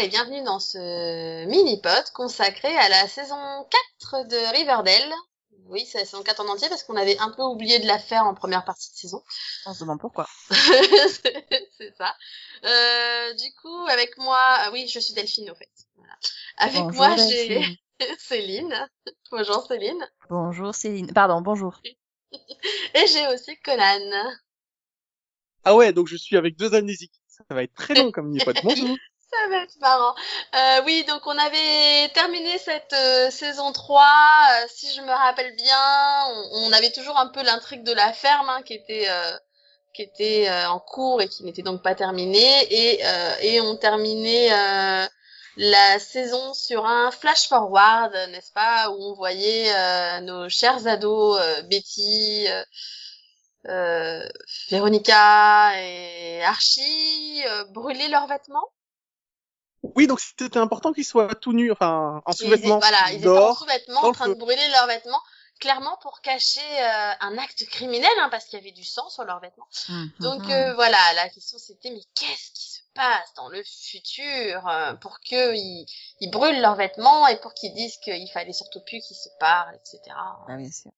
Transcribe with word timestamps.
Et 0.00 0.06
bienvenue 0.06 0.44
dans 0.44 0.60
ce 0.60 1.44
mini-pod 1.46 2.04
consacré 2.14 2.68
à 2.68 2.88
la 2.88 3.08
saison 3.08 3.34
4 4.12 4.28
de 4.28 4.56
Riverdale. 4.56 5.12
Oui, 5.66 5.84
c'est 5.86 5.98
la 5.98 6.04
saison 6.04 6.22
4 6.22 6.38
en 6.38 6.48
entier 6.50 6.68
parce 6.68 6.84
qu'on 6.84 6.94
avait 6.94 7.18
un 7.18 7.32
peu 7.32 7.42
oublié 7.42 7.80
de 7.80 7.86
la 7.88 7.98
faire 7.98 8.24
en 8.24 8.32
première 8.32 8.64
partie 8.64 8.92
de 8.92 8.96
saison. 8.96 9.24
On 9.66 9.74
se 9.74 9.80
demande 9.80 9.98
pourquoi. 9.98 10.28
c'est 10.50 11.92
ça. 11.96 12.14
Euh, 12.64 13.34
du 13.34 13.52
coup, 13.60 13.86
avec 13.88 14.16
moi, 14.18 14.38
ah 14.38 14.70
oui, 14.72 14.86
je 14.86 15.00
suis 15.00 15.14
Delphine 15.14 15.50
au 15.50 15.56
fait. 15.56 15.70
Voilà. 15.96 16.16
Avec 16.58 16.80
Bonjour, 16.80 16.94
moi, 16.94 17.16
j'ai. 17.16 17.64
Céline. 18.18 18.88
Bonjour 19.32 19.66
Céline. 19.66 20.08
Bonjour 20.30 20.74
Céline. 20.76 21.12
Pardon, 21.12 21.40
bonjour. 21.40 21.80
Et 22.32 23.06
j'ai 23.08 23.26
aussi 23.34 23.58
Conan. 23.64 24.12
Ah 25.64 25.74
ouais, 25.74 25.92
donc 25.92 26.06
je 26.06 26.16
suis 26.16 26.36
avec 26.36 26.56
deux 26.56 26.72
amnésiques. 26.74 27.20
Ça 27.26 27.54
va 27.54 27.64
être 27.64 27.74
très 27.74 27.94
long 27.94 28.10
comme 28.12 28.28
mini-pod. 28.28 28.56
Bonjour. 28.62 28.96
Ça 29.30 29.48
va 29.50 29.62
être 29.62 29.76
marrant. 29.80 30.14
Euh, 30.54 30.82
oui, 30.86 31.04
donc 31.06 31.26
on 31.26 31.36
avait 31.36 32.08
terminé 32.14 32.56
cette 32.58 32.92
euh, 32.94 33.30
saison 33.30 33.72
3, 33.72 34.02
euh, 34.02 34.66
si 34.74 34.92
je 34.94 35.02
me 35.02 35.10
rappelle 35.10 35.54
bien, 35.54 35.76
on, 36.28 36.68
on 36.68 36.72
avait 36.72 36.90
toujours 36.92 37.18
un 37.18 37.28
peu 37.28 37.42
l'intrigue 37.42 37.82
de 37.84 37.92
la 37.92 38.12
ferme 38.12 38.48
hein, 38.48 38.62
qui 38.62 38.72
était 38.74 39.06
euh, 39.08 39.36
qui 39.94 40.02
était 40.02 40.48
euh, 40.48 40.70
en 40.70 40.80
cours 40.80 41.20
et 41.22 41.28
qui 41.28 41.44
n'était 41.44 41.62
donc 41.62 41.82
pas 41.82 41.94
terminée 41.94 42.66
et 42.70 43.00
euh, 43.04 43.34
et 43.42 43.60
on 43.60 43.76
terminait 43.76 44.50
la 45.56 45.98
saison 45.98 46.54
sur 46.54 46.86
un 46.86 47.10
flash 47.10 47.48
forward, 47.48 48.12
n'est-ce 48.30 48.52
pas, 48.52 48.90
où 48.90 48.96
on 49.10 49.14
voyait 49.14 50.20
nos 50.22 50.48
chers 50.48 50.86
ados 50.86 51.40
Betty, 51.68 52.46
Véronica 54.70 55.72
et 55.82 56.42
Archie 56.44 57.42
brûler 57.70 58.08
leurs 58.08 58.26
vêtements. 58.28 58.68
Oui, 59.96 60.06
donc 60.06 60.20
c'était 60.20 60.58
important 60.58 60.92
qu'ils 60.92 61.04
soient 61.04 61.34
tout 61.34 61.52
nus, 61.52 61.72
enfin 61.72 62.20
en 62.24 62.32
sous-vêtements, 62.32 62.78
voilà, 62.78 63.10
ils 63.12 63.18
étaient 63.18 63.28
en 63.28 63.54
sous-vêtements, 63.54 64.02
en 64.04 64.12
train 64.12 64.28
de 64.28 64.34
brûler 64.34 64.68
leurs 64.72 64.86
vêtements, 64.86 65.20
clairement 65.60 65.96
pour 66.02 66.20
cacher 66.20 66.60
euh, 66.60 67.12
un 67.20 67.36
acte 67.38 67.66
criminel, 67.66 68.10
hein, 68.20 68.28
parce 68.30 68.44
qu'il 68.44 68.58
y 68.58 68.62
avait 68.62 68.72
du 68.72 68.84
sang 68.84 69.08
sur 69.08 69.24
leurs 69.24 69.40
vêtements. 69.40 69.66
Donc 70.20 70.44
Mhm. 70.44 70.50
euh, 70.52 70.74
voilà, 70.74 70.98
la 71.16 71.28
question 71.28 71.58
c'était 71.58 71.90
mais 71.90 72.02
qu'est-ce 72.14 72.50
qui 72.52 72.70
se 72.70 72.78
passe 72.94 73.32
dans 73.36 73.48
le 73.48 73.62
futur 73.64 74.68
euh, 74.68 74.94
pour 74.94 75.18
que 75.20 75.54
ils, 75.54 75.86
ils 76.20 76.30
brûlent 76.30 76.60
leurs 76.60 76.76
vêtements 76.76 77.26
et 77.26 77.36
pour 77.40 77.54
qu'ils 77.54 77.74
disent 77.74 77.96
qu'il 77.98 78.30
fallait 78.32 78.52
surtout 78.52 78.80
plus 78.86 79.00
qu'ils 79.00 79.16
se 79.16 79.28
parlent, 79.40 79.74
etc. 79.76 80.00
Ah, 80.16 80.56
bien 80.56 80.70
sûr. 80.70 80.90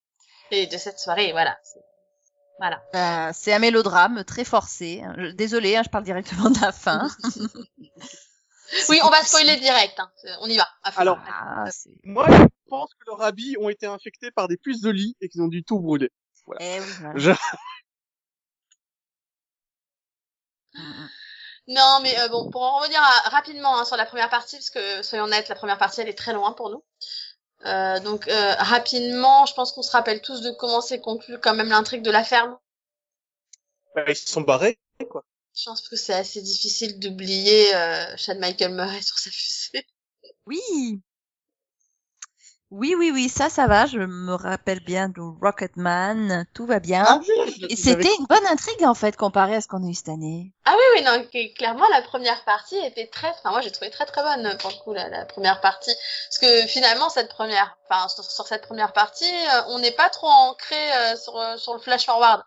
Et 0.51 0.67
de 0.67 0.77
cette 0.79 0.99
soirée, 0.99 1.33
voilà. 1.33 1.59
c'est- 1.63 1.81
Voilà. 2.59 2.83
Bah, 2.93 3.33
c'est 3.33 3.55
un 3.55 3.59
mélodrame 3.59 4.23
très 4.25 4.45
forcé. 4.45 5.03
Désolée, 5.35 5.77
hein, 5.77 5.83
je 5.85 5.89
parle 5.89 6.05
directement 6.05 6.51
de 6.51 6.61
la 6.61 6.73
fin. 6.73 7.09
Oui, 8.89 9.01
on 9.05 9.09
va 9.09 9.23
spoiler 9.25 9.57
direct. 9.57 9.99
Hein. 9.99 10.11
On 10.41 10.49
y 10.49 10.57
va. 10.57 10.69
Alors, 10.83 11.19
Ah, 11.29 11.65
c'est... 11.71 11.91
Moi, 12.05 12.27
je 12.31 12.45
pense 12.69 12.91
que 12.95 13.05
leurs 13.07 13.23
habits 13.23 13.57
ont 13.61 13.69
été 13.69 13.87
infectés 13.87 14.31
par 14.31 14.49
des 14.49 14.57
puces 14.57 14.81
de 14.81 14.91
lit 14.91 15.17
et 15.21 15.29
qu'ils 15.29 15.43
ont 15.43 15.49
dû 15.49 15.65
tout 15.65 15.81
brûler. 15.81 16.11
Eh 16.61 16.81
oui, 16.81 16.87
voilà. 17.01 17.19
Je... 17.19 17.31
Mhm. 20.75 21.09
Non, 21.69 22.01
mais 22.03 22.19
euh, 22.19 22.29
bon, 22.29 22.51
pour 22.51 22.63
en 22.63 22.79
revenir 22.81 23.01
à- 23.01 23.29
rapidement 23.29 23.79
hein, 23.79 23.85
sur 23.85 23.97
la 23.97 24.05
première 24.07 24.31
partie, 24.31 24.57
parce 24.57 24.71
que 24.71 25.03
soyons 25.05 25.25
honnêtes, 25.27 25.49
la 25.49 25.55
première 25.55 25.79
partie 25.79 26.01
elle 26.01 26.09
est 26.09 26.19
très 26.19 26.33
loin 26.33 26.53
pour 26.53 26.71
nous. 26.71 26.83
Euh, 27.65 28.01
donc 28.01 28.27
euh, 28.27 28.55
rapidement, 28.59 29.47
je 29.47 29.55
pense 29.55 29.71
qu'on 29.73 29.83
se 29.83 29.93
rappelle 29.93 30.21
tous 30.21 30.41
de 30.41 30.51
comment 30.51 30.81
s'est 30.81 31.01
conclu 31.01 31.39
quand 31.39 31.55
même 31.55 31.69
l'intrigue 31.69 32.03
de 32.03 32.11
la 32.11 32.25
ferme. 32.25 32.59
Bah, 33.95 34.03
ils 34.09 34.17
se 34.17 34.29
sont 34.29 34.41
barrés, 34.41 34.81
quoi. 35.09 35.23
Je 35.61 35.67
pense 35.69 35.87
que 35.87 35.97
c'est 35.97 36.15
assez 36.15 36.41
difficile 36.41 36.99
d'oublier 36.99 37.75
euh, 37.75 38.17
Chad 38.17 38.39
Michael 38.39 38.73
Murray 38.73 39.03
sur 39.03 39.19
sa 39.19 39.31
fusée. 39.31 39.87
Oui. 40.47 41.03
Oui, 42.71 42.95
oui, 42.97 43.11
oui, 43.13 43.29
ça, 43.29 43.51
ça 43.51 43.67
va. 43.67 43.85
Je 43.85 43.99
me 43.99 44.33
rappelle 44.33 44.81
bien 44.81 45.11
de 45.11 45.21
Rocketman. 45.21 46.47
Tout 46.55 46.65
va 46.65 46.81
bien. 46.81 47.05
Ah 47.07 47.21
oui, 47.21 47.67
Et 47.69 47.77
c'était 47.77 48.15
une 48.19 48.25
bonne 48.27 48.47
intrigue, 48.47 48.85
en 48.85 48.95
fait, 48.95 49.17
comparé 49.17 49.57
à 49.57 49.61
ce 49.61 49.69
qu'on 49.69 49.87
a 49.87 49.91
eu 49.91 49.93
cette 49.93 50.09
année. 50.09 50.55
Ah 50.65 50.75
oui, 50.75 50.85
oui, 50.97 51.05
non, 51.05 51.27
clairement 51.57 51.89
la 51.91 52.01
première 52.01 52.43
partie 52.45 52.79
était 52.79 53.09
très, 53.09 53.29
enfin 53.29 53.51
moi 53.51 53.61
j'ai 53.61 53.73
trouvé 53.73 53.91
très 53.91 54.07
très 54.07 54.23
bonne 54.23 54.57
pour 54.59 54.71
le 54.71 54.77
coup 54.77 54.93
la, 54.95 55.09
la 55.09 55.25
première 55.27 55.61
partie, 55.61 55.93
parce 56.29 56.39
que 56.39 56.67
finalement 56.69 57.11
cette 57.11 57.29
première, 57.29 57.77
enfin 57.89 58.09
sur, 58.09 58.25
sur 58.25 58.47
cette 58.47 58.63
première 58.63 58.93
partie, 58.93 59.25
euh, 59.25 59.63
on 59.69 59.81
n'est 59.81 59.91
pas 59.91 60.09
trop 60.11 60.29
ancré 60.29 60.77
euh, 60.77 61.17
sur 61.17 61.37
euh, 61.37 61.57
sur 61.57 61.75
le 61.75 61.81
flash 61.81 62.07
forward. 62.07 62.43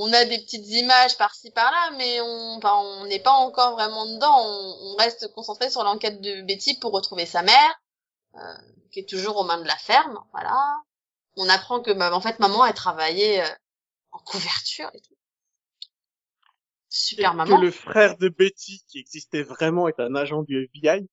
On 0.00 0.12
a 0.12 0.24
des 0.24 0.38
petites 0.38 0.68
images 0.68 1.18
par-ci 1.18 1.50
par-là, 1.50 1.90
mais 1.98 2.20
on, 2.20 2.60
on 2.62 3.06
n'est 3.06 3.18
pas 3.18 3.32
encore 3.32 3.72
vraiment 3.72 4.06
dedans. 4.06 4.32
On, 4.38 4.92
on 4.92 4.96
reste 4.96 5.32
concentré 5.34 5.70
sur 5.70 5.82
l'enquête 5.82 6.20
de 6.20 6.42
Betty 6.42 6.78
pour 6.78 6.92
retrouver 6.92 7.26
sa 7.26 7.42
mère, 7.42 7.82
euh, 8.36 8.54
qui 8.92 9.00
est 9.00 9.08
toujours 9.08 9.36
aux 9.36 9.44
mains 9.44 9.60
de 9.60 9.66
la 9.66 9.76
ferme, 9.76 10.18
voilà. 10.32 10.56
On 11.36 11.48
apprend 11.48 11.80
que 11.80 11.90
bah, 11.90 12.14
en 12.14 12.20
fait 12.20 12.38
maman 12.38 12.62
a 12.62 12.72
travaillé 12.72 13.42
euh, 13.42 13.48
en 14.12 14.18
couverture 14.20 14.88
et 14.94 15.00
tout. 15.00 15.16
Super 16.88 17.32
que 17.32 17.36
maman. 17.36 17.60
le 17.60 17.70
frère 17.72 18.16
de 18.18 18.28
Betty, 18.28 18.84
qui 18.88 18.98
existait 18.98 19.42
vraiment, 19.42 19.88
est 19.88 19.98
un 19.98 20.14
agent 20.14 20.42
du 20.42 20.64
FBI. 20.64 21.08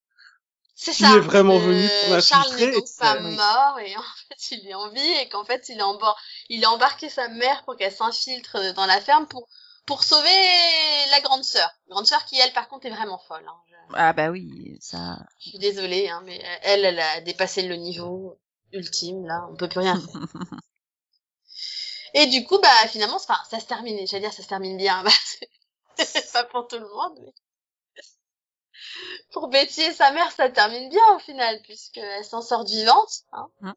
C'est 0.76 0.92
qui 0.92 1.04
ça. 1.04 1.16
est 1.16 1.20
vraiment 1.20 1.58
Euh, 1.58 1.60
venu 1.60 1.88
pour 1.90 2.20
Charles 2.20 2.56
n'est 2.56 2.72
donc 2.72 2.86
pas 2.98 3.20
mort 3.22 3.80
et 3.80 3.96
en 3.98 4.02
fait 4.30 4.52
il 4.52 4.68
est 4.68 4.74
en 4.74 4.90
vie 4.90 5.14
et 5.22 5.30
qu'en 5.30 5.46
fait 5.46 5.70
il 5.70 5.80
a, 5.82 5.86
embor- 5.86 6.16
il 6.50 6.64
a 6.66 6.72
embarqué 6.72 7.10
sa 7.10 7.28
mère 7.30 7.64
pour 7.64 7.76
qu'elle 7.78 7.92
s'infiltre 7.94 8.74
dans 8.74 8.86
la 8.86 9.00
ferme 9.02 9.28
pour 9.28 9.48
pour 9.86 10.04
sauver 10.04 10.30
la 11.12 11.22
grande 11.22 11.44
sœur. 11.44 11.70
Grande 11.90 12.08
sœur 12.08 12.26
qui 12.26 12.40
elle 12.40 12.54
par 12.54 12.68
contre 12.68 12.88
est 12.88 12.90
vraiment 12.90 13.20
folle. 13.20 13.46
Hein. 13.48 13.58
Je, 13.70 13.76
Ah 13.94 14.14
bah 14.14 14.30
oui, 14.32 14.78
ça... 14.82 15.18
je 15.40 15.50
suis 15.50 15.60
désolée 15.60 16.10
hein, 16.10 16.22
mais 16.26 16.42
elle 16.64 16.84
elle 16.86 17.00
a 17.00 17.22
dépassé 17.22 17.62
le 17.64 17.76
niveau 17.76 18.38
ultime 18.74 19.26
là, 19.26 19.48
on 19.52 19.56
peut 19.56 19.70
plus 19.70 19.80
rien 19.80 20.00
faire. 20.00 20.22
Et 22.16 22.28
du 22.28 22.44
coup 22.46 22.58
bah 22.60 22.88
finalement 22.88 23.18
enfin, 23.18 23.38
ça 23.50 23.60
se 23.60 23.66
termine, 23.66 24.08
j'allais 24.08 24.22
dire 24.22 24.34
ça 24.34 24.42
se 24.44 24.48
termine 24.48 24.78
bien. 24.78 25.04
Bah, 25.04 25.12
c'est- 25.24 25.50
c'est 26.06 26.32
pas 26.34 26.44
pour 26.44 26.68
tout 26.68 26.78
le 26.80 26.88
monde 26.90 27.20
mais 27.24 27.34
pour 29.32 29.50
Betty 29.50 29.82
et 29.82 29.94
sa 29.94 30.12
mère, 30.12 30.32
ça 30.32 30.50
termine 30.50 30.90
bien 30.90 31.16
au 31.16 31.20
final, 31.20 31.62
puisqu'elle 31.64 32.26
s'en 32.26 32.42
sort 32.42 32.66
vivante. 32.66 33.24
Hein. 33.32 33.76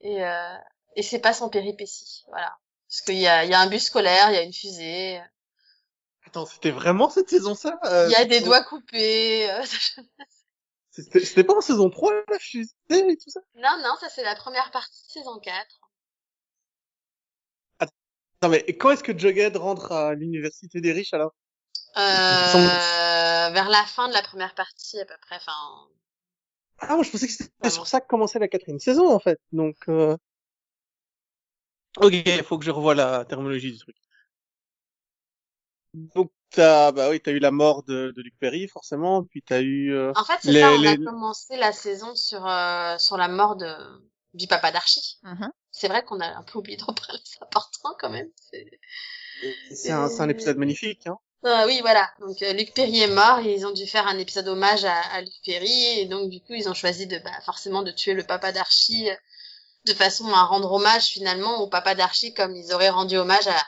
Et, 0.00 0.24
euh, 0.24 0.56
et 0.96 1.02
c'est 1.02 1.18
pas 1.20 1.32
sans 1.32 1.48
péripétie, 1.48 2.24
voilà. 2.28 2.56
Parce 2.88 3.00
qu'il 3.02 3.18
y 3.18 3.26
a, 3.26 3.44
il 3.44 3.50
y 3.50 3.54
a 3.54 3.60
un 3.60 3.66
bus 3.66 3.84
scolaire, 3.86 4.30
il 4.30 4.34
y 4.34 4.38
a 4.38 4.42
une 4.42 4.52
fusée, 4.52 5.20
Attends, 6.26 6.46
c'était 6.46 6.70
vraiment 6.70 7.10
cette 7.10 7.28
saison 7.28 7.54
ça 7.54 7.78
euh, 7.84 8.06
il 8.08 8.12
y 8.12 8.16
a 8.16 8.24
des 8.24 8.40
doigts 8.40 8.64
coupés. 8.64 9.50
euh, 9.50 9.62
C'était 10.90 11.44
pas 11.44 11.56
en 11.56 11.60
saison 11.60 11.90
3, 11.90 12.12
la 12.28 12.38
fusée 12.38 12.70
et 12.90 13.16
tout 13.16 13.30
ça? 13.30 13.40
Non, 13.56 13.76
non, 13.82 13.94
ça 14.00 14.08
c'est 14.08 14.22
la 14.22 14.36
première 14.36 14.70
partie 14.70 15.02
de 15.06 15.12
saison 15.12 15.38
4. 15.40 15.80
Non 18.42 18.48
mais 18.48 18.62
quand 18.76 18.90
est-ce 18.90 19.02
que 19.02 19.16
Jughead 19.16 19.56
rentre 19.56 19.92
à 19.92 20.14
l'université 20.14 20.80
des 20.80 20.92
riches 20.92 21.14
alors? 21.14 21.34
Euh, 21.96 23.50
vers 23.50 23.68
la 23.68 23.84
fin 23.86 24.08
de 24.08 24.12
la 24.14 24.22
première 24.22 24.54
partie 24.54 25.00
à 25.00 25.04
peu 25.04 25.16
près, 25.20 25.36
enfin... 25.36 25.52
Ah, 26.78 26.94
moi 26.94 27.02
je 27.04 27.10
pensais 27.10 27.26
que 27.26 27.32
c'était 27.32 27.50
Ah, 27.62 27.70
sur 27.70 27.86
ça 27.88 28.00
que 28.00 28.06
commençait 28.06 28.38
la 28.38 28.46
quatrième 28.48 28.78
saison 28.78 29.08
en 29.12 29.18
fait. 29.20 29.40
Donc, 29.52 29.76
euh... 29.88 30.16
ok, 32.00 32.12
il 32.26 32.42
faut 32.44 32.58
que 32.58 32.64
je 32.64 32.70
revoie 32.70 32.94
la 32.94 33.24
terminologie 33.24 33.72
du 33.72 33.78
truc. 33.78 33.96
Donc 35.94 36.32
t'as, 36.50 36.92
bah 36.92 37.10
oui, 37.10 37.20
t'as 37.20 37.32
eu 37.32 37.38
la 37.38 37.50
mort 37.50 37.82
de, 37.84 38.12
de 38.16 38.22
Luc 38.22 38.34
Perry 38.38 38.66
forcément, 38.68 39.22
puis 39.24 39.42
t'as 39.42 39.60
eu. 39.62 39.92
euh, 39.92 40.12
En 40.16 40.24
fait, 40.24 40.38
c'est 40.42 40.52
ça, 40.52 40.66
on 40.72 40.86
a 40.86 40.96
les- 40.96 41.04
commencé 41.04 41.56
la 41.56 41.72
saison 41.72 42.14
sur, 42.14 42.46
euh, 42.46 42.98
sur 42.98 43.16
la 43.16 43.28
mort 43.28 43.56
de, 43.56 43.72
du 44.34 44.46
papa 44.46 44.72
d'Archie. 44.72 45.18
Mhm. 45.22 45.50
C'est 45.70 45.88
vrai 45.88 46.04
qu'on 46.04 46.20
a 46.20 46.26
un 46.36 46.42
peu 46.42 46.58
oublié 46.58 46.76
de 46.76 46.84
reparler, 46.84 47.20
c'est 47.24 47.42
important 47.42 47.94
quand 47.98 48.10
même. 48.10 48.28
c'est- 48.50 48.80
C'est 49.72 49.92
un, 49.92 50.08
c'est 50.08 50.22
un 50.22 50.28
épisode 50.28 50.56
magnifique. 50.58 51.06
Hein. 51.06 51.18
Ah 51.46 51.64
oui, 51.66 51.80
voilà. 51.82 52.10
Donc 52.20 52.42
euh, 52.42 52.52
Luc 52.54 52.72
Perry 52.74 53.00
est 53.02 53.06
mort 53.14 53.38
et 53.40 53.54
ils 53.54 53.66
ont 53.66 53.72
dû 53.72 53.86
faire 53.86 54.06
un 54.06 54.18
épisode 54.18 54.48
hommage 54.48 54.84
à, 54.84 54.98
à 55.12 55.20
Luc 55.20 55.32
Perry 55.44 55.98
et 56.00 56.06
donc 56.06 56.30
du 56.30 56.40
coup 56.40 56.54
ils 56.54 56.68
ont 56.68 56.74
choisi 56.74 57.06
de 57.06 57.18
bah, 57.18 57.30
forcément 57.44 57.82
de 57.82 57.90
tuer 57.90 58.14
le 58.14 58.22
papa 58.24 58.50
d'Archie 58.52 59.10
euh, 59.10 59.14
de 59.86 59.92
façon 59.92 60.26
à 60.32 60.44
rendre 60.44 60.72
hommage 60.72 61.04
finalement 61.04 61.60
au 61.60 61.66
papa 61.68 61.94
d'Archie 61.94 62.32
comme 62.32 62.56
ils 62.56 62.72
auraient 62.72 62.88
rendu 62.88 63.16
hommage 63.18 63.46
à, 63.46 63.62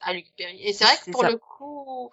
à 0.00 0.12
Luc 0.12 0.26
Perry. 0.36 0.60
Et 0.66 0.72
c'est 0.72 0.84
vrai 0.84 0.96
que 1.04 1.10
pour 1.12 1.20
ça. 1.22 1.30
le 1.30 1.36
coup 1.38 2.10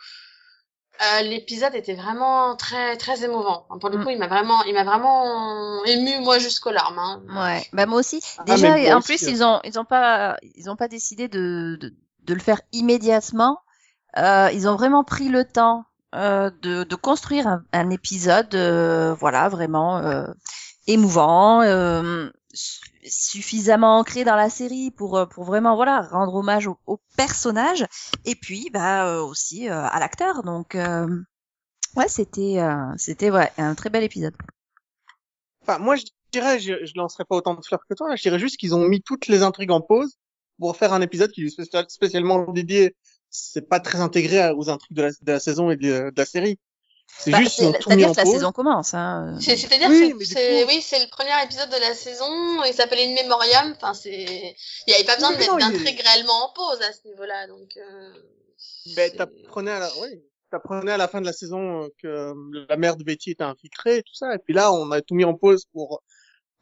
euh, 1.01 1.21
l'épisode 1.23 1.75
était 1.75 1.93
vraiment 1.95 2.55
très 2.55 2.95
très 2.97 3.23
émouvant. 3.23 3.65
Enfin, 3.69 3.79
pour 3.79 3.89
le 3.89 3.97
Mm. 3.97 4.03
coup, 4.03 4.09
il 4.11 4.17
m'a 4.19 4.27
vraiment 4.27 4.63
il 4.63 4.73
m'a 4.73 4.83
vraiment 4.85 5.83
ému 5.85 6.19
moi 6.19 6.39
jusqu'aux 6.39 6.71
larmes. 6.71 6.99
Hein. 6.99 7.21
Ouais, 7.27 7.65
bah 7.73 7.85
moi 7.85 7.99
aussi. 7.99 8.21
Ah, 8.37 8.43
Déjà, 8.45 8.77
moi 8.77 8.93
en 8.93 8.99
aussi, 8.99 9.17
plus, 9.17 9.21
ils 9.23 9.43
ont, 9.43 9.59
ils 9.65 9.77
ont 9.77 9.83
pas, 9.83 10.37
ils 10.55 10.69
ont 10.69 10.77
pas 10.77 10.87
décidé 10.87 11.27
de, 11.27 11.77
de, 11.81 11.93
de 12.23 12.33
le 12.33 12.39
faire 12.39 12.61
immédiatement. 12.71 13.59
Euh, 14.17 14.49
ils 14.53 14.67
ont 14.67 14.75
vraiment 14.75 15.03
pris 15.03 15.29
le 15.29 15.45
temps 15.45 15.85
euh, 16.15 16.49
de, 16.61 16.83
de 16.83 16.95
construire 16.95 17.47
un, 17.47 17.63
un 17.73 17.89
épisode, 17.89 18.53
euh, 18.55 19.13
voilà, 19.15 19.49
vraiment 19.49 19.97
euh, 19.99 20.25
émouvant, 20.87 21.61
euh, 21.61 22.29
su- 22.53 22.81
suffisamment 23.09 23.99
ancré 23.99 24.23
dans 24.23 24.35
la 24.35 24.49
série 24.49 24.91
pour 24.91 25.27
pour 25.29 25.43
vraiment 25.43 25.75
voilà 25.75 26.01
rendre 26.01 26.33
hommage 26.35 26.67
au, 26.67 26.77
au 26.87 26.99
personnage 27.17 27.85
et 28.25 28.35
puis 28.35 28.69
bah 28.73 29.21
aussi 29.21 29.67
à 29.67 29.99
l'acteur. 29.99 30.43
Donc 30.43 30.75
Ouais, 31.95 32.07
c'était 32.07 32.59
c'était 32.97 33.31
ouais, 33.31 33.51
un 33.57 33.73
très 33.75 33.89
bel 33.89 34.03
épisode. 34.03 34.35
Enfin, 35.61 35.79
moi, 35.79 35.95
je 35.95 36.03
dirais, 36.31 36.59
je, 36.59 36.85
je 36.85 36.93
lancerai 36.95 37.25
pas 37.25 37.35
autant 37.35 37.55
de 37.55 37.63
fleurs 37.65 37.85
que 37.89 37.93
toi. 37.93 38.09
Là, 38.09 38.15
je 38.15 38.21
dirais 38.21 38.39
juste 38.39 38.57
qu'ils 38.57 38.75
ont 38.75 38.87
mis 38.87 39.01
toutes 39.01 39.27
les 39.27 39.41
intrigues 39.43 39.71
en 39.71 39.81
pause 39.81 40.17
pour 40.59 40.75
faire 40.77 40.93
un 40.93 41.01
épisode 41.01 41.31
qui 41.31 41.45
est 41.45 41.49
spécial, 41.49 41.85
spécialement 41.89 42.51
dédié. 42.51 42.95
C'est 43.37 43.67
pas 43.67 43.79
très 43.79 43.99
intégré 43.99 44.49
aux 44.51 44.69
intrigues 44.69 44.95
de 44.95 45.01
la, 45.03 45.09
de 45.11 45.31
la 45.31 45.39
saison 45.39 45.69
et 45.71 45.75
de, 45.75 46.09
de 46.09 46.13
la 46.15 46.25
série. 46.25 46.57
C'est 47.07 47.31
Bah, 47.31 47.39
juste, 47.39 47.57
C'est-à-dire 47.57 48.11
que 48.11 48.17
la 48.17 48.23
pause. 48.23 48.33
saison 48.33 48.51
commence. 48.51 48.93
Hein. 48.93 49.37
C'est- 49.39 49.57
C'est-à-dire 49.57 49.89
Oui, 49.89 50.11
que 50.11 50.17
mais 50.17 50.25
c'est, 50.25 50.63
coup- 50.63 50.67
oui, 50.69 50.81
c'est 50.81 50.99
le 50.99 51.09
premier 51.09 51.43
épisode 51.43 51.69
de 51.69 51.77
la 51.79 51.93
saison. 51.93 52.63
Il 52.65 52.73
s'appelait 52.73 53.05
In 53.05 53.23
Memoriam. 53.23 53.73
Enfin, 53.75 53.93
c'est, 53.93 54.55
il 54.87 54.91
y 54.91 54.93
avait 54.93 55.03
pas 55.05 55.15
besoin 55.15 55.29
Oui, 55.31 55.35
de 55.37 55.41
mettre 55.77 55.99
est- 55.99 56.01
réellement 56.07 56.45
en 56.45 56.53
pause 56.53 56.81
à 56.81 56.91
ce 56.93 57.07
niveau-là. 57.07 57.47
Donc, 57.47 57.77
euh, 57.77 58.11
Ben, 58.95 59.09
c'est- 59.11 59.17
t'apprenais 59.17 59.71
à 59.71 59.79
la, 59.79 59.89
oui, 60.01 60.21
t'apprenais 60.51 60.91
à 60.91 60.97
la 60.97 61.07
fin 61.07 61.21
de 61.21 61.25
la 61.25 61.33
saison 61.33 61.83
euh, 61.83 61.87
que 62.01 62.07
euh, 62.07 62.65
la 62.69 62.75
mère 62.77 62.95
de 62.97 63.03
Betty 63.03 63.31
était 63.31 63.43
infiltrée 63.43 63.97
et 63.97 64.03
tout 64.03 64.15
ça. 64.15 64.33
Et 64.33 64.39
puis 64.39 64.53
là, 64.53 64.73
on 64.73 64.91
a 64.91 65.01
tout 65.01 65.13
mis 65.15 65.25
en 65.25 65.35
pause 65.35 65.65
pour, 65.73 66.01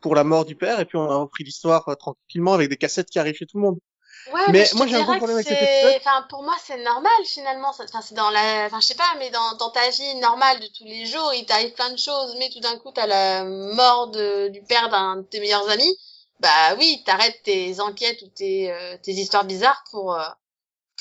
pour 0.02 0.14
la 0.14 0.24
mort 0.26 0.44
du 0.46 0.56
père. 0.56 0.80
Et 0.82 0.86
puis 0.86 0.98
on 0.98 1.10
a 1.10 1.16
repris 1.16 1.44
l'histoire 1.46 1.88
euh, 1.90 1.96
tranquillement 1.96 2.54
avec 2.54 2.70
des 2.70 2.78
cassettes 2.78 3.10
qui 3.10 3.18
arrivent 3.20 3.36
chez 3.36 3.46
tout 3.46 3.58
le 3.58 3.64
monde. 3.64 3.80
Ouais, 4.26 4.42
Mais 4.48 4.54
mais, 4.54 4.70
moi, 4.74 4.88
j'ai 4.88 4.96
un 4.96 5.04
gros 5.04 5.16
problème 5.16 5.38
avec 5.38 5.48
cet 5.48 5.60
c'est, 5.60 5.64
épisode. 5.64 5.98
enfin, 5.98 6.26
pour 6.30 6.44
moi, 6.44 6.56
c'est 6.64 6.82
normal, 6.82 7.12
finalement. 7.26 7.70
Enfin, 7.70 8.02
c'est 8.02 8.16
dans 8.16 8.30
la, 8.30 8.66
enfin, 8.68 8.80
je 8.80 8.88
sais 8.88 8.96
pas, 8.96 9.16
mais 9.20 9.30
dans, 9.32 9.56
dans 9.58 9.70
ta 9.70 9.90
vie 9.90 10.16
normale 10.16 10.60
de 10.60 10.68
tous 10.68 10.86
les 10.86 11.06
jours, 11.06 11.34
il 11.34 11.46
t'arrive 11.46 11.74
plein 11.74 11.92
de 11.92 11.98
choses, 11.98 12.36
mais 12.40 12.50
tout 12.50 12.60
d'un 12.62 12.78
coup, 12.80 12.92
t'as 12.94 13.08
la 13.08 13.44
mort 13.44 14.10
de, 14.12 14.48
du 14.50 14.62
père 14.64 14.90
d'un 14.90 15.18
de 15.18 15.22
tes 15.24 15.40
meilleurs 15.42 15.70
amis. 15.70 15.98
Bah 16.40 16.76
oui, 16.78 17.04
t'arrêtes 17.06 17.42
tes 17.44 17.80
enquêtes 17.82 18.22
ou 18.22 18.28
tes, 18.28 18.72
euh, 18.72 18.98
tes 19.02 19.12
histoires 19.14 19.46
bizarres 19.46 19.84
pour, 19.92 20.14
euh, 20.16 20.24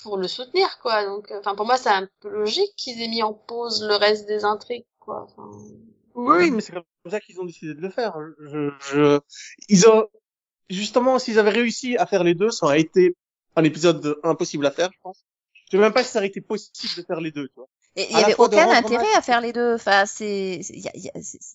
pour 0.02 0.16
le 0.16 0.28
soutenir, 0.28 0.78
quoi. 0.80 1.04
Donc, 1.04 1.30
euh, 1.30 1.38
enfin, 1.40 1.54
pour 1.54 1.66
moi, 1.66 1.76
c'est 1.78 1.90
un 1.90 2.08
peu 2.20 2.28
logique 2.28 2.74
qu'ils 2.76 3.00
aient 3.02 3.08
mis 3.08 3.22
en 3.22 3.32
pause 3.34 3.82
le 3.84 3.96
reste 3.96 4.26
des 4.26 4.44
intrigues, 4.44 4.86
quoi. 5.00 5.26
Enfin, 5.28 5.50
Oui, 6.14 6.50
mais 6.50 6.60
c'est 6.60 6.72
comme 6.72 6.84
ça 7.10 7.20
qu'ils 7.20 7.40
ont 7.40 7.44
décidé 7.44 7.74
de 7.74 7.80
le 7.80 7.90
faire. 7.90 8.16
Je, 8.40 8.70
je, 8.80 9.20
ils 9.68 9.88
ont, 9.88 10.06
justement, 10.72 11.18
s'ils 11.18 11.38
avaient 11.38 11.50
réussi 11.50 11.96
à 11.96 12.06
faire 12.06 12.24
les 12.24 12.34
deux, 12.34 12.50
ça 12.50 12.66
aurait 12.66 12.80
été 12.80 13.16
un 13.56 13.64
épisode 13.64 14.18
impossible 14.22 14.66
à 14.66 14.70
faire, 14.70 14.90
je 14.92 14.98
pense. 15.02 15.24
Je 15.66 15.76
sais 15.76 15.82
même 15.82 15.92
pas 15.92 16.02
si 16.02 16.10
ça 16.10 16.18
aurait 16.18 16.28
été 16.28 16.40
possible 16.40 16.94
de 16.96 17.02
faire 17.02 17.20
les 17.20 17.30
deux, 17.30 17.48
tu 17.48 17.54
vois. 17.56 17.68
Et 17.96 18.06
il 18.10 18.18
y 18.18 18.22
avait 18.22 18.36
aucun 18.38 18.70
intérêt 18.70 19.12
à 19.14 19.20
faire 19.20 19.40
les 19.40 19.52
deux. 19.52 19.74
Enfin, 19.74 20.06
c'est, 20.06 20.60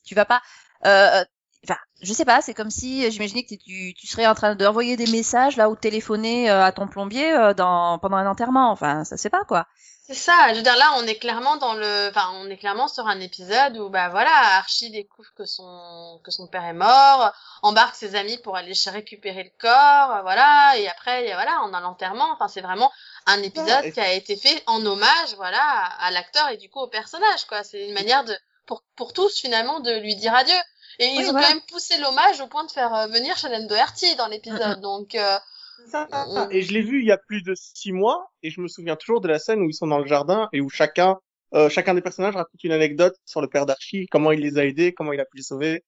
tu 0.06 0.16
vas 0.16 0.26
pas. 0.26 0.42
Euh, 0.86 1.24
Enfin, 1.64 1.80
je 2.02 2.14
sais 2.14 2.26
pas. 2.26 2.42
C'est 2.42 2.54
comme 2.54 2.70
si 2.70 3.06
euh, 3.06 3.10
j'imaginais 3.10 3.44
que 3.44 3.56
tu, 3.56 3.94
tu 3.94 4.08
serais 4.08 4.28
en 4.28 4.36
train 4.36 4.56
d'envoyer 4.56 4.96
des 4.96 5.08
messages 5.08 5.58
là 5.58 5.70
ou 5.70 5.76
de 5.76 5.80
téléphoner 5.80 6.50
euh, 6.50 6.64
à 6.64 6.72
ton 6.72 6.88
plombier 6.88 7.34
euh, 7.34 7.54
dans 7.54 8.00
pendant 8.00 8.18
un 8.18 8.28
enterrement. 8.28 8.72
Enfin, 8.72 9.04
ça 9.04 9.18
se 9.18 9.24
fait 9.24 9.30
pas 9.30 9.44
quoi. 9.44 9.68
C'est 10.08 10.14
ça, 10.14 10.48
je 10.52 10.56
veux 10.56 10.62
dire 10.62 10.78
là 10.78 10.94
on 10.96 11.06
est 11.06 11.18
clairement 11.18 11.58
dans 11.58 11.74
le 11.74 12.08
enfin 12.10 12.30
on 12.36 12.50
est 12.50 12.56
clairement 12.56 12.88
sur 12.88 13.08
un 13.08 13.20
épisode 13.20 13.76
où 13.78 13.90
bah 13.90 14.08
voilà, 14.08 14.32
Archie 14.56 14.90
découvre 14.90 15.28
que 15.36 15.46
son 15.46 16.22
que 16.24 16.32
son 16.32 16.48
père 16.48 16.64
est 16.64 16.72
mort, 16.72 17.34
embarque 17.62 17.94
ses 17.94 18.16
amis 18.16 18.38
pour 18.38 18.56
aller 18.56 18.72
récupérer 18.86 19.44
le 19.44 19.52
corps, 19.60 20.22
voilà, 20.22 20.78
et 20.78 20.88
après 20.88 21.26
voilà, 21.34 21.60
on 21.66 21.74
a 21.74 21.82
l'enterrement, 21.82 22.32
enfin 22.32 22.48
c'est 22.48 22.62
vraiment 22.62 22.90
un 23.26 23.44
épisode 23.44 23.84
et- 23.84 23.92
qui 23.92 24.00
a 24.00 24.14
été 24.14 24.38
fait 24.38 24.64
en 24.66 24.86
hommage 24.86 25.36
voilà 25.36 25.60
à, 25.62 26.06
à 26.06 26.12
l'acteur 26.12 26.48
et 26.52 26.58
du 26.58 26.70
coup 26.70 26.80
au 26.80 26.88
personnage 26.88 27.44
quoi, 27.46 27.66
c'est 27.66 27.86
une 27.86 27.94
manière 27.94 28.24
de 28.24 28.34
pour 28.66 28.84
pour 28.96 29.12
tous 29.12 29.42
finalement 29.42 29.82
de 29.82 29.92
lui 29.92 30.16
dire 30.16 30.34
adieu. 30.34 30.56
Et 31.00 31.08
ils 31.08 31.28
ont 31.28 31.32
voilà. 31.32 31.48
quand 31.48 31.54
même 31.54 31.64
poussé 31.64 31.98
l'hommage 31.98 32.40
au 32.40 32.48
point 32.48 32.64
de 32.64 32.72
faire 32.72 32.94
euh, 32.96 33.08
venir 33.08 33.38
Shannon 33.38 33.68
Doherty 33.68 34.16
dans 34.16 34.28
l'épisode. 34.28 34.80
Donc 34.82 35.14
euh, 35.16 35.38
Ça, 35.86 36.08
Et 36.52 36.62
je 36.64 36.74
l'ai 36.74 36.82
vu 36.82 37.00
il 37.02 37.06
y 37.08 37.12
a 37.12 37.18
plus 37.18 37.42
de 37.44 37.54
six 37.56 37.92
mois, 37.92 38.30
et 38.44 38.50
je 38.50 38.60
me 38.62 38.68
souviens 38.68 38.96
toujours 38.96 39.22
de 39.22 39.28
la 39.28 39.40
scène 39.40 39.62
où 39.62 39.70
ils 39.70 39.74
sont 39.74 39.88
dans 39.88 40.00
le 40.00 40.08
jardin 40.08 40.50
et 40.52 40.60
où 40.60 40.70
chacun, 40.70 41.18
euh, 41.54 41.70
chacun 41.70 41.94
des 41.94 42.02
personnages 42.02 42.36
raconte 42.36 42.64
une 42.64 42.72
anecdote 42.72 43.16
sur 43.26 43.42
le 43.42 43.48
père 43.48 43.66
d'Archie, 43.66 44.08
comment 44.12 44.32
il 44.32 44.42
les 44.42 44.58
a 44.58 44.66
aidés, 44.66 44.94
comment 44.94 45.14
il 45.14 45.20
a 45.20 45.26
pu 45.26 45.38
les 45.38 45.44
sauver. 45.44 45.84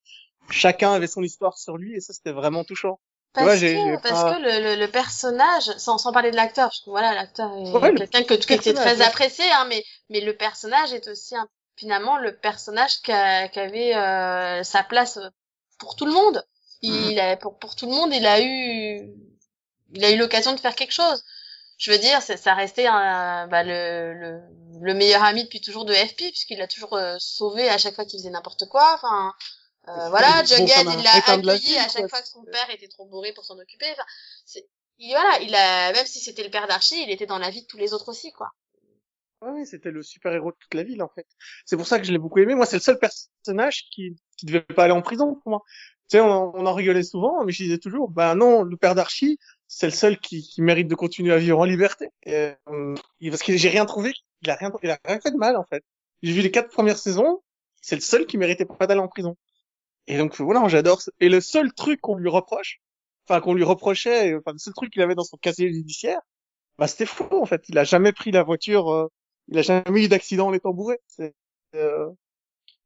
Chacun 0.51 0.94
avait 0.94 1.07
son 1.07 1.21
histoire 1.24 1.57
sur 1.57 1.77
lui, 1.77 1.95
et 1.95 2.00
ça 2.01 2.13
c'était 2.13 2.31
vraiment 2.31 2.63
touchant. 2.63 3.00
Parce, 3.33 3.47
Ouais, 3.47 3.59
que, 3.59 3.95
parce 4.01 4.24
pas- 4.24 4.33
que 4.36 4.41
le, 4.41 4.75
le, 4.75 4.81
le 4.81 4.91
personnage, 4.91 5.65
sans, 5.77 5.97
sans 5.97 6.12
parler 6.12 6.31
de 6.31 6.35
l'acteur, 6.35 6.69
parce 6.69 6.80
que 6.81 6.89
voilà, 6.89 7.13
l'acteur 7.13 7.51
est 7.57 7.74
Ouais, 7.80 7.94
quelqu'un 7.95 8.24
que, 8.24 8.33
qui 8.33 8.53
était 8.53 8.74
très 8.74 9.01
apprécié, 9.01 9.45
hein, 9.51 9.65
mais, 9.69 9.83
mais 10.09 10.21
le 10.21 10.35
personnage 10.35 10.94
est 10.94 11.07
aussi 11.07 11.35
un- 11.35 11.47
finalement 11.75 12.18
le 12.18 12.35
personnage 12.35 13.01
qui, 13.03 13.12
a- 13.12 13.47
qui 13.47 13.59
avait 13.59 13.95
euh, 13.95 14.63
sa 14.63 14.83
place 14.83 15.19
pour 15.77 15.95
tout 15.95 16.06
le 16.06 16.12
monde. 16.12 16.44
Il 16.81 17.15
Mhm. 17.15 17.19
a, 17.19 17.38
pour, 17.38 17.59
pour 17.59 17.75
tout 17.75 17.85
le 17.85 17.92
monde, 17.92 18.13
il 18.13 18.25
a 18.25 18.42
eu, 18.42 19.12
il 19.94 20.03
a 20.06 20.12
eu 20.12 20.18
l'occasion 20.18 20.53
de 20.53 20.59
faire 20.59 20.75
quelque 20.75 20.94
chose. 20.94 21.24
Je 21.77 21.91
veux 21.91 21.97
dire, 21.97 22.21
ça 22.21 22.53
restait 22.56 22.88
un, 22.88 23.47
bah, 23.47 23.63
le, 23.63 24.13
le, 24.13 24.41
le 24.81 24.94
meilleur 24.94 25.24
ami 25.24 25.45
depuis 25.45 25.62
toujours 25.62 25.86
de 25.86 25.94
FP, 25.94 26.30
puisqu'il 26.31 26.57
l'a 26.59 26.68
toujours 26.68 26.94
euh, 26.95 27.15
sauvé 27.19 27.69
à 27.69 27.77
chaque 27.77 27.95
fois 27.95 28.06
qu'il 28.06 28.19
faisait 28.19 28.30
n'importe 28.31 28.65
quoi. 28.68 28.95
Enfin, 28.95 29.33
euh, 29.89 30.09
voilà, 30.09 30.44
Jughead, 30.45 30.88
il 30.89 31.03
l'a 31.03 31.38
ville, 31.38 31.77
à 31.80 31.89
chaque 31.89 32.09
fois 32.09 32.21
que 32.21 32.27
son 32.27 32.45
père 32.45 32.69
était 32.71 32.88
trop 32.89 33.06
bourré 33.07 33.33
pour 33.33 33.45
s'en 33.45 33.59
occuper. 33.59 33.88
Enfin, 33.94 34.06
c'est, 34.45 34.68
il- 35.00 35.12
voilà, 35.12 35.39
il 35.41 35.56
a, 35.56 35.94
même 35.94 36.06
si 36.07 36.19
c'était 36.19 36.44
le 36.44 36.51
père 36.51 36.68
d'Archie, 36.68 37.03
il 37.03 37.12
était 37.12 37.25
dans 37.27 37.39
la 37.39 37.50
vie 37.50 37.62
de 37.63 37.68
tous 37.68 37.77
les 37.77 37.94
autres 37.94 38.09
aussi, 38.09 38.31
quoi. 38.33 38.51
Ouais, 39.42 39.63
c'était 39.65 39.92
le 39.92 40.03
super-héros 40.03 40.51
de 40.51 40.57
toute 40.59 40.74
la 40.74 40.83
ville, 40.83 41.01
en 41.01 41.07
fait. 41.07 41.25
C'est 41.65 41.77
pour 41.77 41.88
ça 41.88 41.97
que 42.00 42.06
je 42.06 42.12
l'ai 42.12 42.18
beaucoup 42.18 42.39
aimé. 42.39 42.56
Moi, 42.56 42.65
c'est 42.65 42.75
le 42.75 42.81
seul 42.81 43.00
personnage 43.00 43.85
qui, 43.92 44.18
qui 44.38 44.45
devait 44.45 44.59
pas 44.62 44.83
aller 44.83 44.94
en 44.94 45.01
prison, 45.01 45.35
pour 45.35 45.50
moi. 45.51 45.63
Tu 46.09 46.18
sais, 46.18 46.19
on, 46.21 46.30
en- 46.30 46.51
on 46.56 46.65
en 46.65 46.74
rigolait 46.74 47.03
souvent, 47.03 47.45
mais 47.45 47.53
je 47.53 47.63
disais 47.63 47.77
toujours, 47.77 48.09
bah 48.09 48.35
non, 48.35 48.63
le 48.63 48.75
père 48.75 48.95
d'Archie, 48.95 49.39
c'est 49.69 49.86
le 49.86 49.92
seul 49.92 50.19
qui, 50.19 50.42
qui 50.42 50.63
mérite 50.63 50.88
de 50.88 50.95
continuer 50.95 51.31
à 51.31 51.38
vivre 51.38 51.60
en 51.60 51.63
liberté. 51.63 52.10
Euh, 52.27 52.56
parce 53.30 53.44
que 53.44 53.56
j'ai 53.56 53.69
rien 53.69 53.86
trouvé, 53.86 54.13
il 54.42 54.50
a 54.50 54.56
rien, 54.56 54.71
il 54.81 54.89
a 54.89 55.00
rien 55.06 55.19
fait 55.21 55.31
de 55.31 55.38
mal, 55.38 55.56
en 55.56 55.63
fait. 55.63 55.83
J'ai 56.24 56.33
vu 56.33 56.42
les 56.42 56.51
quatre 56.51 56.71
premières 56.71 56.98
saisons, 56.98 57.42
c'est 57.80 57.95
le 57.95 58.01
seul 58.01 58.25
qui 58.25 58.38
méritait 58.38 58.66
pas 58.66 58.88
d'aller 58.88 59.00
en 59.00 59.07
prison. 59.07 59.38
Et 60.07 60.18
donc, 60.18 60.35
voilà, 60.42 60.68
j'adore. 60.68 60.99
Et 61.19 61.30
le 61.30 61.40
seul 61.40 61.71
truc 61.71 62.02
qu'on 62.02 62.16
lui 62.16 62.30
reproche, 62.30 62.81
enfin, 63.28 63.42
qu'on 63.42 63.54
lui 63.54 63.64
reprochait, 63.64 64.35
enfin, 64.35 64.54
le 64.54 64.57
seul 64.57 64.73
truc 64.73 64.92
qu'il 64.92 65.04
avait 65.04 65.14
dans 65.16 65.23
son 65.23 65.38
casier 65.38 65.71
judiciaire, 65.71 66.19
bah, 66.80 66.88
c'était 66.88 67.06
faux, 67.06 67.40
en 67.40 67.45
fait. 67.45 67.69
Il 67.69 67.78
a 67.78 67.83
jamais 67.83 68.11
pris 68.11 68.31
la 68.31 68.42
voiture, 68.42 68.92
euh, 68.92 69.07
il 69.49 69.59
a 69.59 69.61
jamais 69.61 70.04
eu 70.04 70.07
d'accident 70.07 70.47
en 70.47 70.54
étant 70.54 70.73
bourré. 70.73 70.97
Euh... 71.76 72.09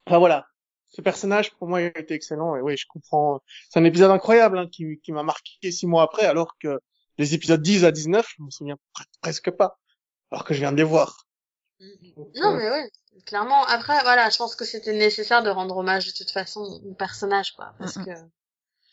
Enfin 0.05 0.19
voilà, 0.19 0.47
ce 0.93 1.01
personnage 1.01 1.51
pour 1.55 1.67
moi 1.67 1.81
il 1.81 1.91
a 1.95 1.99
été 1.99 2.13
excellent 2.15 2.55
et 2.55 2.61
oui 2.61 2.77
je 2.77 2.87
comprends. 2.87 3.41
C'est 3.69 3.79
un 3.81 3.85
épisode 3.85 4.11
incroyable 4.11 4.57
hein, 4.59 4.69
qui, 4.71 4.99
qui 5.03 5.11
m'a 5.11 5.23
marqué 5.23 5.71
six 5.71 5.87
mois 5.87 6.03
après 6.03 6.25
alors 6.25 6.55
que 6.59 6.79
les 7.17 7.33
épisodes 7.35 7.61
10 7.61 7.85
à 7.85 7.91
19 7.91 8.27
je 8.37 8.43
me 8.43 8.51
souviens 8.51 8.77
pre- 8.95 9.05
presque 9.21 9.51
pas 9.51 9.79
alors 10.31 10.45
que 10.45 10.53
je 10.55 10.59
viens 10.61 10.71
de 10.73 10.77
les 10.77 10.83
voir. 10.83 11.27
Donc, 12.17 12.29
Non, 12.35 12.53
euh, 12.53 12.57
mais 12.57 12.69
oui, 12.71 13.21
clairement. 13.25 13.63
Après, 13.65 14.01
voilà, 14.03 14.29
je 14.29 14.37
pense 14.37 14.55
que 14.55 14.65
c'était 14.65 14.93
nécessaire 14.93 15.43
de 15.43 15.49
rendre 15.49 15.77
hommage 15.77 16.07
de 16.07 16.11
toute 16.11 16.31
façon 16.31 16.61
au 16.85 16.93
personnage, 16.95 17.53
quoi, 17.53 17.73
parce 17.79 17.95
que 17.95 18.11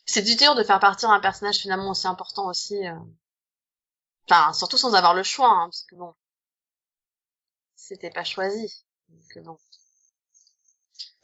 c'est 0.07 0.23
du 0.23 0.37
dur 0.37 0.55
de 0.55 0.65
faire 0.65 0.81
partir 0.81 1.11
un 1.11 1.21
personnage 1.21 1.59
finalement 1.59 1.91
aussi 1.91 2.07
important 2.09 2.49
aussi. 2.49 2.87
euh. 2.87 2.95
Enfin, 4.31 4.55
surtout 4.55 4.79
sans 4.79 4.95
avoir 4.95 5.13
le 5.13 5.23
choix, 5.23 5.51
hein, 5.51 5.67
parce 5.67 5.83
que 5.85 5.95
bon, 5.95 6.15
c'était 7.75 8.11
pas 8.11 8.23
choisi. 8.23 8.85
Donc, 9.09 9.37
euh, 9.37 9.41
bon. 9.43 9.59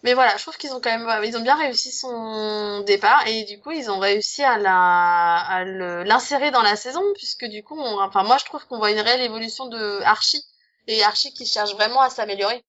Mais 0.02 0.14
voilà, 0.14 0.36
je 0.36 0.42
trouve 0.42 0.56
qu'ils 0.56 0.72
ont 0.72 0.80
quand 0.80 0.96
même, 0.96 1.24
ils 1.24 1.36
ont 1.36 1.40
bien 1.40 1.56
réussi 1.56 1.90
son 1.90 2.80
départ 2.82 3.26
et 3.26 3.44
du 3.44 3.58
coup 3.60 3.72
ils 3.72 3.90
ont 3.90 3.98
réussi 3.98 4.42
à 4.44 4.56
la, 4.58 5.36
à 5.38 5.64
le- 5.64 6.04
l'insérer 6.04 6.50
dans 6.50 6.62
la 6.62 6.76
saison 6.76 7.02
puisque 7.14 7.46
du 7.46 7.64
coup, 7.64 7.76
on- 7.78 8.00
enfin 8.02 8.22
moi 8.22 8.36
je 8.38 8.44
trouve 8.44 8.64
qu'on 8.66 8.78
voit 8.78 8.90
une 8.92 9.00
réelle 9.00 9.22
évolution 9.22 9.66
de 9.66 10.00
Archie 10.02 10.44
et 10.86 11.02
Archie 11.02 11.32
qui 11.34 11.46
cherche 11.46 11.72
vraiment 11.74 12.00
à 12.02 12.10
s'améliorer 12.10 12.64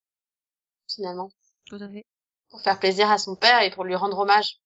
finalement 0.93 1.29
Tout 1.69 1.75
à 1.81 1.89
fait. 1.89 2.05
pour 2.50 2.62
faire 2.62 2.79
plaisir 2.79 3.12
à 3.12 3.17
son 3.17 3.36
père 3.36 3.62
et 3.62 3.69
pour 3.72 3.84
lui 3.84 3.96
rendre 3.96 4.17
hommage. 4.17 4.60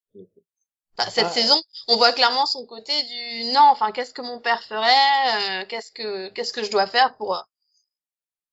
Enfin, 0.97 1.09
cette 1.09 1.25
Ah. 1.27 1.29
saison, 1.31 1.61
on 1.87 1.97
voit 1.97 2.13
clairement 2.13 2.45
son 2.45 2.65
côté 2.65 2.93
du 3.03 3.45
non, 3.53 3.61
enfin 3.71 3.91
qu'est-ce 3.91 4.13
que 4.13 4.21
mon 4.21 4.39
père 4.39 4.63
ferait, 4.63 5.61
euh, 5.61 5.65
qu'est-ce 5.67 5.91
que 5.91 6.29
qu'est-ce 6.29 6.53
que 6.53 6.63
je 6.63 6.69
dois 6.71 6.85
faire 6.87 7.15
pour 7.17 7.35
euh, 7.35 7.41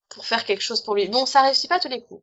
pour 0.08 0.24
faire 0.24 0.44
quelque 0.44 0.62
chose 0.62 0.82
pour 0.82 0.94
lui. 0.94 1.08
Bon, 1.08 1.26
ça 1.26 1.42
réussit 1.42 1.68
pas 1.68 1.78
tous 1.78 1.88
les 1.88 2.02
coups. 2.02 2.22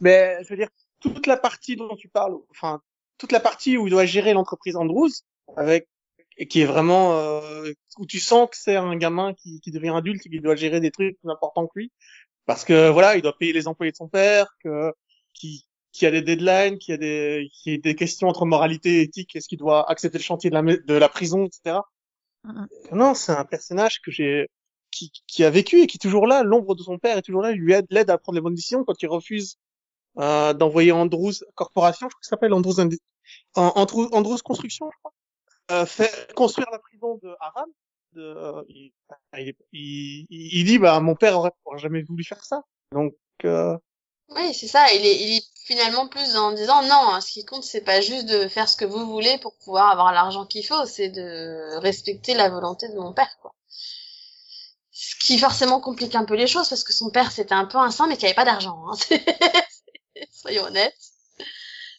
Mais... 0.00 0.42
Je 0.42 0.48
veux 0.48 0.56
dire 0.56 0.70
toute 1.00 1.26
la 1.26 1.36
partie 1.36 1.76
dont 1.76 1.96
tu 1.96 2.08
parles, 2.08 2.36
enfin 2.50 2.80
toute 3.18 3.32
la 3.32 3.40
partie 3.40 3.76
où 3.76 3.86
il 3.86 3.90
doit 3.90 4.06
gérer 4.06 4.32
l'entreprise 4.32 4.76
Andrews 4.76 5.10
avec 5.56 5.88
et 6.38 6.46
qui 6.46 6.60
est 6.60 6.66
vraiment 6.66 7.18
euh, 7.18 7.72
où 7.98 8.06
tu 8.06 8.20
sens 8.20 8.48
que 8.48 8.56
c'est 8.56 8.76
un 8.76 8.96
gamin 8.96 9.34
qui, 9.34 9.60
qui 9.60 9.72
devient 9.72 9.92
adulte 9.94 10.24
et 10.26 10.30
qui 10.30 10.40
doit 10.40 10.54
gérer 10.54 10.80
des 10.80 10.92
trucs 10.92 11.18
plus 11.18 11.30
importants 11.30 11.66
que 11.66 11.78
lui. 11.78 11.92
Parce 12.46 12.64
que 12.64 12.88
voilà 12.88 13.16
il 13.16 13.22
doit 13.22 13.36
payer 13.36 13.52
les 13.52 13.68
employés 13.68 13.92
de 13.92 13.96
son 13.96 14.08
père 14.08 14.46
que 14.62 14.92
qui 15.34 15.66
qui 15.92 16.06
a 16.06 16.10
des 16.10 16.22
deadlines 16.22 16.78
qui 16.78 16.92
a 16.92 16.96
des 16.96 17.48
qui 17.52 17.74
a 17.74 17.78
des 17.78 17.94
questions 17.94 18.28
entre 18.28 18.46
moralité 18.46 19.00
et 19.00 19.02
éthique 19.02 19.34
est-ce 19.34 19.48
qu'il 19.48 19.58
doit 19.58 19.90
accepter 19.90 20.18
le 20.18 20.22
chantier 20.22 20.50
de 20.50 20.54
la 20.54 20.62
de 20.62 20.94
la 20.94 21.08
prison 21.08 21.46
etc 21.46 21.78
non 22.92 23.14
c'est 23.14 23.32
un 23.32 23.44
personnage 23.44 24.00
que 24.00 24.10
j'ai 24.10 24.48
qui, 25.26 25.44
a 25.44 25.50
vécu 25.50 25.80
et 25.80 25.86
qui 25.86 25.96
est 25.96 26.00
toujours 26.00 26.26
là 26.26 26.42
l'ombre 26.42 26.74
de 26.74 26.82
son 26.82 26.98
père 26.98 27.18
est 27.18 27.22
toujours 27.22 27.42
là 27.42 27.52
lui 27.52 27.72
aide 27.72 27.86
l'aide 27.90 28.10
à 28.10 28.18
prendre 28.18 28.36
les 28.36 28.42
bonnes 28.42 28.54
décisions 28.54 28.84
quand 28.84 29.00
il 29.02 29.08
refuse 29.08 29.58
euh, 30.18 30.52
d'envoyer 30.52 30.92
Andrews 30.92 31.34
Corporation, 31.54 32.08
je 32.08 32.14
crois 32.14 32.20
que 32.20 32.26
ça 32.26 32.30
s'appelle 32.30 32.52
Andrews, 32.52 32.72
Construction, 34.44 34.90
je 34.92 34.98
crois, 34.98 35.12
euh, 35.70 35.86
construire 36.34 36.68
la 36.72 36.78
prison 36.78 37.20
de 37.22 37.34
Haram. 37.40 37.70
Euh, 38.16 38.64
il, 39.72 40.64
dit 40.64 40.78
bah 40.78 40.98
mon 41.00 41.14
père 41.14 41.38
aurait, 41.38 41.52
jamais 41.76 42.02
voulu 42.02 42.24
faire 42.24 42.42
ça. 42.42 42.62
Donc 42.92 43.14
euh, 43.44 43.76
Oui, 44.30 44.54
c'est 44.54 44.66
ça. 44.66 44.92
Il 44.94 45.06
est, 45.06 45.16
il 45.22 45.36
est 45.36 45.44
finalement 45.64 46.08
plus 46.08 46.36
en 46.36 46.52
disant 46.52 46.82
non, 46.82 47.20
ce 47.20 47.30
qui 47.30 47.44
compte, 47.44 47.62
c'est 47.62 47.82
pas 47.82 48.00
juste 48.00 48.26
de 48.26 48.48
faire 48.48 48.68
ce 48.68 48.76
que 48.76 48.86
vous 48.86 49.06
voulez 49.06 49.38
pour 49.42 49.56
pouvoir 49.58 49.90
avoir 49.90 50.12
l'argent 50.12 50.46
qu'il 50.46 50.66
faut, 50.66 50.86
c'est 50.86 51.10
de 51.10 51.76
respecter 51.78 52.34
la 52.34 52.48
volonté 52.48 52.88
de 52.88 52.98
mon 52.98 53.12
père, 53.12 53.36
quoi. 53.40 53.52
Qui 55.20 55.38
forcément 55.38 55.80
complique 55.80 56.14
un 56.14 56.24
peu 56.24 56.34
les 56.34 56.46
choses 56.46 56.68
parce 56.68 56.84
que 56.84 56.92
son 56.92 57.10
père 57.10 57.32
c'était 57.32 57.54
un 57.54 57.64
peu 57.64 57.78
un 57.78 57.90
saint 57.90 58.06
mais 58.06 58.16
qui 58.16 58.26
avait 58.26 58.34
pas 58.34 58.44
d'argent. 58.44 58.84
Hein. 58.88 58.96
Soyons 60.32 60.64
honnêtes. 60.64 60.94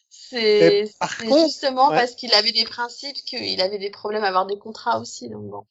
C'est 0.08 0.88
justement 1.22 1.88
parce 1.90 2.14
qu'il 2.14 2.32
avait 2.34 2.52
des 2.52 2.64
principes 2.64 3.16
qu'il 3.26 3.60
avait 3.60 3.78
des 3.78 3.90
problèmes 3.90 4.24
à 4.24 4.28
avoir 4.28 4.46
des 4.46 4.58
contrats 4.58 5.00
aussi. 5.00 5.28
Donc 5.28 5.50
bon. 5.50 5.66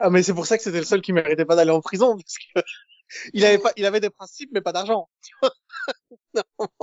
Ah 0.00 0.10
mais 0.10 0.22
c'est 0.22 0.34
pour 0.34 0.46
ça 0.46 0.56
que 0.56 0.62
c'était 0.62 0.78
le 0.78 0.84
seul 0.84 1.02
qui 1.02 1.12
méritait 1.12 1.44
pas 1.44 1.56
d'aller 1.56 1.70
en 1.70 1.80
prison 1.80 2.16
parce 2.16 2.36
que 2.38 2.68
il 3.32 3.44
avait 3.44 3.58
pas, 3.58 3.72
il 3.76 3.84
avait 3.84 4.00
des 4.00 4.10
principes 4.10 4.50
mais 4.52 4.60
pas 4.60 4.72
d'argent. 4.72 5.08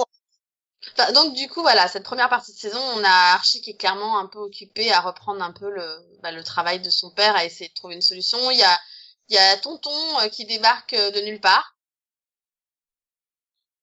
Bah, 0.98 1.12
donc 1.14 1.34
du 1.34 1.48
coup 1.48 1.62
voilà 1.62 1.88
cette 1.88 2.04
première 2.04 2.30
partie 2.30 2.54
de 2.54 2.58
saison 2.58 2.80
on 2.96 3.04
a 3.04 3.34
Archie 3.34 3.60
qui 3.62 3.72
est 3.72 3.76
clairement 3.76 4.20
un 4.20 4.28
peu 4.28 4.38
occupé 4.38 4.92
à 4.92 5.02
reprendre 5.02 5.42
un 5.42 5.52
peu 5.52 5.70
le 5.70 5.98
bah, 6.22 6.32
le 6.32 6.44
travail 6.44 6.80
de 6.80 6.92
son 6.92 7.10
père 7.10 7.36
à 7.36 7.44
essayer 7.44 7.70
de 7.70 7.74
trouver 7.74 7.96
une 7.96 8.02
solution 8.02 8.52
il 8.52 8.60
y 8.60 8.64
a 8.64 8.80
il 9.30 9.36
y 9.36 9.38
a 9.38 9.58
Tonton 9.58 10.20
euh, 10.22 10.30
qui 10.30 10.46
débarque 10.46 10.94
euh, 10.94 11.12
de 11.12 11.22
nulle 11.22 11.40
part. 11.40 11.78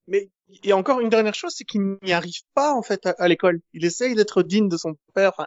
Mais 0.07 0.31
a 0.71 0.77
encore 0.77 1.01
une 1.01 1.09
dernière 1.09 1.35
chose 1.35 1.55
c'est 1.57 1.65
qu'il 1.65 1.97
n'y 2.03 2.13
arrive 2.13 2.43
pas 2.55 2.75
en 2.75 2.83
fait 2.83 3.07
à, 3.07 3.29
l'école. 3.29 3.61
Il 3.73 3.85
essaye 3.85 4.15
d'être 4.15 4.43
digne 4.43 4.69
de 4.69 4.77
son 4.77 4.97
père 5.15 5.47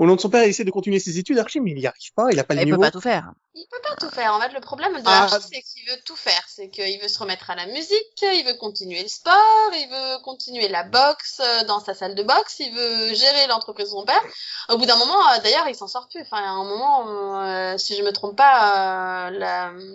au 0.00 0.06
nom 0.06 0.16
de 0.16 0.20
son 0.22 0.30
père, 0.30 0.44
il 0.44 0.48
essaie 0.48 0.64
de 0.64 0.70
continuer 0.70 0.98
ses 0.98 1.18
études, 1.18 1.38
Archie, 1.38 1.60
mais 1.60 1.72
il 1.72 1.76
n'y 1.76 1.86
arrive 1.86 2.12
pas, 2.14 2.28
il 2.32 2.40
a 2.40 2.44
pas 2.44 2.54
le 2.54 2.62
il 2.62 2.64
niveau. 2.64 2.78
Il 2.78 2.80
peut 2.80 2.86
pas 2.86 2.90
tout 2.90 3.02
faire. 3.02 3.32
Il 3.52 3.66
peut 3.70 3.82
pas 3.86 3.96
tout 3.96 4.08
faire. 4.10 4.32
En 4.32 4.40
fait, 4.40 4.50
le 4.54 4.60
problème 4.60 4.94
de 4.94 5.02
ah. 5.04 5.24
Archie, 5.24 5.46
c'est 5.52 5.60
qu'il 5.60 5.90
veut 5.90 6.00
tout 6.06 6.16
faire. 6.16 6.42
C'est 6.48 6.70
qu'il 6.70 6.98
veut 7.02 7.08
se 7.08 7.18
remettre 7.18 7.50
à 7.50 7.54
la 7.54 7.66
musique, 7.66 8.22
il 8.22 8.42
veut 8.46 8.54
continuer 8.54 9.02
le 9.02 9.08
sport, 9.08 9.70
il 9.74 9.88
veut 9.90 10.22
continuer 10.24 10.68
la 10.68 10.84
boxe 10.84 11.42
euh, 11.44 11.64
dans 11.64 11.80
sa 11.80 11.92
salle 11.92 12.14
de 12.14 12.22
boxe, 12.22 12.60
il 12.60 12.72
veut 12.72 13.12
gérer 13.12 13.46
l'entreprise 13.48 13.88
de 13.88 13.90
son 13.90 14.06
père. 14.06 14.22
Au 14.70 14.78
bout 14.78 14.86
d'un 14.86 14.96
moment, 14.96 15.20
euh, 15.32 15.40
d'ailleurs, 15.44 15.68
il 15.68 15.74
s'en 15.74 15.86
sort 15.86 16.08
plus. 16.08 16.22
Enfin, 16.22 16.38
à 16.38 16.48
un 16.48 16.64
moment, 16.64 17.42
euh, 17.42 17.76
si 17.76 17.94
je 17.94 18.02
me 18.02 18.12
trompe 18.12 18.36
pas, 18.36 19.30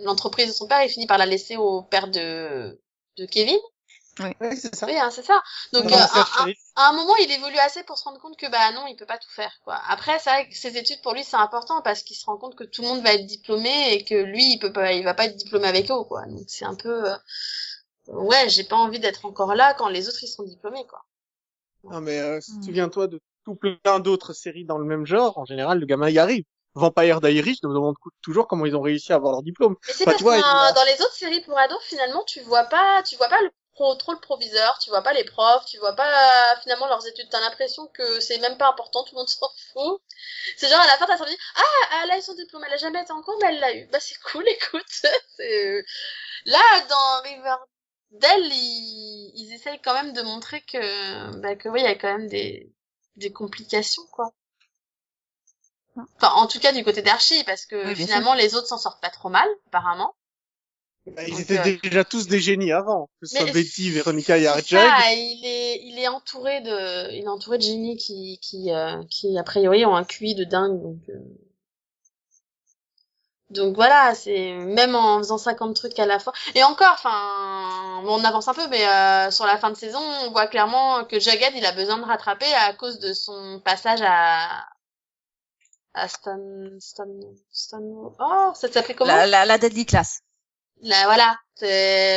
l'entreprise 0.04 0.50
de 0.50 0.54
son 0.54 0.68
père, 0.68 0.84
il 0.84 0.90
finit 0.90 1.08
par 1.08 1.18
la 1.18 1.26
laisser 1.26 1.58
au 1.58 1.82
père 1.82 2.10
de, 2.10 2.80
de 3.18 3.26
Kevin. 3.26 3.58
Oui, 4.19 4.57
c'est 4.57 4.74
ça. 4.74 4.86
Oui, 4.86 4.98
hein, 4.98 5.10
c'est 5.12 5.25
ça. 5.25 5.41
Donc, 5.74 5.91
euh, 5.91 5.95
à, 5.95 6.89
un 6.89 6.93
moment, 6.93 7.15
il 7.17 7.31
évolue 7.31 7.57
assez 7.57 7.84
pour 7.84 7.98
se 7.98 8.05
rendre 8.05 8.19
compte 8.19 8.38
que, 8.38 8.50
bah 8.50 8.72
non, 8.74 8.88
il 8.88 8.95
peut 8.95 9.05
pas 9.05 9.17
tout 9.17 9.29
faire, 9.29 9.51
quoi. 9.63 9.79
Après, 9.89 10.19
c'est 10.19 10.29
vrai 10.29 10.50
que 10.50 10.55
ses 10.55 10.77
études, 10.77 11.01
pour 11.01 11.13
lui, 11.13 11.24
c'est 11.24 11.36
important 11.36 11.81
parce 11.81 12.01
qu'il 12.01 12.15
se 12.15 12.25
rend 12.25 12.38
compte 12.38 12.55
que 12.55 12.63
tout 12.63 12.81
le 12.81 12.88
monde 12.88 13.03
va 13.03 13.13
être 13.13 13.25
diplômé 13.25 13.93
et 13.93 14.05
que 14.05 14.15
lui, 14.15 14.53
il 14.53 14.60
peut 14.60 14.72
pas, 14.72 14.93
il 14.93 15.03
va 15.03 15.13
pas 15.13 15.25
être 15.25 15.36
diplômé 15.36 15.67
avec 15.67 15.91
eux, 15.91 16.03
quoi. 16.07 16.25
Donc, 16.27 16.45
c'est 16.48 16.65
un 16.65 16.75
peu, 16.75 17.12
euh... 17.12 17.15
ouais, 18.07 18.48
j'ai 18.48 18.63
pas 18.63 18.77
envie 18.77 19.00
d'être 19.00 19.25
encore 19.25 19.53
là 19.53 19.74
quand 19.74 19.89
les 19.89 20.07
autres, 20.07 20.24
ils 20.24 20.27
sont 20.27 20.43
diplômés, 20.43 20.86
quoi. 20.88 21.03
Non, 21.84 22.01
mais, 22.01 22.19
euh, 22.19 22.38
mm. 22.38 22.63
souviens-toi 22.63 23.07
de 23.07 23.22
tout 23.43 23.55
plein 23.55 24.00
d'autres 24.00 24.34
séries 24.34 24.65
dans 24.65 24.77
le 24.77 24.86
même 24.86 25.05
genre. 25.05 25.38
En 25.38 25.45
général, 25.45 25.79
le 25.79 25.86
gamin 25.86 26.10
y 26.10 26.19
arrive. 26.19 26.45
Vampire 26.74 27.22
Diaries, 27.22 27.57
je 27.62 27.67
me 27.67 27.74
demande 27.74 27.95
toujours 28.22 28.48
comment 28.48 28.65
ils 28.65 28.75
ont 28.75 28.81
réussi 28.81 29.13
à 29.13 29.15
avoir 29.15 29.31
leur 29.31 29.43
diplôme. 29.43 29.75
Mais 29.88 29.93
c'est 29.93 30.03
parce 30.03 30.17
que 30.17 30.24
dans 30.24 30.84
les 30.84 31.01
autres 31.01 31.13
séries 31.13 31.41
pour 31.41 31.57
ados, 31.57 31.81
finalement, 31.84 32.24
tu 32.25 32.41
vois 32.41 32.65
pas, 32.65 33.01
tu 33.03 33.15
vois 33.15 33.29
pas 33.29 33.41
le 33.41 33.50
trop 33.75 34.13
le 34.13 34.20
proviseur, 34.20 34.79
tu 34.79 34.89
vois 34.89 35.01
pas 35.01 35.13
les 35.13 35.24
profs, 35.24 35.65
tu 35.65 35.77
vois 35.79 35.94
pas 35.96 36.55
finalement 36.62 36.88
leurs 36.88 37.05
études, 37.08 37.27
t'as 37.29 37.41
l'impression 37.41 37.88
que 37.88 38.20
c'est 38.22 38.38
même 38.39 38.58
pas 38.58 38.70
important, 38.70 39.03
tout 39.03 39.13
le 39.13 39.20
monde 39.20 39.29
s'en 39.29 39.50
fout. 39.74 40.01
C'est 40.58 40.70
genre 40.70 40.79
à 40.79 40.88
la 40.88 40.98
fin 40.98 41.05
t'as 41.05 41.25
dit 41.25 41.38
ah 41.55 42.01
elle 42.03 42.12
a 42.12 42.17
eu 42.17 42.22
son 42.22 42.34
diplôme, 42.34 42.63
elle 42.65 42.74
a 42.74 42.77
jamais 42.77 43.01
été 43.01 43.12
en 43.12 43.22
cours 43.22 43.38
mais 43.41 43.48
elle 43.50 43.60
l'a 43.60 43.75
eu. 43.75 43.88
Bah 43.88 44.00
c'est 44.00 44.20
cool, 44.32 44.48
écoute. 44.48 44.86
c'est... 45.38 45.86
Là 46.46 46.82
dans 46.89 47.22
Riverdale 47.24 48.53
ils... 48.53 49.32
ils 49.36 49.53
essayent 49.53 49.82
quand 49.82 49.94
même 49.94 50.13
de 50.13 50.22
montrer 50.22 50.62
que 50.62 51.36
bah 51.41 51.55
que 51.55 51.70
oui 51.70 51.82
il 51.82 51.86
y 51.86 51.88
a 51.88 51.96
quand 51.96 52.17
même 52.17 52.27
des 52.27 52.72
des 53.17 53.32
complications 53.34 54.05
quoi. 54.12 54.34
Enfin 55.98 56.34
en 56.36 56.48
tout 56.48 56.60
cas 56.60 56.72
du 56.72 56.84
côté 56.84 57.01
d'Archie 57.01 57.44
parce 57.44 57.65
que 57.65 57.94
finalement 57.96 58.34
les 58.34 58.55
autres 58.55 58.67
s'en 58.67 58.77
sortent 58.77 59.01
pas 59.01 59.10
trop 59.10 59.29
mal 59.29 59.48
apparemment. 59.67 60.15
Bah, 61.08 61.22
ils 61.28 61.40
étaient 61.40 61.60
euh, 61.60 61.78
déjà 61.84 62.04
tous 62.04 62.28
des 62.28 62.40
génies 62.40 62.72
avant, 62.72 63.10
que 63.22 63.28
ce 63.28 63.38
soit 63.38 63.52
Betty, 63.52 63.92
Véronica 63.92 64.38
et 64.38 64.48
Arjun. 64.48 64.82
il 65.12 65.42
est, 65.46 65.80
il 65.84 66.00
est 66.00 66.08
entouré 66.08 66.62
de, 66.62 67.12
il 67.14 67.24
est 67.24 67.28
entouré 67.28 67.60
de 67.60 67.64
génies 67.64 67.96
qui, 67.96 68.40
qui, 68.42 68.72
euh, 68.72 69.04
qui 69.10 69.38
a 69.38 69.44
priori 69.44 69.86
ont 69.86 69.96
un 69.96 70.04
QI 70.04 70.34
de 70.34 70.44
dingue, 70.44 70.82
donc. 70.82 71.02
Euh... 71.10 71.20
Donc 73.52 73.76
voilà, 73.76 74.16
c'est 74.16 74.54
même 74.54 74.96
en 74.96 75.20
faisant 75.20 75.38
50 75.38 75.76
trucs 75.76 76.00
à 76.00 76.08
la 76.08 76.18
fois. 76.18 76.34
Et 76.56 76.64
encore, 76.64 76.94
enfin, 76.94 78.02
on 78.04 78.24
avance 78.24 78.48
un 78.48 78.56
peu, 78.56 78.68
mais 78.70 78.84
euh, 78.88 79.30
sur 79.30 79.46
la 79.46 79.60
fin 79.60 79.70
de 79.70 79.78
saison, 79.78 80.00
on 80.26 80.32
voit 80.32 80.48
clairement 80.48 81.06
que 81.06 81.20
Jagged, 81.20 81.54
il 81.56 81.64
a 81.64 81.72
besoin 81.72 81.98
de 82.00 82.04
rattraper 82.04 82.52
à 82.68 82.74
cause 82.74 82.98
de 82.98 83.14
son 83.14 83.62
passage 83.64 84.02
à 84.04 84.66
à 85.94 86.08
Stan, 86.10 86.38
Stan, 86.80 87.06
Stan, 87.52 87.80
oh, 87.82 88.52
ça 88.54 88.70
s'appelait 88.70 88.96
comment? 88.96 89.16
La, 89.16 89.28
la, 89.28 89.46
la 89.46 89.58
Deadly 89.58 89.86
Class. 89.86 90.25
Là, 90.86 91.06
voilà. 91.06 91.39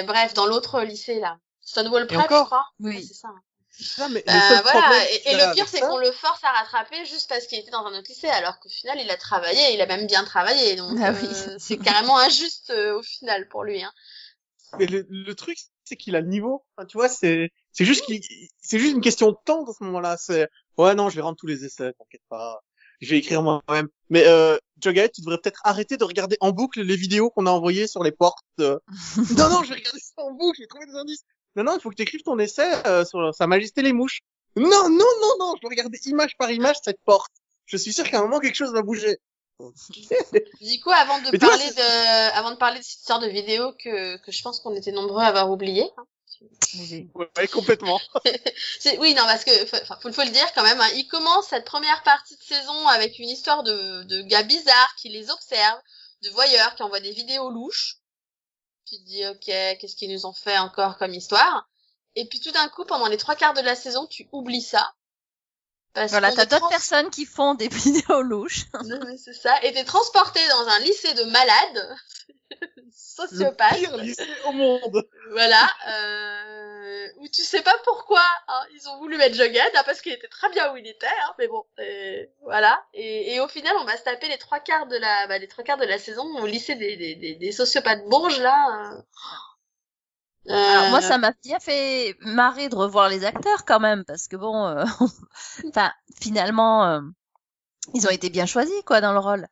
Bref, 0.04 0.34
dans 0.34 0.46
l'autre 0.46 0.82
lycée, 0.82 1.18
là. 1.18 1.38
Stonewall 1.60 2.06
Prep, 2.06 2.20
je 2.30 2.44
crois. 2.44 2.66
Oui. 2.80 3.04
c'est 3.04 3.14
ça. 3.14 4.08
mais 4.08 4.24
euh, 4.28 4.60
voilà. 4.62 4.90
Et, 5.26 5.34
le 5.34 5.54
pire, 5.54 5.68
c'est 5.68 5.80
qu'on 5.80 5.98
le 5.98 6.12
force 6.12 6.42
à 6.44 6.50
rattraper 6.50 7.04
juste 7.04 7.28
parce 7.28 7.46
qu'il 7.46 7.58
était 7.58 7.70
dans 7.70 7.84
un 7.84 7.98
autre 7.98 8.08
lycée, 8.08 8.28
alors 8.28 8.58
qu'au 8.60 8.68
final, 8.68 8.98
il 9.00 9.10
a 9.10 9.16
travaillé, 9.16 9.74
il 9.74 9.80
a 9.80 9.86
même 9.86 10.06
bien 10.06 10.24
travaillé. 10.24 10.76
Donc, 10.76 10.98
ah 11.00 11.10
euh, 11.10 11.56
c'est 11.58 11.78
carrément 11.78 12.18
injuste 12.18 12.70
euh, 12.70 12.98
au 12.98 13.02
final 13.02 13.48
pour 13.48 13.64
lui. 13.64 13.82
Hein. 13.82 13.92
Mais 14.78 14.86
le, 14.86 15.06
le 15.08 15.34
truc, 15.34 15.58
c'est 15.84 15.96
qu'il 15.96 16.16
a 16.16 16.20
le 16.20 16.28
niveau. 16.28 16.64
Enfin, 16.76 16.86
tu 16.86 16.96
vois, 16.96 17.08
c'est 17.08 17.50
c'est 17.72 17.84
juste 17.84 18.04
qu'il 18.04 18.20
c'est 18.60 18.78
juste 18.78 18.94
une 18.94 19.00
question 19.00 19.30
de 19.30 19.36
temps 19.44 19.64
dans 19.64 19.72
ce 19.72 19.84
moment-là. 19.84 20.16
C'est 20.18 20.48
ouais, 20.76 20.94
non, 20.94 21.08
je 21.08 21.16
vais 21.16 21.22
rendre 21.22 21.36
tous 21.36 21.46
les 21.46 21.64
essais, 21.64 21.92
t'inquiète 21.94 22.22
pas 22.28 22.62
je 23.00 23.10
vais 23.10 23.18
écrire 23.18 23.42
moi-même. 23.42 23.88
Mais 24.10 24.24
euh, 24.26 24.56
Jughead, 24.80 25.12
tu 25.12 25.20
devrais 25.20 25.38
peut-être 25.38 25.60
arrêter 25.64 25.96
de 25.96 26.04
regarder 26.04 26.36
en 26.40 26.52
boucle 26.52 26.82
les 26.82 26.96
vidéos 26.96 27.30
qu'on 27.30 27.46
a 27.46 27.50
envoyées 27.50 27.86
sur 27.86 28.02
les 28.02 28.12
portes. 28.12 28.44
non, 28.58 28.78
non, 29.16 29.62
je 29.62 29.68
vais 29.68 29.76
regarder 29.76 30.00
ça 30.00 30.22
en 30.22 30.32
boucle, 30.32 30.58
j'ai 30.58 30.66
trouvé 30.66 30.86
des 30.86 30.94
indices. 30.94 31.24
Non, 31.56 31.64
non, 31.64 31.76
il 31.76 31.80
faut 31.80 31.90
que 31.90 31.96
tu 31.96 32.02
écrives 32.02 32.22
ton 32.22 32.38
essai 32.38 32.70
euh, 32.86 33.04
sur 33.04 33.34
Sa 33.34 33.46
Majesté 33.46 33.82
les 33.82 33.92
mouches. 33.92 34.20
Non, 34.56 34.88
non, 34.88 34.88
non, 34.88 35.34
non, 35.38 35.54
je 35.56 35.62
vais 35.62 35.74
regarder 35.74 35.98
image 36.06 36.36
par 36.36 36.50
image 36.50 36.76
cette 36.82 37.00
porte. 37.04 37.32
Je 37.66 37.76
suis 37.76 37.92
sûr 37.92 38.08
qu'à 38.08 38.18
un 38.18 38.22
moment 38.22 38.40
quelque 38.40 38.54
chose 38.54 38.72
va 38.72 38.82
bouger. 38.82 39.18
du 39.60 40.80
coup, 40.80 40.90
avant 40.90 41.18
de 41.20 41.36
parler 41.36 41.70
de, 41.70 42.38
avant 42.38 42.50
de 42.52 42.56
parler 42.56 42.78
de 42.78 42.84
cette 42.84 43.06
sorte 43.06 43.22
de 43.22 43.28
vidéo 43.28 43.72
que, 43.72 44.16
que 44.18 44.32
je 44.32 44.42
pense 44.42 44.60
qu'on 44.60 44.74
était 44.74 44.92
nombreux 44.92 45.22
à 45.22 45.26
avoir 45.26 45.50
oublié, 45.50 45.84
hein, 45.96 46.04
Ouais, 47.14 47.48
complètement. 47.48 48.00
oui, 48.98 49.14
non, 49.14 49.22
parce 49.24 49.44
que 49.44 49.66
faut, 49.66 50.12
faut 50.12 50.22
le 50.22 50.30
dire 50.30 50.52
quand 50.54 50.62
même. 50.62 50.80
Hein, 50.80 50.90
il 50.94 51.06
commence 51.08 51.48
cette 51.48 51.64
première 51.64 52.02
partie 52.02 52.36
de 52.36 52.42
saison 52.42 52.88
avec 52.88 53.18
une 53.18 53.28
histoire 53.28 53.62
de, 53.62 54.02
de 54.04 54.22
gars 54.22 54.42
bizarres 54.42 54.94
qui 54.96 55.08
les 55.08 55.30
observent, 55.30 55.82
de 56.22 56.30
voyeurs 56.30 56.74
qui 56.74 56.82
envoient 56.82 57.00
des 57.00 57.12
vidéos 57.12 57.50
louches. 57.50 57.96
Tu 58.86 58.96
te 58.96 59.04
dis, 59.04 59.26
ok, 59.26 59.44
qu'est-ce 59.78 59.96
qu'ils 59.96 60.12
nous 60.12 60.26
ont 60.26 60.32
fait 60.32 60.58
encore 60.58 60.96
comme 60.98 61.14
histoire 61.14 61.68
Et 62.14 62.26
puis 62.26 62.40
tout 62.40 62.52
d'un 62.52 62.68
coup, 62.68 62.84
pendant 62.84 63.08
les 63.08 63.18
trois 63.18 63.36
quarts 63.36 63.54
de 63.54 63.60
la 63.60 63.74
saison, 63.74 64.06
tu 64.06 64.28
oublies 64.32 64.62
ça. 64.62 64.94
Parce 65.94 66.10
voilà, 66.10 66.32
t'as 66.32 66.46
d'autres 66.46 66.68
personnes 66.68 67.10
qui 67.10 67.24
font 67.24 67.54
des 67.54 67.68
vidéos 67.72 68.22
louches. 68.22 68.66
c'est 69.16 69.34
ça. 69.34 69.54
Et 69.64 69.72
t'es 69.72 69.84
transporté 69.84 70.40
dans 70.48 70.68
un 70.68 70.78
lycée 70.80 71.14
de 71.14 71.24
malades 71.24 71.96
sociopathe. 72.92 73.72
Le 73.80 73.86
pire 73.86 73.96
lycée 73.98 74.26
au 74.46 74.52
monde. 74.52 75.04
Voilà, 75.32 75.68
euh, 75.88 77.08
où 77.18 77.28
tu 77.28 77.42
sais 77.42 77.62
pas 77.62 77.74
pourquoi 77.84 78.22
hein, 78.48 78.62
ils 78.74 78.88
ont 78.88 78.98
voulu 78.98 79.16
mettre 79.16 79.34
Jughead, 79.34 79.70
hein, 79.74 79.82
parce 79.84 80.00
qu'il 80.00 80.12
était 80.12 80.28
très 80.28 80.48
bien 80.50 80.72
où 80.72 80.76
il 80.76 80.86
était, 80.86 81.06
hein, 81.06 81.34
mais 81.38 81.48
bon, 81.48 81.64
euh, 81.78 82.24
voilà. 82.42 82.82
Et, 82.94 83.34
et, 83.34 83.40
au 83.40 83.48
final, 83.48 83.74
on 83.80 83.84
va 83.84 83.96
se 83.96 84.02
taper 84.02 84.28
les 84.28 84.38
trois 84.38 84.60
quarts 84.60 84.86
de 84.86 84.96
la, 84.96 85.26
bah, 85.26 85.38
les 85.38 85.48
trois 85.48 85.64
quarts 85.64 85.76
de 85.76 85.84
la 85.84 85.98
saison 85.98 86.24
au 86.40 86.46
lycée 86.46 86.74
des, 86.76 86.96
des, 86.96 87.34
des, 87.34 87.52
sociopathes 87.52 88.04
bourges 88.06 88.40
là. 88.40 88.92
Euh. 90.48 90.54
Alors 90.54 90.90
moi, 90.90 91.02
ça 91.02 91.18
m'a 91.18 91.32
bien 91.44 91.58
fait 91.60 92.16
marrer 92.20 92.70
de 92.70 92.74
revoir 92.74 93.10
les 93.10 93.24
acteurs 93.24 93.66
quand 93.66 93.80
même, 93.80 94.04
parce 94.04 94.28
que 94.28 94.36
bon, 94.36 94.66
euh, 94.66 94.84
enfin, 95.68 95.92
finalement, 96.20 97.02
ils 97.94 98.06
ont 98.06 98.10
été 98.10 98.30
bien 98.30 98.46
choisis 98.46 98.82
quoi 98.84 99.00
dans 99.00 99.12
le 99.12 99.18
rôle. 99.18 99.46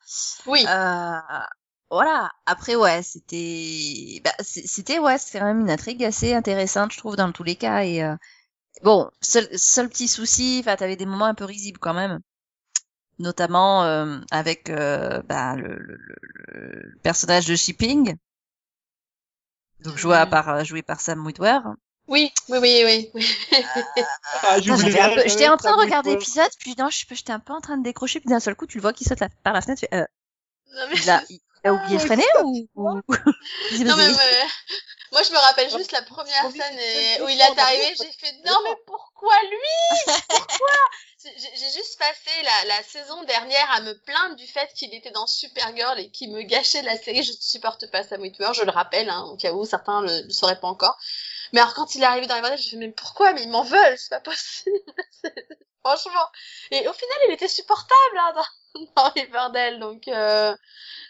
Oui. 0.47 0.65
Euh, 0.69 1.19
voilà. 1.91 2.31
Après, 2.47 2.75
ouais, 2.77 3.03
c'était, 3.03 4.21
bah, 4.25 4.33
c'était 4.41 4.99
ouais, 4.99 5.19
c'est 5.19 5.39
quand 5.39 5.45
même 5.47 5.61
une 5.61 5.71
intrigue 5.71 6.05
assez 6.05 6.35
intéressante, 6.35 6.93
je 6.93 6.99
trouve, 6.99 7.17
dans 7.17 7.33
tous 7.33 7.45
les 7.45 7.57
cas. 7.57 7.85
Et 7.85 8.03
euh, 8.03 8.17
bon, 8.83 9.11
seul, 9.21 9.49
seul 9.57 9.89
petit 9.89 10.09
souci, 10.09 10.59
enfin, 10.61 10.77
t'avais 10.77 10.97
des 10.97 11.07
moments 11.07 11.27
un 11.27 11.35
peu 11.35 11.45
risibles 11.45 11.79
quand 11.79 11.95
même, 11.95 12.21
notamment 13.19 13.85
euh, 13.85 14.19
avec 14.31 14.71
euh, 14.71 15.23
bah, 15.23 15.55
le, 15.57 15.77
le, 15.77 15.99
le, 16.49 16.99
personnage 17.03 17.47
de 17.47 17.55
Shipping, 17.55 18.17
donc 19.81 19.97
joué 19.97 20.25
par 20.31 20.65
joué 20.65 20.83
par 20.83 21.01
Sam 21.01 21.25
Witwer. 21.25 21.61
Oui, 22.09 22.33
oui, 22.49 22.59
oui, 22.61 23.11
oui. 23.15 23.23
Ah, 24.43 24.61
j'étais 24.61 25.49
en 25.49 25.57
train 25.57 25.77
de 25.77 25.81
regarder 25.81 26.11
l'épisode, 26.11 26.51
puis 26.59 26.75
non, 26.79 26.89
j'étais 26.91 27.33
un 27.33 27.41
peu 27.41 27.53
en 27.53 27.61
train 27.61 27.79
de 27.79 27.83
décrocher, 27.83 28.21
puis 28.21 28.29
d'un 28.29 28.41
seul 28.41 28.55
coup, 28.55 28.67
tu 28.67 28.79
le 28.79 28.83
vois 28.83 28.93
qui 28.93 29.05
saute 29.05 29.19
par 29.43 29.53
la 29.53 29.61
fenêtre. 29.61 29.85
Euh, 29.93 30.05
non, 30.75 30.87
mais 30.91 30.97
T'as 31.67 31.73
oublié 31.73 31.99
freiner 31.99 32.25
ou, 32.45 32.69
ou... 32.77 32.89
Non 33.85 33.97
mais, 33.97 34.09
mais, 34.09 34.47
moi 35.11 35.23
je 35.25 35.33
me 35.33 35.39
rappelle 35.39 35.69
juste 35.69 35.91
la 35.91 36.03
première 36.03 36.49
scène 36.53 36.79
et... 36.79 37.23
où 37.23 37.29
il 37.29 37.41
est 37.41 37.59
arrivé, 37.59 37.93
j'ai 37.99 38.13
fait 38.13 38.33
non 38.45 38.57
mais 38.63 38.77
pourquoi 38.87 39.35
lui? 39.51 40.15
Pourquoi? 40.29 40.77
J'ai 41.25 41.71
juste 41.73 41.99
passé 41.99 42.31
la, 42.45 42.77
la 42.77 42.83
saison 42.85 43.25
dernière 43.25 43.69
à 43.73 43.81
me 43.81 43.95
plaindre 44.03 44.37
du 44.37 44.47
fait 44.47 44.73
qu'il 44.75 44.95
était 44.95 45.11
dans 45.11 45.27
Supergirl 45.27 45.99
et 45.99 46.09
qu'il 46.13 46.31
me 46.31 46.43
gâchait 46.43 46.83
la 46.83 46.97
série. 46.97 47.25
Je 47.25 47.33
ne 47.33 47.37
supporte 47.41 47.91
pas 47.91 48.05
Sam 48.05 48.21
Witwer, 48.21 48.53
je 48.55 48.63
le 48.63 48.71
rappelle, 48.71 49.11
hein, 49.11 49.25
au 49.25 49.37
cas 49.37 49.53
où 49.53 49.65
certains 49.65 50.03
le, 50.03 50.23
le 50.23 50.31
sauraient 50.31 50.61
pas 50.61 50.69
encore. 50.69 50.97
Mais 51.53 51.61
alors 51.61 51.75
quand 51.75 51.97
il 51.97 52.03
est 52.03 52.07
arrivé 52.07 52.29
dans 52.29 52.37
les 52.37 52.43
bordels, 52.43 52.61
je 52.61 52.77
me 52.77 52.87
mais 52.87 52.93
pourquoi? 52.93 53.33
Mais 53.33 53.43
ils 53.43 53.49
m'en 53.49 53.65
veulent, 53.65 53.99
c'est 53.99 54.11
pas 54.11 54.21
possible. 54.21 54.79
Franchement. 55.85 56.29
Et 56.71 56.87
au 56.87 56.93
final, 56.93 57.19
il 57.29 57.33
était 57.33 57.49
supportable 57.49 58.19
hein, 58.19 58.33
dans, 58.35 58.45
dans 58.97 59.13
bordels, 59.33 59.79
donc 59.81 60.09
euh, 60.09 60.55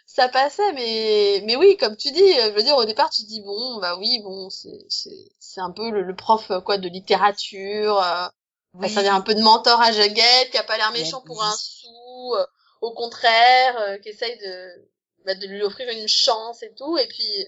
ça 0.07 0.29
passait. 0.29 0.73
Mais 0.73 1.43
mais 1.45 1.57
oui, 1.57 1.77
comme 1.77 1.97
tu 1.97 2.11
dis, 2.11 2.33
je 2.33 2.51
veux 2.51 2.63
dire 2.63 2.77
au 2.77 2.85
départ, 2.85 3.11
tu 3.11 3.23
dis 3.25 3.43
bon, 3.43 3.79
bah 3.79 3.97
oui, 3.99 4.21
bon, 4.23 4.51
c'est 4.51 4.85
c'est 4.89 5.29
c'est 5.41 5.61
un 5.61 5.71
peu 5.73 5.91
le, 5.91 6.03
le, 6.03 6.17
prof 6.17 6.51
quoi 6.65 6.79
de 6.79 6.89
littérature. 6.89 8.03
Euh, 8.03 8.27
oui. 8.75 8.91
Ça 8.91 9.03
vient 9.03 9.15
un 9.15 9.21
peu 9.23 9.35
de 9.35 9.41
mentor 9.41 9.81
à 9.81 9.93
Jughead, 9.93 10.51
qui 10.51 10.59
a 10.59 10.63
pas 10.63 10.77
l'air 10.77 10.93
méchant 10.93 11.23
pour 11.23 11.43
un 11.43 11.57
sou. 11.57 12.35
Euh, 12.35 12.47
au 12.81 12.93
contraire, 12.93 13.79
euh, 13.81 13.99
qui 13.99 14.11
essaye 14.11 14.37
de 14.39 14.89
bah, 15.25 15.35
de 15.35 15.47
lui 15.47 15.63
offrir 15.63 15.89
une 15.89 16.09
chance 16.09 16.63
et 16.63 16.73
tout. 16.75 16.99
Et 16.99 17.07
puis 17.09 17.47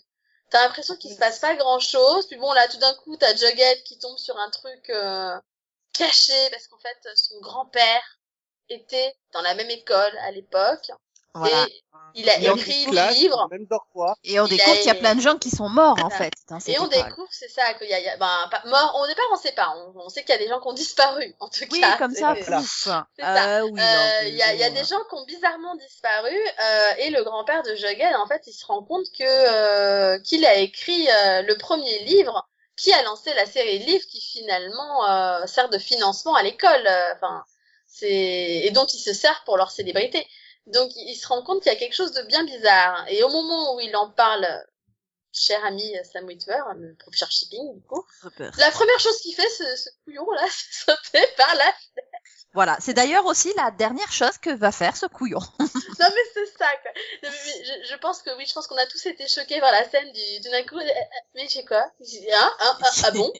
t'as 0.51 0.63
l'impression 0.63 0.97
qu'il 0.97 1.13
se 1.13 1.19
passe 1.19 1.39
pas 1.39 1.55
grand 1.57 1.79
chose. 1.79 2.27
Puis 2.27 2.37
bon, 2.37 2.53
là, 2.53 2.67
tout 2.69 2.79
d'un 2.79 2.95
coup, 2.95 3.17
t'as 3.17 3.35
Jughead 3.35 3.83
qui 3.85 3.99
tombe 3.99 4.19
sur 4.19 4.37
un 4.39 4.51
truc 4.51 4.91
euh, 4.91 5.39
caché 5.93 6.51
parce 6.51 6.67
qu'en 6.69 6.79
fait, 6.79 7.09
son 7.17 7.41
grand-père 7.41 8.18
était 8.71 9.15
dans 9.33 9.41
la 9.43 9.55
même 9.55 9.71
école 9.71 10.13
à 10.27 10.31
l'époque. 10.31 10.91
Voilà. 11.35 11.67
Et 11.69 11.83
il 12.15 12.29
a 12.31 12.39
écrit 12.39 12.87
le 12.87 13.13
livre. 13.15 13.49
Même. 13.51 13.67
Et 14.25 14.41
on 14.41 14.47
Il 14.47 14.49
découvre 14.57 14.73
a- 14.73 14.77
qu'il 14.79 14.87
y 14.87 14.91
a 14.91 14.95
plein 14.95 15.15
de 15.15 15.21
gens 15.21 15.37
qui 15.37 15.51
sont 15.51 15.69
morts, 15.69 15.99
en 16.03 16.11
fait. 16.11 16.33
Et 16.67 16.79
on 16.81 16.87
école. 16.89 17.05
découvre, 17.05 17.29
c'est 17.31 17.49
ça, 17.49 17.75
qu'il 17.75 17.89
y 17.89 17.93
a, 17.95 18.01
il 18.01 18.05
y 18.05 18.09
a- 18.09 18.17
ben, 18.17 18.49
pas, 18.51 18.63
mort, 18.65 18.99
au 19.01 19.07
départ, 19.07 19.27
on 19.33 19.37
sait 19.37 19.53
pas. 19.53 19.73
On, 19.77 19.93
on 20.07 20.09
sait 20.09 20.23
qu'il 20.23 20.31
y 20.31 20.39
a 20.39 20.39
des 20.39 20.49
gens 20.49 20.59
qui 20.61 20.67
ont 20.69 20.73
disparu, 20.73 21.35
en 21.39 21.49
tout 21.49 21.65
Oui, 21.71 21.81
cas. 21.81 21.97
comme 21.99 22.13
C'est- 22.15 22.21
ça, 22.21 22.35
pouf. 22.35 22.67
Ça. 22.67 23.07
Euh, 23.21 23.61
oui, 23.71 23.81
Euh, 23.81 24.23
Il 24.29 24.35
y 24.35 24.43
a, 24.43 24.55
il 24.55 24.59
y 24.59 24.65
a 24.65 24.71
des 24.71 24.85
gens 24.85 24.99
qui 25.09 25.15
ont 25.15 25.25
bizarrement 25.27 25.77
disparu 25.77 26.35
euh, 26.35 26.91
et 26.99 27.11
le 27.11 27.23
grand-père 27.23 27.63
de 27.63 27.75
Jughead, 27.77 28.17
en 28.17 28.27
fait, 28.27 28.43
il 28.47 28.53
se 28.53 28.65
rend 28.67 28.83
compte 28.83 29.07
que 29.17 29.23
euh, 29.25 30.19
qu'il 30.21 30.45
a 30.47 30.55
écrit 30.57 31.09
euh, 31.11 31.43
le 31.43 31.57
premier 31.59 32.01
livre 32.01 32.49
qui 32.77 32.93
a 32.93 33.03
lancé 33.03 33.33
la 33.35 33.45
série 33.47 33.81
de 33.81 33.85
livres 33.85 34.07
qui 34.11 34.21
finalement 34.21 35.09
euh, 35.09 35.47
sert 35.47 35.69
de 35.69 35.79
financement 35.79 36.35
à 36.35 36.43
l'école. 36.43 36.87
euh, 36.87 37.15
Enfin, 37.17 37.45
et 38.03 38.71
dont 38.73 38.87
ils 38.87 39.01
se 39.01 39.13
servent 39.15 39.43
pour 39.45 39.57
leur 39.57 39.71
célébrité. 39.71 40.27
Donc, 40.67 40.91
il 40.97 41.17
se 41.17 41.27
rend 41.29 41.43
compte 41.43 41.63
qu'il 41.63 41.73
y 41.73 41.75
a 41.75 41.79
quelque 41.79 41.95
chose 41.95 42.13
de 42.13 42.23
bien 42.23 42.45
bizarre. 42.45 43.07
Et 43.09 43.23
au 43.23 43.29
moment 43.29 43.75
où 43.75 43.81
il 43.81 43.95
en 43.97 44.11
parle, 44.11 44.47
cher 45.33 45.65
ami 45.65 45.95
Sam 46.13 46.27
Witwer, 46.27 46.61
le 46.77 46.95
professeur 46.97 47.31
shipping, 47.31 47.75
du 47.75 47.83
coup, 47.87 48.05
la 48.59 48.71
première 48.71 48.99
chose 49.01 49.19
qu'il 49.21 49.35
fait, 49.35 49.49
ce, 49.49 49.65
ce 49.77 49.89
couillon 50.05 50.31
là, 50.33 50.45
c'est 50.51 50.91
sauter 50.93 51.27
par 51.37 51.55
la 51.55 51.73
Voilà, 52.55 52.77
c'est 52.81 52.95
d'ailleurs 52.95 53.25
aussi 53.27 53.53
la 53.57 53.71
dernière 53.71 54.11
chose 54.13 54.37
que 54.39 54.51
va 54.51 54.73
faire 54.73 54.97
ce 54.97 55.07
couillon. 55.07 55.41
Non 56.01 56.07
mais 56.15 56.23
c'est 56.33 56.47
ça 56.59 56.69
quoi. 56.83 56.93
Non, 57.25 57.31
mais- 57.31 57.31
mais 57.47 57.65
je, 57.65 57.89
je 57.91 57.97
pense 57.97 58.23
que 58.23 58.31
oui, 58.37 58.47
je 58.47 58.53
pense 58.55 58.67
qu'on 58.69 58.77
a 58.77 58.87
tous 58.87 59.05
été 59.07 59.27
choqués 59.27 59.59
par 59.61 59.73
la 59.73 59.89
scène 59.89 60.13
du 60.13 60.41
d'un 60.49 60.63
coup. 60.65 60.79
Mais 61.35 61.49
j'ai 61.49 61.65
quoi? 61.65 61.91
J'ai 62.01 62.33
hein, 62.33 62.53
hein, 62.61 62.79
ah, 62.83 62.91
ah 63.05 63.11
bon? 63.11 63.33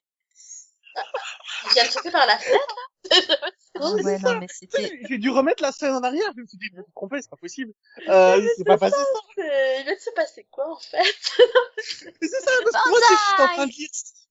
De 1.75 1.91
sauter 1.91 2.11
par 2.11 2.27
la 2.27 2.39
fenêtre 2.39 2.75
là 2.75 3.09
Ah 3.81 3.93
mais 3.97 4.03
ouais, 4.03 4.19
non, 4.19 4.39
mais. 4.41 4.47
J'ai 4.77 5.01
j'ai 5.09 5.19
dû 5.19 5.31
remettre 5.31 5.63
la 5.63 5.73
scène 5.73 5.95
en 5.95 6.03
arrière. 6.03 6.31
Je 6.37 6.43
me 6.43 6.47
suis 6.47 6.59
dit, 6.59 6.67
je 6.73 6.79
me 6.79 6.83
suis 6.83 6.93
trompé, 6.93 7.21
c'est 7.23 7.31
pas 7.31 7.37
possible. 7.37 7.73
Euh, 8.09 8.47
c'est 8.57 8.65
pas 8.65 8.79
passé 8.79 8.97
ça. 8.97 9.05
Il 9.39 9.85
va 9.87 9.99
se 9.99 10.11
passer 10.11 10.47
quoi 10.51 10.71
en 10.73 10.79
fait? 10.79 11.01
C'est 12.21 12.29
ça, 12.29 12.51
parce 12.65 12.85
que 12.85 12.89
moi, 12.91 12.99
j'étais 13.09 13.43
en 13.43 13.55
train 13.55 13.67
de 13.67 13.73
lire. 13.73 13.91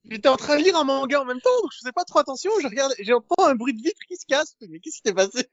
J'étais 0.09 0.29
en 0.29 0.37
train 0.37 0.57
de 0.57 0.63
lire 0.63 0.77
un 0.77 0.83
manga 0.83 1.21
en 1.21 1.25
même 1.25 1.41
temps, 1.41 1.61
donc 1.61 1.71
je 1.73 1.79
faisais 1.79 1.91
pas 1.91 2.05
trop 2.05 2.19
attention. 2.19 2.51
Je 2.61 2.67
regarde, 2.67 2.93
j'entends 2.99 3.45
un 3.45 3.55
bruit 3.55 3.73
de 3.73 3.81
vitre 3.81 3.99
qui 4.07 4.15
se 4.15 4.25
casse. 4.25 4.55
Mais 4.61 4.79
qu'est-ce 4.79 4.97
qui 4.97 5.01
s'est 5.05 5.13
passé? 5.13 5.49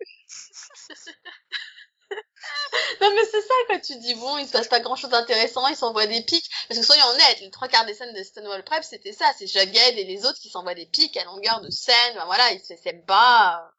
Non 3.01 3.11
mais 3.15 3.25
c'est 3.25 3.41
ça 3.41 3.55
quoi. 3.67 3.79
Tu 3.79 3.97
dis 3.97 4.15
bon, 4.15 4.39
il 4.39 4.47
se 4.47 4.53
passe 4.53 4.69
pas 4.69 4.81
grand 4.81 4.97
chose 4.97 5.11
d'intéressant, 5.11 5.67
ils 5.69 5.77
s'envoient 5.77 6.07
des 6.07 6.23
pics. 6.23 6.51
Parce 6.69 6.79
que 6.79 6.87
soyons 6.87 7.07
honnêtes, 7.07 7.41
les 7.41 7.51
trois 7.51 7.69
quarts 7.69 7.87
des 7.87 7.95
scènes 7.95 8.15
de 8.15 8.23
Stonewall 8.23 8.65
Prep, 8.65 8.85
c'était 8.85 9.13
ça, 9.13 9.31
c'est 9.39 9.47
Jughead 9.47 9.99
et 9.99 10.05
les 10.05 10.27
autres 10.27 10.39
qui 10.39 10.51
s'envoient 10.51 10.75
des 10.75 10.87
pics 10.87 11.17
à 11.17 11.25
longueur 11.25 11.61
de 11.61 11.71
scène. 11.71 12.15
Ben 12.15 12.25
voilà, 12.27 12.53
ils 12.53 12.61
s'aiment 12.61 13.05
pas. 13.05 13.71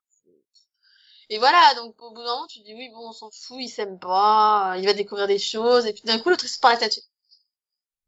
Et 1.30 1.40
voilà, 1.40 1.74
donc 1.76 2.00
au 2.02 2.12
bout 2.12 2.24
d'un 2.24 2.36
moment, 2.36 2.48
tu 2.48 2.60
dis 2.60 2.74
oui, 2.74 2.90
bon, 2.90 3.10
on 3.10 3.12
s'en 3.12 3.32
fout, 3.32 3.58
il 3.60 3.70
s'aime 3.70 3.98
pas, 4.00 4.76
il 4.78 4.86
va 4.86 4.94
découvrir 4.94 5.28
des 5.28 5.40
choses, 5.40 5.86
et 5.88 5.94
puis 5.94 6.04
d'un 6.04 6.20
coup, 6.20 6.30
l'autre 6.30 6.48
se 6.48 6.60
la 6.62 6.76
statue. 6.76 7.00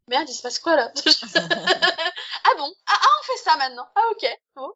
Merde, 0.07 0.29
il 0.29 0.33
se 0.33 0.41
passe 0.41 0.59
quoi 0.59 0.75
là? 0.75 0.91
Ah 2.43 2.55
bon? 2.57 2.73
Ah, 2.85 2.99
ah, 3.01 3.07
on 3.19 3.23
fait 3.25 3.43
ça 3.43 3.57
maintenant. 3.57 3.87
Ah 3.95 4.03
ok, 4.11 4.25
bon. 4.55 4.71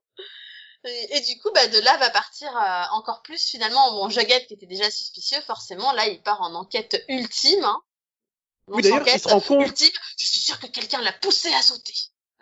Et, 0.86 1.18
et 1.18 1.22
du 1.22 1.40
coup, 1.40 1.52
bah, 1.54 1.68
de 1.68 1.80
là 1.80 1.98
va 1.98 2.10
partir 2.10 2.50
euh, 2.56 2.84
encore 2.92 3.22
plus 3.22 3.44
finalement. 3.44 3.92
Bon, 3.94 4.10
Jughead 4.10 4.48
qui 4.48 4.54
était 4.54 4.66
déjà 4.66 4.90
suspicieux, 4.90 5.40
forcément, 5.42 5.92
là, 5.94 6.08
il 6.08 6.22
part 6.22 6.42
en 6.42 6.54
enquête 6.56 7.04
ultime. 7.08 7.64
Hein. 7.64 7.82
Oui, 8.68 8.82
d'ailleurs, 8.82 9.08
il 9.08 9.20
se 9.20 9.28
rend 9.28 9.42
compte. 9.42 9.68
ultime. 9.68 9.92
Je 10.18 10.26
suis 10.26 10.40
sûre 10.40 10.60
que 10.60 10.68
quelqu'un 10.68 11.02
l'a 11.02 11.14
poussé 11.14 11.54
à 11.54 11.62
sauter. 11.62 11.94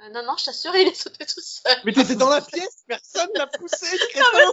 Euh, 0.02 0.10
non, 0.10 0.24
non, 0.24 0.38
je 0.38 0.46
t'assure, 0.46 0.74
il 0.76 0.88
est 0.88 0.96
sauté 0.96 1.26
tout 1.26 1.42
seul. 1.42 1.78
Mais 1.84 1.92
t'étais 1.92 2.16
dans 2.16 2.30
la 2.30 2.42
pièce, 2.42 2.84
personne 2.88 3.30
l'a 3.36 3.48
poussé, 3.48 3.86
crétin. 4.10 4.52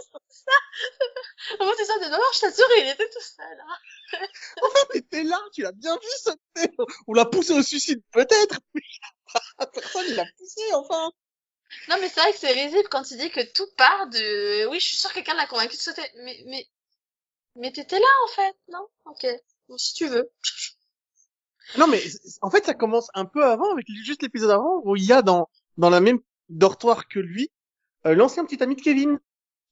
Moi, 1.59 1.73
c'est 1.77 1.85
ça, 1.85 1.93
non, 2.01 2.09
non, 2.09 2.23
je 2.33 2.39
t'assure, 2.41 2.67
il 2.79 2.89
était 2.89 3.09
tout 3.09 3.21
seul. 3.21 3.57
Hein. 3.61 3.77
Enfin, 4.61 4.79
t'étais 4.91 5.23
là, 5.23 5.39
tu 5.53 5.61
l'as 5.61 5.71
bien 5.71 5.95
vu 5.95 6.07
sauter. 6.17 6.75
On 7.07 7.13
l'a 7.13 7.25
poussé 7.25 7.53
au 7.53 7.63
suicide, 7.63 8.01
peut-être. 8.11 8.59
Mais 8.73 8.81
personne 9.73 10.15
l'a 10.15 10.25
poussé, 10.37 10.73
enfin. 10.73 11.11
Non, 11.89 11.95
mais 11.99 12.09
c'est 12.09 12.21
vrai 12.21 12.31
que 12.31 12.37
c'est 12.37 12.51
risible 12.51 12.87
quand 12.89 13.11
il 13.11 13.17
dit 13.17 13.29
que 13.29 13.41
tout 13.53 13.67
part 13.77 14.07
de, 14.07 14.67
oui, 14.67 14.79
je 14.79 14.85
suis 14.85 14.97
sûre 14.97 15.09
que 15.09 15.15
quelqu'un 15.15 15.35
l'a 15.35 15.47
convaincu 15.47 15.75
de 15.75 15.81
sauter. 15.81 16.09
Mais, 16.23 16.43
mais, 16.45 16.67
mais 17.55 17.71
t'étais 17.71 17.99
là, 17.99 18.05
en 18.25 18.27
fait, 18.33 18.55
non? 18.69 18.87
Ok. 19.05 19.25
Bon, 19.67 19.77
si 19.77 19.93
tu 19.93 20.07
veux. 20.07 20.29
Non, 21.77 21.87
mais 21.87 22.01
en 22.41 22.49
fait, 22.49 22.65
ça 22.65 22.73
commence 22.73 23.09
un 23.13 23.25
peu 23.25 23.43
avant, 23.43 23.71
avec 23.71 23.87
juste 24.03 24.23
l'épisode 24.23 24.51
avant, 24.51 24.81
où 24.85 24.95
il 24.95 25.03
y 25.03 25.11
a 25.11 25.21
dans, 25.21 25.49
dans 25.77 25.89
la 25.89 25.99
même 25.99 26.19
dortoir 26.49 27.07
que 27.07 27.19
lui, 27.19 27.51
euh, 28.05 28.15
l'ancien 28.15 28.45
petit 28.45 28.63
ami 28.63 28.75
de 28.75 28.81
Kevin, 28.81 29.19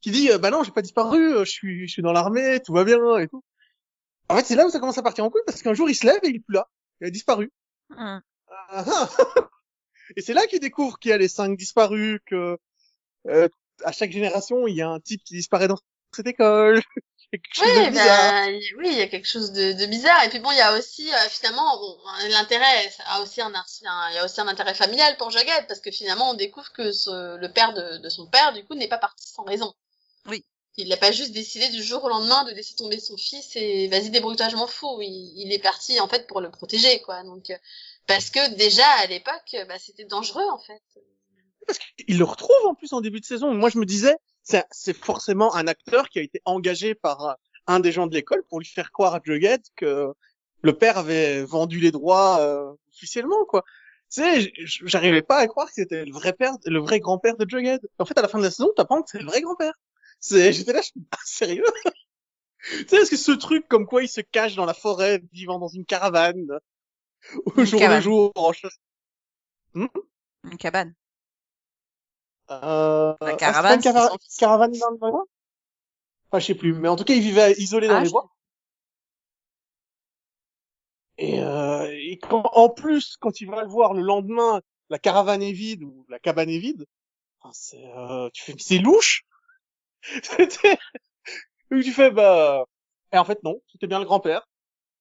qui 0.02 0.12
dit, 0.12 0.30
euh, 0.30 0.38
bah 0.38 0.52
non, 0.52 0.64
j'ai 0.64 0.72
pas 0.72 0.82
disparu, 0.82 1.34
euh, 1.34 1.46
je 1.46 1.52
suis, 1.52 1.88
je 1.88 1.94
suis 1.94 2.02
dans 2.02 2.12
l'armée, 2.12 2.60
tout 2.66 2.74
va 2.74 2.84
bien, 2.84 3.18
et 3.18 3.28
tout. 3.30 3.44
En 4.28 4.36
fait, 4.36 4.44
c'est 4.44 4.56
là 4.56 4.66
où 4.66 4.70
ça 4.70 4.80
commence 4.80 4.98
à 4.98 5.04
partir 5.04 5.24
en 5.24 5.30
couille, 5.30 5.44
parce 5.46 5.62
qu'un 5.62 5.74
jour, 5.74 5.90
il 5.90 5.96
se 5.96 6.06
lève 6.06 6.20
et 6.24 6.30
il 6.30 6.36
est 6.36 6.40
plus 6.40 6.56
là. 6.56 6.68
Il 7.00 7.08
a 7.08 7.10
disparu. 7.10 7.52
Hum. 7.92 8.22
Ah, 8.48 8.86
ah. 8.88 9.10
Et 10.16 10.22
c'est 10.22 10.34
là 10.34 10.46
qu'il 10.48 10.60
découvre 10.60 11.00
qu'il 11.00 11.10
y 11.12 11.14
a 11.14 11.18
les 11.18 11.28
cinq 11.28 11.58
disparus, 11.58 12.20
que, 12.26 12.58
euh, 13.28 13.50
à 13.84 13.92
chaque 13.94 14.12
génération, 14.12 14.68
il 14.68 14.76
y 14.76 14.82
a 14.84 14.90
un 14.90 15.00
type 15.02 15.24
qui 15.26 15.36
disparaît 15.36 15.68
dans 15.70 15.80
cette 16.16 16.28
école. 16.28 16.82
Oui, 17.58 17.90
ben, 17.92 18.60
oui, 18.78 18.90
il 18.92 18.98
y 18.98 19.02
a 19.02 19.08
quelque 19.08 19.28
chose 19.28 19.52
de, 19.52 19.74
de 19.74 19.86
bizarre. 19.88 20.24
Et 20.24 20.30
puis 20.30 20.40
bon, 20.40 20.52
il 20.52 20.58
y 20.58 20.62
a 20.62 20.78
aussi, 20.78 21.12
euh, 21.14 21.18
finalement, 21.30 21.78
bon, 21.80 21.98
l'intérêt, 22.30 22.92
a 23.08 23.22
aussi 23.22 23.42
un, 23.42 23.54
un- 23.54 24.10
il 24.12 24.16
y 24.16 24.18
a 24.18 24.26
aussi 24.26 24.40
un 24.42 24.48
intérêt 24.48 24.74
familial 24.74 25.18
pour 25.18 25.32
Jughead, 25.32 25.66
parce 25.68 25.80
que 25.82 25.92
finalement, 25.92 26.32
on 26.32 26.34
découvre 26.36 26.72
que 26.74 26.92
ce- 26.92 27.38
le 27.38 27.52
père 27.52 27.74
de, 27.74 27.98
de 27.98 28.10
son 28.10 28.28
père, 28.28 28.54
du 28.54 28.64
coup, 28.66 28.76
n'est 28.76 28.88
pas 28.88 28.98
parti 28.98 29.28
sans 29.28 29.44
raison. 29.44 29.74
Oui. 30.28 30.44
Il 30.78 30.90
n'a 30.90 30.98
pas 30.98 31.12
juste 31.12 31.32
décidé 31.34 31.70
du 31.70 31.84
jour 31.84 32.04
au 32.04 32.10
lendemain 32.10 32.44
de 32.46 32.52
laisser 32.52 32.76
tomber 32.76 33.00
son 33.00 33.18
fils 33.18 33.56
et 33.56 33.88
vas-y 33.90 34.10
débrouille-toi, 34.12 34.50
je 34.50 34.58
m'en 34.58 34.68
fous. 34.68 35.00
Il, 35.02 35.34
il 35.38 35.54
est 35.54 35.60
parti 35.60 36.00
en 36.02 36.08
fait 36.08 36.28
pour 36.28 36.42
le 36.42 36.52
protéger, 36.52 37.02
quoi. 37.02 37.24
Donc 37.24 37.50
euh, 37.50 37.58
parce 38.08 38.30
que 38.30 38.56
déjà 38.56 38.88
à 39.00 39.08
l'époque, 39.08 39.56
bah, 39.68 39.80
c'était 39.80 40.06
dangereux 40.06 40.48
en 40.52 40.60
fait. 40.60 40.82
Parce 41.66 41.80
qu'il 41.80 42.18
le 42.18 42.24
retrouve 42.24 42.66
en 42.66 42.76
plus 42.76 42.94
en 42.94 43.02
début 43.02 43.20
de 43.20 43.26
saison. 43.26 43.54
Moi, 43.54 43.70
je 43.70 43.80
me 43.80 43.86
disais, 43.86 44.16
c'est 44.44 44.96
forcément 44.96 45.56
un 45.56 45.68
acteur 45.68 46.10
qui 46.10 46.20
a 46.20 46.22
été 46.22 46.42
engagé 46.46 46.94
par 46.94 47.26
euh, 47.26 47.34
un 47.68 47.80
des 47.80 47.92
gens 47.92 48.08
de 48.08 48.14
l'école 48.14 48.44
pour 48.50 48.60
lui 48.60 48.68
faire 48.68 48.92
croire 48.92 49.16
à 49.16 49.22
Jughead 49.24 49.62
que 49.76 50.14
le 50.62 50.78
père 50.78 50.98
avait 50.98 51.44
vendu 51.44 51.80
les 51.80 51.92
droits 51.92 52.40
euh, 52.40 52.72
officiellement, 52.90 53.46
quoi. 53.46 53.64
Tu 54.12 54.22
sais, 54.22 54.54
j'arrivais 54.66 55.24
pas 55.24 55.38
à 55.38 55.48
croire 55.48 55.68
que 55.68 55.74
c'était 55.74 56.06
le 56.06 56.12
vrai 56.12 56.34
père, 56.34 56.54
le 56.66 56.80
vrai 56.80 57.00
grand-père 57.00 57.38
de 57.38 57.50
Jughead. 57.50 57.82
En 57.98 58.06
fait, 58.06 58.18
à 58.18 58.22
la 58.22 58.28
fin 58.28 58.38
de 58.38 58.44
la 58.44 58.52
saison, 58.52 58.72
t'apprends 58.76 59.02
que 59.02 59.10
c'est 59.10 59.20
le 59.20 59.26
vrai 59.26 59.42
grand-père. 59.42 59.74
C'est, 60.20 60.54
j'étais 60.54 60.74
là, 60.74 60.82
je 60.82 60.88
suis 60.88 61.02
ah, 61.12 61.18
sérieux? 61.26 61.66
tu 62.70 62.88
sais, 62.88 62.98
est-ce 62.98 63.10
que 63.10 63.18
ce 63.18 63.32
truc 63.32 63.68
comme 63.68 63.88
quoi 63.88 64.04
il 64.04 64.08
se 64.08 64.22
cache 64.22 64.56
dans 64.56 64.66
la 64.66 64.76
forêt, 64.76 65.24
vivant 65.34 65.58
dans 65.58 65.68
une 65.68 65.86
caravane, 65.86 66.48
au 67.46 67.52
Une 67.58 67.66
jour 67.66 67.80
cabane. 67.80 67.98
le 67.98 68.04
jour, 68.04 68.32
en 68.36 68.54
chasse- 68.54 68.80
Une 69.74 70.58
cabane. 70.58 70.96
Euh, 72.52 73.16
La 73.22 73.34
caravane, 73.34 73.82
c'était 73.82 74.00
une 74.00 74.18
caravane 74.40 74.72
dans 74.72 74.90
le 74.92 74.98
bois? 74.98 75.26
Enfin, 76.30 76.40
je 76.40 76.46
sais 76.46 76.56
plus. 76.56 76.74
Mais 76.74 76.88
en 76.88 76.96
tout 76.96 77.04
cas, 77.04 77.14
il 77.16 77.22
vivait 77.22 77.54
isolé 77.54 77.88
dans 77.88 77.96
Ah, 77.98 78.00
les 78.02 78.06
je- 78.08 78.12
bois. 78.12 78.30
Et, 81.18 81.40
euh, 81.42 81.88
et 81.92 82.18
quand, 82.20 82.44
en 82.54 82.70
plus, 82.70 83.16
quand 83.20 83.40
il 83.42 83.50
va 83.50 83.62
le 83.64 83.70
voir 83.70 83.94
le 83.94 84.02
lendemain, 84.02 84.62
la 84.90 85.00
caravane 85.00 85.42
est 85.42 85.54
vide 85.54 85.84
ou 85.84 86.06
la 86.10 86.20
cabane 86.20 86.50
est 86.50 86.60
vide. 86.60 86.86
Enfin, 87.42 87.54
c'est, 87.54 87.86
euh, 87.98 88.30
tu 88.34 88.44
fais, 88.44 88.54
mais 88.54 88.62
c'est 88.62 88.80
louche. 88.80 89.24
C'était, 90.24 90.78
donc 91.72 91.84
tu 91.84 91.92
fais, 91.92 92.12
bah, 92.12 92.66
et 93.14 93.18
en 93.18 93.26
fait 93.26 93.42
non, 93.44 93.62
c'était 93.72 93.88
bien 93.88 94.00
le 94.00 94.06
grand-père. 94.06 94.48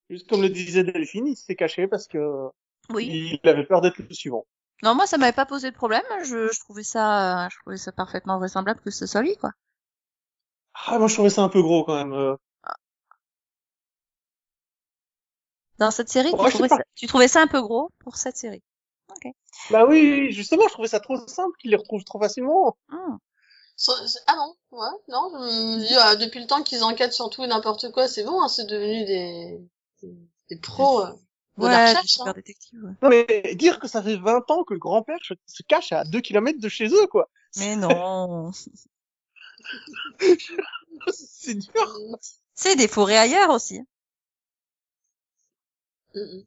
Juste 0.09 0.29
comme 0.29 0.41
le 0.41 0.49
disait 0.49 0.83
Delphine, 0.83 1.27
il 1.27 1.35
s'est 1.35 1.55
caché 1.55 1.87
parce 1.87 2.07
que 2.07 2.49
Oui. 2.89 3.39
il 3.43 3.49
avait 3.49 3.65
peur 3.65 3.81
d'être 3.81 3.97
le 3.97 4.13
suivant. 4.13 4.45
Non, 4.83 4.93
moi, 4.93 5.07
ça 5.07 5.17
m'avait 5.17 5.31
pas 5.31 5.45
posé 5.45 5.71
de 5.71 5.75
problème. 5.75 6.03
Je, 6.23 6.51
je 6.51 6.59
trouvais 6.59 6.83
ça, 6.83 7.47
je 7.49 7.57
trouvais 7.61 7.77
ça 7.77 7.91
parfaitement 7.91 8.37
vraisemblable 8.37 8.81
que 8.81 8.91
ce 8.91 9.05
soit 9.07 9.21
lui, 9.21 9.35
quoi. 9.37 9.51
Ah, 10.87 10.99
moi 10.99 11.07
je 11.07 11.13
trouvais 11.13 11.29
ça 11.29 11.41
un 11.41 11.49
peu 11.49 11.61
gros 11.61 11.83
quand 11.85 11.95
même. 11.95 12.13
euh. 12.13 12.35
Dans 15.77 15.91
cette 15.91 16.09
série, 16.09 16.31
tu, 16.31 16.37
trouvais 16.37 16.69
ça, 16.69 16.77
tu 16.95 17.07
trouvais 17.07 17.27
ça 17.27 17.41
un 17.41 17.47
peu 17.47 17.61
gros 17.61 17.89
pour 17.99 18.15
cette 18.15 18.37
série. 18.37 18.63
Ok. 19.09 19.31
Bah 19.71 19.85
oui, 19.85 20.31
justement, 20.31 20.67
je 20.67 20.73
trouvais 20.73 20.87
ça 20.87 20.99
trop 20.99 21.17
simple 21.27 21.55
qu'il 21.59 21.71
les 21.71 21.77
retrouve 21.77 22.03
trop 22.03 22.19
facilement. 22.19 22.77
Hmm. 22.89 23.17
So- 23.75 23.91
Ah 24.27 24.35
non, 24.37 24.55
ouais, 24.71 24.87
non, 25.09 25.29
je 25.33 25.37
me 25.37 25.85
dis, 25.85 25.95
ah, 25.99 26.15
depuis 26.15 26.39
le 26.39 26.47
temps 26.47 26.63
qu'ils 26.63 26.83
enquêtent 26.83 27.13
sur 27.13 27.29
tout 27.29 27.43
et 27.43 27.47
n'importe 27.47 27.91
quoi, 27.91 28.07
c'est 28.07 28.23
bon, 28.23 28.41
hein, 28.41 28.47
c'est 28.47 28.65
devenu 28.67 29.03
des, 29.05 29.61
des 30.49 30.57
pros 30.57 31.01
euh, 31.05 31.11
de 31.57 31.67
la 31.67 31.77
Ouais, 31.77 31.85
recherche. 31.87 32.07
super 32.07 32.27
Hein. 32.27 32.33
détective. 32.35 32.83
ouais. 32.83 32.91
Non 33.01 33.09
mais 33.09 33.55
dire 33.55 33.79
que 33.79 33.87
ça 33.87 34.03
fait 34.03 34.17
20 34.17 34.49
ans 34.51 34.63
que 34.63 34.73
le 34.73 34.79
grand-père 34.79 35.17
se 35.23 35.63
cache 35.67 35.91
à 35.91 36.03
2 36.03 36.21
kilomètres 36.21 36.59
de 36.59 36.69
chez 36.69 36.87
eux, 36.87 37.07
quoi. 37.07 37.29
Mais 37.57 37.75
non. 37.75 38.51
C'est 41.13 41.55
dur. 41.55 41.97
C'est 42.53 42.75
des 42.75 42.87
forêts 42.87 43.17
ailleurs 43.17 43.49
aussi. 43.49 43.81
Mm, 46.15 46.19
mm. 46.19 46.43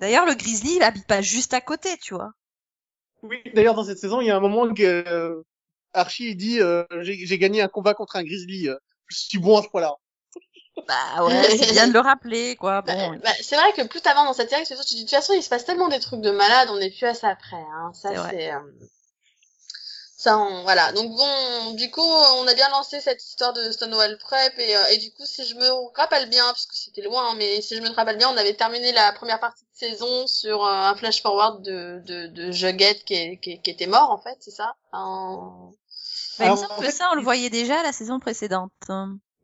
D'ailleurs, 0.00 0.26
le 0.26 0.34
grizzly, 0.34 0.76
il 0.76 0.82
habite 0.82 1.06
pas 1.06 1.20
juste 1.22 1.54
à 1.54 1.60
côté, 1.60 1.96
tu 1.98 2.14
vois. 2.14 2.32
Oui, 3.22 3.38
d'ailleurs 3.54 3.74
dans 3.74 3.84
cette 3.84 3.98
saison, 3.98 4.20
il 4.20 4.26
y 4.26 4.30
a 4.30 4.36
un 4.36 4.40
moment 4.40 4.72
que 4.74 4.82
euh, 4.82 5.42
Archie 5.92 6.30
il 6.30 6.36
dit 6.36 6.60
euh, 6.60 6.84
j'ai 7.02 7.24
j'ai 7.24 7.38
gagné 7.38 7.62
un 7.62 7.68
combat 7.68 7.94
contre 7.94 8.16
un 8.16 8.24
grizzly. 8.24 8.68
euh, 8.68 8.76
je 9.06 9.16
suis 9.18 9.38
bon 9.38 9.58
à 9.58 9.62
ce 9.62 9.68
point-là. 9.68 9.94
Bah 10.88 11.24
ouais, 11.26 11.50
c'est 11.56 11.66
bien 11.66 11.86
de 11.88 11.92
le 11.92 12.00
rappeler, 12.00 12.56
quoi. 12.56 12.82
Bah, 12.82 12.94
Bon, 12.94 13.16
bah, 13.22 13.30
c'est 13.40 13.56
vrai 13.56 13.72
que 13.74 13.82
plus 13.86 14.00
t'avances 14.00 14.26
dans 14.26 14.32
cette 14.32 14.50
série, 14.50 14.64
tu 14.66 14.74
te 14.74 14.82
dis, 14.88 14.96
de 14.96 15.00
toute 15.02 15.10
façon, 15.10 15.32
il 15.34 15.42
se 15.42 15.48
passe 15.48 15.64
tellement 15.64 15.88
des 15.88 16.00
trucs 16.00 16.20
de 16.20 16.30
malade, 16.30 16.68
on 16.70 16.78
n'est 16.78 16.90
plus 16.90 17.06
à 17.06 17.14
ça 17.14 17.34
près, 17.36 17.56
hein. 17.56 17.92
Ça, 17.94 18.10
C'est 18.30 18.52
euh, 18.52 18.58
ça, 20.16 20.38
on- 20.38 20.62
voilà. 20.62 20.92
Donc 20.92 21.16
bon, 21.16 21.72
du 21.74 21.90
coup, 21.90 22.00
on 22.00 22.46
a 22.46 22.54
bien 22.54 22.68
lancé 22.70 23.00
cette 23.00 23.22
histoire 23.24 23.52
de 23.52 23.70
Stonewall 23.72 24.18
Prep 24.18 24.56
et, 24.58 24.76
euh, 24.76 24.86
et 24.92 24.98
du 24.98 25.10
coup, 25.12 25.24
si 25.24 25.44
je 25.44 25.54
me 25.56 25.96
rappelle 25.96 26.28
bien, 26.28 26.44
parce 26.46 26.66
que 26.66 26.76
c'était 26.76 27.02
loin, 27.02 27.30
hein, 27.30 27.34
mais 27.38 27.60
si 27.60 27.76
je 27.76 27.80
me 27.82 27.90
rappelle 27.90 28.18
bien, 28.18 28.28
on 28.30 28.36
avait 28.36 28.54
terminé 28.54 28.92
la 28.92 29.12
première 29.12 29.40
partie 29.40 29.64
de 29.64 29.76
saison 29.76 30.26
sur 30.26 30.64
euh, 30.64 30.70
un 30.70 30.94
flash 30.94 31.22
forward 31.22 31.62
de, 31.62 32.00
de, 32.06 32.26
de 32.28 32.52
Jughead 32.52 33.02
qui, 33.04 33.14
est- 33.14 33.38
qui, 33.38 33.60
qui 33.60 33.70
était 33.70 33.86
mort, 33.86 34.10
en 34.10 34.18
fait, 34.18 34.36
c'est 34.40 34.50
ça? 34.52 34.74
Enfin, 34.92 35.72
Bah, 36.38 36.46
il 36.46 36.50
me 36.52 36.56
Alors, 36.56 36.58
semble 36.58 36.72
en 36.74 36.82
que 36.82 36.90
ça, 36.92 37.08
on 37.12 37.14
le 37.16 37.22
voyait 37.22 37.50
déjà 37.50 37.82
la 37.82 37.92
saison 37.92 38.20
précédente. 38.20 38.72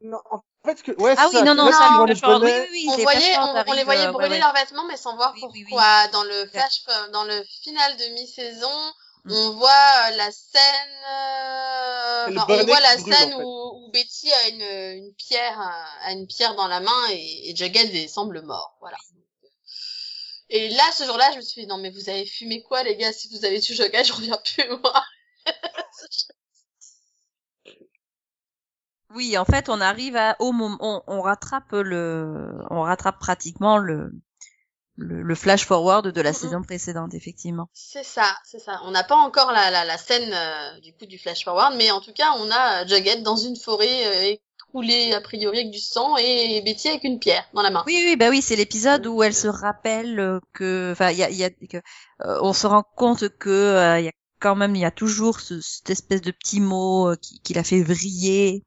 Non, 0.00 0.20
en 0.30 0.42
fait, 0.68 0.78
ce 0.78 0.82
que, 0.82 0.92
ouais, 1.00 1.14
Ah 1.16 1.26
oui, 1.28 1.36
ça, 1.38 1.44
non, 1.44 1.54
non, 1.54 1.66
le 1.66 2.14
genre, 2.14 2.40
oui, 2.42 2.50
oui, 2.50 2.66
oui, 2.72 2.86
on 2.90 2.96
les 2.96 3.02
voyait, 3.02 3.38
on 3.38 3.54
les 3.54 3.62
brûler 3.64 3.84
ouais, 3.84 4.28
ouais. 4.28 4.38
leurs 4.38 4.54
vêtements, 4.54 4.84
mais 4.84 4.96
sans 4.96 5.16
voir 5.16 5.32
Oui, 5.34 5.40
oui, 5.42 5.50
oui. 5.54 5.64
pourquoi. 5.68 6.08
Dans 6.08 6.24
le 6.24 6.46
flash, 6.46 6.82
euh, 6.88 7.08
dans 7.12 7.24
le 7.24 7.42
final 7.62 7.96
de 7.96 8.04
mi-saison, 8.14 8.92
Mm. 9.24 9.32
on 9.32 9.50
voit 9.50 9.68
euh, 9.68 10.16
la 10.16 10.30
scène, 10.30 10.96
euh, 11.10 12.38
enfin, 12.40 12.46
on 12.62 12.64
voit 12.66 12.80
la 12.80 12.96
brûle, 12.96 13.14
scène 13.14 13.34
en 13.34 13.38
fait. 13.38 13.44
où, 13.44 13.86
où 13.86 13.90
Betty 13.90 14.32
a 14.32 14.48
une, 14.48 14.98
une 14.98 15.14
pierre, 15.14 15.60
a 16.02 16.12
une 16.12 16.26
pierre 16.26 16.54
dans 16.54 16.68
la 16.68 16.80
main 16.80 17.08
et, 17.10 17.50
et 17.50 17.56
Jughead 17.56 18.08
semble 18.08 18.42
mort. 18.42 18.76
Voilà. 18.80 18.96
Et 20.50 20.70
là, 20.70 20.84
ce 20.96 21.04
jour-là, 21.04 21.30
je 21.32 21.36
me 21.38 21.42
suis 21.42 21.62
dit, 21.62 21.66
non, 21.66 21.78
mais 21.78 21.90
vous 21.90 22.08
avez 22.08 22.24
fumé 22.24 22.62
quoi, 22.62 22.82
les 22.84 22.96
gars? 22.96 23.12
Si 23.12 23.28
vous 23.28 23.44
avez 23.44 23.60
tué 23.60 23.74
Jughead, 23.74 24.06
je 24.06 24.12
reviens 24.12 24.38
plus, 24.44 24.68
moi. 24.82 25.04
Oui, 29.18 29.36
en 29.36 29.44
fait, 29.44 29.68
on 29.68 29.80
arrive 29.80 30.14
à 30.14 30.36
au 30.38 30.52
moment, 30.52 30.78
on, 30.80 31.02
on 31.08 31.20
rattrape 31.22 31.72
le, 31.72 32.52
on 32.70 32.82
rattrape 32.82 33.18
pratiquement 33.18 33.76
le, 33.76 34.12
le, 34.94 35.22
le 35.22 35.34
flash 35.34 35.66
forward 35.66 36.06
de 36.06 36.20
la 36.20 36.32
saison 36.32 36.62
précédente, 36.62 37.14
effectivement. 37.14 37.68
C'est 37.72 38.04
ça, 38.04 38.28
c'est 38.44 38.60
ça. 38.60 38.80
On 38.84 38.92
n'a 38.92 39.02
pas 39.02 39.16
encore 39.16 39.50
la, 39.50 39.72
la, 39.72 39.84
la 39.84 39.98
scène 39.98 40.32
euh, 40.32 40.78
du 40.82 40.92
coup 40.92 41.06
du 41.06 41.18
flash 41.18 41.44
forward, 41.44 41.74
mais 41.76 41.90
en 41.90 42.00
tout 42.00 42.12
cas, 42.12 42.30
on 42.38 42.48
a 42.48 42.84
euh, 42.84 42.86
Jughead 42.86 43.24
dans 43.24 43.34
une 43.34 43.56
forêt 43.56 44.06
euh, 44.06 44.36
écroulée 44.68 45.12
a 45.12 45.20
priori 45.20 45.58
avec 45.58 45.72
du 45.72 45.80
sang 45.80 46.16
et 46.16 46.62
Betty 46.64 46.88
avec 46.88 47.02
une 47.02 47.18
pierre 47.18 47.44
dans 47.54 47.62
la 47.62 47.70
main. 47.70 47.82
Oui, 47.88 48.00
oui, 48.06 48.14
bah 48.14 48.28
oui, 48.30 48.40
c'est 48.40 48.54
l'épisode 48.54 49.04
où 49.08 49.24
elle 49.24 49.34
se 49.34 49.48
rappelle 49.48 50.20
euh, 50.20 50.38
que, 50.52 50.92
enfin, 50.92 51.10
il 51.10 51.18
y 51.18 51.24
a, 51.24 51.30
y 51.30 51.42
a, 51.42 51.50
que, 51.50 51.78
euh, 52.24 52.38
on 52.42 52.52
se 52.52 52.68
rend 52.68 52.84
compte 52.94 53.28
que 53.30 53.50
euh, 53.50 53.98
il 53.98 54.04
y 54.04 54.08
a 54.08 54.12
quand 54.40 54.54
même, 54.54 54.76
il 54.76 54.82
y 54.82 54.84
a 54.84 54.92
toujours 54.92 55.40
ce, 55.40 55.60
cette 55.60 55.90
espèce 55.90 56.20
de 56.20 56.30
petit 56.30 56.60
mot 56.60 57.08
euh, 57.08 57.16
qui, 57.16 57.40
qui 57.40 57.54
la 57.54 57.64
fait 57.64 57.82
vriller. 57.82 58.62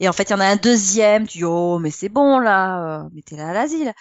Et 0.00 0.08
en 0.08 0.12
fait, 0.12 0.24
il 0.24 0.30
y 0.30 0.34
en 0.34 0.40
a 0.40 0.46
un 0.46 0.56
deuxième. 0.56 1.26
Tu 1.26 1.38
dis 1.38 1.44
oh, 1.44 1.78
mais 1.78 1.90
c'est 1.90 2.08
bon 2.08 2.38
là, 2.38 3.04
euh, 3.04 3.08
mettez-la 3.12 3.48
à 3.48 3.52
l'asile. 3.52 3.92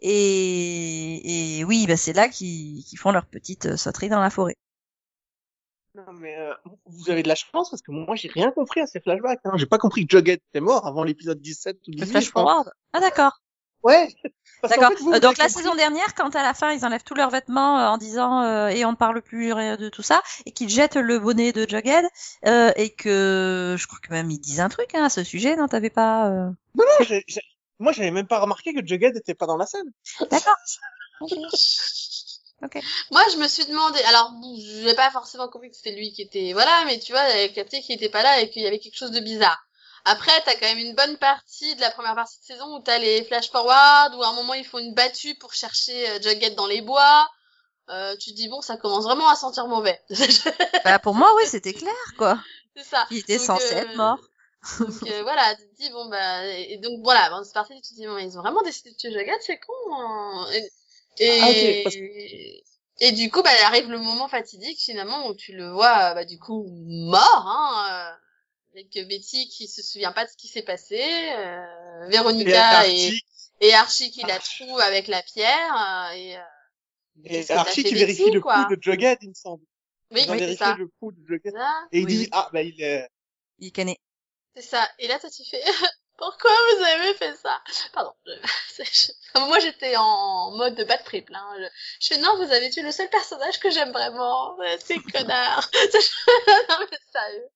Et, 0.00 1.58
et 1.58 1.64
oui, 1.64 1.86
bah 1.86 1.96
c'est 1.96 2.12
là 2.12 2.28
qu'ils 2.28 2.84
qu'ils 2.84 2.98
font 2.98 3.10
leur 3.10 3.26
petite 3.26 3.66
euh, 3.66 3.76
sauterie 3.76 4.08
dans 4.08 4.20
la 4.20 4.30
forêt. 4.30 4.56
Non, 5.94 6.12
mais 6.12 6.36
euh, 6.38 6.54
vous 6.86 7.10
avez 7.10 7.22
de 7.24 7.28
la 7.28 7.34
chance 7.34 7.70
parce 7.70 7.82
que 7.82 7.90
moi 7.90 8.14
j'ai 8.14 8.28
rien 8.28 8.52
compris 8.52 8.80
à 8.80 8.86
ces 8.86 9.00
flashbacks. 9.00 9.40
Hein. 9.44 9.52
J'ai 9.56 9.66
pas 9.66 9.78
compris 9.78 10.06
que 10.06 10.16
Jughead 10.16 10.40
était 10.50 10.60
mort 10.60 10.86
avant 10.86 11.02
l'épisode 11.02 11.40
17 11.40 11.76
ou 11.88 11.90
18. 11.90 12.00
Le 12.00 12.06
flash 12.06 12.30
forward. 12.30 12.70
Ah 12.92 13.00
d'accord. 13.00 13.40
Ouais. 13.88 14.14
D'accord. 14.62 14.90
fait, 14.96 15.04
Euh, 15.04 15.20
donc 15.20 15.38
la 15.38 15.44
compris- 15.46 15.52
saison 15.52 15.74
dernière, 15.76 16.14
quand 16.16 16.34
à 16.34 16.42
la 16.42 16.52
fin 16.52 16.72
ils 16.72 16.84
enlèvent 16.84 17.04
tous 17.04 17.14
leurs 17.14 17.30
vêtements 17.30 17.78
euh, 17.78 17.86
en 17.88 17.96
disant 17.96 18.42
euh, 18.42 18.66
et 18.68 18.84
on 18.84 18.90
ne 18.90 18.96
parle 18.96 19.22
plus 19.22 19.50
de 19.54 19.88
tout 19.88 20.02
ça, 20.02 20.20
et 20.46 20.50
qu'ils 20.52 20.68
jettent 20.68 20.96
le 20.96 21.18
bonnet 21.20 21.52
de 21.52 21.64
Jughead, 21.68 22.04
euh, 22.46 22.72
et 22.76 22.90
que 22.92 23.76
je 23.78 23.86
crois 23.86 24.00
que 24.02 24.10
même 24.12 24.30
ils 24.32 24.40
disent 24.40 24.58
un 24.60 24.68
truc 24.68 24.94
hein, 24.96 25.04
à 25.04 25.08
ce 25.10 25.22
sujet, 25.22 25.54
non 25.54 25.68
T'avais 25.68 25.90
pas 25.90 26.26
euh... 26.28 26.50
Non, 26.74 26.84
j'ai- 27.00 27.24
j'ai- 27.28 27.40
moi 27.78 27.92
j'avais 27.92 28.10
même 28.10 28.26
pas 28.26 28.40
remarqué 28.40 28.74
que 28.74 28.84
Jughead 28.84 29.16
était 29.16 29.34
pas 29.34 29.46
dans 29.46 29.56
la 29.56 29.66
scène. 29.66 29.92
D'accord. 30.28 30.56
Ok. 32.60 32.76
Moi, 33.12 33.22
je 33.32 33.36
me 33.36 33.46
suis 33.46 33.66
demandé. 33.66 34.00
Alors, 34.08 34.32
bon, 34.32 34.56
je 34.60 34.84
n'ai 34.84 34.94
pas 34.94 35.10
forcément 35.12 35.46
compris 35.48 35.70
que 35.70 35.76
c'était 35.76 35.94
lui 35.94 36.10
qui 36.12 36.22
était. 36.22 36.52
Voilà, 36.54 36.82
mais 36.86 36.98
tu 36.98 37.12
vois, 37.12 37.24
j'avais 37.28 37.52
capté 37.52 37.80
qu'il 37.80 37.94
était 37.94 38.08
pas 38.08 38.24
là 38.24 38.40
et 38.40 38.50
qu'il 38.50 38.62
y 38.62 38.66
avait 38.66 38.80
quelque 38.80 38.96
chose 38.96 39.12
de 39.12 39.20
bizarre. 39.20 39.64
Après, 40.10 40.32
t'as 40.44 40.54
quand 40.54 40.66
même 40.66 40.78
une 40.78 40.94
bonne 40.94 41.16
partie 41.18 41.74
de 41.76 41.80
la 41.80 41.90
première 41.90 42.14
partie 42.14 42.38
de 42.40 42.44
saison 42.44 42.76
où 42.76 42.80
t'as 42.80 42.98
les 42.98 43.24
flash 43.24 43.50
forward, 43.50 44.14
où 44.14 44.22
à 44.22 44.28
un 44.28 44.32
moment 44.32 44.54
ils 44.54 44.64
font 44.64 44.78
une 44.78 44.94
battue 44.94 45.34
pour 45.36 45.52
chercher 45.54 46.08
euh, 46.10 46.18
Jughead 46.22 46.54
dans 46.54 46.66
les 46.66 46.80
bois. 46.82 47.28
Euh, 47.90 48.14
tu 48.16 48.30
te 48.30 48.36
dis 48.36 48.48
bon, 48.48 48.60
ça 48.60 48.76
commence 48.76 49.04
vraiment 49.04 49.28
à 49.28 49.36
sentir 49.36 49.66
mauvais. 49.66 49.98
c'est 50.10 50.28
Bah 50.84 50.98
pour 50.98 51.14
moi 51.14 51.30
oui 51.36 51.44
c'était 51.46 51.72
clair 51.72 51.94
quoi. 52.18 52.38
ça. 52.82 53.06
Il 53.10 53.18
était 53.18 53.36
Donc, 53.38 53.46
censé 53.46 53.74
euh, 53.74 53.78
être 53.82 53.96
mort. 53.96 54.18
Donc 54.80 54.90
euh, 55.06 55.22
voilà, 55.22 55.54
tu 55.56 55.62
te 55.68 55.76
dis 55.82 55.90
bon 55.90 56.06
bah 56.08 56.44
et 56.46 56.76
donc 56.78 57.00
voilà, 57.02 57.30
bon, 57.30 57.42
c'est 57.44 57.54
parti, 57.54 57.74
tu 57.80 57.90
te 57.90 57.94
dis 57.94 58.06
bon, 58.06 58.18
ils 58.18 58.36
ont 58.38 58.42
vraiment 58.42 58.62
décidé 58.62 58.90
de 58.90 58.96
tuer 58.96 59.10
Jughead, 59.12 59.40
c'est 59.40 59.58
con. 59.58 59.72
hein. 59.94 60.46
Et 60.52 60.70
et, 61.20 61.84
Ah, 61.86 61.90
et 63.00 63.12
du 63.12 63.30
coup 63.30 63.42
bah 63.42 63.50
arrive 63.64 63.90
le 63.90 63.98
moment 63.98 64.28
fatidique 64.28 64.78
finalement 64.80 65.26
où 65.28 65.34
tu 65.34 65.52
le 65.52 65.70
vois 65.70 66.14
bah 66.14 66.24
du 66.24 66.38
coup 66.38 66.66
mort 66.86 67.44
hein 67.46 67.86
euh, 67.90 68.16
avec 68.78 69.08
Betty 69.08 69.48
qui 69.48 69.68
se 69.68 69.82
souvient 69.82 70.12
pas 70.12 70.24
de 70.24 70.30
ce 70.30 70.36
qui 70.36 70.48
s'est 70.48 70.62
passé, 70.62 71.00
euh, 71.00 72.06
Et 72.06 72.10
Véronica 72.10 72.86
et, 72.86 73.06
Archie, 73.06 73.22
et 73.60 73.74
Archie 73.74 74.10
qui 74.10 74.22
la 74.22 74.38
trouve 74.38 74.80
avec 74.80 75.08
la 75.08 75.22
pierre 75.22 76.08
euh, 76.10 76.14
et 76.14 76.36
euh, 76.36 76.40
et 77.24 77.50
Archie 77.50 77.82
qui 77.84 77.94
Betty, 77.94 78.06
vérifie 78.06 78.30
le 78.30 78.40
coup 78.40 78.64
de 78.64 78.78
Jughead, 78.80 79.18
il 79.22 79.30
me 79.30 79.34
semble. 79.34 79.64
oui, 80.10 80.24
Il 80.28 80.56
ça. 80.56 80.76
le 80.78 80.88
coup 81.00 81.12
de 81.12 81.26
Jughead. 81.26 81.54
Ça, 81.54 81.88
Et 81.92 81.98
il 82.00 82.04
Oui, 82.06 82.18
dit, 82.18 82.28
ah, 82.32 82.48
bah 82.52 82.62
il 82.62 82.80
est... 82.82 83.08
Il 83.58 83.72
connaît. 83.72 83.98
C'est 84.54 84.62
ça. 84.62 84.88
Et 84.98 85.08
là, 85.08 85.18
toi, 85.18 85.30
tu 85.30 85.44
fais, 85.44 85.62
pourquoi 86.16 86.50
vous 86.76 86.84
avez 86.84 87.14
fait 87.14 87.34
ça? 87.36 87.60
Pardon. 87.92 88.12
je- 88.26 88.32
je- 88.84 89.38
Moi, 89.40 89.58
j'étais 89.60 89.96
en 89.96 90.52
mode 90.56 90.74
de 90.74 90.84
bad 90.84 91.02
trip, 91.04 91.28
là. 91.30 91.38
hein. 91.40 91.56
Je... 91.58 91.66
je 92.06 92.14
fais, 92.14 92.20
non, 92.20 92.36
vous 92.36 92.52
avez 92.52 92.70
tué 92.70 92.82
le 92.82 92.92
seul 92.92 93.08
personnage 93.10 93.58
que 93.60 93.70
j'aime 93.70 93.92
vraiment. 93.92 94.56
C'est 94.84 94.98
connard. 95.00 95.70
non, 96.68 96.76
mais 96.90 96.98
sérieux. 97.12 97.48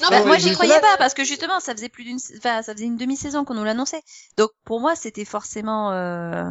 Non, 0.00 0.08
Bah, 0.10 0.24
moi 0.24 0.38
j'y 0.38 0.48
je- 0.48 0.54
croyais 0.54 0.80
pas 0.80 0.96
parce 0.98 1.14
que 1.14 1.24
justement 1.24 1.60
ça 1.60 1.74
faisait 1.74 1.88
plus 1.88 2.04
d'une, 2.04 2.18
enfin 2.38 2.62
ça 2.62 2.72
faisait 2.74 2.84
une 2.86 2.96
demi-saison 2.96 3.44
qu'on 3.44 3.54
nous 3.54 3.64
l'annonçait. 3.64 4.02
Donc 4.36 4.50
pour 4.64 4.80
moi 4.80 4.96
c'était 4.96 5.24
forcément, 5.24 5.92
euh... 5.92 6.44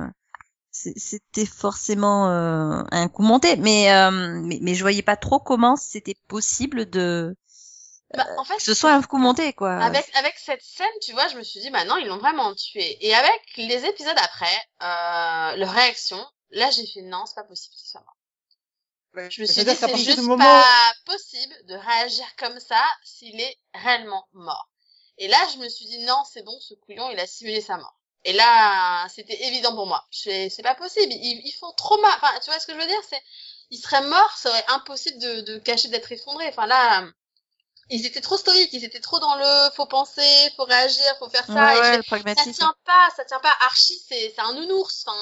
c'était 0.72 1.46
forcément 1.46 2.30
euh, 2.30 2.84
un 2.92 3.08
coup 3.08 3.24
monté, 3.24 3.56
mais, 3.58 3.92
euh, 3.94 4.12
mais 4.44 4.60
mais 4.62 4.76
je 4.76 4.82
voyais 4.84 5.02
pas 5.04 5.18
trop 5.18 5.40
comment 5.40 5.76
c'était 5.76 6.16
possible 6.28 6.90
de 6.90 7.36
bah, 8.16 8.26
en 8.38 8.44
fait, 8.44 8.56
que 8.56 8.62
ce 8.64 8.74
soit 8.74 8.94
un 8.94 9.02
coup 9.02 9.18
monté 9.18 9.54
quoi. 9.54 9.74
avec, 9.78 10.06
avec 10.16 10.38
cette 10.38 10.62
scène, 10.62 10.88
tu 11.02 11.14
vois, 11.14 11.28
je 11.28 11.38
me 11.38 11.44
suis 11.44 11.60
dit, 11.60 11.70
bah 11.72 11.86
non, 11.86 11.98
ils 11.98 12.08
l'ont 12.08 12.18
vraiment 12.18 12.54
tué. 12.56 12.98
Et 13.06 13.14
avec 13.16 13.42
les 13.58 13.86
épisodes 13.86 14.18
après, 14.18 14.56
euh, 14.84 15.56
leur 15.58 15.72
réaction, 15.72 16.24
là, 16.52 16.70
j'ai 16.72 16.86
fait, 16.88 17.02
non, 17.02 17.26
c'est 17.26 17.36
pas 17.36 17.44
possible 17.44 17.76
qu'il 17.76 17.88
soit 17.90 18.02
mort. 18.02 18.18
Je 19.16 19.42
me 19.42 19.48
suis 19.48 19.64
dit, 19.64 19.76
c'est 19.76 19.98
juste 19.98 20.20
moment... 20.20 20.44
pas 20.44 20.94
possible 21.06 21.56
de 21.66 21.76
réagir 21.76 22.26
comme 22.38 22.60
ça 22.60 22.82
s'il 23.04 23.40
est 23.40 23.58
réellement 23.74 24.28
mort. 24.34 24.70
Et 25.18 25.28
là, 25.28 25.38
je 25.54 25.58
me 25.60 25.68
suis 25.68 25.86
dit, 25.86 26.00
non, 26.06 26.24
c'est 26.32 26.44
bon, 26.44 26.58
ce 26.62 26.74
couillon, 26.76 27.10
il 27.10 27.20
a 27.20 27.28
simulé 27.28 27.60
sa 27.60 27.78
mort. 27.78 27.96
Et 28.26 28.34
là, 28.34 29.08
c'était 29.10 29.48
évident 29.48 29.74
pour 29.76 29.88
moi. 29.88 30.06
C'est 30.12 30.62
pas 30.62 30.76
possible. 30.76 31.12
Ils, 31.12 31.42
ils 31.46 31.54
font 31.54 31.72
trop 31.74 32.00
mal. 32.02 32.12
Enfin, 32.18 32.40
tu 32.40 32.50
vois 32.50 32.60
ce 32.60 32.68
que 32.68 32.74
je 32.74 32.80
veux 32.80 32.88
dire? 32.88 33.02
C'est, 33.10 33.22
il 33.70 33.78
serait 33.78 34.02
mort, 34.04 34.32
ça 34.38 34.50
serait 34.50 34.66
impossible 34.68 35.20
de, 35.20 35.42
de 35.42 35.58
cacher 35.60 35.88
d'être 35.88 36.12
effondré. 36.12 36.48
Enfin, 36.50 36.68
là, 36.68 37.08
ils 37.90 38.06
étaient 38.06 38.22
trop 38.22 38.38
stoïques, 38.38 38.74
ils 38.74 38.84
étaient 38.84 39.00
trop 39.00 39.20
dans 39.20 39.36
le 39.36 39.72
faut 39.76 39.86
penser, 39.86 40.22
faut 40.56 40.66
réagir, 40.66 41.04
faut 41.20 41.30
faire 41.30 41.46
ça. 41.46 41.54
Ouais, 41.80 42.00
et 42.00 42.04
fais, 42.04 42.36
ça 42.36 42.52
tient 42.52 42.74
pas, 42.86 43.10
ça 43.16 43.26
tient 43.26 43.40
pas. 43.40 43.54
Archie, 43.66 44.00
c'est 44.08 44.34
c'est 44.36 44.42
un 44.42 44.54
nounours. 44.54 45.04
Enfin, 45.08 45.18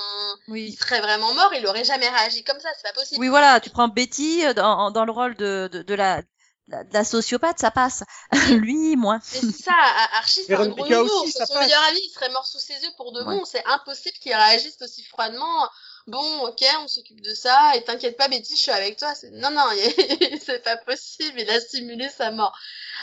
il 0.47 0.51
Oui. 0.53 0.77
serait 0.79 1.01
vraiment 1.01 1.33
mort, 1.33 1.53
il 1.53 1.65
aurait 1.67 1.83
jamais 1.85 2.09
réagi 2.09 2.43
comme 2.43 2.59
ça, 2.59 2.69
c'est 2.75 2.83
pas 2.87 2.93
possible. 2.93 3.19
Oui, 3.21 3.29
voilà, 3.29 3.59
tu 3.59 3.69
prends 3.69 3.87
Betty 3.87 4.45
euh, 4.45 4.53
dans, 4.53 4.91
dans 4.91 5.05
le 5.05 5.11
rôle 5.11 5.35
de, 5.35 5.69
de, 5.71 5.81
de 5.81 5.93
la, 5.93 6.21
de 6.67 6.93
la 6.93 7.03
sociopathe, 7.05 7.59
ça 7.59 7.71
passe. 7.71 8.03
Lui, 8.49 8.95
moins. 8.97 9.19
Mais 9.33 9.39
c'est 9.39 9.63
ça, 9.63 9.71
Ar- 9.73 10.09
Archie, 10.19 10.43
c'est 10.45 10.53
un 10.53 10.67
gros 10.67 10.83
aussi, 10.83 10.91
nounours. 10.93 11.31
ça 11.31 11.45
Son 11.45 11.53
passe. 11.53 11.65
meilleur 11.65 11.83
ami, 11.83 11.99
il 12.03 12.11
serait 12.13 12.29
mort 12.31 12.45
sous 12.45 12.59
ses 12.59 12.73
yeux 12.73 12.91
pour 12.97 13.13
de 13.13 13.23
bon. 13.23 13.37
Ouais. 13.37 13.41
C'est 13.45 13.65
impossible 13.65 14.17
qu'il 14.21 14.33
réagisse 14.33 14.77
aussi 14.81 15.03
froidement. 15.05 15.69
Bon, 16.07 16.47
ok, 16.47 16.63
on 16.79 16.87
s'occupe 16.87 17.19
de 17.19 17.33
ça, 17.33 17.75
et 17.75 17.83
t'inquiète 17.83 18.15
pas, 18.15 18.29
Betty, 18.29 18.55
je 18.55 18.61
suis 18.61 18.71
avec 18.71 18.97
toi. 18.97 19.13
Non, 19.33 19.51
non, 19.51 19.65
c'est 20.41 20.63
pas 20.63 20.77
possible, 20.77 21.41
il 21.41 21.49
a 21.49 21.59
simulé 21.59 22.07
sa 22.09 22.31
mort. 22.31 22.57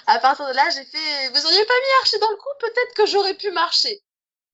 À 0.07 0.19
partir 0.19 0.49
de 0.49 0.55
là, 0.55 0.63
j'ai 0.71 0.85
fait, 0.87 1.29
vous 1.29 1.45
auriez 1.45 1.65
pas 1.67 1.75
mis 1.75 2.01
Archie 2.01 2.19
dans 2.19 2.31
le 2.31 2.37
coup, 2.37 2.49
peut-être 2.61 2.95
que 2.97 3.05
j'aurais 3.05 3.35
pu 3.35 3.51
marcher. 3.51 4.03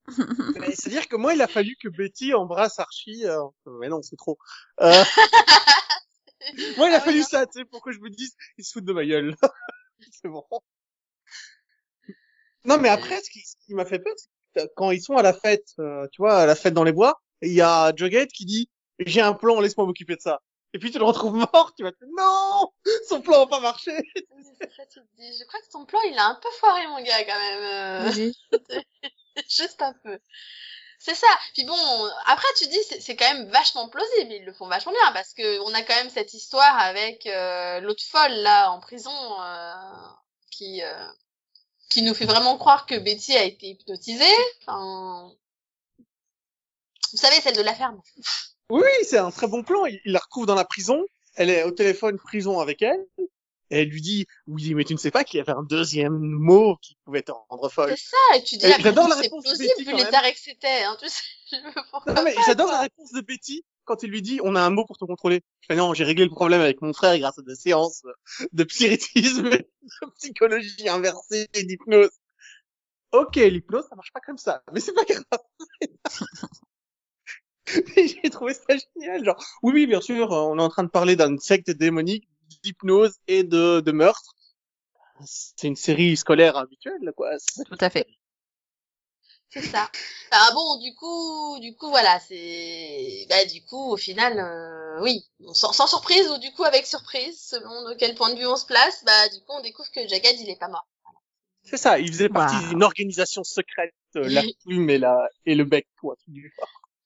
Mais 0.59 0.75
C'est-à-dire 0.75 1.07
que 1.07 1.15
moi, 1.15 1.33
il 1.33 1.43
a 1.43 1.47
fallu 1.47 1.77
que 1.81 1.89
Betty 1.89 2.35
embrasse 2.35 2.81
Archie. 2.81 3.25
euh, 3.25 3.41
Mais 3.79 3.89
non, 3.89 4.03
c'est 4.03 4.17
trop. 4.17 4.37
Euh... 4.81 5.05
moi, 6.77 6.89
il 6.89 6.95
a 6.95 6.97
Ah 6.97 7.01
fallu 7.01 7.23
ça, 7.23 7.47
tu 7.47 7.61
sais, 7.61 7.65
pour 7.65 7.83
que 7.83 7.93
je 7.93 8.01
me 8.01 8.11
dise, 8.11 8.35
ils 8.59 8.65
se 8.65 8.73
foutent 8.73 8.85
de 8.85 8.93
ma 8.93 9.07
gueule. 9.07 9.37
c'est 10.11 10.29
bon. 10.29 10.45
Non, 12.65 12.79
mais 12.79 12.89
après, 12.89 13.21
ce 13.23 13.31
qui, 13.31 13.75
m'a 13.75 13.85
fait 13.85 14.01
peur, 14.01 14.13
c'est 14.17 14.67
que 14.67 14.73
quand 14.75 14.91
ils 14.91 15.01
sont 15.01 15.17
à 15.17 15.23
la 15.23 15.33
fête, 15.33 15.69
euh, 15.79 16.09
tu 16.11 16.21
vois, 16.21 16.37
à 16.41 16.47
la 16.47 16.57
fête 16.57 16.75
dans 16.75 16.85
les 16.85 16.93
bois, 16.93 17.23
il 17.43 17.53
y 17.53 17.61
a 17.63 17.93
Jughead 17.95 18.31
qui 18.31 18.45
dit, 18.45 18.71
j'ai 18.99 19.21
un 19.21 19.33
plan, 19.35 19.61
laisse-moi 19.61 19.87
m'occuper 19.87 20.17
de 20.17 20.21
ça. 20.21 20.41
Et 20.73 20.79
puis 20.79 20.91
tu 20.93 20.99
le 20.99 21.05
retrouves 21.05 21.35
mort, 21.35 21.73
tu 21.77 21.83
vas 21.83 21.91
te 21.93 21.99
dire, 21.99 22.09
non, 22.17 22.73
son 23.09 23.21
plan 23.21 23.41
va 23.41 23.47
pas 23.47 23.61
marcher. 23.61 23.97
C'est 24.59 24.71
ça, 24.77 24.87
tu 24.87 25.01
te 25.01 25.17
dis, 25.17 25.39
Je 25.39 25.45
crois 25.47 25.61
que 25.61 25.67
son 25.71 25.85
plan, 25.85 25.99
il 26.11 26.17
a 26.19 26.27
un 26.27 26.35
peu 26.41 26.49
foiré, 26.61 26.87
mon 26.87 27.03
gars, 27.03 27.25
quand 27.25 27.39
même. 27.39 27.63
euh. 27.63 28.13
Oui. 28.17 28.37
Juste 29.49 29.83
un 29.83 29.95
peu. 30.05 30.19
C'est 30.99 31.15
ça. 31.15 31.27
Puis 31.55 31.65
bon, 31.65 31.75
après 32.27 32.47
tu 32.59 32.67
dis 32.69 32.79
c'est 32.87 33.01
c'est 33.01 33.17
quand 33.17 33.33
même 33.33 33.49
vachement 33.49 33.89
plausible, 33.89 34.33
ils 34.33 34.45
le 34.45 34.53
font 34.53 34.69
vachement 34.69 34.93
bien 34.93 35.13
parce 35.13 35.33
que 35.33 35.59
on 35.61 35.73
a 35.73 35.81
quand 35.81 35.95
même 35.95 36.11
cette 36.11 36.35
histoire 36.35 36.79
avec 36.79 37.27
euh, 37.27 37.81
l'autre 37.81 38.03
folle 38.07 38.33
là 38.33 38.71
en 38.71 38.81
prison 38.81 39.11
euh, 39.41 39.73
qui 40.51 40.83
euh, 40.83 41.07
qui 41.89 42.03
nous 42.03 42.13
fait 42.13 42.27
vraiment 42.27 42.59
croire 42.59 42.85
que 42.85 42.97
Betty 42.99 43.35
a 43.35 43.45
été 43.45 43.69
hypnotisée. 43.69 44.25
Enfin, 44.61 45.33
vous 47.13 47.19
savez 47.19 47.41
celle 47.41 47.57
de 47.57 47.63
la 47.63 47.75
ferme. 47.75 48.01
Oui, 48.71 48.89
c'est 49.03 49.19
un 49.19 49.31
très 49.31 49.49
bon 49.49 49.63
plan. 49.63 49.87
Il, 49.87 50.01
il 50.05 50.13
la 50.13 50.21
retrouve 50.21 50.47
dans 50.47 50.55
la 50.55 50.65
prison. 50.65 51.05
Elle 51.37 51.51
est 51.51 51.65
au 51.65 51.71
téléphone 51.71 52.19
prison 52.19 52.61
avec 52.61 52.83
elle. 52.83 53.05
Et 53.73 53.83
elle 53.83 53.89
lui 53.89 54.01
dit, 54.01 54.27
oui, 54.49 54.75
mais 54.75 54.85
tu 54.85 54.95
ne 54.95 54.99
sais 54.99 55.13
pas 55.13 55.23
qu'il 55.23 55.39
y 55.39 55.41
avait 55.41 55.53
un 55.53 55.63
deuxième 55.63 56.19
mot 56.19 56.77
qui 56.83 56.97
pouvait 57.05 57.23
te 57.23 57.31
rendre 57.31 57.69
folle. 57.69 57.95
C'est 57.97 58.11
ça. 58.11 58.37
Et 58.37 58.43
tu 58.43 58.57
dis 58.57 58.67
après 58.67 58.83
j'adore 58.83 59.09
la 59.09 59.15
réponse 59.15 59.45
de 59.45 59.51
plausible 59.51 59.75
Betty, 59.79 59.85
vu 59.85 59.97
les 59.97 60.33
que 60.33 60.39
c'était. 60.41 60.83
Hein, 60.83 60.97
tu 61.01 61.09
sais. 61.09 61.23
Je 61.53 61.57
veux 61.65 61.83
pourquoi 61.91 62.13
Non, 62.13 62.23
mais 62.25 62.35
j'adore 62.47 62.71
la 62.71 62.81
réponse 62.81 63.13
de 63.13 63.21
Betty 63.21 63.65
quand 63.85 64.03
il 64.03 64.11
lui 64.11 64.23
dit, 64.23 64.41
on 64.45 64.55
a 64.55 64.61
un 64.61 64.71
mot 64.71 64.85
pour 64.85 64.99
te 64.99 65.05
contrôler. 65.05 65.43
Je 65.63 65.67
fais, 65.67 65.77
non, 65.77 65.95
j'ai 65.95 66.05
réglé 66.05 66.25
le 66.25 66.31
problème 66.31 66.61
avec 66.61 66.81
mon 66.81 66.93
frère 66.93 67.19
grâce 67.19 67.39
à 67.39 67.43
des 67.43 67.57
séances 67.57 68.03
de 68.53 68.67
spiritisme, 68.69 69.51
de 69.51 69.67
psychologie 70.17 70.89
inversée 70.89 71.49
et 71.55 71.65
d'hypnose. 71.65 72.11
Ok, 73.11 73.37
l'hypnose, 73.37 73.87
ça 73.89 73.97
marche 73.97 74.13
pas 74.13 74.21
comme 74.21 74.39
ça, 74.39 74.63
mais 74.73 74.79
c'est 74.79 74.93
pas 74.93 75.05
grave. 75.05 75.41
J'ai 77.97 78.31
trouvé 78.31 78.55
ça 78.55 78.75
génial, 78.95 79.25
genre, 79.25 79.43
oui, 79.63 79.73
oui, 79.75 79.87
bien 79.87 80.01
sûr, 80.01 80.31
on 80.31 80.59
est 80.59 80.63
en 80.63 80.69
train 80.69 80.85
de 80.85 80.89
parler 80.89 81.17
d'une 81.17 81.39
secte 81.39 81.71
démonique, 81.71 82.29
d'hypnose 82.63 83.17
et 83.29 83.45
de, 83.45 83.81
de 83.81 83.93
meurtre. 83.93 84.35
C'est 85.25 85.69
une 85.69 85.77
série 85.77 86.17
scolaire 86.17 86.57
habituelle, 86.57 87.13
quoi. 87.17 87.31
C'est- 87.39 87.65
Tout 87.65 87.79
à 87.81 87.91
fait. 87.91 88.07
C'est 89.49 89.63
ça. 89.63 89.91
Ah 90.31 90.49
bon, 90.55 90.79
du 90.79 90.95
coup, 90.95 91.59
du 91.61 91.75
coup, 91.75 91.89
voilà, 91.91 92.21
c'est, 92.21 93.27
bah, 93.29 93.45
du 93.47 93.65
coup, 93.65 93.91
au 93.93 93.97
final, 93.97 94.39
euh, 94.39 95.03
oui, 95.03 95.25
sans, 95.53 95.73
sans 95.73 95.89
surprise 95.89 96.29
ou 96.31 96.39
du 96.39 96.53
coup 96.53 96.63
avec 96.65 96.87
surprise, 96.87 97.41
selon 97.41 97.89
de 97.89 97.95
quel 97.95 98.15
point 98.15 98.33
de 98.33 98.39
vue 98.39 98.47
on 98.47 98.57
se 98.57 98.67
place, 98.67 99.03
bah, 99.05 99.29
du 99.31 99.41
coup, 99.41 99.53
on 99.53 99.61
découvre 99.61 99.91
que 99.91 100.07
Jagad, 100.07 100.37
il 100.39 100.49
est 100.49 100.59
pas 100.59 100.69
mort. 100.69 100.87
C'est 101.65 101.77
ça, 101.77 101.99
il 101.99 102.09
faisait 102.09 102.29
partie 102.29 102.57
d'une 102.69 102.83
organisation 102.83 103.43
secrète, 103.45 103.95
euh, 104.17 104.29
la 104.29 104.43
plume 104.65 104.89
et 104.89 104.99
la, 104.99 105.29
et 105.47 105.55
le 105.57 105.65
bec, 105.65 105.87
quoi, 106.01 106.17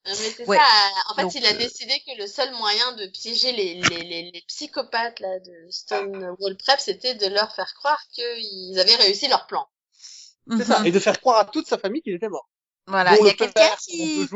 Mais 0.06 0.46
Ouais. 0.46 0.56
ça. 0.58 0.62
En 1.08 1.14
fait, 1.14 1.22
Donc, 1.22 1.34
il 1.34 1.46
a 1.46 1.50
euh, 1.50 1.58
décidé 1.58 1.98
que 2.06 2.18
le 2.18 2.26
seul 2.26 2.52
moyen 2.54 2.92
de 2.92 3.06
piéger 3.06 3.52
les, 3.52 3.74
les, 3.74 4.02
les, 4.02 4.30
les 4.30 4.44
psychopathes 4.48 5.20
là 5.20 5.38
de 5.40 5.70
Stonewall 5.70 6.56
Prep, 6.58 6.78
c'était 6.80 7.14
de 7.14 7.26
leur 7.26 7.54
faire 7.54 7.72
croire 7.74 8.00
qu'ils 8.12 8.78
avaient 8.78 8.96
réussi 8.96 9.28
leur 9.28 9.46
plan. 9.46 9.66
C'est 10.56 10.64
ça, 10.64 10.80
Mhm. 10.80 10.86
et 10.86 10.92
de 10.92 10.98
faire 11.00 11.18
croire 11.20 11.38
à 11.38 11.44
toute 11.46 11.66
sa 11.66 11.78
famille 11.78 12.02
qu'il 12.02 12.14
était 12.14 12.28
mort. 12.28 12.48
Voilà. 12.86 13.16
Il 13.18 13.26
y 13.26 13.30
a 13.30 13.34
quelqu'un 13.34 13.70
qui, 13.80 14.28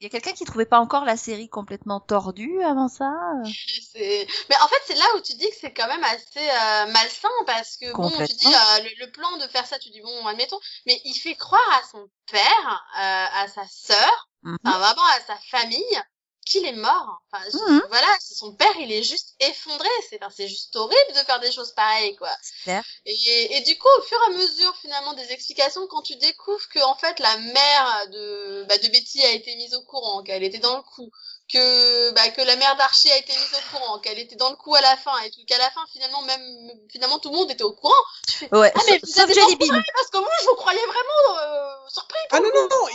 il 0.00 0.04
y 0.04 0.06
a 0.06 0.10
quelqu'un 0.10 0.32
qui 0.32 0.44
trouvait 0.44 0.66
pas 0.66 0.80
encore 0.80 1.04
la 1.04 1.16
série 1.16 1.48
complètement 1.48 2.00
tordue 2.00 2.60
avant 2.62 2.88
ça? 2.88 3.10
Mais 3.94 4.56
en 4.62 4.68
fait, 4.68 4.82
c'est 4.86 4.94
là 4.94 5.04
où 5.16 5.20
tu 5.20 5.34
dis 5.34 5.48
que 5.48 5.56
c'est 5.60 5.72
quand 5.72 5.88
même 5.88 6.04
assez 6.04 6.38
euh, 6.38 6.86
malsain 6.92 7.28
parce 7.46 7.76
que 7.76 7.92
bon, 7.92 8.10
tu 8.10 8.32
dis 8.34 8.46
euh, 8.46 8.82
le, 8.82 9.06
le 9.06 9.10
plan 9.12 9.36
de 9.38 9.46
faire 9.48 9.66
ça, 9.66 9.78
tu 9.78 9.90
dis 9.90 10.00
bon, 10.00 10.26
admettons, 10.26 10.58
mais 10.86 11.00
il 11.04 11.14
fait 11.14 11.34
croire 11.36 11.80
à 11.82 11.86
son 11.90 12.08
père, 12.30 12.84
euh, 12.98 13.26
à 13.42 13.48
sa 13.48 13.66
sœur, 13.68 14.27
Mhm. 14.42 14.56
enfin 14.64 14.78
vraiment 14.78 15.04
à 15.06 15.20
sa 15.26 15.36
famille, 15.50 16.02
qu'il 16.46 16.64
est 16.64 16.72
mort. 16.72 17.20
Enfin, 17.30 17.44
Mhm. 17.68 17.82
voilà, 17.90 18.06
son 18.20 18.54
père, 18.54 18.72
il 18.78 18.90
est 18.90 19.02
juste 19.02 19.34
effondré. 19.40 19.88
C'est, 20.08 20.16
enfin, 20.22 20.32
c'est 20.34 20.48
juste 20.48 20.74
horrible 20.76 21.12
de 21.12 21.18
faire 21.26 21.40
des 21.40 21.52
choses 21.52 21.72
pareilles, 21.72 22.16
quoi. 22.16 22.30
C'est 22.40 22.54
clair. 22.62 22.82
Et, 23.04 23.56
et 23.56 23.60
du 23.62 23.76
coup, 23.76 23.88
au 23.98 24.02
fur 24.02 24.18
et 24.22 24.30
à 24.30 24.34
mesure, 24.34 24.74
finalement, 24.80 25.12
des 25.12 25.30
explications, 25.30 25.86
quand 25.88 26.00
tu 26.00 26.16
découvres 26.16 26.68
que, 26.72 26.78
en 26.84 26.94
fait, 26.96 27.18
la 27.18 27.36
mère 27.36 28.06
de, 28.12 28.64
bah, 28.66 28.78
de 28.78 28.88
Betty 28.88 29.22
a 29.24 29.32
été 29.32 29.54
mise 29.56 29.74
au 29.74 29.82
courant, 29.82 30.22
qu'elle 30.22 30.42
était 30.42 30.58
dans 30.58 30.76
le 30.78 30.82
coup, 30.82 31.10
que, 31.52 32.10
bah, 32.12 32.30
que 32.30 32.40
la 32.40 32.56
mère 32.56 32.76
d'Archie 32.76 33.10
a 33.12 33.18
été 33.18 33.32
mise 33.32 33.54
au 33.54 33.76
courant, 33.76 33.98
qu'elle 33.98 34.18
était 34.18 34.36
dans 34.36 34.48
le 34.50 34.56
coup 34.56 34.74
à 34.74 34.80
la 34.80 34.96
fin, 34.96 35.18
et 35.18 35.30
tout, 35.30 35.40
qu'à 35.46 35.58
la 35.58 35.70
fin, 35.70 35.84
finalement, 35.92 36.22
même, 36.22 36.70
finalement, 36.90 37.18
tout 37.18 37.28
le 37.30 37.36
monde 37.36 37.50
était 37.50 37.62
au 37.64 37.72
courant. 37.74 37.92
Tu 38.26 38.36
fais, 38.36 38.54
Ouais. 38.56 38.72
ah, 38.74 38.80
mais 38.86 39.00
sauf- 39.00 39.26
vous 39.26 39.32
êtes 39.38 39.58
parce 39.94 40.08
que 40.10 40.18
moi, 40.18 40.30
je 40.40 40.46
vous 40.46 40.54
croyais 40.56 40.86
vraiment, 40.86 41.38
euh, 41.40 41.88
surpris. 41.88 42.18
Ah 42.30 42.40
non, 42.40 42.48
non, 42.54 42.68
non, 42.70 42.88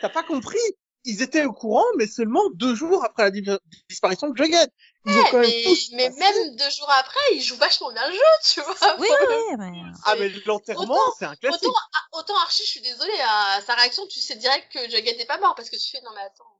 t'as 0.00 0.08
pas 0.08 0.22
compris. 0.22 0.58
Ils 1.06 1.20
étaient 1.20 1.44
au 1.44 1.52
courant, 1.52 1.84
mais 1.98 2.06
seulement 2.06 2.42
deux 2.54 2.74
jours 2.74 3.04
après 3.04 3.24
la 3.24 3.30
di- 3.30 3.44
disparition 3.90 4.30
de 4.30 4.36
Jughead. 4.36 4.70
Ils 5.04 5.18
ont 5.18 5.24
quand 5.30 5.40
même 5.40 5.50
mais, 5.50 5.62
tous 5.64 5.88
mais 5.92 6.08
passé- 6.08 6.18
même 6.18 6.56
deux 6.56 6.70
jours 6.70 6.90
après, 6.90 7.20
ils 7.32 7.42
jouent 7.42 7.56
vachement 7.56 7.92
bien 7.92 8.08
le 8.08 8.14
jeu, 8.14 8.20
tu 8.54 8.60
vois. 8.62 8.96
Oui, 8.98 9.08
oui, 9.28 9.56
mais... 9.58 9.82
Ah, 10.06 10.14
mais 10.18 10.30
l'enterrement, 10.46 10.98
c'est 11.18 11.26
un 11.26 11.36
classique. 11.36 11.62
Autant, 11.64 12.20
autant 12.20 12.36
Archie, 12.38 12.64
je 12.64 12.70
suis 12.70 12.80
désolée, 12.80 13.20
à 13.20 13.60
sa 13.60 13.74
réaction, 13.74 14.06
tu 14.06 14.20
sais 14.20 14.36
direct 14.36 14.72
que 14.72 14.78
Jughead 14.88 15.20
est 15.20 15.26
pas 15.26 15.38
mort 15.38 15.54
parce 15.54 15.68
que 15.68 15.76
tu 15.76 15.90
fais 15.90 16.00
non 16.00 16.10
mais 16.14 16.22
attends, 16.22 16.56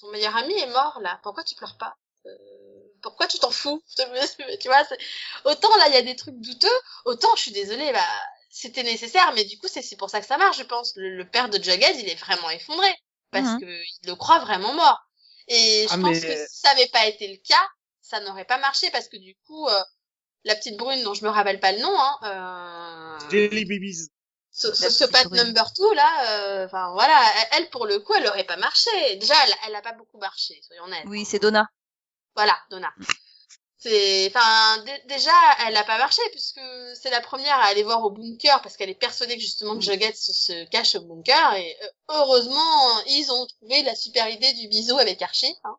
ton 0.00 0.10
meilleur 0.10 0.36
ami 0.36 0.52
est 0.58 0.70
mort 0.70 0.98
là, 1.00 1.18
pourquoi 1.22 1.42
tu 1.44 1.54
pleures 1.54 1.78
pas? 1.78 1.96
Euh, 2.26 2.30
Pourquoi 3.02 3.26
tu 3.26 3.38
t'en 3.38 3.50
fous? 3.50 3.82
Tu 4.60 4.68
vois, 4.68 4.82
autant 5.46 5.74
là 5.78 5.88
il 5.88 5.94
y 5.94 5.98
a 5.98 6.02
des 6.02 6.16
trucs 6.16 6.38
douteux, 6.38 6.68
autant 7.06 7.34
je 7.36 7.42
suis 7.42 7.52
désolée, 7.52 7.90
bah 7.92 8.00
c'était 8.50 8.82
nécessaire, 8.82 9.32
mais 9.34 9.44
du 9.44 9.56
coup 9.58 9.68
c'est 9.68 9.80
c'est 9.82 9.96
pour 9.96 10.10
ça 10.10 10.20
que 10.20 10.26
ça 10.26 10.36
marche, 10.36 10.58
je 10.58 10.64
pense. 10.64 10.92
Le, 10.96 11.16
le 11.16 11.28
père 11.28 11.48
de 11.48 11.56
Jughead, 11.62 11.96
il 11.98 12.08
est 12.08 12.14
vraiment 12.20 12.50
effondré 12.50 12.88
parce 13.30 13.46
Mhm. 13.48 13.60
que 13.60 13.66
il 13.66 14.06
le 14.08 14.14
croit 14.16 14.40
vraiment 14.40 14.72
mort. 14.74 15.00
Et 15.48 15.86
je 15.88 15.94
Ah, 15.94 15.98
pense 15.98 16.20
mais- 16.20 16.20
que 16.20 16.46
si 16.48 16.60
ça 16.60 16.70
avait 16.70 16.88
pas 16.88 17.06
été 17.06 17.26
le 17.28 17.36
cas, 17.38 17.66
ça 18.00 18.20
n'aurait 18.20 18.44
pas 18.44 18.58
marché 18.58 18.90
parce 18.90 19.08
que 19.08 19.16
du 19.16 19.34
coup. 19.46 19.66
euh, 19.68 19.80
la 20.44 20.56
petite 20.56 20.78
brune 20.78 21.02
dont 21.04 21.12
je 21.12 21.22
me 21.22 21.28
rappelle 21.28 21.60
pas 21.60 21.70
le 21.72 21.80
nom, 21.80 21.94
hein, 22.00 22.16
euh, 22.24 23.30
Jelly 23.30 23.66
Babies. 23.66 24.08
So- 24.50 24.70
petite 24.72 25.10
brune. 25.28 25.42
number 25.44 25.70
two 25.74 25.92
là, 25.92 26.30
euh, 26.30 26.64
enfin 26.64 26.92
voilà, 26.94 27.20
elle, 27.36 27.48
elle, 27.64 27.68
pour 27.70 27.84
le 27.84 27.98
coup, 28.00 28.14
elle 28.14 28.26
aurait 28.26 28.44
pas 28.44 28.56
marché. 28.56 28.88
Déjà, 29.16 29.34
elle, 29.46 29.54
elle 29.66 29.74
a 29.74 29.82
pas 29.82 29.92
beaucoup 29.92 30.16
marché, 30.16 30.58
soyons 30.62 30.84
honnêtes. 30.84 31.04
Oui, 31.08 31.26
c'est 31.26 31.40
Donna. 31.40 31.68
Voilà, 32.34 32.56
Donna. 32.70 32.90
C'est, 33.82 34.26
enfin, 34.28 34.82
dé- 34.84 35.02
déjà, 35.08 35.32
elle 35.66 35.76
a 35.76 35.84
pas 35.84 35.96
marché 35.98 36.20
puisque 36.32 36.60
c'est 37.00 37.10
la 37.10 37.20
première 37.22 37.56
à 37.58 37.64
aller 37.64 37.82
voir 37.82 38.04
au 38.04 38.10
bunker 38.10 38.60
parce 38.62 38.76
qu'elle 38.76 38.90
est 38.90 38.94
persuadée 38.94 39.36
que 39.36 39.40
justement 39.42 39.74
que 39.74 39.80
Jughead 39.82 40.14
se, 40.14 40.32
se 40.34 40.64
cache 40.68 40.94
au 40.96 41.00
bunker 41.00 41.54
et 41.54 41.76
euh, 41.82 41.86
heureusement 42.10 43.00
ils 43.06 43.32
ont 43.32 43.46
trouvé 43.46 43.82
la 43.82 43.94
super 43.94 44.28
idée 44.28 44.52
du 44.52 44.68
bisou 44.68 44.98
avec 44.98 45.22
Archie. 45.22 45.54
Hein. 45.64 45.76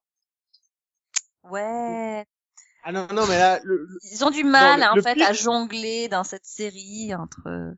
Ouais. 1.44 2.26
Ah 2.84 2.92
non, 2.92 3.06
non, 3.14 3.28
mais 3.28 3.38
là, 3.38 3.60
le, 3.64 3.86
le- 3.86 4.00
Ils 4.12 4.26
ont 4.26 4.32
du 4.32 4.44
mal, 4.44 4.80
le- 4.80 4.86
en 4.88 4.96
le 4.96 5.02
fait, 5.04 5.22
à 5.22 5.34
jongler 5.34 6.08
dans 6.08 6.24
cette 6.24 6.46
série 6.46 7.14
entre 7.14 7.76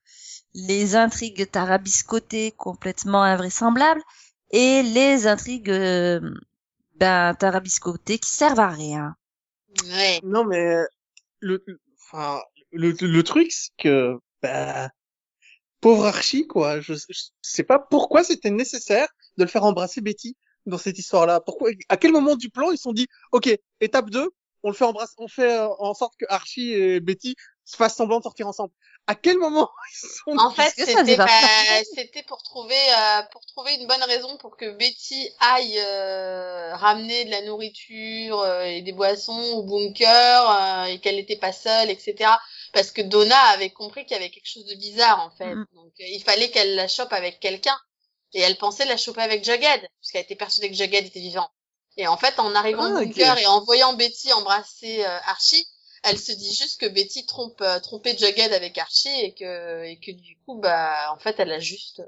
les 0.53 0.95
intrigues 0.95 1.49
tarabiscotées 1.51 2.51
complètement 2.53 3.23
invraisemblables 3.23 4.01
et 4.51 4.83
les 4.83 5.27
intrigues 5.27 5.69
euh, 5.69 6.21
ben, 6.95 7.33
tarabiscotées 7.35 8.19
qui 8.19 8.29
servent 8.29 8.59
à 8.61 8.69
rien. 8.69 9.17
Non, 10.23 10.43
mais 10.45 10.75
le, 11.41 11.63
le- 11.67 11.81
enfin, 11.99 12.41
le, 12.71 12.91
le 12.91 13.23
truc, 13.23 13.51
c'est 13.51 13.71
que, 13.77 14.17
bah, 14.41 14.89
pauvre 15.81 16.05
Archie, 16.05 16.47
quoi. 16.47 16.81
Je, 16.81 16.93
je 16.95 17.21
sais 17.41 17.63
pas 17.63 17.79
pourquoi 17.79 18.23
c'était 18.23 18.51
nécessaire 18.51 19.07
de 19.37 19.43
le 19.43 19.49
faire 19.49 19.63
embrasser 19.65 20.01
Betty 20.01 20.37
dans 20.65 20.77
cette 20.77 20.97
histoire-là. 20.99 21.41
Pourquoi, 21.41 21.71
à 21.89 21.97
quel 21.97 22.11
moment 22.11 22.35
du 22.35 22.49
plan 22.49 22.71
ils 22.71 22.77
se 22.77 22.83
sont 22.83 22.93
dit, 22.93 23.07
ok, 23.31 23.49
étape 23.81 24.09
2, 24.09 24.29
on 24.63 24.69
le 24.69 24.75
fait 24.75 24.85
embrasser, 24.85 25.13
on 25.17 25.27
fait 25.27 25.57
euh, 25.59 25.67
en 25.79 25.93
sorte 25.93 26.15
que 26.19 26.25
Archie 26.29 26.71
et 26.73 26.99
Betty 27.01 27.35
se 27.65 27.77
fassent 27.77 27.95
semblant 27.95 28.17
de 28.17 28.23
sortir 28.23 28.47
ensemble. 28.47 28.73
À 29.07 29.15
quel 29.15 29.37
moment 29.37 29.69
ils 30.03 30.07
sont 30.07 30.37
En 30.37 30.51
fait, 30.51 30.73
c'était 30.75 31.15
bah, 31.15 31.27
pour 32.27 32.41
trouver 32.43 32.75
euh, 32.75 33.21
pour 33.31 33.45
trouver 33.45 33.75
une 33.75 33.87
bonne 33.87 34.03
raison 34.03 34.37
pour 34.37 34.55
que 34.57 34.71
Betty 34.71 35.29
aille 35.39 35.77
euh, 35.79 36.75
ramener 36.75 37.25
de 37.25 37.31
la 37.31 37.41
nourriture 37.41 38.39
euh, 38.41 38.63
et 38.63 38.81
des 38.81 38.93
boissons 38.93 39.41
au 39.53 39.63
bunker 39.63 40.49
euh, 40.49 40.85
et 40.85 40.99
qu'elle 40.99 41.15
n'était 41.15 41.37
pas 41.37 41.53
seule, 41.53 41.89
etc. 41.89 42.31
Parce 42.73 42.91
que 42.91 43.01
Donna 43.01 43.39
avait 43.53 43.69
compris 43.71 44.05
qu'il 44.05 44.15
y 44.17 44.19
avait 44.19 44.29
quelque 44.29 44.49
chose 44.49 44.65
de 44.65 44.75
bizarre 44.75 45.19
en 45.21 45.31
fait. 45.31 45.53
Mm. 45.53 45.65
Donc 45.73 45.93
euh, 45.99 46.05
il 46.07 46.23
fallait 46.23 46.49
qu'elle 46.49 46.75
la 46.75 46.87
chope 46.87 47.13
avec 47.13 47.39
quelqu'un. 47.39 47.77
Et 48.33 48.41
elle 48.41 48.57
pensait 48.57 48.85
la 48.85 48.97
choper 48.97 49.21
avec 49.21 49.45
Jughead, 49.45 49.87
puisqu'elle 49.99 50.23
était 50.23 50.35
persuadée 50.35 50.71
que 50.71 50.75
Jughead 50.75 51.05
était 51.05 51.19
vivant. 51.19 51.47
Et 51.97 52.07
en 52.07 52.17
fait, 52.17 52.39
en 52.39 52.55
arrivant 52.55 52.85
Ah, 52.85 52.99
au 52.99 53.03
ok. 53.03 53.15
bunker 53.15 53.37
et 53.37 53.45
en 53.45 53.63
voyant 53.63 53.93
Betty 53.93 54.33
embrasser 54.33 55.05
euh, 55.05 55.19
Archie, 55.25 55.63
elle 56.03 56.19
se 56.19 56.31
dit 56.31 56.53
juste 56.53 56.79
que 56.79 56.85
Betty 56.87 57.25
trompe 57.25 57.61
euh, 57.61 57.79
trompait 57.79 58.17
Jughead 58.17 58.53
avec 58.53 58.77
Archie 58.77 59.09
et 59.21 59.33
que 59.33 59.83
et 59.83 59.99
que 59.99 60.11
du 60.11 60.37
coup 60.45 60.55
bah 60.59 61.11
en 61.13 61.17
fait 61.19 61.35
elle 61.39 61.51
a 61.51 61.59
juste 61.59 62.01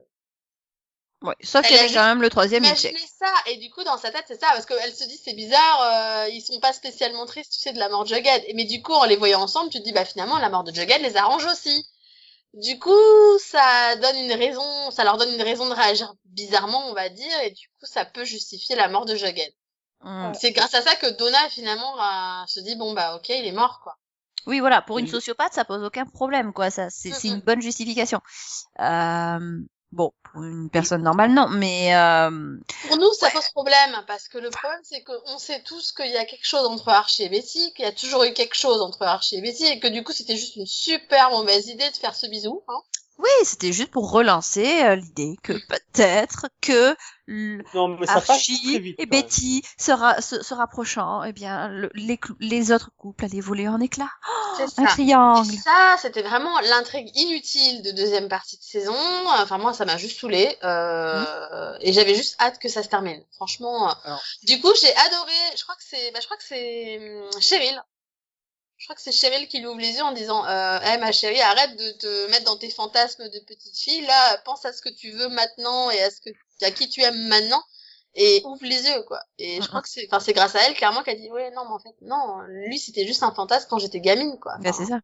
Ouais, 1.21 1.33
sauf 1.41 1.65
Elle 1.65 1.69
qu'il 1.69 1.77
y 1.77 1.79
a 1.79 1.87
quand 2.01 2.05
même 2.07 2.21
le 2.21 2.29
troisième 2.29 2.63
imaginé 2.63 2.93
échec. 2.93 3.09
ça. 3.17 3.33
Et 3.47 3.57
du 3.57 3.71
coup 3.71 3.83
dans 3.83 3.97
sa 3.97 4.11
tête 4.11 4.25
c'est 4.27 4.39
ça 4.39 4.47
parce 4.51 4.65
qu'elle 4.65 4.93
se 4.93 5.05
dit 5.05 5.17
c'est 5.23 5.33
bizarre 5.33 5.81
euh, 6.25 6.29
ils 6.29 6.41
sont 6.41 6.59
pas 6.59 6.73
spécialement 6.73 7.25
tristes 7.25 7.51
tu 7.53 7.59
sais 7.59 7.73
de 7.73 7.79
la 7.79 7.89
mort 7.89 8.03
de 8.03 8.09
Jughead. 8.13 8.43
Mais 8.53 8.65
du 8.65 8.81
coup 8.83 8.93
en 8.93 9.05
les 9.05 9.15
voyant 9.15 9.41
ensemble 9.41 9.71
tu 9.71 9.79
te 9.79 9.83
dis 9.83 9.93
bah 9.93 10.05
finalement 10.05 10.37
la 10.37 10.49
mort 10.49 10.63
de 10.63 10.73
Jughead 10.73 11.01
les 11.01 11.17
arrange 11.17 11.45
aussi. 11.45 11.87
Du 12.53 12.77
coup 12.79 12.91
ça 13.39 13.95
donne 13.95 14.17
une 14.17 14.33
raison 14.33 14.91
ça 14.91 15.03
leur 15.03 15.17
donne 15.17 15.33
une 15.33 15.41
raison 15.41 15.67
de 15.67 15.73
réagir 15.73 16.13
bizarrement 16.25 16.87
on 16.89 16.93
va 16.93 17.09
dire 17.09 17.39
et 17.41 17.51
du 17.51 17.67
coup 17.79 17.85
ça 17.85 18.05
peut 18.05 18.25
justifier 18.25 18.75
la 18.75 18.87
mort 18.87 19.05
de 19.05 19.15
Jughead 19.15 19.53
Mm. 20.05 20.33
c'est 20.39 20.51
grâce 20.51 20.73
à 20.75 20.81
ça 20.81 20.95
que 20.95 21.07
Donna 21.17 21.49
finalement 21.49 21.95
euh, 21.99 22.45
se 22.47 22.59
dit 22.61 22.75
bon 22.75 22.93
bah 22.93 23.15
ok 23.15 23.29
il 23.29 23.45
est 23.45 23.51
mort 23.51 23.79
quoi 23.83 23.97
Oui, 24.47 24.59
voilà, 24.59 24.81
pour 24.83 24.99
une 24.99 25.05
Oui. 25.05 25.11
sociopathe, 25.11 25.53
ça 25.55 25.65
pose 25.65 25.83
aucun 25.83 26.05
problème, 26.05 26.53
quoi. 26.53 26.69
Ça, 26.69 26.91
c'est 26.91 27.11
c'est 27.11 27.29
Mhm. 27.29 27.35
une 27.35 27.41
bonne 27.41 27.61
justification. 27.63 28.21
Euh, 28.79 29.39
bon, 29.91 30.11
pour 30.23 30.43
une 30.43 30.69
personne 30.69 31.01
normale, 31.01 31.31
non, 31.33 31.47
mais 31.49 31.95
euh, 31.95 32.29
Pour 32.87 32.97
nous, 32.97 33.11
ça 33.13 33.31
pose 33.31 33.47
problème, 33.55 34.03
parce 34.05 34.27
que 34.27 34.37
le 34.37 34.51
problème, 34.51 34.79
c'est 34.83 35.03
qu'on 35.03 35.39
sait 35.39 35.63
tous 35.63 35.91
qu'il 35.91 36.11
y 36.11 36.17
a 36.17 36.25
quelque 36.25 36.45
chose 36.45 36.67
entre 36.67 36.89
Archie 36.89 37.23
et 37.23 37.29
Betty, 37.29 37.73
qu'il 37.73 37.85
y 37.85 37.87
a 37.87 37.91
toujours 37.91 38.23
eu 38.23 38.33
quelque 38.33 38.53
chose 38.55 38.81
entre 38.81 39.01
Archie 39.01 39.37
et 39.37 39.41
Betty, 39.41 39.65
et 39.65 39.79
que 39.79 39.87
du 39.87 40.03
coup, 40.03 40.11
c'était 40.13 40.37
juste 40.37 40.57
une 40.57 40.67
super 40.67 41.31
mauvaise 41.31 41.67
idée 41.67 41.89
de 41.89 41.97
faire 41.97 42.13
ce 42.15 42.27
bisou. 42.27 42.63
Hein. 42.67 42.81
Oui, 43.17 43.29
c'était 43.43 43.71
juste 43.71 43.91
pour 43.91 44.11
relancer 44.11 44.83
euh, 44.83 44.95
l'idée 44.95 45.35
que 45.43 45.53
peut-être 45.53 46.47
que 46.61 46.95
Non, 47.27 47.87
mais 47.97 48.05
ça 48.07 48.15
Archie 48.15 48.79
vite. 48.79 48.95
et 48.99 49.05
même. 49.05 49.09
Betty 49.21 49.63
se, 49.79 49.91
ra- 49.91 50.21
se, 50.21 50.43
se 50.43 50.53
rapprochant, 50.53 51.23
eh 51.23 51.31
bien, 51.33 51.69
le- 51.69 51.91
les, 52.39 52.71
autres 52.71 52.91
couples 52.97 53.25
allaient 53.25 53.39
voler 53.41 53.67
en 53.67 53.79
éclats. 53.79 54.11
C'est 54.57 54.63
Un 54.79 54.85
ça. 54.85 54.87
triangle. 54.87 55.53
Et 55.53 55.57
ça, 55.57 55.95
c'était 56.01 56.21
vraiment 56.21 56.59
l'intrigue 56.61 57.09
inutile 57.15 57.81
de 57.83 57.91
deuxième 57.91 58.29
partie 58.29 58.57
de 58.57 58.63
saison. 58.63 58.95
Enfin, 59.27 59.57
moi, 59.57 59.73
ça 59.73 59.85
m'a 59.85 59.97
juste 59.97 60.19
saoulé. 60.19 60.55
Euh, 60.63 61.77
Et 61.81 61.91
j'avais 61.93 62.15
juste 62.15 62.35
hâte 62.41 62.59
que 62.59 62.69
ça 62.69 62.81
se 62.83 62.87
termine. 62.89 63.21
Franchement. 63.33 63.89
euh, 63.89 63.93
Alors. 64.05 64.23
Du 64.43 64.59
coup, 64.61 64.71
j'ai 64.81 64.95
adoré. 64.95 65.33
Je 65.57 65.63
crois 65.63 65.75
que 65.75 65.83
c'est, 65.85 66.11
bah, 66.11 66.19
je 66.21 66.25
crois 66.25 66.37
que 66.37 66.43
c'est 66.43 66.99
hum, 66.99 67.41
Cheryl. 67.41 67.81
Je 68.77 68.85
crois 68.85 68.95
que 68.95 69.01
c'est 69.01 69.11
Cheryl 69.11 69.47
qui 69.47 69.59
lui 69.59 69.67
ouvre 69.67 69.79
les 69.79 69.93
yeux 69.95 70.03
en 70.03 70.11
disant, 70.11 70.45
euh, 70.45 70.79
Eh, 70.93 70.97
ma 70.97 71.11
chérie, 71.11 71.41
arrête 71.41 71.75
de 71.77 71.91
te 71.97 72.29
mettre 72.31 72.45
dans 72.45 72.57
tes 72.57 72.69
fantasmes 72.69 73.29
de 73.29 73.39
petite 73.47 73.77
fille. 73.77 74.01
Là, 74.05 74.37
pense 74.45 74.65
à 74.65 74.73
ce 74.73 74.81
que 74.81 74.89
tu 74.89 75.11
veux 75.11 75.29
maintenant 75.29 75.89
et 75.91 76.01
à 76.01 76.11
ce 76.11 76.19
que, 76.21 76.29
à 76.65 76.71
qui 76.71 76.89
tu 76.89 77.01
aimes 77.01 77.27
maintenant. 77.27 77.63
Et 78.17 78.41
ouvre 78.45 78.63
les 78.63 78.87
yeux, 78.87 79.03
quoi. 79.07 79.19
Et 79.39 79.61
je 79.61 79.67
crois 79.67 79.81
que 79.81 79.89
c'est, 79.89 80.05
enfin, 80.07 80.21
c'est 80.21 80.31
grâce 80.31 80.55
à 80.55 80.59
elle, 80.67 80.73
clairement, 80.73 81.03
qu'elle 81.03 81.19
dit, 81.19 81.29
ouais, 81.31 81.51
non, 81.51 81.63
mais 81.65 81.73
en 81.73 81.79
fait, 81.79 81.95
non, 82.01 82.39
lui, 82.47 82.79
c'était 82.79 83.05
juste 83.05 83.23
un 83.23 83.33
fantasme 83.33 83.67
quand 83.69 83.77
j'étais 83.77 83.99
gamine, 83.99 84.37
quoi. 84.39 84.53
Ben, 84.61 84.69
Enfin, 84.69 84.83
c'est 84.85 84.89
ça. 84.89 84.99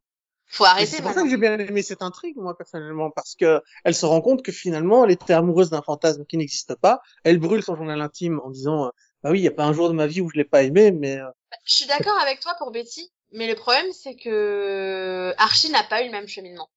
faut 0.48 0.64
arrêter 0.64 0.86
C'est 0.96 1.02
pour 1.02 1.12
ça 1.12 1.22
que 1.24 1.30
j'ai 1.30 1.36
bien 1.36 1.58
aimé 1.60 1.82
cette 1.82 2.02
intrigue, 2.04 2.38
moi, 2.38 2.56
personnellement, 2.58 3.10
parce 3.12 3.36
que 3.36 3.62
elle 3.84 3.96
se 3.96 4.06
rend 4.06 4.22
compte 4.22 4.44
que 4.44 4.54
finalement, 4.54 5.04
elle 5.04 5.12
était 5.12 5.34
amoureuse 5.34 5.70
d'un 5.70 5.82
fantasme 5.82 6.26
qui 6.26 6.38
n'existe 6.38 6.76
pas. 6.76 7.02
Elle 7.26 7.38
brûle 7.38 7.64
son 7.64 7.76
journal 7.76 8.00
intime 8.00 8.40
en 8.46 8.50
disant, 8.50 8.86
euh, 8.86 8.90
bah 9.24 9.32
oui, 9.32 9.40
il 9.40 9.44
y 9.44 9.48
a 9.50 9.52
pas 9.52 9.66
un 9.66 9.74
jour 9.74 9.90
de 9.90 9.94
ma 9.94 10.08
vie 10.08 10.22
où 10.22 10.30
je 10.30 10.38
l'ai 10.38 10.46
pas 10.46 10.64
aimé, 10.64 10.92
mais 10.92 11.18
euh, 11.18 11.28
Je 11.66 11.76
suis 11.76 11.88
d'accord 11.88 12.18
avec 12.22 12.40
toi 12.40 12.56
pour 12.60 12.72
Betty, 12.72 13.12
mais 13.32 13.48
le 13.48 13.56
problème 13.56 13.92
c'est 13.94 14.16
que 14.16 15.34
Archie 15.38 15.70
n'a 15.72 15.84
pas 15.84 16.02
eu 16.02 16.06
le 16.06 16.12
même 16.12 16.28
cheminement. 16.28 16.70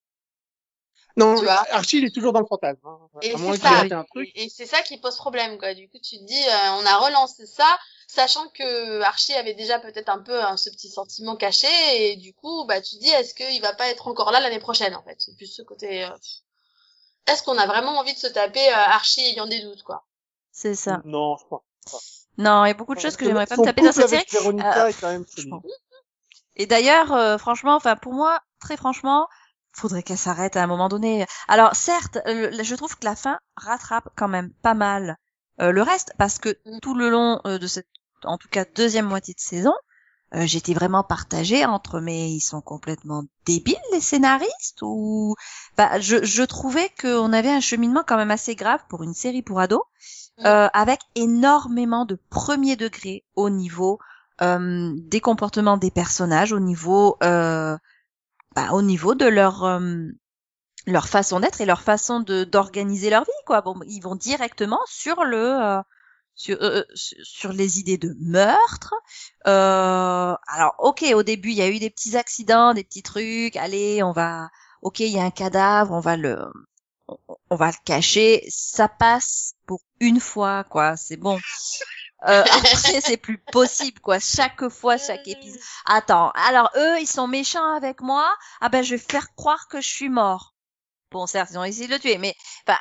non, 1.17 1.35
Tu 1.37 1.43
vois. 1.45 1.65
Archie, 1.71 1.97
il 1.99 2.05
est 2.05 2.13
toujours 2.13 2.33
dans 2.33 2.41
le 2.41 2.45
fantasme. 2.45 2.79
Hein. 2.85 2.99
Et 3.21 3.37
c'est 3.37 3.57
ça. 3.57 3.69
raté 3.69 3.93
un 3.93 4.03
truc. 4.03 4.29
Et, 4.35 4.49
c'est 4.49 4.65
ça 4.65 4.81
qui 4.81 4.97
pose 4.97 5.15
problème, 5.15 5.57
quoi. 5.57 5.73
Du 5.73 5.87
coup, 5.89 5.97
tu 5.99 6.17
te 6.19 6.23
dis, 6.23 6.43
euh, 6.43 6.71
on 6.81 6.85
a 6.85 6.97
relancé 6.97 7.45
ça, 7.45 7.77
sachant 8.07 8.47
que 8.49 8.99
Archie 9.01 9.33
avait 9.33 9.53
déjà 9.53 9.79
peut-être 9.79 10.09
un 10.09 10.19
peu 10.19 10.41
hein, 10.43 10.57
ce 10.57 10.69
petit 10.69 10.89
sentiment 10.89 11.37
caché, 11.37 11.67
et 12.11 12.15
du 12.17 12.33
coup, 12.33 12.65
bah, 12.67 12.81
tu 12.81 12.95
te 12.97 13.01
dis, 13.01 13.09
est-ce 13.09 13.33
qu'il 13.33 13.61
va 13.61 13.73
pas 13.73 13.87
être 13.89 14.07
encore 14.09 14.31
là 14.31 14.41
l'année 14.41 14.59
prochaine, 14.59 14.93
en 14.95 15.03
fait? 15.03 15.15
C'est 15.19 15.35
plus 15.37 15.47
ce 15.47 15.61
côté. 15.61 16.03
euh, 16.03 16.09
Est-ce 17.27 17.43
qu'on 17.43 17.57
a 17.57 17.65
vraiment 17.65 17.97
envie 17.97 18.13
de 18.13 18.19
se 18.19 18.27
taper 18.27 18.67
euh, 18.67 18.75
Archie 18.75 19.21
ayant 19.21 19.47
des 19.47 19.61
doutes, 19.61 19.83
quoi? 19.83 20.05
C'est 20.51 20.75
ça. 20.75 21.01
Non, 21.05 21.37
je 21.37 21.45
crois. 21.45 21.63
Non, 22.37 22.65
il 22.65 22.67
y 22.67 22.71
a 22.71 22.73
beaucoup 22.73 22.93
de 22.95 22.99
choses 22.99 23.15
que 23.15 23.23
j'aimerais 23.25 23.45
pas 23.47 23.55
me 23.55 23.63
taper 23.63 23.81
dans 23.83 23.93
cette 23.93 24.09
série. 24.09 24.15
avec 24.17 24.31
Véronica 24.33 24.83
Euh, 24.83 24.87
est 24.87 24.99
quand 24.99 25.07
même 25.11 25.25
solide. 25.25 25.47
franchement. 25.49 25.63
Et 26.55 26.65
d'ailleurs, 26.67 27.11
euh, 27.13 27.37
franchement, 27.37 27.75
enfin 27.75 27.95
pour 27.95 28.13
moi, 28.13 28.39
très 28.59 28.77
franchement, 28.77 29.27
faudrait 29.73 30.03
qu'elle 30.03 30.17
s'arrête 30.17 30.55
à 30.57 30.63
un 30.63 30.67
moment 30.67 30.89
donné. 30.89 31.25
Alors 31.47 31.75
certes, 31.75 32.17
le- 32.25 32.63
je 32.63 32.75
trouve 32.75 32.95
que 32.97 33.05
la 33.05 33.15
fin 33.15 33.39
rattrape 33.57 34.09
quand 34.15 34.27
même 34.29 34.51
pas 34.61 34.73
mal 34.73 35.17
euh, 35.61 35.71
le 35.71 35.81
reste 35.81 36.13
parce 36.17 36.39
que 36.39 36.57
Mm. 36.65 36.79
tout 36.81 36.95
le 36.95 37.09
long 37.09 37.41
euh, 37.45 37.57
de 37.59 37.67
cette, 37.67 37.87
en 38.23 38.37
tout 38.37 38.49
cas 38.49 38.65
deuxième 38.75 39.05
moitié 39.07 39.33
de 39.33 39.39
saison, 39.39 39.73
euh, 40.33 40.45
j'étais 40.45 40.73
vraiment 40.73 41.03
partagée 41.03 41.65
entre 41.65 41.99
mais 41.99 42.31
ils 42.31 42.41
sont 42.41 42.61
complètement 42.61 43.23
débiles 43.45 43.77
les 43.93 44.01
scénaristes 44.01 44.79
ou 44.81 45.35
bah, 45.77 45.99
je, 45.99 46.23
je 46.23 46.43
trouvais 46.43 46.89
qu'on 47.01 47.31
avait 47.33 47.51
un 47.51 47.59
cheminement 47.61 48.03
quand 48.05 48.17
même 48.17 48.31
assez 48.31 48.55
grave 48.55 48.81
pour 48.89 49.03
une 49.03 49.13
série 49.13 49.41
pour 49.43 49.59
ados 49.59 49.83
Mm. 50.37 50.45
euh, 50.47 50.67
avec 50.73 50.99
énormément 51.15 52.05
de 52.05 52.19
premier 52.29 52.75
degré 52.75 53.23
au 53.35 53.49
niveau 53.49 53.99
des 54.39 55.21
comportements 55.21 55.77
des 55.77 55.91
personnages, 55.91 56.53
au 56.53 56.59
niveau 56.59 57.17
euh, 57.23 57.77
bah, 58.55 58.71
au 58.71 58.81
niveau 58.81 59.15
de 59.15 59.25
leur 59.25 59.63
euh, 59.65 60.07
leur 60.87 61.07
façon 61.07 61.39
d'être 61.39 61.61
et 61.61 61.65
leur 61.65 61.81
façon 61.81 62.19
de 62.21 62.43
d'organiser 62.43 63.09
leur 63.09 63.23
vie 63.23 63.31
quoi. 63.45 63.61
Bon, 63.61 63.79
ils 63.87 64.01
vont 64.01 64.15
directement 64.15 64.79
sur 64.87 65.23
le 65.23 65.61
euh, 65.61 65.81
sur 66.35 66.57
euh, 66.61 66.83
sur 66.93 67.51
les 67.53 67.79
idées 67.79 67.97
de 67.97 68.15
meurtre. 68.19 68.93
Euh, 69.47 70.35
alors 70.47 70.75
ok, 70.79 71.05
au 71.13 71.23
début 71.23 71.49
il 71.49 71.57
y 71.57 71.61
a 71.61 71.69
eu 71.69 71.79
des 71.79 71.89
petits 71.89 72.17
accidents, 72.17 72.73
des 72.73 72.83
petits 72.83 73.03
trucs. 73.03 73.55
Allez, 73.57 74.03
on 74.03 74.11
va 74.11 74.49
ok, 74.81 75.01
il 75.01 75.09
y 75.09 75.19
a 75.19 75.23
un 75.23 75.31
cadavre, 75.31 75.93
on 75.93 75.99
va 75.99 76.17
le 76.17 76.39
on 77.49 77.55
va 77.55 77.67
le 77.67 77.83
cacher. 77.85 78.45
Ça 78.49 78.87
passe 78.87 79.55
pour 79.65 79.81
une 79.99 80.19
fois 80.19 80.63
quoi. 80.65 80.95
C'est 80.97 81.17
bon. 81.17 81.39
Euh, 82.27 82.41
après 82.41 83.01
c'est 83.01 83.17
plus 83.17 83.37
possible 83.37 83.99
quoi. 83.99 84.19
Chaque 84.19 84.67
fois, 84.69 84.97
chaque 84.97 85.27
épisode. 85.27 85.61
Attends, 85.85 86.31
alors 86.31 86.71
eux, 86.75 86.99
ils 86.99 87.07
sont 87.07 87.27
méchants 87.27 87.75
avec 87.75 88.01
moi. 88.01 88.35
Ah 88.61 88.69
ben, 88.69 88.83
je 88.83 88.95
vais 88.95 88.97
faire 89.01 89.33
croire 89.35 89.67
que 89.67 89.81
je 89.81 89.87
suis 89.87 90.09
mort. 90.09 90.55
Bon, 91.11 91.27
certes, 91.27 91.51
ils 91.51 91.57
ont 91.57 91.63
essayé 91.63 91.87
de 91.87 91.93
le 91.93 91.99
tuer, 91.99 92.17
mais 92.17 92.35
enfin, 92.67 92.79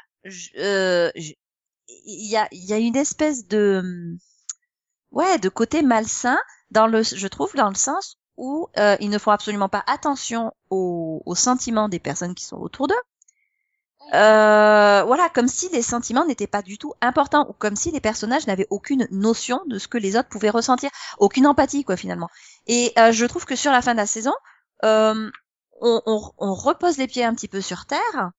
euh, 0.58 1.10
il 1.14 2.30
y 2.30 2.36
a, 2.36 2.48
y 2.52 2.72
a 2.72 2.78
une 2.78 2.96
espèce 2.96 3.46
de, 3.46 4.16
ouais, 5.10 5.38
de 5.38 5.48
côté 5.48 5.82
malsain 5.82 6.38
dans 6.70 6.86
le, 6.86 7.02
je 7.02 7.28
trouve, 7.28 7.54
dans 7.54 7.68
le 7.68 7.74
sens 7.74 8.18
où 8.36 8.68
euh, 8.78 8.96
ils 9.00 9.10
ne 9.10 9.18
font 9.18 9.30
absolument 9.30 9.68
pas 9.68 9.84
attention 9.86 10.52
aux, 10.70 11.22
aux 11.24 11.34
sentiments 11.34 11.88
des 11.88 12.00
personnes 12.00 12.34
qui 12.34 12.44
sont 12.44 12.56
autour 12.56 12.88
d'eux. 12.88 12.94
Euh, 14.12 15.02
voilà, 15.04 15.28
comme 15.30 15.48
si 15.48 15.68
les 15.70 15.82
sentiments 15.82 16.26
n'étaient 16.26 16.46
pas 16.46 16.62
du 16.62 16.78
tout 16.78 16.92
importants, 17.00 17.46
ou 17.48 17.52
comme 17.52 17.76
si 17.76 17.90
les 17.90 18.00
personnages 18.00 18.46
n'avaient 18.46 18.66
aucune 18.70 19.08
notion 19.10 19.62
de 19.66 19.78
ce 19.78 19.88
que 19.88 19.98
les 19.98 20.16
autres 20.16 20.28
pouvaient 20.28 20.50
ressentir, 20.50 20.90
aucune 21.18 21.46
empathie, 21.46 21.84
quoi, 21.84 21.96
finalement. 21.96 22.28
Et 22.66 22.92
euh, 22.98 23.12
je 23.12 23.24
trouve 23.24 23.46
que 23.46 23.56
sur 23.56 23.72
la 23.72 23.82
fin 23.82 23.92
de 23.92 23.98
la 23.98 24.06
saison, 24.06 24.34
euh, 24.84 25.30
on, 25.80 26.54
repose 26.54 26.98
les 26.98 27.06
pieds 27.06 27.24
un 27.24 27.34
petit 27.34 27.48
peu 27.48 27.60
sur 27.60 27.86
terre. 27.86 28.30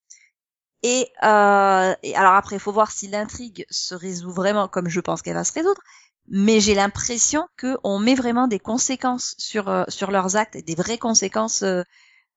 Et, 0.84 1.12
euh, 1.24 1.96
et 2.04 2.16
alors 2.16 2.34
après, 2.34 2.58
il 2.58 2.60
faut 2.60 2.72
voir 2.72 2.92
si 2.92 3.08
l'intrigue 3.08 3.66
se 3.70 3.96
résout 3.96 4.32
vraiment 4.32 4.68
comme 4.68 4.88
je 4.88 5.00
pense 5.00 5.22
qu'elle 5.22 5.34
va 5.34 5.44
se 5.44 5.54
résoudre. 5.54 5.82
Mais 6.28 6.60
j'ai 6.60 6.76
l'impression 6.76 7.48
que 7.58 7.78
on 7.84 8.00
met 8.00 8.16
vraiment 8.16 8.48
des 8.48 8.60
conséquences 8.60 9.36
sur 9.38 9.70
euh, 9.70 9.84
sur 9.90 10.12
leurs 10.12 10.36
actes, 10.38 10.58
des 10.58 10.76
vraies 10.76 10.98
conséquences 10.98 11.64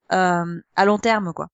à 0.09 0.85
long 0.85 0.99
terme, 0.99 1.33
quoi. 1.33 1.49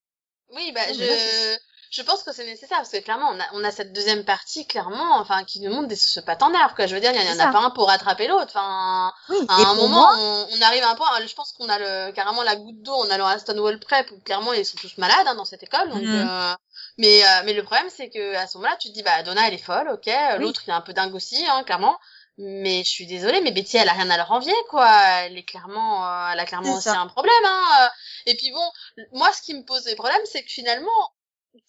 Oui, 0.55 0.71
bah, 0.73 0.81
Non, 0.89 0.95
mais 0.97 1.07
là, 1.07 1.15
je, 1.17 1.57
je 1.91 2.01
pense 2.03 2.23
que 2.23 2.33
c'est 2.33 2.45
nécessaire 2.45 2.77
parce 2.77 2.89
que 2.89 2.97
clairement, 2.97 3.29
on 3.31 3.39
a, 3.39 3.43
on 3.53 3.63
a 3.63 3.71
cette 3.71 3.93
deuxième 3.93 4.23
partie, 4.25 4.65
clairement, 4.67 5.17
enfin, 5.19 5.43
qui 5.43 5.59
nous 5.59 5.71
montre 5.71 5.87
des 5.87 5.95
sociopathes 5.95 6.41
en 6.43 6.53
herbe, 6.53 6.73
quoi. 6.75 6.87
Je 6.87 6.95
veux 6.95 7.01
dire, 7.01 7.11
il 7.13 7.21
y 7.21 7.29
en 7.29 7.39
a 7.39 7.51
pas 7.51 7.59
un 7.59 7.69
pour 7.71 7.87
rattraper 7.87 8.27
l'autre. 8.27 8.47
Enfin, 8.55 9.13
Oui. 9.29 9.37
à 9.47 9.55
un 9.69 9.75
moment, 9.75 9.87
moi, 9.97 10.15
on, 10.17 10.47
on 10.57 10.61
arrive 10.61 10.83
à 10.83 10.89
un 10.91 10.95
point, 10.95 11.07
je 11.25 11.33
pense 11.35 11.51
qu'on 11.53 11.69
a 11.69 11.77
le, 11.79 12.11
carrément 12.13 12.43
la 12.43 12.55
goutte 12.55 12.81
d'eau 12.81 12.93
en 12.93 13.09
allant 13.09 13.27
à 13.27 13.37
Stonewall 13.39 13.79
Prep 13.79 14.09
où 14.11 14.19
clairement 14.21 14.53
ils 14.53 14.65
sont 14.65 14.77
tous 14.77 14.97
malades, 14.97 15.27
hein, 15.27 15.35
dans 15.35 15.45
cette 15.45 15.63
école, 15.63 15.89
donc, 15.89 16.01
Mhm. 16.01 16.15
euh, 16.15 16.53
mais, 16.97 17.23
euh, 17.25 17.41
mais 17.45 17.53
le 17.53 17.63
problème, 17.63 17.89
c'est 17.89 18.09
que, 18.09 18.35
à 18.35 18.47
ce 18.47 18.57
moment-là, 18.57 18.77
tu 18.77 18.89
te 18.89 18.93
dis, 18.93 19.03
bah, 19.03 19.23
Donna, 19.23 19.47
elle 19.47 19.53
est 19.53 19.57
folle, 19.57 19.89
ok, 19.89 20.07
Oui. 20.07 20.39
l'autre, 20.39 20.61
il 20.65 20.69
est 20.69 20.73
un 20.73 20.81
peu 20.81 20.93
dingue 20.93 21.13
aussi, 21.15 21.45
hein, 21.47 21.63
clairement. 21.63 21.97
Mais 22.37 22.83
je 22.83 22.89
suis 22.89 23.07
désolée, 23.07 23.39
mais 23.41 23.51
Betty, 23.51 23.77
elle 23.77 23.87
a 23.87 23.93
rien 23.93 24.09
à 24.09 24.17
leur 24.17 24.31
envier, 24.31 24.53
quoi. 24.69 24.89
Elle 25.21 25.37
est 25.37 25.43
clairement, 25.43 26.05
euh, 26.05 26.31
elle 26.33 26.39
a 26.39 26.45
clairement 26.45 26.75
aussi 26.75 26.89
un 26.89 27.07
problème, 27.07 27.33
hein. 27.45 27.89
Et 28.25 28.35
puis 28.35 28.51
bon, 28.51 28.71
moi, 29.13 29.31
ce 29.31 29.41
qui 29.41 29.53
me 29.53 29.63
pose 29.63 29.83
des 29.83 29.95
problèmes, 29.95 30.25
c'est 30.25 30.43
que 30.43 30.51
finalement, 30.51 31.13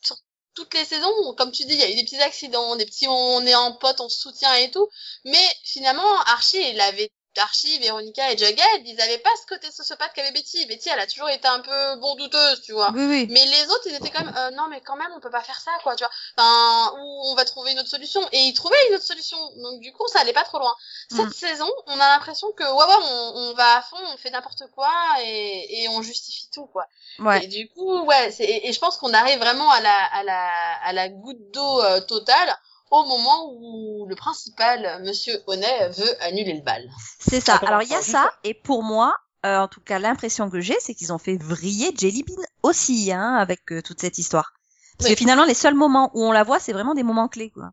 sur 0.02 0.16
toutes 0.54 0.74
les 0.74 0.84
saisons, 0.84 1.34
comme 1.36 1.52
tu 1.52 1.64
dis, 1.66 1.74
il 1.74 1.80
y 1.80 1.84
a 1.84 1.90
eu 1.90 1.94
des 1.94 2.04
petits 2.04 2.20
accidents, 2.20 2.74
des 2.76 2.86
petits, 2.86 3.06
on 3.06 3.46
est 3.46 3.54
en 3.54 3.72
pote, 3.74 4.00
on 4.00 4.08
se 4.08 4.18
soutient 4.18 4.54
et 4.54 4.70
tout. 4.70 4.88
Mais 5.24 5.46
finalement, 5.64 6.20
Archie, 6.22 6.70
il 6.70 6.80
avait 6.80 7.12
Archie, 7.38 7.78
Véronica 7.78 8.32
et 8.32 8.36
Jughead, 8.38 8.82
ils 8.86 9.00
avaient 9.00 9.18
pas 9.18 9.30
ce 9.40 9.46
côté 9.46 9.70
sociopathe 9.70 10.12
qu'avait 10.14 10.32
Betty. 10.32 10.66
Betty, 10.66 10.88
elle 10.88 11.00
a 11.00 11.06
toujours 11.06 11.28
été 11.28 11.46
un 11.48 11.60
peu 11.60 11.96
bon 12.00 12.14
douteuse, 12.16 12.62
tu 12.62 12.72
vois. 12.72 12.90
Oui, 12.94 13.04
oui. 13.06 13.26
Mais 13.30 13.44
les 13.44 13.64
autres, 13.70 13.86
ils 13.86 13.94
étaient 13.94 14.10
quand 14.10 14.24
même, 14.24 14.34
euh, 14.36 14.50
non, 14.52 14.68
mais 14.68 14.80
quand 14.80 14.96
même, 14.96 15.10
on 15.16 15.20
peut 15.20 15.30
pas 15.30 15.42
faire 15.42 15.60
ça, 15.60 15.70
quoi, 15.82 15.96
tu 15.96 16.04
vois. 16.04 16.12
Enfin, 16.36 16.94
ou 16.98 17.30
on 17.30 17.34
va 17.34 17.44
trouver 17.44 17.72
une 17.72 17.78
autre 17.80 17.88
solution. 17.88 18.20
Et 18.32 18.38
ils 18.40 18.54
trouvaient 18.54 18.76
une 18.88 18.94
autre 18.96 19.04
solution. 19.04 19.38
Donc, 19.56 19.80
du 19.80 19.92
coup, 19.92 20.06
ça 20.08 20.20
allait 20.20 20.32
pas 20.32 20.44
trop 20.44 20.58
loin. 20.58 20.74
Cette 21.10 21.26
Mm. 21.26 21.32
saison, 21.32 21.70
on 21.86 22.00
a 22.00 22.08
l'impression 22.08 22.50
que, 22.52 22.64
ouais, 22.64 22.84
ouais, 22.84 23.04
on, 23.10 23.32
on 23.50 23.54
va 23.54 23.76
à 23.78 23.82
fond, 23.82 23.96
on 24.12 24.16
fait 24.16 24.30
n'importe 24.30 24.62
quoi 24.74 24.90
et, 25.22 25.82
et 25.82 25.88
on 25.88 26.02
justifie 26.02 26.48
tout, 26.52 26.66
quoi. 26.66 26.86
Ouais. 27.18 27.44
Et 27.44 27.46
du 27.46 27.68
coup, 27.68 28.00
ouais, 28.04 28.30
c'est, 28.30 28.44
et 28.64 28.72
je 28.72 28.78
pense 28.78 28.96
qu'on 28.96 29.14
arrive 29.14 29.38
vraiment 29.38 29.70
à 29.70 29.80
la, 29.80 30.04
à 30.12 30.22
la, 30.22 30.50
à 30.84 30.92
la 30.92 31.08
goutte 31.08 31.50
d'eau 31.52 31.82
euh, 31.82 32.00
totale 32.00 32.56
au 32.90 33.04
moment 33.04 33.52
où 33.54 34.06
le 34.06 34.14
principal, 34.16 35.02
Monsieur 35.04 35.42
Honnet, 35.46 35.88
veut 35.90 36.22
annuler 36.22 36.54
le 36.54 36.62
bal. 36.62 36.88
C'est 37.18 37.40
ça. 37.40 37.56
Alors 37.56 37.82
il 37.82 37.88
y 37.90 37.94
a 37.94 38.02
ça, 38.02 38.30
et 38.44 38.54
pour 38.54 38.82
moi, 38.82 39.14
euh, 39.44 39.58
en 39.58 39.68
tout 39.68 39.80
cas 39.80 39.98
l'impression 39.98 40.50
que 40.50 40.60
j'ai, 40.60 40.76
c'est 40.80 40.94
qu'ils 40.94 41.12
ont 41.12 41.18
fait 41.18 41.36
vriller 41.36 41.92
Jelly 41.96 42.22
Bean 42.22 42.42
aussi, 42.62 43.12
hein, 43.12 43.34
avec 43.34 43.72
euh, 43.72 43.82
toute 43.82 44.00
cette 44.00 44.18
histoire. 44.18 44.52
Parce 44.98 45.10
Oui. 45.10 45.14
que 45.14 45.18
finalement, 45.18 45.44
les 45.44 45.54
seuls 45.54 45.74
moments 45.74 46.10
où 46.14 46.22
on 46.22 46.32
la 46.32 46.42
voit, 46.42 46.58
c'est 46.58 46.72
vraiment 46.72 46.94
des 46.94 47.02
moments 47.02 47.28
clés, 47.28 47.50
quoi. 47.50 47.70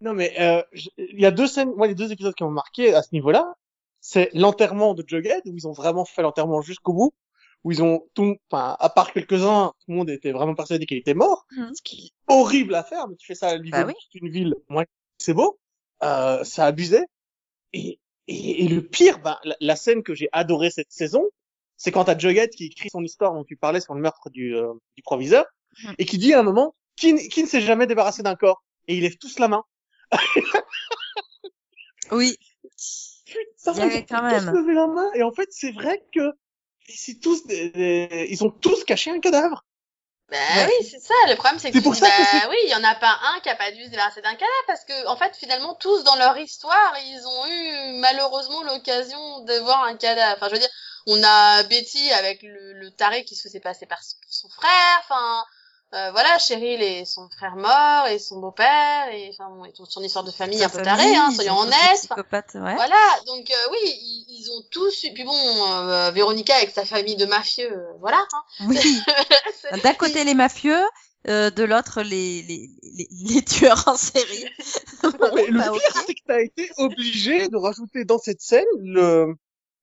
Non, 0.00 0.14
mais 0.14 0.34
euh, 0.40 0.62
il 0.96 1.20
y 1.20 1.26
a 1.26 1.30
deux 1.30 1.46
scènes, 1.46 1.74
moi, 1.76 1.86
les 1.86 1.94
deux 1.94 2.10
épisodes 2.10 2.34
qui 2.34 2.42
m'ont 2.44 2.50
marqué 2.50 2.94
à 2.94 3.02
ce 3.02 3.08
niveau-là, 3.12 3.54
c'est 4.00 4.30
l'enterrement 4.32 4.94
de 4.94 5.04
Jughead, 5.06 5.42
où 5.44 5.54
ils 5.54 5.68
ont 5.68 5.72
vraiment 5.72 6.06
fait 6.06 6.22
l'enterrement 6.22 6.62
jusqu'au 6.62 6.94
bout, 6.94 7.12
où 7.64 7.72
ils 7.72 7.82
ont 7.82 8.06
tout, 8.14 8.36
enfin, 8.50 8.76
à 8.80 8.88
part 8.88 9.12
quelques-uns, 9.12 9.72
tout 9.80 9.90
le 9.90 9.94
monde 9.96 10.10
était 10.10 10.32
vraiment 10.32 10.54
persuadé 10.54 10.86
qu'il 10.86 10.96
était 10.98 11.14
mort, 11.14 11.46
Mhm. 11.56 11.74
ce 11.74 11.82
qui 11.82 12.06
est 12.06 12.10
horrible 12.32 12.74
à 12.74 12.82
faire, 12.82 13.06
mais 13.08 13.16
tu 13.16 13.26
fais 13.26 13.34
ça 13.34 13.48
à 13.48 13.58
niveau 13.58 13.70
Bah 13.76 13.84
oui. 13.86 13.94
d'une 14.14 14.30
ville, 14.30 14.54
moi, 14.68 14.84
c'est 15.18 15.34
beau, 15.34 15.58
euh, 16.02 16.42
ça 16.44 16.66
abusé, 16.66 17.00
et, 17.72 17.98
et, 18.28 18.64
et 18.64 18.68
le 18.68 18.82
pire, 18.82 19.18
ben, 19.20 19.38
la, 19.44 19.56
la 19.60 19.76
scène 19.76 20.02
que 20.02 20.14
j'ai 20.14 20.28
adorée 20.32 20.70
cette 20.70 20.90
saison, 20.92 21.24
c'est 21.76 21.92
quand 21.92 22.04
t'as 22.04 22.16
Jughead 22.18 22.50
qui 22.50 22.66
écrit 22.66 22.88
son 22.90 23.02
histoire 23.02 23.32
dont 23.34 23.44
tu 23.44 23.56
parlais 23.56 23.80
sur 23.80 23.94
le 23.94 24.00
meurtre 24.00 24.30
du, 24.30 24.54
euh, 24.56 24.72
du 24.96 25.02
proviseur, 25.02 25.44
Mhm. 25.84 25.94
et 25.98 26.04
qui 26.04 26.18
dit 26.18 26.32
à 26.34 26.40
un 26.40 26.42
moment, 26.42 26.74
qui, 26.96 27.28
qui 27.28 27.42
ne 27.42 27.48
s'est 27.48 27.60
jamais 27.60 27.86
débarrassé 27.86 28.22
d'un 28.22 28.36
corps? 28.36 28.62
Et 28.88 28.96
ils 28.96 29.02
lèvent 29.02 29.18
tous 29.18 29.38
la 29.38 29.48
main. 29.48 29.62
Oui. 32.10 32.36
Ça 33.56 33.72
Il 33.72 33.78
y 33.78 33.82
avait 33.82 34.04
quand 34.04 34.22
même. 34.22 34.44
la 34.74 34.86
main 34.88 35.10
et 35.14 35.22
en 35.22 35.30
fait 35.32 35.48
c'est 35.50 35.70
vrai 35.72 36.02
que 36.12 36.32
c'est 36.96 37.20
tous 37.20 37.46
des- 37.46 37.70
des- 37.70 38.26
ils 38.30 38.44
ont 38.44 38.50
tous 38.50 38.84
caché 38.84 39.10
un 39.10 39.20
cadavre. 39.20 39.64
Bah 40.30 40.36
Ouais. 40.56 40.66
oui, 40.78 40.86
c'est 40.88 41.00
ça. 41.00 41.14
Le 41.28 41.34
problème, 41.34 41.58
c'est 41.58 41.72
que 41.72 41.78
pour 41.80 41.94
ça 41.96 42.06
que 42.06 42.22
bah 42.40 42.46
oui, 42.50 42.56
il 42.64 42.70
y 42.70 42.74
en 42.76 42.84
a 42.84 42.94
pas 42.94 43.18
un 43.34 43.40
qui 43.40 43.48
a 43.48 43.56
pas 43.56 43.72
dû 43.72 43.84
se 43.84 43.90
débarrasser 43.90 44.22
d'un 44.22 44.34
cadavre 44.34 44.64
parce 44.68 44.84
que, 44.84 45.06
en 45.08 45.16
fait, 45.16 45.34
finalement, 45.36 45.74
tous 45.74 46.04
dans 46.04 46.14
leur 46.16 46.38
histoire, 46.38 46.94
ils 47.04 47.26
ont 47.26 47.46
eu 47.48 47.98
malheureusement 47.98 48.62
l'occasion 48.62 49.40
de 49.40 49.54
voir 49.54 49.82
un 49.84 49.96
cadavre. 49.96 50.36
Enfin, 50.36 50.46
je 50.48 50.52
veux 50.54 50.60
dire, 50.60 50.68
on 51.06 51.20
a 51.24 51.64
Betty 51.64 52.12
avec 52.12 52.42
le, 52.44 52.74
le 52.74 52.90
taré 52.92 53.24
qui 53.24 53.34
se 53.34 53.42
faisait 53.42 53.58
passer 53.60 53.86
par 53.86 53.98
son 54.28 54.48
frère. 54.50 55.00
Enfin, 55.00 55.44
euh, 55.92 56.10
voilà, 56.12 56.38
Cheryl 56.38 56.80
et 56.82 57.04
son 57.04 57.28
frère 57.30 57.56
mort 57.56 58.06
et 58.06 58.18
son 58.20 58.38
beau-père 58.38 59.08
et 59.12 59.30
enfin 59.32 59.50
bon, 59.50 59.64
et 59.64 59.72
toute 59.72 59.90
son 59.90 60.02
histoire 60.02 60.24
de 60.24 60.30
famille 60.30 60.62
un 60.62 60.68
peu 60.68 60.82
tarée, 60.82 61.16
hein, 61.16 61.30
soyons 61.32 61.58
honnêtes. 61.58 62.08
Ouais. 62.54 62.74
voilà, 62.74 62.96
donc 63.26 63.50
euh, 63.50 63.68
oui, 63.72 63.78
ils, 63.82 64.26
ils 64.28 64.50
ont 64.52 64.62
tous 64.70 65.02
eu. 65.04 65.12
Puis 65.12 65.24
bon, 65.24 65.32
euh, 65.34 66.10
Véronica 66.12 66.54
avec 66.54 66.70
sa 66.70 66.84
famille 66.84 67.16
de 67.16 67.26
mafieux, 67.26 67.72
euh, 67.72 67.92
voilà. 67.98 68.24
Hein. 68.32 68.66
Oui. 68.68 68.78
D'un 69.82 69.94
côté 69.94 70.22
les 70.24 70.34
mafieux, 70.34 70.80
euh, 71.28 71.50
de 71.50 71.64
l'autre 71.64 72.02
les, 72.02 72.42
les, 72.42 72.70
les, 72.96 73.08
les 73.34 73.42
tueurs 73.42 73.82
en 73.88 73.96
série. 73.96 74.46
Mais 75.34 75.46
le 75.48 75.58
Bah, 75.58 75.70
pire 75.72 76.02
c'est 76.06 76.14
que 76.14 76.20
t'as 76.26 76.40
été 76.40 76.70
obligé 76.78 77.48
de 77.48 77.56
rajouter 77.56 78.04
dans 78.04 78.18
cette 78.18 78.40
scène 78.40 78.64
le 78.78 79.34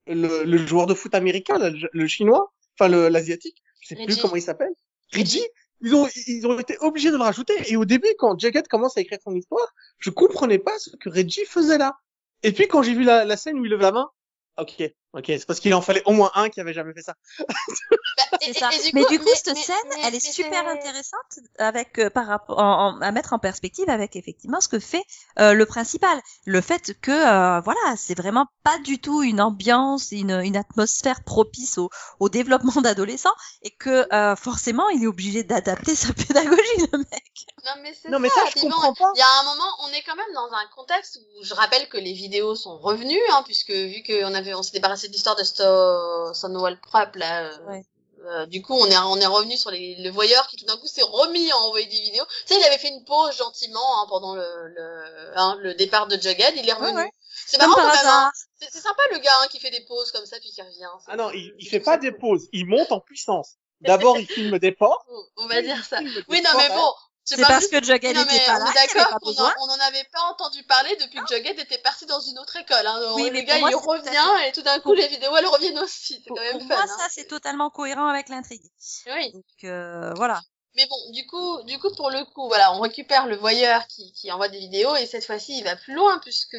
le, 0.07 0.43
le 0.45 0.57
joueur 0.65 0.85
de 0.87 0.93
foot 0.93 1.13
américain, 1.15 1.57
le, 1.59 1.89
le 1.91 2.07
chinois, 2.07 2.53
enfin 2.79 2.87
le 2.89 3.09
l'asiatique, 3.09 3.61
je 3.81 3.89
sais 3.89 3.95
plus 4.05 4.15
comment 4.21 4.35
il 4.37 4.41
s'appelle. 4.41 4.71
Reggie. 5.13 5.43
Ils 5.81 5.93
ont 5.95 6.07
ils 6.27 6.47
ont 6.47 6.57
été 6.59 6.77
obligés 6.79 7.11
de 7.11 7.17
le 7.17 7.23
rajouter 7.23 7.53
et 7.71 7.77
au 7.77 7.85
début 7.85 8.09
quand 8.17 8.39
Jughead 8.39 8.67
commence 8.67 8.97
à 8.97 9.01
écrire 9.01 9.19
son 9.23 9.35
histoire, 9.35 9.73
je 9.99 10.09
comprenais 10.09 10.59
pas 10.59 10.77
ce 10.79 10.95
que 10.95 11.09
Reggie 11.09 11.45
faisait 11.45 11.77
là. 11.77 11.97
Et 12.43 12.51
puis 12.51 12.67
quand 12.67 12.81
j'ai 12.83 12.93
vu 12.93 13.03
la, 13.03 13.25
la 13.25 13.37
scène 13.37 13.59
où 13.59 13.65
il 13.65 13.71
lève 13.71 13.81
la 13.81 13.91
main, 13.91 14.09
ok, 14.57 14.83
ok, 15.17 15.23
c'est 15.27 15.45
parce 15.45 15.59
qu'il 15.59 15.73
en 15.73 15.81
fallait 15.81 16.03
au 16.05 16.11
moins 16.11 16.31
un 16.35 16.49
qui 16.49 16.61
avait 16.61 16.73
jamais 16.73 16.93
fait 16.93 17.01
ça. 17.01 17.15
Bah, 17.39 18.37
C'est 18.41 18.49
et- 18.51 18.53
ça. 18.53 18.69
et- 18.71 18.87
et 18.87 18.91
mais 18.93 19.05
du 19.05 19.19
coup, 19.19 19.25
mais- 19.25 19.35
cette 19.35 19.55
mais- 19.55 19.61
scène, 19.63 19.75
mais- 19.89 20.01
elle 20.05 20.15
est 20.15 20.19
super 20.31 20.67
intéressante 20.67 21.39
avec 21.57 21.99
euh, 21.99 22.09
par 22.09 22.27
rapport 22.27 22.57
en- 22.59 22.87
en- 22.97 23.01
à 23.01 23.11
mettre 23.11 23.33
en 23.33 23.39
perspective 23.39 23.89
avec 23.89 24.15
effectivement 24.15 24.61
ce 24.61 24.67
que 24.67 24.79
fait 24.79 25.03
euh, 25.39 25.53
le 25.53 25.65
principal, 25.65 26.19
le 26.45 26.61
fait 26.61 26.93
que 27.01 27.11
euh, 27.11 27.59
voilà, 27.61 27.95
c'est 27.97 28.15
vraiment 28.17 28.47
pas 28.63 28.77
du 28.79 28.99
tout 28.99 29.21
une 29.23 29.41
ambiance, 29.41 30.09
une, 30.11 30.31
une 30.31 30.57
atmosphère 30.57 31.23
propice 31.23 31.77
au, 31.77 31.89
au 32.19 32.29
développement 32.29 32.81
d'adolescents 32.81 33.33
et 33.61 33.71
que 33.71 34.05
euh, 34.13 34.35
forcément, 34.35 34.89
il 34.89 35.03
est 35.03 35.07
obligé 35.07 35.43
d'adapter 35.43 35.95
sa 35.95 36.13
pédagogie, 36.13 36.87
le 36.91 36.97
mec. 36.99 37.33
Non 37.65 37.71
mais 37.81 37.93
c'est 38.01 38.09
Non 38.09 38.19
mais 38.19 38.29
ça. 38.29 38.41
ça 38.45 38.51
je 38.55 38.61
comprends 38.61 38.93
pas. 38.93 39.11
Il 39.15 39.19
y 39.19 39.21
a 39.21 39.39
un 39.41 39.43
moment, 39.43 39.69
on 39.83 39.87
est 39.89 40.03
quand 40.05 40.15
même 40.15 40.33
dans 40.33 40.47
un 40.53 40.65
contexte 40.75 41.17
où 41.39 41.43
je 41.43 41.53
rappelle 41.53 41.89
que 41.89 41.97
les 41.97 42.13
vidéos 42.13 42.55
sont 42.55 42.77
revenues, 42.77 43.19
hein, 43.31 43.41
puisque 43.45 43.71
vu 43.71 44.03
qu'on 44.05 44.33
avait, 44.33 44.53
on 44.53 44.63
s'est 44.63 44.71
débarrassé 44.71 45.06
de 45.07 45.13
l'histoire 45.13 45.35
de 45.35 45.43
Sto- 45.43 46.33
Stonewall 46.33 46.79
Prep 46.79 47.15
là. 47.15 47.43
euh, 47.45 47.57
Ouais. 47.67 47.83
euh, 48.25 48.45
du 48.47 48.61
coup, 48.61 48.73
on 48.73 48.85
est 48.87 48.97
on 48.97 49.17
est 49.17 49.25
revenu 49.25 49.55
sur 49.57 49.71
les, 49.71 49.95
le 50.03 50.09
voyeur 50.09 50.47
qui 50.47 50.57
tout 50.57 50.65
d'un 50.65 50.77
coup 50.77 50.87
s'est 50.87 51.03
remis 51.03 51.51
à 51.51 51.57
envoyer 51.57 51.85
des 51.87 52.01
vidéos. 52.01 52.25
Tu 52.45 52.53
sais, 52.53 52.59
il 52.59 52.63
avait 52.65 52.77
fait 52.77 52.89
une 52.89 53.03
pause 53.05 53.35
gentiment 53.37 54.01
hein, 54.01 54.05
pendant 54.09 54.35
le 54.35 54.67
le, 54.67 55.31
hein, 55.35 55.57
le 55.61 55.73
départ 55.75 56.07
de 56.07 56.15
Jughead, 56.17 56.53
il 56.57 56.67
est 56.67 56.73
revenu. 56.73 56.97
Ouais, 56.97 57.03
ouais. 57.03 57.11
C'est 57.45 57.57
marrant 57.59 57.75
quand 57.75 57.87
même. 57.87 58.05
hein. 58.05 58.31
C'est 58.59 58.69
c'est 58.71 58.79
sympa 58.81 59.01
le 59.11 59.19
gars 59.19 59.31
hein, 59.43 59.47
qui 59.49 59.59
fait 59.59 59.69
des 59.71 59.81
pauses 59.81 60.11
comme 60.11 60.25
ça 60.25 60.39
puis 60.39 60.49
qui 60.49 60.61
revient. 60.61 60.87
C'est- 60.99 61.11
Ah 61.11 61.15
non, 61.15 61.29
il, 61.31 61.53
il 61.59 61.67
fait 61.69 61.79
pas 61.79 61.91
ça 61.91 61.97
des 61.97 62.11
pauses, 62.11 62.47
il 62.51 62.65
monte 62.65 62.91
en 62.91 62.99
puissance. 62.99 63.53
D'abord 63.81 64.17
il 64.17 64.25
filme 64.27 64.57
des 64.57 64.71
portes. 64.71 65.05
On- 65.37 65.45
va 65.47 65.61
dire 65.61 65.83
ça. 65.85 65.99
Oui, 66.27 66.41
non 66.41 66.49
mais 66.57 66.67
bon. 66.69 66.91
C'est 67.27 67.41
parce 67.41 67.67
que 67.67 67.83
Jughead 67.83 68.15
n'était 68.15 68.45
pas 68.45 68.55
on 68.55 68.63
là, 68.63 68.71
d'accord 68.73 69.19
on 69.59 69.67
n'en 69.67 69.79
avait 69.87 70.05
pas 70.13 70.21
entendu 70.31 70.63
parler 70.63 70.95
depuis 70.95 71.19
que 71.19 71.35
Jughead 71.35 71.59
était 71.59 71.77
parti 71.79 72.05
dans 72.05 72.21
une 72.21 72.39
autre 72.39 72.55
école. 72.55 72.87
Hein. 72.87 73.01
Oui, 73.15 73.29
le 73.29 73.41
gars, 73.41 73.57
il 73.57 73.75
revient 73.75 74.47
et 74.47 74.53
tout 74.53 74.61
d'un 74.61 74.79
coup, 74.79 74.93
les 74.93 75.07
vidéos, 75.09 75.35
elles 75.35 75.45
reviennent 75.45 75.79
aussi. 75.79 76.21
C'est 76.23 76.27
Pour, 76.27 76.37
quand 76.37 76.43
même 76.43 76.59
pour 76.59 76.67
fun. 76.67 76.75
moi, 76.75 76.83
hein. 76.83 76.97
ça 76.97 77.07
c'est 77.09 77.25
totalement 77.25 77.69
cohérent 77.69 78.07
avec 78.07 78.29
l'intrigue. 78.29 78.63
Oui. 79.07 79.33
Donc 79.33 79.43
euh, 79.65 80.13
voilà. 80.15 80.41
Mais 80.75 80.85
bon, 80.85 81.11
du 81.11 81.25
coup, 81.25 81.63
du 81.63 81.79
coup, 81.79 81.93
pour 81.95 82.11
le 82.11 82.23
coup, 82.23 82.47
voilà, 82.47 82.73
on 82.73 82.79
récupère 82.79 83.27
le 83.27 83.35
voyeur 83.35 83.85
qui, 83.87 84.13
qui 84.13 84.31
envoie 84.31 84.47
des 84.47 84.59
vidéos 84.59 84.95
et 84.95 85.05
cette 85.05 85.25
fois-ci, 85.25 85.57
il 85.57 85.63
va 85.63 85.75
plus 85.75 85.95
loin 85.95 86.19
puisque, 86.19 86.57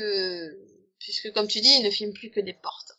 puisque 0.98 1.32
comme 1.32 1.48
tu 1.48 1.60
dis, 1.60 1.76
il 1.78 1.84
ne 1.84 1.90
filme 1.90 2.12
plus 2.12 2.30
que 2.30 2.40
des 2.40 2.52
portes. 2.52 2.92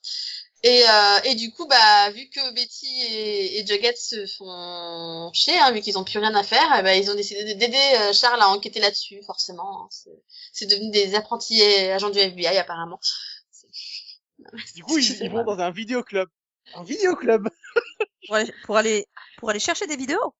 Et, 0.64 0.84
euh, 0.89 1.20
et 1.24 1.36
du 1.36 1.51
coup, 1.53 1.66
bah, 1.68 2.10
vu 2.12 2.28
que 2.30 2.53
Betty 2.53 2.86
et, 3.10 3.60
et 3.60 3.66
Jughead 3.66 3.95
se 3.95 4.26
font 4.28 5.32
chier, 5.34 5.57
hein, 5.57 5.72
vu 5.72 5.80
qu'ils 5.80 5.97
ont 5.97 6.03
plus 6.03 6.20
rien 6.20 6.36
à 6.36 6.43
faire, 6.43 6.76
eh 6.78 6.84
ben, 6.84 7.01
ils 7.01 7.10
ont 7.10 7.16
décidé 7.16 7.55
d'aider 7.55 7.78
euh, 8.01 8.12
Charles 8.14 8.41
à 8.41 8.49
enquêter 8.49 8.80
là-dessus, 8.82 9.22
forcément. 9.26 9.84
hein. 9.86 9.88
C'est- 10.51 10.66
devenu 10.66 10.91
des 10.91 11.16
apprentis 11.16 11.62
agents 11.64 12.10
du 12.10 12.20
FBI, 12.20 12.57
apparemment. 12.57 12.99
Du 14.76 14.84
coup, 14.84 14.97
ils, 14.97 15.03
ils 15.24 15.30
vont 15.32 15.43
dans 15.45 15.60
un 15.60 15.72
vidéoclub. 15.72 16.28
Un 16.76 16.84
vidéoclub. 16.84 17.47
Pour 18.66 18.78
aller 18.78 19.07
pour 19.38 19.49
aller 19.49 19.60
chercher 19.60 19.88
des 19.88 19.95
vidéos. 19.95 20.34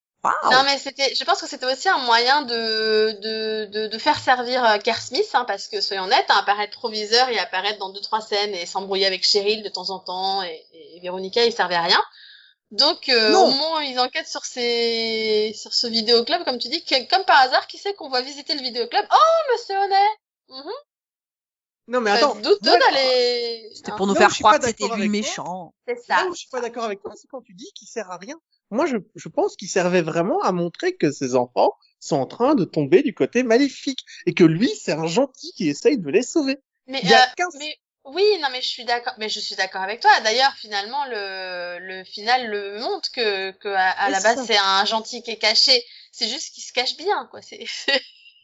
Non 0.52 0.64
mais 0.66 0.78
c'était, 0.78 1.16
je 1.16 1.24
pense 1.24 1.40
que 1.42 1.48
c'était 1.48 1.66
aussi 1.66 1.88
un 1.88 2.00
moyen 2.00 2.42
de 2.42 3.18
de, 3.22 3.66
de, 3.72 3.88
de 3.88 3.98
faire 3.98 4.20
servir 4.20 4.64
euh, 4.66 4.78
Kerr 4.78 5.02
Smith, 5.02 5.30
hein, 5.34 5.46
parce 5.46 5.68
que 5.70 5.80
soyons 5.80 6.04
honnêtes, 6.04 6.26
hein, 6.30 6.38
apparaître 6.40 6.78
proviseur 6.78 7.30
et 7.30 7.40
apparaître 7.40 7.80
dans 7.80 7.90
deux 7.90 8.02
trois 8.02 8.20
scènes 8.22 8.54
et 8.54 8.66
s'embrouiller 8.66 9.06
avec 9.06 9.24
Cheryl 9.26 9.64
de 9.64 9.70
temps 9.70 9.90
en 9.92 10.00
temps 10.00 10.44
et, 10.44 10.66
et 10.74 11.00
Véronica, 11.00 11.46
il 11.46 11.54
servait 11.54 11.76
à 11.76 11.84
rien. 11.84 12.04
Donc 12.72 13.08
euh, 13.10 13.32
Non. 13.32 13.46
au 13.46 13.50
moment 13.52 13.78
où 13.78 13.82
ils 13.82 13.98
enquêtent 14.00 14.28
sur 14.28 14.44
ces 14.46 15.54
sur 15.56 15.74
ce 15.74 15.88
vidéoclub, 15.88 16.44
comme 16.44 16.60
tu 16.60 16.68
dis, 16.68 16.84
que- 16.84 17.10
comme 17.10 17.24
par 17.24 17.40
hasard, 17.40 17.66
qui 17.68 17.78
sait 17.78 17.94
qu'on 17.94 18.10
va 18.10 18.22
visiter 18.22 18.56
le 18.56 18.62
vidéoclub? 18.62 19.06
Oh 19.12 19.54
Monsieur 19.54 19.76
Honnet, 19.78 20.10
mhm, 20.50 20.72
Non 21.88 22.02
mais 22.02 22.12
attends. 22.12 22.36
d'aller. 22.78 23.72
C'était 23.74 23.92
hein, 23.92 23.96
pour 23.96 24.06
nous 24.06 24.14
là 24.16 24.20
où 24.20 24.24
faire 24.24 24.38
croire 24.38 24.54
pas 24.56 24.60
que 24.60 24.66
c'était 24.68 24.88
lui 24.98 25.08
méchant. 25.10 25.74
c'est 25.88 25.96
Là 26.10 26.20
ça. 26.20 26.26
où 26.28 26.34
je 26.34 26.40
suis 26.40 26.50
pas 26.50 26.60
d'accord 26.60 26.84
avec 26.84 27.02
toi, 27.02 27.14
c'est 27.16 27.28
quand 27.28 27.42
tu 27.42 27.54
dis 27.54 27.72
qu'il 27.74 27.88
sert 27.88 28.12
à 28.12 28.18
rien. 28.18 28.36
Moi, 28.72 28.86
je, 28.86 28.98
je 29.16 29.30
pense 29.30 29.56
qu'il 29.56 29.68
servait 29.68 30.02
vraiment 30.02 30.40
à 30.42 30.52
montrer 30.52 30.96
que 30.96 31.12
ces 31.12 31.36
enfants 31.36 31.74
sont 32.00 32.18
en 32.18 32.26
train 32.26 32.56
de 32.56 32.66
tomber 32.66 33.04
du 33.04 33.14
côté 33.14 33.44
maléfique 33.44 34.06
et 34.26 34.34
que 34.34 34.44
lui, 34.44 34.70
c'est 34.70 34.94
un 34.94 35.08
gentil 35.08 35.52
qui 35.56 35.70
essaye 35.70 35.98
de 35.98 36.10
les 36.10 36.22
sauver. 36.22 36.58
Mais, 36.88 37.00
Il 37.04 37.10
y 37.10 37.14
a 37.14 37.24
euh, 37.24 37.46
mais 37.58 37.78
oui, 38.06 38.24
non, 38.42 38.48
mais 38.52 38.62
je 38.62 38.68
suis 38.68 38.86
d'accord. 38.86 39.14
Mais 39.18 39.30
je 39.30 39.40
suis 39.40 39.56
d'accord 39.56 39.82
avec 39.82 40.00
toi. 40.00 40.10
D'ailleurs, 40.24 40.54
finalement, 40.54 41.06
le 41.06 41.78
le 41.80 42.04
final 42.04 42.48
le 42.48 42.80
montre 42.80 43.12
que 43.12 43.52
que 43.52 43.68
à, 43.68 44.10
la 44.10 44.20
base 44.20 44.46
c'est 44.46 44.58
un 44.58 44.86
gentil 44.86 45.22
qui 45.22 45.32
est 45.32 45.38
caché. 45.38 45.84
C'est 46.12 46.28
juste 46.28 46.54
qu'il 46.54 46.64
se 46.64 46.74
cache 46.74 46.98
bien, 46.98 47.28
quoi. 47.30 47.42
C'est. 47.42 47.66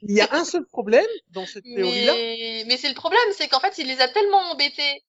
Il 0.01 0.15
y 0.15 0.21
a 0.21 0.27
un 0.33 0.45
seul 0.45 0.65
problème 0.65 1.05
dans 1.31 1.45
cette 1.45 1.63
théorie-là. 1.75 2.13
mais 2.13 2.63
mais 2.67 2.77
c'est 2.77 2.89
le 2.89 2.95
problème, 2.95 3.21
c'est 3.37 3.47
qu'en 3.47 3.59
fait, 3.59 3.77
il 3.77 3.87
les 3.87 4.01
a 4.01 4.07
tellement 4.07 4.51
embêtés. 4.51 5.03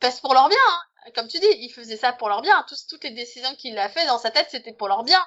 Parce 0.00 0.20
pour 0.20 0.32
leur 0.32 0.48
bien, 0.48 0.56
hein. 0.68 0.80
Comme 1.14 1.28
tu 1.28 1.38
dis, 1.40 1.46
il 1.60 1.70
faisait 1.70 1.96
ça 1.96 2.12
pour 2.12 2.28
leur 2.28 2.42
bien. 2.42 2.64
Tous, 2.68 2.86
toutes 2.86 3.04
les 3.04 3.10
décisions 3.10 3.54
qu'il 3.56 3.78
a 3.78 3.88
fait 3.88 4.06
dans 4.06 4.18
sa 4.18 4.30
tête, 4.30 4.48
c'était 4.50 4.72
pour 4.72 4.88
leur 4.88 5.04
bien. 5.04 5.20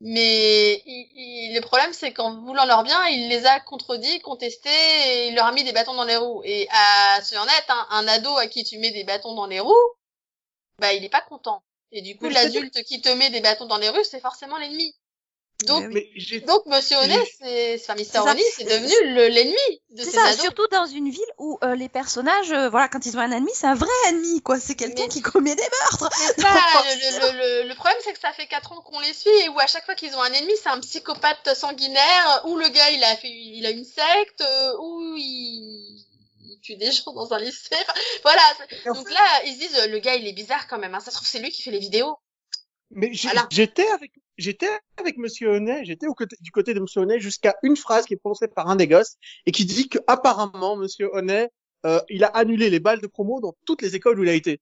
Mais 0.00 0.82
il, 0.86 1.08
il- 1.16 1.54
le 1.54 1.60
problème, 1.62 1.92
c'est 1.92 2.12
qu'en 2.12 2.36
voulant 2.40 2.66
leur 2.66 2.84
bien, 2.84 3.06
il 3.08 3.28
les 3.28 3.46
a 3.46 3.60
contredits, 3.60 4.20
contestés, 4.20 4.70
et 4.70 5.28
il 5.28 5.34
leur 5.36 5.46
a 5.46 5.52
mis 5.52 5.64
des 5.64 5.72
bâtons 5.72 5.94
dans 5.94 6.04
les 6.04 6.16
roues. 6.16 6.42
Et 6.44 6.68
à 6.72 7.22
soyons 7.22 7.42
honnêtes, 7.44 7.66
hein, 7.70 7.86
un 7.90 8.08
ado 8.08 8.36
à 8.38 8.46
qui 8.48 8.64
tu 8.64 8.78
mets 8.78 8.90
des 8.92 9.04
bâtons 9.04 9.34
dans 9.34 9.46
les 9.46 9.60
roues, 9.60 9.74
bah 10.80 10.92
il 10.94 11.04
est 11.04 11.08
pas 11.08 11.20
content. 11.22 11.62
Et 11.92 12.02
du 12.02 12.16
coup, 12.16 12.28
l'adulte 12.28 12.82
qui 12.84 13.00
te 13.00 13.08
met 13.08 13.30
des 13.30 13.40
bâtons 13.40 13.66
dans 13.66 13.78
les 13.78 13.88
rues, 13.88 14.04
c'est 14.04 14.20
forcément 14.20 14.58
l'ennemi. 14.58 14.96
Donc, 15.66 15.86
oui. 15.92 16.42
Donc 16.46 16.66
Monsieur 16.66 16.96
Honnet, 16.98 17.18
c'est, 17.38 17.78
enfin 17.80 17.94
Mister. 17.94 18.18
Honey, 18.20 18.42
c'est 18.56 18.64
devenu 18.64 19.14
le- 19.14 19.28
l'ennemi 19.28 19.56
de 19.90 20.02
C'est 20.02 20.10
ces 20.10 20.16
ça, 20.16 20.24
ados. 20.26 20.40
surtout 20.40 20.66
dans 20.68 20.86
une 20.86 21.10
ville 21.10 21.20
où 21.38 21.58
euh, 21.62 21.74
les 21.74 21.88
personnages, 21.88 22.50
euh, 22.52 22.68
voilà, 22.70 22.88
quand 22.88 23.04
ils 23.06 23.16
ont 23.16 23.20
un 23.20 23.30
ennemi, 23.30 23.50
c'est 23.54 23.66
un 23.66 23.74
vrai 23.74 23.88
ennemi, 24.08 24.40
quoi. 24.42 24.58
C'est 24.58 24.74
quelqu'un 24.74 25.02
Mais- 25.04 25.08
qui 25.08 25.22
commet 25.22 25.54
des 25.54 25.62
meurtres. 25.62 26.08
Ça, 26.12 26.22
le, 26.38 27.32
le, 27.32 27.62
le, 27.62 27.68
le 27.68 27.74
problème 27.74 27.98
c'est 28.04 28.12
que 28.12 28.20
ça 28.20 28.32
fait 28.32 28.46
quatre 28.46 28.72
ans 28.72 28.80
qu'on 28.82 29.00
les 29.00 29.12
suit 29.12 29.30
et 29.44 29.48
où 29.48 29.58
à 29.60 29.66
chaque 29.66 29.84
fois 29.84 29.94
qu'ils 29.94 30.14
ont 30.14 30.22
un 30.22 30.32
ennemi, 30.32 30.52
c'est 30.62 30.68
un 30.70 30.80
psychopathe 30.80 31.54
sanguinaire, 31.54 32.42
où 32.46 32.56
le 32.56 32.68
gars 32.68 32.90
il 32.90 33.02
a 33.04 33.16
fait, 33.16 33.28
il 33.30 33.64
a 33.66 33.70
une 33.70 33.84
secte, 33.84 34.40
euh, 34.40 34.72
où 34.80 35.14
il, 35.16 36.04
il 36.42 36.60
tue 36.62 36.76
des 36.76 36.90
gens 36.92 37.12
dans 37.12 37.32
un 37.32 37.38
lycée. 37.38 37.68
Enfin, 37.72 37.94
voilà. 38.22 38.42
Donc 38.94 39.10
là, 39.10 39.42
ils 39.46 39.54
se 39.54 39.58
disent, 39.58 39.78
euh, 39.78 39.86
le 39.88 39.98
gars 39.98 40.14
il 40.16 40.26
est 40.26 40.32
bizarre 40.32 40.66
quand 40.68 40.78
même. 40.78 40.94
Hein. 40.94 41.00
Ça 41.00 41.10
se 41.10 41.16
trouve 41.16 41.28
c'est 41.28 41.38
lui 41.38 41.50
qui 41.50 41.62
fait 41.62 41.70
les 41.70 41.78
vidéos. 41.78 42.16
Mais 42.92 43.12
Voilà. 43.22 43.46
j'étais 43.50 43.88
avec 43.90 44.10
j'étais 44.40 44.70
avec 44.96 45.16
Monsieur 45.18 45.50
Honnet, 45.50 45.84
j'étais 45.84 46.06
du 46.40 46.50
côté 46.50 46.74
de 46.74 46.80
Monsieur 46.80 47.00
Honnet 47.02 47.20
jusqu'à 47.20 47.54
une 47.62 47.76
phrase 47.76 48.04
qui 48.06 48.14
est 48.14 48.16
prononcée 48.16 48.48
par 48.48 48.68
un 48.68 48.76
des 48.76 48.88
gosses 48.88 49.16
et 49.46 49.52
qui 49.52 49.64
dit 49.64 49.88
que 49.88 49.98
apparemment 50.06 50.76
Monsieur 50.76 51.08
Honnet 51.14 51.50
euh, 51.86 52.00
il 52.10 52.24
a 52.24 52.28
annulé 52.28 52.68
les 52.70 52.80
balles 52.80 53.00
de 53.00 53.06
promo 53.06 53.40
dans 53.40 53.54
toutes 53.66 53.80
les 53.82 53.96
écoles 53.96 54.18
où 54.20 54.22
il 54.24 54.28
a 54.28 54.34
été. 54.34 54.60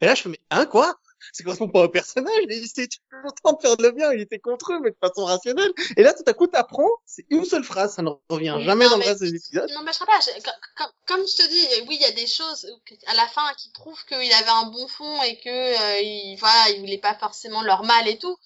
Et 0.00 0.06
là 0.06 0.14
je 0.14 0.22
fais 0.22 0.28
mais 0.28 0.40
hein 0.50 0.66
quoi? 0.66 0.94
Ça 1.32 1.42
correspond 1.44 1.68
pas 1.68 1.82
au 1.84 1.88
personnage. 1.88 2.34
Il 2.42 2.52
était 2.52 2.86
toujours 2.86 3.24
en 3.24 3.32
train 3.32 3.52
de 3.54 3.60
faire 3.62 3.76
de 3.78 3.82
le 3.84 3.90
bien, 3.92 4.12
il 4.12 4.20
était 4.20 4.38
contre 4.38 4.72
eux 4.72 4.80
mais 4.82 4.90
de 4.90 4.96
façon 5.00 5.24
rationnelle. 5.24 5.72
Et 5.96 6.02
là 6.02 6.12
tout 6.12 6.24
à 6.26 6.34
coup 6.34 6.46
t'apprends, 6.46 6.90
c'est 7.06 7.24
une 7.30 7.44
seule 7.44 7.64
phrase, 7.64 7.94
ça 7.94 8.02
ne 8.02 8.10
revient 8.28 8.56
jamais 8.62 8.84
non, 8.84 8.92
dans 8.92 8.96
le 8.98 9.04
reste 9.04 9.20
des 9.22 9.34
épisodes. 9.34 9.70
Non, 9.72 9.82
mais 9.84 9.92
je 9.92 9.98
sais 9.98 10.04
pas. 10.04 10.20
je- 10.20 10.42
comme- 10.42 10.92
comme, 11.06 11.26
je 11.26 11.36
te 11.36 11.48
dis, 11.48 11.66
oui, 11.88 11.96
il 11.98 12.02
y 12.02 12.04
a 12.04 12.12
des 12.12 12.26
choses 12.26 12.66
à 13.06 13.14
la 13.14 13.26
fin 13.28 13.46
qui 13.56 13.70
prouvent 13.70 14.04
qu'il 14.06 14.16
avait 14.32 14.48
un 14.50 14.64
bon 14.70 14.86
fond 14.88 15.22
et 15.22 15.38
que 15.38 15.48
euh, 15.48 16.00
il, 16.02 16.36
voilà, 16.38 16.70
il 16.74 16.80
voulait 16.80 16.98
pas 16.98 17.14
forcément 17.14 17.62
leur 17.62 17.84
mal 17.84 18.06
et 18.08 18.18
tout. 18.18 18.36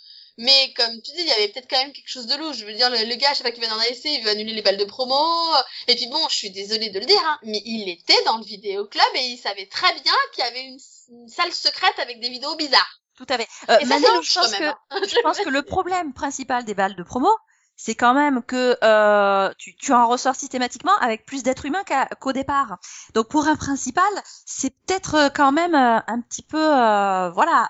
Mais 0.42 0.72
comme 0.74 0.94
tu 1.02 1.12
dis, 1.12 1.20
il 1.20 1.26
y 1.26 1.32
avait 1.32 1.48
peut-être 1.48 1.68
quand 1.68 1.76
même 1.78 1.92
quelque 1.92 2.08
chose 2.08 2.26
de 2.26 2.34
louche. 2.36 2.56
Je 2.56 2.64
veux 2.64 2.72
dire, 2.72 2.88
le, 2.88 3.04
le 3.04 3.14
gars, 3.16 3.28
je 3.32 3.38
sais 3.38 3.42
pas 3.42 3.50
qui 3.50 3.60
va 3.60 3.66
dans 3.68 3.78
un 3.78 3.82
essai, 3.82 4.14
il 4.14 4.22
veut 4.24 4.30
annuler 4.30 4.54
les 4.54 4.62
balles 4.62 4.78
de 4.78 4.84
promo. 4.84 5.14
Et 5.86 5.94
puis 5.94 6.06
bon, 6.06 6.26
je 6.30 6.34
suis 6.34 6.50
désolée 6.50 6.88
de 6.88 6.98
le 6.98 7.04
dire, 7.04 7.20
hein, 7.26 7.38
mais 7.42 7.60
il 7.66 7.90
était 7.90 8.22
dans 8.24 8.38
le 8.38 8.44
vidéo 8.44 8.86
club 8.86 9.04
et 9.16 9.20
il 9.26 9.36
savait 9.36 9.66
très 9.66 9.92
bien 10.00 10.14
qu'il 10.34 10.42
y 10.44 10.46
avait 10.46 10.64
une, 10.64 10.78
une 11.10 11.28
salle 11.28 11.52
secrète 11.52 11.98
avec 11.98 12.20
des 12.20 12.30
vidéos 12.30 12.56
bizarres. 12.56 13.00
Tout 13.18 13.26
à 13.28 13.36
fait. 13.36 13.48
Euh, 13.68 13.76
Et 13.80 13.84
ça, 13.84 13.94
maintenant, 13.94 14.08
c'est 14.08 14.16
louche 14.16 14.32
je 14.32 14.34
pense 14.40 14.50
quand 14.52 14.58
que 14.58 14.64
hein. 14.64 14.78
je 15.08 15.20
pense 15.22 15.38
que 15.40 15.50
le 15.50 15.62
problème 15.62 16.14
principal 16.14 16.64
des 16.64 16.72
balles 16.72 16.96
de 16.96 17.02
promo, 17.02 17.28
c'est 17.82 17.94
quand 17.94 18.12
même 18.12 18.42
que 18.42 18.76
euh, 18.84 19.50
tu, 19.56 19.74
tu 19.74 19.94
en 19.94 20.06
ressors 20.06 20.36
systématiquement 20.36 20.94
avec 21.00 21.24
plus 21.24 21.42
d'êtres 21.42 21.64
humains 21.64 21.82
qu'au 22.20 22.34
départ. 22.34 22.76
Donc 23.14 23.28
pour 23.28 23.48
un 23.48 23.56
principal, 23.56 24.04
c'est 24.44 24.68
peut-être 24.84 25.14
euh, 25.14 25.28
quand 25.30 25.50
même 25.50 25.74
euh, 25.74 25.98
un 26.06 26.20
petit 26.20 26.42
peu 26.42 26.60
euh, 26.60 27.30
voilà 27.30 27.68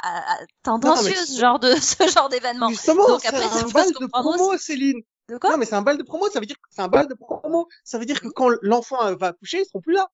tendancieux 0.64 1.14
ce 1.14 1.38
genre 1.38 1.60
de 1.60 1.72
ce 1.80 2.08
genre 2.08 2.28
d'événement. 2.28 2.70
Justement, 2.70 3.06
Donc 3.06 3.20
c'est 3.22 3.28
après, 3.28 3.44
un 3.44 3.68
bal 3.68 3.92
de 3.92 4.06
promo, 4.06 4.58
Céline. 4.58 5.00
De 5.28 5.38
quoi? 5.38 5.50
Non, 5.50 5.58
mais 5.58 5.64
c'est 5.64 5.76
un 5.76 5.82
bal 5.82 5.96
de 5.96 6.02
promo, 6.02 6.28
ça 6.28 6.40
veut 6.40 6.46
dire 6.46 6.56
que 6.56 6.68
c'est 6.70 6.82
un 6.82 6.88
bal 6.88 7.06
de 7.06 7.14
promo. 7.14 7.68
Ça 7.84 7.98
veut 8.00 8.04
dire 8.04 8.20
que 8.20 8.26
quand 8.26 8.50
l'enfant 8.62 9.14
va 9.14 9.28
accoucher, 9.28 9.60
ils 9.60 9.66
seront 9.66 9.80
plus 9.80 9.94
là. 9.94 10.08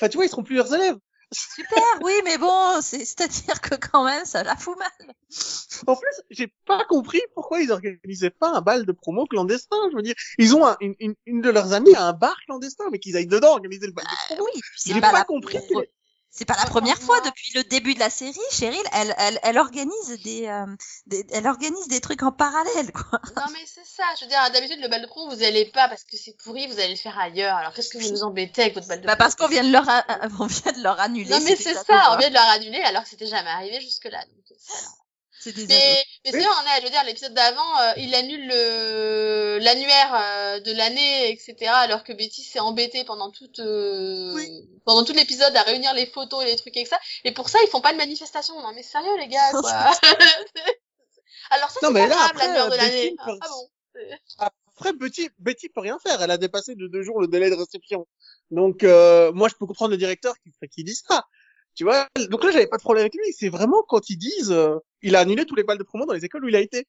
Enfin, 0.00 0.08
tu 0.08 0.16
vois, 0.16 0.24
ils 0.24 0.30
seront 0.30 0.44
plus 0.44 0.56
leurs 0.56 0.72
élèves. 0.72 0.96
Super, 1.32 1.82
oui, 2.02 2.12
mais 2.24 2.36
bon, 2.38 2.80
c'est 2.82 3.04
c'est-à-dire 3.04 3.60
que 3.60 3.74
quand 3.76 4.04
même 4.04 4.24
ça 4.26 4.42
la 4.42 4.54
fout 4.56 4.76
mal. 4.78 5.14
En 5.86 5.96
plus, 5.96 6.22
j'ai 6.30 6.52
pas 6.66 6.84
compris 6.84 7.20
pourquoi 7.34 7.60
ils 7.60 7.72
organisaient 7.72 8.30
pas 8.30 8.50
un 8.50 8.60
bal 8.60 8.84
de 8.84 8.92
promo 8.92 9.26
clandestin. 9.26 9.76
Je 9.90 9.96
veux 9.96 10.02
dire, 10.02 10.14
ils 10.38 10.54
ont 10.54 10.66
un- 10.66 10.76
une, 10.80 11.40
de 11.40 11.50
leurs 11.50 11.72
amies 11.72 11.94
à 11.94 12.04
un 12.08 12.12
bar 12.12 12.36
clandestin, 12.46 12.84
mais 12.92 12.98
qu'ils 12.98 13.16
aillent 13.16 13.26
dedans 13.26 13.52
organiser 13.52 13.86
le 13.86 13.92
bal 13.92 14.04
de 14.04 14.10
Euh, 14.10 14.36
promo. 14.36 14.44
oui, 14.54 14.60
J'ai 14.84 14.92
c'est 14.94 15.00
pas, 15.00 15.12
pas, 15.12 15.24
compris. 15.24 15.58
C'est 16.34 16.46
pas 16.46 16.56
la 16.56 16.64
première 16.64 16.98
fois 16.98 17.20
depuis 17.20 17.52
le 17.54 17.62
début 17.62 17.92
de 17.92 17.98
la 18.00 18.08
série, 18.08 18.32
Cheryl, 18.50 18.80
elle, 18.94 19.14
elle, 19.18 19.38
elle 19.42 19.58
organise 19.58 20.18
des, 20.24 20.46
euh, 20.48 20.64
des- 21.06 21.26
elle 21.30 21.46
organise 21.46 21.88
des 21.88 22.00
trucs 22.00 22.22
en 22.22 22.32
parallèle, 22.32 22.90
quoi. 22.90 23.20
Non 23.36 23.52
mais 23.52 23.58
c'est 23.66 23.84
ça, 23.84 24.02
je 24.18 24.24
veux 24.24 24.30
dire, 24.30 24.40
d'habitude 24.50 24.80
le 24.80 24.88
bal 24.88 25.02
de 25.02 25.06
promo 25.06 25.34
vous 25.34 25.42
allez 25.42 25.66
pas 25.66 25.88
parce 25.88 26.04
que 26.04 26.16
c'est 26.16 26.34
pourri, 26.42 26.66
vous 26.68 26.78
allez 26.80 26.88
le 26.94 26.96
faire 26.96 27.18
ailleurs. 27.18 27.56
Alors 27.56 27.74
qu'est-ce 27.74 27.90
que 27.90 27.98
vous 27.98 28.10
nous 28.10 28.22
embêtez 28.22 28.62
avec 28.62 28.74
votre 28.74 28.88
bal 28.88 29.02
de 29.02 29.06
Bah 29.06 29.16
parce 29.16 29.34
qu'on 29.34 29.46
vient 29.48 29.62
de 29.62 29.70
leur, 29.72 29.86
a- 29.86 30.06
on 30.40 30.46
vient 30.46 30.72
de 30.72 30.82
leur 30.82 30.98
annuler. 31.00 31.28
Non 31.30 31.40
mais 31.40 31.54
ces 31.54 31.64
c'est 31.64 31.74
ça, 31.74 32.12
on 32.14 32.16
vient 32.16 32.30
de 32.30 32.34
leur 32.34 32.48
annuler 32.48 32.80
alors 32.80 33.02
que 33.02 33.10
c'était 33.10 33.26
jamais 33.26 33.50
arrivé 33.50 33.80
jusque 33.82 34.06
là. 34.06 34.24
Donc, 34.24 34.58
des. 35.50 35.66
Mais, 35.66 36.04
mais 36.24 36.30
c'est 36.30 36.38
vrai, 36.38 36.46
on 36.46 36.66
est, 36.66 36.80
je 36.80 36.84
veux 36.84 36.90
dire, 36.90 37.02
l'épisode 37.04 37.34
d'avant, 37.34 37.78
euh, 37.80 37.92
il 37.96 38.14
annule 38.14 38.46
le 38.46 39.58
l'annuaire 39.60 40.14
euh, 40.14 40.60
de 40.60 40.72
l'année, 40.72 41.30
etc. 41.32 41.70
Alors 41.74 42.04
que 42.04 42.12
Betty 42.12 42.42
s'est 42.44 42.60
embêtée 42.60 43.02
pendant 43.04 43.30
toute 43.30 43.58
euh, 43.58 44.32
pendant 44.84 45.04
tout 45.04 45.12
l'épisode 45.14 45.56
à 45.56 45.62
réunir 45.62 45.92
les 45.94 46.06
photos 46.06 46.44
et 46.44 46.46
les 46.46 46.56
trucs 46.56 46.76
et 46.76 46.84
ça. 46.84 46.98
Et 47.24 47.32
pour 47.32 47.48
ça, 47.48 47.58
ils 47.64 47.68
font 47.70 47.80
pas 47.80 47.92
de 47.92 47.98
manifestation. 47.98 48.60
Non 48.60 48.72
mais 48.74 48.82
sérieux 48.84 49.16
les 49.18 49.28
gars, 49.28 49.50
quoi. 49.50 49.72
alors 51.50 51.70
ça 51.70 51.80
Non, 51.82 51.88
c'est 51.88 51.92
mais 51.94 52.00
pas 52.02 52.06
là, 52.08 52.14
grave, 52.14 52.30
après, 52.30 52.46
l'annuaire 52.46 52.66
de 52.66 52.70
Betty 52.76 52.84
l'année. 52.84 53.16
peut- 53.24 53.38
Ah 53.40 53.48
bon. 53.48 53.68
Après, 54.74 54.92
Betty, 54.94 55.28
Betty 55.38 55.68
peut 55.68 55.80
rien 55.80 55.98
faire. 55.98 56.22
Elle 56.22 56.30
a 56.30 56.38
dépassé 56.38 56.74
de 56.74 56.86
deux 56.88 57.02
jours 57.02 57.20
le 57.20 57.28
délai 57.28 57.50
de 57.50 57.54
réception. 57.54 58.06
Donc, 58.50 58.84
euh, 58.84 59.30
moi, 59.32 59.48
je 59.48 59.54
peux 59.54 59.66
comprendre 59.66 59.90
le 59.90 59.96
directeur 59.98 60.34
qui, 60.42 60.50
qui 60.68 60.82
dit 60.84 60.94
ça. 60.94 61.24
Tu 61.74 61.84
vois. 61.84 62.06
Donc 62.28 62.44
là, 62.44 62.50
j'avais 62.50 62.66
pas 62.66 62.76
de 62.76 62.82
problème 62.82 63.02
avec 63.02 63.14
lui. 63.14 63.32
C'est 63.32 63.48
vraiment 63.48 63.82
quand 63.88 64.10
ils 64.10 64.16
disent, 64.18 64.50
euh, 64.52 64.76
il 65.00 65.16
a 65.16 65.20
annulé 65.20 65.46
tous 65.46 65.54
les 65.54 65.62
balles 65.64 65.78
de 65.78 65.82
promo 65.84 66.04
dans 66.06 66.12
les 66.12 66.24
écoles 66.24 66.44
où 66.44 66.48
il 66.48 66.56
a 66.56 66.60
été. 66.60 66.86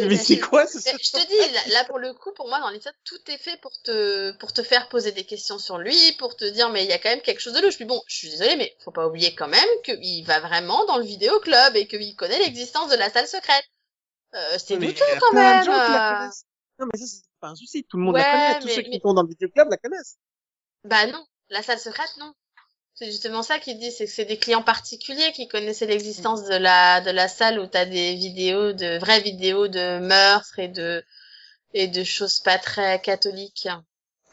mais 0.00 0.08
bien 0.08 0.18
c'est 0.18 0.38
quoi 0.38 0.66
ce 0.66 0.76
Mais 0.84 0.92
je 1.00 1.10
te 1.12 1.26
dis, 1.26 1.72
là, 1.72 1.84
pour 1.84 1.98
le 1.98 2.12
coup, 2.12 2.32
pour 2.34 2.48
moi 2.48 2.60
dans 2.60 2.68
l'épisode, 2.68 2.92
tout 3.04 3.18
est 3.28 3.38
fait 3.38 3.58
pour 3.62 3.72
te 3.82 4.32
pour 4.38 4.52
te 4.52 4.62
faire 4.62 4.88
poser 4.90 5.12
des 5.12 5.24
questions 5.24 5.58
sur 5.58 5.78
lui, 5.78 5.96
pour 6.18 6.36
te 6.36 6.44
dire 6.44 6.68
mais 6.70 6.84
il 6.84 6.90
y 6.90 6.92
a 6.92 6.98
quand 6.98 7.08
même 7.08 7.22
quelque 7.22 7.40
chose 7.40 7.54
de 7.54 7.60
louche. 7.60 7.76
Puis 7.76 7.84
bon, 7.86 8.02
je 8.06 8.16
suis 8.16 8.30
désolée, 8.30 8.56
mais 8.56 8.76
faut 8.84 8.90
pas 8.90 9.06
oublier 9.06 9.34
quand 9.34 9.48
même 9.48 9.68
qu'il 9.84 10.26
va 10.26 10.40
vraiment 10.40 10.84
dans 10.86 10.98
le 10.98 11.04
vidéo 11.04 11.38
club 11.40 11.74
et 11.76 11.86
qu'il 11.86 12.14
connaît 12.16 12.38
l'existence 12.40 12.90
de 12.90 12.96
la 12.96 13.08
salle 13.10 13.26
secrète. 13.28 13.64
Euh, 14.34 14.58
c'est 14.58 14.76
Mais 14.76 14.88
douteux 14.88 15.04
quand 15.20 15.32
même. 15.32 15.66
euh. 15.68 16.28
Non, 16.78 16.86
mais 16.92 16.98
ça, 16.98 17.06
c'est 17.06 17.22
pas 17.40 17.48
un 17.48 17.54
souci. 17.54 17.84
Tout 17.88 17.96
le 17.96 18.02
monde 18.02 18.16
Ouais, 18.16 18.20
la 18.22 18.32
connaît. 18.32 18.60
Tous 18.60 18.66
mais- 18.66 18.74
ceux 18.74 18.82
qui 18.82 18.90
mais- 18.90 19.00
sont 19.02 19.14
dans 19.14 19.22
le 19.22 19.28
vidéo 19.28 19.48
club 19.48 19.68
la 19.70 19.78
connaissent. 19.78 20.16
Bah 20.84 21.06
non, 21.06 21.24
la 21.48 21.62
salle 21.62 21.78
secrète 21.78 22.10
non. 22.18 22.34
C'est 22.98 23.06
justement 23.06 23.42
ça 23.42 23.58
qu'il 23.58 23.78
dit, 23.78 23.92
c'est 23.92 24.06
que 24.06 24.10
c'est 24.10 24.24
des 24.24 24.38
clients 24.38 24.62
particuliers 24.62 25.32
qui 25.32 25.48
connaissaient 25.48 25.86
l'existence 25.86 26.44
de 26.44 26.54
la 26.56 27.02
de 27.02 27.10
la 27.10 27.28
salle 27.28 27.60
où 27.60 27.66
t'as 27.66 27.84
des 27.84 28.14
vidéos 28.14 28.72
de 28.72 28.98
vraies 28.98 29.20
vidéos 29.20 29.68
de 29.68 29.98
meurtres 29.98 30.58
et 30.58 30.68
de 30.68 31.04
et 31.74 31.88
de 31.88 32.04
choses 32.04 32.40
pas 32.40 32.58
très 32.58 33.00
catholiques. 33.02 33.68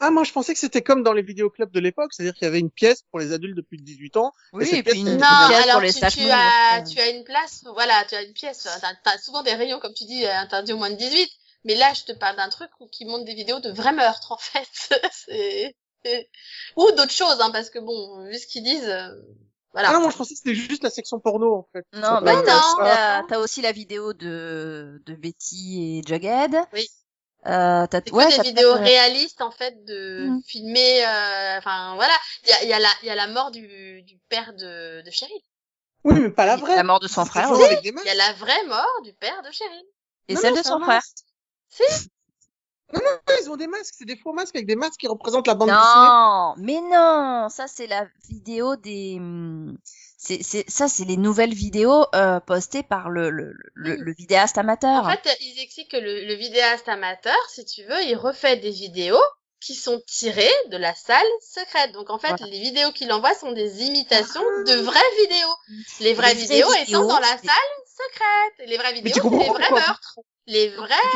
Ah, 0.00 0.10
moi, 0.10 0.24
je 0.24 0.32
pensais 0.32 0.54
que 0.54 0.58
c'était 0.58 0.82
comme 0.82 1.02
dans 1.02 1.12
les 1.12 1.22
vidéoclubs 1.22 1.70
de 1.70 1.80
l'époque. 1.80 2.12
C'est-à-dire 2.12 2.34
qu'il 2.34 2.44
y 2.44 2.48
avait 2.48 2.58
une 2.58 2.70
pièce 2.70 3.02
pour 3.10 3.20
les 3.20 3.32
adultes 3.32 3.56
de 3.56 3.62
plus 3.62 3.76
de 3.76 3.84
18 3.84 4.16
ans. 4.16 4.32
Oui, 4.54 4.66
cette 4.66 4.78
et 4.78 4.82
puis 4.82 5.00
une, 5.00 5.06
Non, 5.06 5.20
pièce 5.20 5.62
alors 5.62 5.72
pour 5.72 5.80
les 5.80 5.92
tu, 5.92 6.00
tu 6.00 6.30
as, 6.30 6.82
tu 6.82 7.00
as 7.00 7.08
une 7.10 7.24
place, 7.24 7.64
voilà, 7.74 8.04
tu 8.08 8.14
as 8.14 8.22
une 8.22 8.32
pièce, 8.32 8.66
t'as, 9.04 9.18
souvent 9.18 9.42
des 9.42 9.54
rayons, 9.54 9.78
comme 9.78 9.94
tu 9.94 10.04
dis, 10.04 10.24
euh, 10.24 10.34
interdits 10.34 10.72
au 10.72 10.78
moins 10.78 10.90
de 10.90 10.96
18, 10.96 11.30
mais 11.64 11.74
là, 11.74 11.92
je 11.94 12.04
te 12.04 12.12
parle 12.12 12.36
d'un 12.36 12.48
truc 12.48 12.70
où, 12.80 12.86
qui 12.88 13.04
montre 13.04 13.24
des 13.24 13.34
vidéos 13.34 13.60
de 13.60 13.70
vrais 13.70 13.92
meurtres, 13.92 14.32
en 14.32 14.38
fait. 14.38 14.68
c'est- 15.12 15.76
Ou 16.76 16.90
d'autres 16.92 17.10
choses, 17.10 17.40
hein, 17.40 17.50
parce 17.52 17.70
que 17.70 17.78
bon, 17.78 18.24
vu 18.28 18.38
ce 18.38 18.46
qu'ils 18.46 18.62
disent, 18.64 18.88
euh, 18.88 19.08
voilà. 19.72 19.90
Ah 19.90 19.92
non, 19.94 20.00
moi, 20.00 20.10
je 20.10 20.16
pensais 20.16 20.34
que 20.34 20.38
c'était 20.38 20.54
juste 20.54 20.82
la 20.82 20.90
section 20.90 21.18
porno, 21.20 21.54
en 21.54 21.68
fait. 21.72 21.84
Non, 21.94 22.20
bah 22.22 22.34
non. 22.36 22.42
t'as 22.44 23.22
t'as 23.24 23.38
aussi 23.38 23.60
la 23.60 23.72
vidéo 23.72 24.12
de, 24.12 25.02
de 25.04 25.14
Betty 25.14 25.98
et 25.98 26.08
Jughead. 26.08 26.56
Oui. 26.72 26.86
Euh, 27.46 27.86
t'as, 27.88 28.00
ouais, 28.12 28.28
des 28.28 28.36
t'as 28.36 28.42
vidéos 28.42 28.70
euh, 28.70 28.74
réalistes, 28.76 29.42
en 29.42 29.50
fait, 29.50 29.84
de 29.84 30.28
Mm. 30.28 30.42
filmer, 30.46 31.04
euh, 31.04 31.58
enfin, 31.58 31.94
voilà. 31.96 32.14
Il 32.44 32.48
y 32.50 32.52
a, 32.52 32.64
y 32.64 32.72
a 32.72 32.78
la, 32.78 32.88
il 33.02 33.06
y 33.06 33.10
a 33.10 33.14
la 33.14 33.26
mort 33.26 33.50
du, 33.50 34.02
du 34.02 34.18
père 34.28 34.54
de, 34.54 35.02
de 35.02 35.10
Cheryl. 35.10 35.40
Oui, 36.04 36.20
mais 36.20 36.30
pas 36.30 36.46
la 36.46 36.56
vraie. 36.56 36.76
la 36.76 36.84
mort 36.84 37.00
de 37.00 37.08
son 37.08 37.24
frère. 37.24 37.50
Il 37.82 37.92
y 38.06 38.08
a 38.10 38.14
la 38.14 38.32
vraie 38.34 38.64
mort 38.66 39.02
du 39.02 39.12
père 39.14 39.42
de 39.42 39.50
Cheryl. 39.50 39.84
et 40.28 40.34
Non, 40.34 40.40
celle 40.40 40.54
non, 40.54 40.60
de 40.60 40.62
son 40.66 40.78
frère. 40.80 40.86
masque. 40.96 41.16
Non, 42.94 43.00
non, 43.04 43.34
ils 43.42 43.50
ont 43.50 43.56
des 43.56 43.66
masques. 43.66 43.94
C'est 43.98 44.04
des 44.04 44.16
faux 44.16 44.32
masques 44.32 44.54
avec 44.54 44.66
des 44.66 44.76
masques 44.76 45.00
qui 45.00 45.08
représentent 45.08 45.46
la 45.46 45.54
bande 45.54 45.68
dessinée. 45.68 45.82
Non, 45.84 46.54
mais 46.58 46.80
non, 46.80 47.48
ça 47.50 47.66
c'est 47.66 47.86
la 47.86 48.06
vidéo 48.28 48.76
des, 48.76 49.16
hum, 49.18 49.76
c'est, 50.16 50.42
c'est, 50.42 50.64
ça 50.70 50.88
c'est 50.88 51.04
les 51.04 51.16
nouvelles 51.16 51.54
vidéos 51.54 52.06
euh, 52.14 52.40
postées 52.40 52.82
par 52.82 53.10
le, 53.10 53.30
le, 53.30 53.52
le, 53.74 53.96
le 53.96 54.12
vidéaste 54.14 54.58
amateur. 54.58 55.04
En 55.06 55.10
fait, 55.10 55.36
ils 55.40 55.60
expliquent 55.62 55.90
que 55.90 55.96
le, 55.96 56.24
le 56.26 56.34
vidéaste 56.34 56.88
amateur, 56.88 57.36
si 57.52 57.64
tu 57.64 57.82
veux, 57.84 58.02
il 58.04 58.16
refait 58.16 58.56
des 58.56 58.70
vidéos 58.70 59.20
qui 59.60 59.74
sont 59.74 60.02
tirées 60.06 60.52
de 60.70 60.76
la 60.76 60.94
salle 60.94 61.24
secrète. 61.40 61.92
Donc 61.92 62.10
en 62.10 62.18
fait, 62.18 62.28
Voilà. 62.28 62.46
les 62.46 62.60
vidéos 62.60 62.92
qu'il 62.92 63.10
envoie 63.12 63.34
sont 63.34 63.52
des 63.52 63.82
imitations 63.82 64.42
de 64.66 64.74
vraies 64.82 65.00
vidéos. 65.22 65.54
Les 66.00 66.12
vraies 66.12 66.34
Les 66.34 66.40
vidéos 66.40 66.68
vidéos, 66.68 66.82
étant 67.00 67.06
dans 67.08 67.18
la 67.20 67.38
salle 67.38 67.72
secrète. 67.86 68.68
Les 68.68 68.76
vraies 68.76 68.92
vidéos, 68.92 69.14
c'est 69.22 69.30
les 69.30 69.48
vrais 69.48 69.70
meurtres. 69.70 70.18
Les 70.46 70.68
vraies 70.68 71.10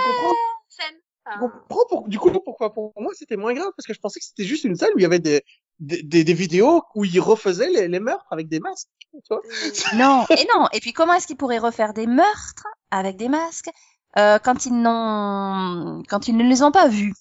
scènes. 0.68 0.96
Comprends 1.38 1.84
pour- 1.88 2.08
du 2.08 2.18
coup 2.18 2.30
pourquoi 2.44 2.72
pour 2.72 2.92
moi 2.96 3.12
c'était 3.14 3.36
moins 3.36 3.52
grave? 3.54 3.70
Parce 3.76 3.86
que 3.86 3.94
je 3.94 4.00
pensais 4.00 4.20
que 4.20 4.26
c'était 4.26 4.44
juste 4.44 4.64
une 4.64 4.76
salle 4.76 4.90
où 4.94 4.98
il 4.98 5.02
y 5.02 5.06
avait 5.06 5.18
des 5.18 5.42
des, 5.80 6.02
des, 6.02 6.24
des 6.24 6.34
vidéos 6.34 6.82
où 6.96 7.04
il 7.04 7.20
refaisait 7.20 7.68
les, 7.70 7.86
les 7.86 8.00
meurtres 8.00 8.26
avec 8.32 8.48
des 8.48 8.58
masques. 8.60 8.88
Tu 9.12 9.20
vois? 9.30 9.40
Non, 9.94 10.26
et 10.30 10.46
non. 10.56 10.66
Et 10.72 10.80
puis 10.80 10.92
comment 10.92 11.14
est-ce 11.14 11.26
qu'ils 11.26 11.36
pourraient 11.36 11.58
refaire 11.58 11.92
des 11.94 12.06
meurtres 12.06 12.66
avec 12.90 13.16
des 13.16 13.28
masques 13.28 13.70
euh, 14.16 14.38
quand 14.38 14.66
ils 14.66 14.72
n'ont, 14.74 16.02
quand 16.08 16.26
ils 16.28 16.36
ne 16.36 16.42
les 16.44 16.62
ont 16.62 16.72
pas 16.72 16.88
vus? 16.88 17.14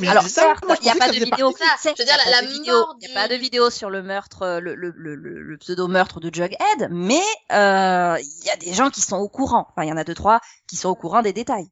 Mais 0.00 0.06
Alors 0.08 0.22
ça, 0.22 0.28
certes, 0.42 0.64
je 0.68 0.74
il 0.80 0.84
n'y 0.84 0.90
a 0.90 0.94
pas 0.94 1.08
de 1.08 1.12
vidéo. 1.14 1.50
Je 1.82 1.88
veux 1.88 1.94
dire, 2.04 2.16
la- 2.30 2.46
vidéo- 2.46 2.72
mort 2.76 2.94
Il 3.00 3.08
n'y 3.08 3.12
du- 3.12 3.18
a 3.18 3.22
pas 3.22 3.28
de 3.28 3.34
vidéo 3.34 3.68
sur 3.68 3.90
le 3.90 4.00
meurtre, 4.02 4.42
euh, 4.42 4.60
le, 4.60 4.76
le, 4.76 4.90
le, 4.96 5.16
le, 5.16 5.42
le 5.42 5.56
pseudo 5.58 5.88
meurtre 5.88 6.20
de 6.20 6.32
Jughead, 6.32 6.88
mais 6.90 7.20
euh, 7.52 8.16
il 8.20 8.44
y 8.46 8.50
a 8.50 8.56
des 8.56 8.72
gens 8.74 8.90
qui 8.90 9.00
sont 9.00 9.16
au 9.16 9.28
courant. 9.28 9.66
Enfin, 9.70 9.82
il 9.84 9.88
y 9.88 9.92
en 9.92 9.96
a 9.96 10.04
deux 10.04 10.14
trois 10.14 10.40
qui 10.68 10.76
sont 10.76 10.88
au 10.88 10.94
courant 10.94 11.20
des 11.22 11.32
détails. 11.32 11.66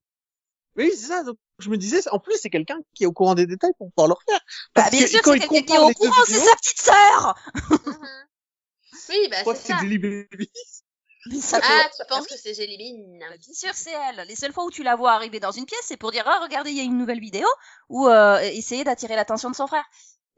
Oui, 0.77 0.91
c'est 0.91 1.07
ça. 1.07 1.23
Donc, 1.23 1.37
je 1.59 1.71
me 1.71 1.77
disais, 1.77 2.01
en 2.11 2.19
plus, 2.19 2.37
c'est 2.41 2.51
quelqu'un 2.51 2.79
qui 2.95 3.05
est 3.05 3.07
au 3.07 3.13
courant 3.13 3.35
des 3.35 3.47
détails 3.47 3.73
pour 3.79 3.91
pouvoir 3.93 4.09
le 4.09 4.15
refaire. 4.15 4.41
Bah, 4.75 4.83
Parce 4.83 4.91
bien 4.91 5.01
que 5.03 5.07
sûr, 5.09 5.21
c'est 5.25 5.39
quelqu'un 5.39 5.63
qui 5.63 5.73
est 5.73 5.79
au 5.79 5.91
courant, 5.93 6.25
c'est 6.27 6.39
sa 6.39 6.57
petite 6.57 6.81
sœur. 6.81 7.35
Oui, 9.09 9.29
bah 9.31 9.37
je 9.39 9.43
crois 9.43 9.55
c'est 9.55 9.61
que 9.63 9.67
c'est 9.69 9.73
ça. 9.75 9.81
Mais 11.29 11.41
ça 11.41 11.61
Ah, 11.63 11.89
tu 11.97 12.03
penses 12.09 12.27
que 12.27 12.37
c'est 12.37 12.55
Jelly 12.55 12.77
Bean 12.79 13.19
Bah, 13.19 13.37
Bien 13.37 13.55
sûr, 13.55 13.71
c'est 13.75 13.91
elle. 13.91 14.27
Les 14.29 14.37
seules 14.37 14.53
fois 14.53 14.65
où 14.65 14.71
tu 14.71 14.83
la 14.83 14.95
vois 14.97 15.13
arriver 15.13 15.41
dans 15.41 15.51
une 15.51 15.67
pièce, 15.67 15.81
c'est 15.85 15.97
pour 15.97 16.13
dire 16.13 16.23
ah, 16.27 16.39
regardez, 16.43 16.71
il 16.71 16.77
y 16.77 16.81
a 16.81 16.85
une 16.85 16.97
nouvelle 16.99 17.21
vidéo 17.21 17.47
ou 17.89 18.07
euh, 18.09 18.39
essayer 18.41 18.85
d'attirer 18.85 19.17
l'attention 19.17 19.51
de 19.51 19.57
son 19.57 19.67
frère. 19.67 19.85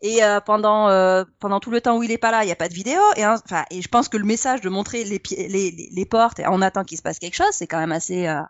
Et 0.01 0.23
euh, 0.25 0.41
pendant 0.41 0.89
euh, 0.89 1.25
pendant 1.41 1.61
tout 1.61 1.71
le 1.71 1.81
temps 1.81 1.97
où 1.99 2.03
il 2.03 2.11
est 2.11 2.19
pas 2.19 2.31
là, 2.31 2.45
il 2.45 2.49
y 2.49 2.53
a 2.53 2.57
pas 2.57 2.69
de 2.69 2.75
vidéo. 2.75 3.01
Et 3.17 3.25
hein, 3.25 3.41
enfin, 3.45 3.65
et 3.71 3.83
je 3.83 3.89
pense 3.89 4.09
que 4.09 4.17
le 4.17 4.25
message 4.25 4.61
de 4.61 4.69
montrer 4.69 5.05
les 5.05 5.19
pi- 5.19 5.37
les, 5.37 5.71
les, 5.71 5.89
les 5.93 6.07
portes 6.07 6.39
et 6.39 6.47
on 6.47 6.63
attend 6.63 6.85
qu'il 6.85 6.97
se 6.97 7.03
passe 7.03 7.19
quelque 7.19 7.35
chose, 7.37 7.53
c'est 7.53 7.67
quand 7.67 7.79
même 7.81 7.93
assez 7.93 8.27
euh, 8.27 8.41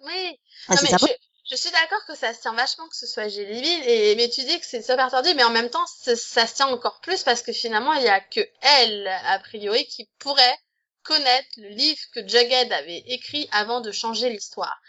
Oui. 0.00 0.38
Non, 0.68 0.74
assez 0.76 0.84
mais 0.84 0.90
sympa. 0.98 1.06
Je, 1.54 1.60
suis 1.60 1.70
d'accord 1.70 2.04
que 2.06 2.16
ça 2.16 2.34
se 2.34 2.40
tient 2.40 2.54
vachement 2.54 2.88
que 2.88 2.96
ce 2.96 3.06
soit 3.06 3.28
Jelly 3.28 3.60
Bean, 3.60 3.82
et, 3.86 4.14
mais 4.16 4.28
tu 4.28 4.42
dis 4.42 4.58
que 4.58 4.66
c'est 4.66 4.82
super 4.82 5.10
tordu, 5.10 5.30
mais 5.34 5.44
en 5.44 5.50
même 5.50 5.70
temps, 5.70 5.84
ça, 5.86 6.16
se 6.16 6.54
tient 6.54 6.68
encore 6.68 7.00
plus 7.00 7.22
parce 7.22 7.42
que 7.42 7.52
finalement, 7.52 7.92
il 7.94 8.02
y 8.02 8.08
a 8.08 8.20
que 8.20 8.40
elle, 8.80 9.08
a 9.08 9.38
priori, 9.38 9.86
qui 9.86 10.08
pourrait 10.18 10.58
connaître 11.02 11.48
le 11.58 11.68
livre 11.68 12.00
que 12.14 12.26
Jughead 12.26 12.72
avait 12.72 13.04
écrit 13.06 13.48
avant 13.52 13.80
de 13.80 13.92
changer 13.92 14.30
l'histoire. 14.30 14.80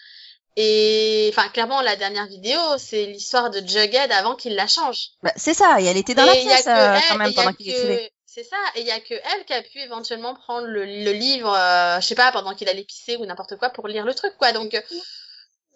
Et, 0.57 1.29
enfin, 1.33 1.49
clairement, 1.49 1.81
la 1.81 1.97
dernière 1.97 2.27
vidéo, 2.27 2.59
c'est 2.77 3.05
l'histoire 3.05 3.49
de 3.49 3.59
Jughead 3.59 4.11
avant 4.11 4.35
qu'il 4.35 4.55
la 4.55 4.67
change. 4.67 5.09
Bah, 5.21 5.33
c'est 5.35 5.53
ça. 5.53 5.81
Et 5.81 5.85
elle 5.85 5.97
était 5.97 6.15
dans 6.15 6.23
Et 6.23 6.27
la 6.27 6.33
pièce 6.33 6.67
euh, 6.67 6.97
quand 7.09 7.17
même 7.17 7.33
pendant 7.33 7.53
qu'il 7.53 7.69
écrivait. 7.69 8.11
C'est 8.25 8.43
ça, 8.43 8.57
et 8.75 8.81
il 8.81 8.85
y 8.85 8.91
a 8.91 8.99
que 8.99 9.13
elle 9.13 9.45
qui 9.45 9.53
a 9.53 9.61
pu 9.61 9.79
éventuellement 9.79 10.35
prendre 10.35 10.67
le, 10.67 10.83
le 10.83 11.11
livre, 11.13 11.55
euh, 11.57 12.01
je 12.01 12.05
sais 12.05 12.15
pas, 12.15 12.33
pendant 12.33 12.53
qu'il 12.53 12.67
allait 12.67 12.83
pisser 12.83 13.15
ou 13.15 13.25
n'importe 13.25 13.55
quoi 13.55 13.69
pour 13.69 13.87
lire 13.87 14.03
le 14.03 14.13
truc, 14.13 14.33
quoi. 14.37 14.51
Donc, 14.51 14.73
euh, 14.73 14.81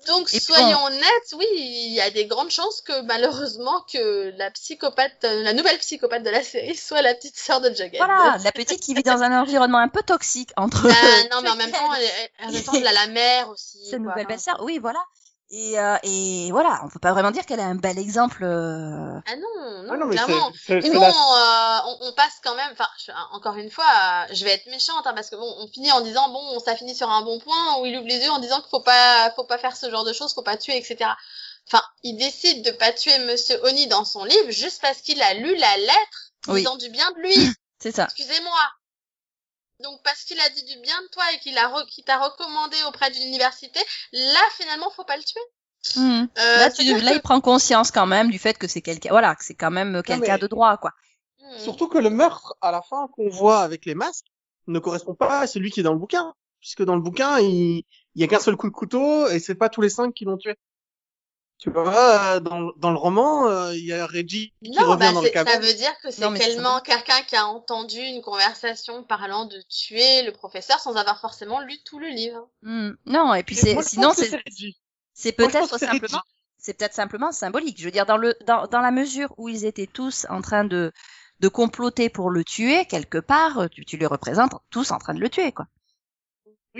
donc 0.08 0.34
Et 0.34 0.39
soyons 0.39 0.84
honnêtes, 0.86 1.34
oui, 1.38 1.45
il 1.56 1.93
y 1.93 2.02
a 2.02 2.10
des 2.10 2.26
grandes 2.26 2.50
chances 2.52 2.82
que 2.82 3.02
malheureusement 3.02 3.82
que 3.91 4.34
la 4.38 4.50
psychopathe, 4.52 5.24
euh, 5.24 5.43
la 5.43 5.54
nouvelle 5.54 5.78
psychopathe 5.80 6.24
de 6.24 6.30
la 6.30 6.43
série 6.43 6.76
soit 6.76 7.02
la 7.02 7.14
petite 7.16 7.38
sœur 7.38 7.62
de 7.62 7.70
Jughead. 7.70 7.97
Voilà, 7.97 8.38
la 8.43 8.52
petite 8.52 8.80
qui 8.80 8.93
vit 8.93 9.04
dans 9.04 9.22
un 9.24 9.41
environnement 9.41 9.78
un 9.80 9.88
peu 9.89 10.02
toxique 10.04 10.52
entre 10.58 10.88
Ah, 10.89 11.24
non, 11.32 11.41
mais 11.41 11.50
en 11.50 11.56
même 11.56 11.72
temps, 11.72 11.93
elle, 11.93 12.10
elle- 12.54 12.64
temps, 12.64 12.72
elle 12.74 12.88
a 12.88 12.93
la 12.93 13.08
mère 13.08 13.50
aussi. 13.50 13.80
quoi. 13.89 14.00
nouvelle 14.00 14.14
Enfin, 14.22 14.28
belle-sœur. 14.30 14.64
Oui, 14.64 14.80
voilà. 14.80 15.04
Et, 15.52 15.80
euh, 15.80 15.97
et 16.04 16.50
voilà, 16.52 16.80
on 16.84 16.89
peut 16.89 17.00
pas 17.00 17.12
vraiment 17.12 17.32
dire 17.32 17.43
qu'elle 17.45 17.60
a 17.60 17.66
un 17.66 17.74
bel 17.76 17.97
exemple. 17.97 18.43
euh, 18.43 19.20
Ah 19.26 19.36
non, 19.36 19.84
non, 19.84 19.89
Ah 19.93 19.97
non, 19.97 20.06
mais 20.06 20.16
clairement. 20.16 20.52
c'est, 20.54 20.80
c'est, 20.82 20.89
Mais 20.89 20.95
bon, 20.95 21.02
la- 21.02 21.08
euh, 21.10 21.80
on, 21.88 22.08
on 22.10 22.14
passe 22.14 22.34
quand 22.43 22.54
même. 22.56 22.70
Enfin, 22.74 22.88
je- 23.04 23.12
encore 23.32 23.56
une 23.56 23.72
fois, 23.72 23.86
euh, 23.86 24.34
je 24.34 24.45
vais 24.45 24.52
être 24.52 24.68
méchante 24.68 25.08
hein, 25.08 25.14
parce 25.16 25.32
que 25.32 25.36
bon, 25.36 25.52
on 25.58 25.68
finit 25.68 25.91
en 25.91 26.02
disant 26.02 26.30
bon, 26.30 26.60
ça 26.60 26.76
finit 26.76 26.93
sur 26.95 27.10
un 27.10 27.24
bon 27.24 27.39
point 27.39 27.80
où 27.80 27.86
il 27.88 27.97
ouvre 27.97 28.08
les 28.08 28.20
yeux 28.20 28.30
en 28.30 28.38
disant 28.39 28.60
qu'il 28.62 28.70
faut 28.70 28.80
pas, 28.82 29.32
faut 29.36 29.43
pas 29.45 29.58
faire 29.58 29.76
ce 29.76 29.89
genre 29.89 30.04
de 30.06 30.14
choses, 30.14 30.34
faut 30.36 30.43
pas 30.43 30.58
tuer, 30.58 30.78
etc. 30.78 31.10
Enfin, 31.68 31.82
il 32.04 32.16
décide 32.18 32.64
de 32.64 32.72
pas 32.72 32.91
tuer 32.91 33.18
Monsieur 33.26 33.60
Oni 33.66 33.88
dans 33.88 34.06
son 34.06 34.24
livre 34.26 34.52
juste 34.52 34.82
parce 34.82 35.02
qu'il 35.02 35.20
a 35.22 35.34
lu 35.34 35.56
la 35.56 35.78
lettre 35.78 36.32
Oui. 36.47 36.60
disant 36.60 36.76
du 36.78 36.89
bien 36.89 37.10
de 37.12 37.22
lui. 37.22 37.36
C'est 37.82 37.95
ça. 37.95 38.04
Excusez-moi. 38.06 38.60
Donc 39.84 40.01
parce 40.03 40.23
qu'il 40.23 40.39
a 40.39 40.49
dit 40.49 40.63
du 40.65 40.77
bien 40.82 41.01
de 41.01 41.07
toi 41.07 41.23
et 41.34 41.39
qu'il 41.39 41.57
a 41.57 41.67
re- 41.69 41.86
qu'il 41.88 42.03
t'a 42.03 42.17
recommandé 42.17 42.75
auprès 42.88 43.11
d'une 43.11 43.23
université, 43.23 43.80
là 44.11 44.41
finalement 44.57 44.89
faut 44.91 45.05
pas 45.05 45.17
le 45.17 45.23
tuer. 45.23 45.41
Mhm. 45.95 46.27
Euh, 46.38 46.57
Là, 46.57 46.69
tu, 46.71 46.84
là, 46.84 47.11
que- 47.11 47.15
il 47.15 47.21
prend 47.21 47.39
conscience 47.39 47.89
quand 47.91 48.05
même 48.05 48.30
du 48.30 48.38
fait 48.39 48.57
que 48.57 48.67
c'est 48.67 48.82
quelqu'un, 48.82 49.11
voilà, 49.11 49.36
que 49.36 49.45
c'est 49.45 49.55
quand 49.55 49.71
même 49.71 50.03
quelqu'un 50.03 50.34
mais- 50.34 50.38
de 50.39 50.47
droit, 50.47 50.75
quoi. 50.77 50.91
Hmm. 51.39 51.57
Surtout 51.59 51.88
que 51.88 51.97
le 51.97 52.09
meurtre, 52.09 52.55
à 52.61 52.71
la 52.71 52.82
fin, 52.82 53.07
qu'on 53.15 53.30
voit 53.30 53.61
avec 53.61 53.86
les 53.86 53.95
masques, 53.95 54.25
ne 54.67 54.80
correspond 54.80 55.15
pas 55.15 55.39
à 55.39 55.47
celui 55.47 55.71
qui 55.71 55.80
est 55.80 55.84
dans 55.84 55.93
le 55.93 55.99
bouquin. 55.99 56.34
Puisque 56.59 56.84
dans 56.84 56.95
le 56.95 57.01
bouquin, 57.01 57.39
il, 57.39 57.86
il 58.15 58.21
y 58.21 58.23
a 58.25 58.27
qu'un 58.27 58.41
seul 58.41 58.57
coup 58.57 58.67
de 58.67 58.73
couteau 58.73 59.27
et 59.30 59.39
c'est 59.39 59.55
pas 59.55 59.69
tous 59.69 59.80
les 59.80 59.89
cinq 59.89 60.13
qui 60.13 60.25
l'ont 60.25 60.36
tué. 60.38 60.57
Tu 61.60 61.70
vois, 61.70 62.36
euh, 62.36 62.39
dans, 62.39 62.72
dans 62.78 62.91
le 62.91 62.97
roman, 62.97 63.47
euh, 63.49 63.76
il 63.76 63.86
y 63.86 63.91
a 63.91 64.07
Reggie 64.07 64.53
qui 64.64 64.70
Non, 64.72 64.88
revient 64.88 64.99
bah 64.99 65.12
dans 65.12 65.22
le 65.22 65.28
c'est- 65.28 65.43
ça 65.43 65.60
veut 65.60 65.74
dire 65.74 65.93
que 66.01 66.10
c'est 66.10 66.34
tellement 66.36 66.80
quelqu'un 66.80 67.22
qui 67.24 67.36
a 67.36 67.45
entendu 67.47 67.99
une 67.99 68.22
conversation 68.22 69.03
parlant 69.03 69.43
de 69.45 69.62
tuer 69.70 70.24
le 70.24 70.32
professeur 70.32 70.80
sans 70.80 70.95
avoir 70.95 71.20
forcément 71.20 71.60
lu 71.60 71.78
tout 71.84 71.99
le 71.99 72.07
livre. 72.07 72.47
Mhm. 72.62 72.95
Non, 73.05 73.34
et 73.34 73.43
puis 73.43 73.55
c'est, 73.55 73.82
sinon 73.82 74.14
c'est, 74.14 75.34
peut-être 75.34 75.68
simplement, 75.78 76.18
Reggie. 76.18 76.22
c'est 76.57 76.78
peut-être 76.78 76.93
simplement 76.93 77.34
symbolique. 77.34 77.78
Je 77.78 77.84
veux 77.84 77.91
dire, 77.91 78.05
dans 78.05 78.18
le, 78.18 78.36
dans, 78.47 78.68
dans 78.68 78.80
la 78.80 78.91
mesure 78.91 79.34
où 79.38 79.49
ils 79.49 79.66
étaient 79.66 79.88
tous 79.88 80.26
en 80.30 80.41
train 80.41 80.64
de, 80.64 80.93
de 81.41 81.47
comploter 81.49 82.07
pour 82.10 82.30
le 82.30 82.45
tuer, 82.45 82.86
quelque 82.86 83.18
part, 83.18 83.70
tu, 83.70 83.84
tu 83.84 83.97
les 83.97 84.05
représentes 84.05 84.53
tous 84.70 84.91
en 84.91 84.97
train 84.97 85.14
de 85.14 85.20
le 85.20 85.30
tuer, 85.30 85.51
quoi. 85.51 85.66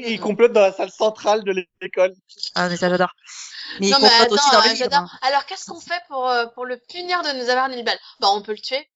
Oui, 0.06 0.14
il 0.14 0.20
complote 0.20 0.52
dans 0.54 0.62
la 0.62 0.72
salle 0.74 0.91
centrale 0.91 1.43
de 1.43 1.54
l'école. 1.82 2.14
Ah, 2.56 2.70
mais 2.70 2.78
ça, 2.78 2.89
j'adore. 2.89 3.12
Mais 3.80 3.89
non 3.89 3.97
mais 4.02 4.10
complote 4.10 4.22
attends, 4.22 4.34
aussi 4.36 4.52
dans 4.52 4.60
euh, 4.60 4.68
le 4.68 4.74
livre. 4.74 4.93
hein. 4.93 5.08
Alors 5.22 5.45
qu'est-ce 5.45 5.66
qu'on 5.66 5.80
fait 5.80 6.02
pour 6.08 6.28
euh, 6.30 6.45
pour 6.47 6.66
le 6.66 6.78
punir 6.89 7.22
de 7.22 7.32
nous 7.41 7.50
avoir 7.50 7.70
mis 7.70 7.78
le 7.78 7.84
balle 7.84 8.00
Bah 8.20 8.30
on 8.34 8.41
peut 8.41 8.54
le 8.54 8.60
tuer. 8.62 8.89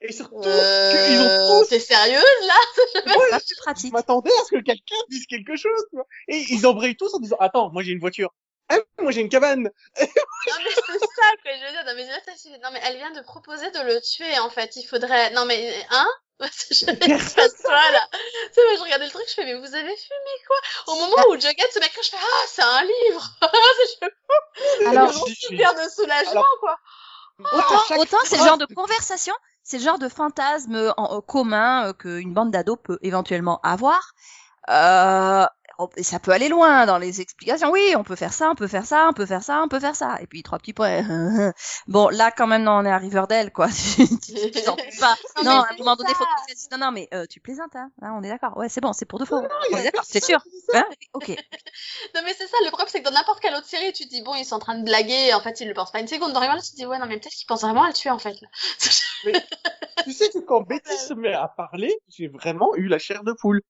Et 0.00 0.12
surtout, 0.12 0.36
Euh... 0.44 0.92
qu'ils 1.08 1.20
ont 1.20 1.60
tous 1.62 1.68
T'es 1.70 1.80
sérieuse 1.80 2.22
là? 2.46 2.54
C'est 2.94 3.02
plus 3.46 3.56
pratique. 3.56 3.86
Je 3.88 3.92
m'attendais 3.92 4.30
à 4.30 4.44
ce 4.44 4.50
que 4.56 4.62
quelqu'un 4.62 4.94
dise 5.10 5.26
quelque 5.26 5.56
chose, 5.56 5.84
tu 5.90 5.96
vois. 5.96 6.06
Et 6.28 6.36
ils 6.50 6.64
embrayent 6.68 6.96
tous 6.96 7.12
en 7.14 7.18
disant, 7.18 7.36
attends, 7.40 7.70
moi 7.72 7.82
j'ai 7.82 7.90
une 7.90 7.98
voiture. 7.98 8.30
Ah, 8.68 8.76
moi 9.02 9.10
j'ai 9.10 9.22
une 9.22 9.28
cabane. 9.28 9.64
Non 10.48 10.54
mais 10.64 10.70
c'est 10.70 10.98
ça 11.00 11.30
que 11.44 11.50
je 11.50 11.66
veux 11.66 11.72
dire. 11.72 11.84
Non 11.84 11.94
mais. 11.96 12.58
Non 12.62 12.70
mais 12.72 12.80
elle 12.84 12.96
vient 12.96 13.10
de 13.10 13.20
proposer 13.22 13.70
de 13.72 13.80
le 13.80 14.00
tuer 14.00 14.38
en 14.38 14.50
fait. 14.50 14.76
Il 14.76 14.84
faudrait. 14.84 15.30
Non 15.32 15.44
mais 15.46 15.74
hein? 15.90 16.06
Je 16.70 16.86
vais 16.86 16.94
pas 16.94 17.48
toi 17.62 17.90
là. 17.92 18.08
Tu 18.12 18.54
sais, 18.54 18.64
moi 18.64 18.76
je 18.76 18.82
regardais 18.82 19.06
le 19.06 19.10
truc, 19.10 19.24
je 19.28 19.34
fais 19.34 19.44
mais 19.44 19.54
vous 19.54 19.74
avez 19.74 19.96
fumé 19.96 20.34
quoi? 20.46 20.56
Au 20.86 20.96
moment 20.96 21.22
où 21.30 21.34
Jughead 21.34 21.70
se 21.72 21.80
met 21.80 21.86
je 22.02 22.08
fais 22.10 22.16
ah 22.20 22.46
c'est 22.46 22.62
un 22.62 22.82
livre. 22.84 23.30
Alors, 24.86 25.12
c'est 25.12 25.34
super 25.34 25.74
de 25.74 25.88
soulagement 25.90 26.30
Alors- 26.32 26.56
quoi. 26.60 26.78
Autant, 27.52 28.00
autant 28.00 28.16
c'est 28.24 28.36
le 28.36 28.44
genre 28.44 28.58
de 28.58 28.66
conversation, 28.66 29.34
c'est 29.62 29.78
le 29.78 29.84
genre 29.84 29.98
de 30.00 30.08
fantasme 30.08 30.92
en, 30.96 31.02
en 31.04 31.20
commun 31.20 31.88
euh, 31.88 31.92
qu'une 31.92 32.34
bande 32.34 32.50
d'ados 32.50 32.78
peut 32.82 32.98
éventuellement 33.02 33.60
avoir. 33.62 34.12
Euh, 34.70 35.46
on- 35.78 35.88
et 35.96 36.02
ça 36.02 36.18
peut 36.18 36.32
aller 36.32 36.48
loin 36.48 36.86
dans 36.86 36.98
les 36.98 37.20
explications. 37.20 37.70
Oui, 37.70 37.94
on 37.96 38.04
peut 38.04 38.16
faire 38.16 38.32
ça, 38.32 38.50
on 38.50 38.54
peut 38.54 38.66
faire 38.68 38.84
ça, 38.84 39.06
on 39.08 39.12
peut 39.12 39.26
faire 39.26 39.42
ça, 39.42 39.62
on 39.62 39.68
peut 39.68 39.80
faire 39.80 39.96
ça. 39.96 40.16
Et 40.20 40.26
puis 40.26 40.42
trois 40.42 40.58
petits 40.58 40.72
points. 40.72 41.02
bon, 41.86 42.08
là 42.08 42.30
quand 42.30 42.46
même, 42.46 42.62
non, 42.64 42.72
on 42.78 42.84
est 42.84 42.90
à 42.90 42.98
Riverdale, 42.98 43.52
quoi. 43.52 43.68
tu 43.96 44.08
tu- 44.20 44.50
tu 44.50 44.62
t'en 44.62 44.76
fous 44.76 45.00
pas. 45.00 45.16
Non, 45.36 45.44
Non, 45.44 45.50
mais 45.50 45.50
à 45.50 45.72
un 45.74 45.76
moment 45.78 45.96
donné, 45.96 46.14
faut 46.14 46.24
que 46.24 46.52
tu 46.52 46.56
Non, 46.72 46.78
non, 46.78 46.92
mais 46.92 47.08
euh, 47.14 47.26
tu 47.30 47.40
plaisantes, 47.40 47.74
hein. 47.76 47.90
Là, 48.02 48.12
on 48.18 48.22
est 48.22 48.28
d'accord. 48.28 48.56
Ouais, 48.56 48.68
c'est 48.68 48.80
bon, 48.80 48.92
c'est 48.92 49.06
pour 49.06 49.18
deux 49.18 49.24
fois. 49.24 49.40
on 49.40 49.76
a 49.76 49.80
est 49.80 49.84
d'accord, 49.84 50.04
c'est 50.04 50.22
sûr. 50.24 50.40
Hein? 50.74 50.84
Ok. 51.14 51.28
Non 52.14 52.22
mais 52.24 52.34
c'est 52.36 52.46
ça, 52.46 52.56
le 52.64 52.68
problème 52.70 52.88
c'est 52.90 53.00
que 53.00 53.04
dans 53.04 53.14
n'importe 53.14 53.40
quelle 53.40 53.54
autre 53.54 53.66
série, 53.66 53.92
tu 53.92 54.04
te 54.04 54.08
dis 54.10 54.22
bon 54.22 54.34
ils 54.34 54.44
sont 54.44 54.56
en 54.56 54.58
train 54.58 54.76
de 54.78 54.84
blaguer, 54.84 55.32
en 55.34 55.40
fait 55.40 55.60
ils 55.60 55.68
le 55.68 55.74
pensent 55.74 55.92
pas 55.92 56.00
une 56.00 56.08
seconde. 56.08 56.32
Dans 56.32 56.40
Riverdale 56.40 56.62
tu 56.64 56.70
te 56.72 56.76
dis 56.76 56.86
ouais 56.86 56.98
non 56.98 57.06
mais 57.06 57.18
peut-être 57.18 57.34
qu'ils 57.34 57.46
pensent 57.46 57.62
vraiment 57.62 57.82
à 57.84 57.88
le 57.88 57.92
tuer 57.94 58.10
en 58.10 58.18
fait 58.18 58.34
là. 58.40 58.48
Tu 60.04 60.12
sais 60.12 60.28
que 60.30 60.38
quand 60.38 60.62
Betty 60.62 60.96
se 60.96 61.14
met 61.14 61.34
à 61.34 61.48
parler, 61.48 61.96
j'ai 62.08 62.28
vraiment 62.28 62.74
eu 62.76 62.86
la 62.88 62.98
chair 62.98 63.24
de 63.24 63.32
poule. 63.32 63.60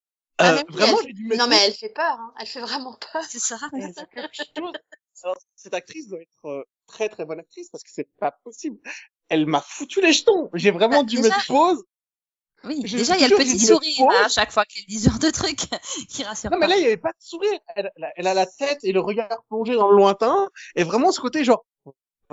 Ah, 0.40 0.52
Euh, 0.52 0.54
mais 0.56 0.64
oui, 0.68 0.74
vraiment, 0.76 0.98
elle- 1.00 1.06
j'ai 1.08 1.12
dû 1.12 1.24
mettre 1.26 1.42
Non 1.42 1.48
mais 1.50 1.58
elle 1.66 1.74
fait 1.74 1.88
peur, 1.88 2.16
hein. 2.18 2.32
elle 2.38 2.46
fait 2.46 2.60
vraiment 2.60 2.96
peur. 3.12 3.22
C'est 3.28 3.38
ça. 3.40 3.58
Elle 3.72 3.92
fait 3.92 4.06
quelque 4.14 4.36
chose. 4.56 4.72
Alors, 5.24 5.36
cette 5.56 5.74
actrice 5.74 6.08
doit 6.08 6.20
être 6.20 6.44
euh, 6.46 6.62
très 6.86 7.08
très 7.08 7.24
bonne 7.24 7.40
actrice 7.40 7.68
parce 7.70 7.82
que 7.82 7.90
c'est 7.92 8.08
pas 8.20 8.30
possible. 8.44 8.78
Elle 9.28 9.46
m'a 9.46 9.60
foutu 9.60 10.00
les 10.00 10.12
jetons. 10.12 10.48
J'ai 10.54 10.70
vraiment 10.70 11.00
Bah, 11.00 11.08
dû 11.08 11.16
déjà- 11.16 11.28
mettre 11.28 11.46
pause. 11.48 11.84
Oui, 12.64 12.82
Je- 12.84 12.96
déjà, 12.96 13.14
il 13.16 13.20
y 13.20 13.24
a 13.24 13.28
le 13.28 13.36
petit 13.36 13.58
sourire 13.58 14.06
hein, 14.10 14.24
à 14.24 14.28
chaque 14.28 14.50
fois 14.52 14.64
qu'elle 14.64 14.84
dit 14.86 14.98
ce 14.98 15.10
genre 15.10 15.18
de 15.20 15.30
truc 15.30 15.58
qui 16.08 16.24
rassure 16.24 16.50
Non 16.50 16.58
mais 16.58 16.66
là 16.66 16.76
il 16.76 16.82
y 16.82 16.86
avait 16.86 16.96
pas 16.96 17.10
de 17.10 17.16
sourire. 17.20 17.58
Elle, 17.76 17.90
elle 17.96 18.04
a- 18.04 18.12
elle 18.16 18.26
a 18.26 18.34
la 18.34 18.46
tête 18.46 18.78
et 18.82 18.92
le 18.92 19.00
regard 19.00 19.42
plongé 19.48 19.74
dans 19.74 19.88
le 19.90 19.96
lointain 19.96 20.48
et 20.74 20.82
vraiment 20.84 21.12
ce 21.12 21.20
côté 21.20 21.44
genre 21.44 21.64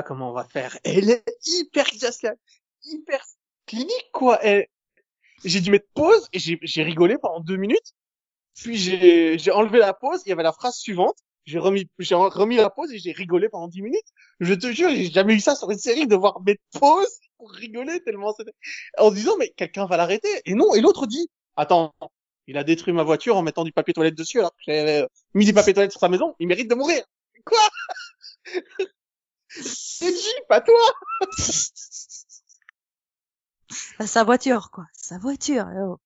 comment 0.06 0.30
on 0.32 0.34
va 0.34 0.43
faire. 0.45 0.78
Elle 0.84 1.10
est 1.12 1.24
hyper 1.45 1.86
glaciale, 1.86 2.38
hyper 2.84 3.24
clinique 3.68 4.10
quoi. 4.12 4.39
Elle... 4.43 4.68
J'ai 5.43 5.61
dû 5.61 5.71
mettre 5.71 5.88
pause 5.93 6.27
et 6.33 6.39
j'ai 6.39 6.83
rigolé 6.83 7.17
pendant 7.17 7.39
deux 7.39 7.57
minutes. 7.57 7.93
Puis 8.55 8.77
j'ai 8.77 9.51
enlevé 9.51 9.79
la 9.79 9.93
pause. 9.93 10.21
Il 10.25 10.29
y 10.29 10.31
avait 10.31 10.43
la 10.43 10.53
phrase 10.53 10.77
suivante. 10.77 11.17
J'ai 11.45 11.59
remis 11.59 11.88
remis 11.99 12.55
la 12.55 12.71
pause 12.71 12.91
et 12.91 12.97
j'ai 12.97 13.11
rigolé 13.11 13.49
pendant 13.49 13.67
dix 13.67 13.83
minutes. 13.83 14.07
Je 14.39 14.53
te 14.53 14.71
jure 14.71 14.89
j'ai 14.89 15.11
jamais 15.11 15.36
eu 15.36 15.39
ça 15.39 15.55
sur 15.55 15.69
une 15.69 15.77
série 15.77 16.07
de 16.07 16.15
voir 16.15 16.41
mettre 16.41 16.61
pause 16.79 17.19
pour 17.38 17.51
rigoler 17.51 18.01
tellement 18.01 18.33
c'était 18.33 18.53
en 18.97 19.11
disant 19.11 19.38
mais 19.38 19.49
quelqu'un 19.55 19.86
va 19.86 19.97
l'arrêter 19.97 20.27
et 20.45 20.55
non 20.55 20.73
et 20.73 20.81
l'autre 20.81 21.05
dit 21.05 21.29
attends 21.55 21.93
il 22.47 22.57
a 22.57 22.63
détruit 22.63 22.93
ma 22.93 23.03
voiture 23.03 23.38
en 23.38 23.43
mettant 23.43 23.63
du 23.63 23.71
papier 23.71 23.93
toilette 23.93 24.15
dessus 24.15 24.39
alors 24.39 24.51
que 24.51 24.63
j'avais 24.65 25.03
euh, 25.03 25.07
mis 25.33 25.45
du 25.45 25.53
papier 25.53 25.73
toilette 25.73 25.91
sur 25.91 25.99
sa 25.99 26.09
maison. 26.09 26.36
Il 26.39 26.47
mérite 26.47 26.69
de 26.69 26.75
mourir. 26.75 27.03
Quoi? 27.45 27.59
C'est 29.49 30.15
J, 30.15 30.29
pas 30.49 30.61
toi 30.61 30.79
Sa 34.05 34.23
voiture, 34.23 34.71
quoi. 34.71 34.86
Sa 34.93 35.17
voiture. 35.17 35.67
Oh. 35.78 35.97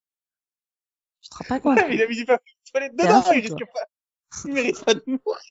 Je 1.21 1.29
te 1.29 1.35
rends 1.37 1.45
pas 1.47 1.59
compte. 1.59 1.77
Ouais, 1.77 1.87
mais 1.87 1.95
il 1.95 2.01
a 2.01 2.07
mis 2.07 2.15
du 2.15 2.25
papier 2.25 2.55
toilette 2.71 2.93
T'es 2.97 3.03
dedans, 3.03 3.17
un 3.17 3.21
fou, 3.21 3.33
il 3.33 3.41
risque 3.41 3.65
pas. 3.73 3.85
Il 4.45 4.53
mérite 4.53 4.83
pas 4.83 4.93
de 4.93 5.03
mourir. 5.05 5.41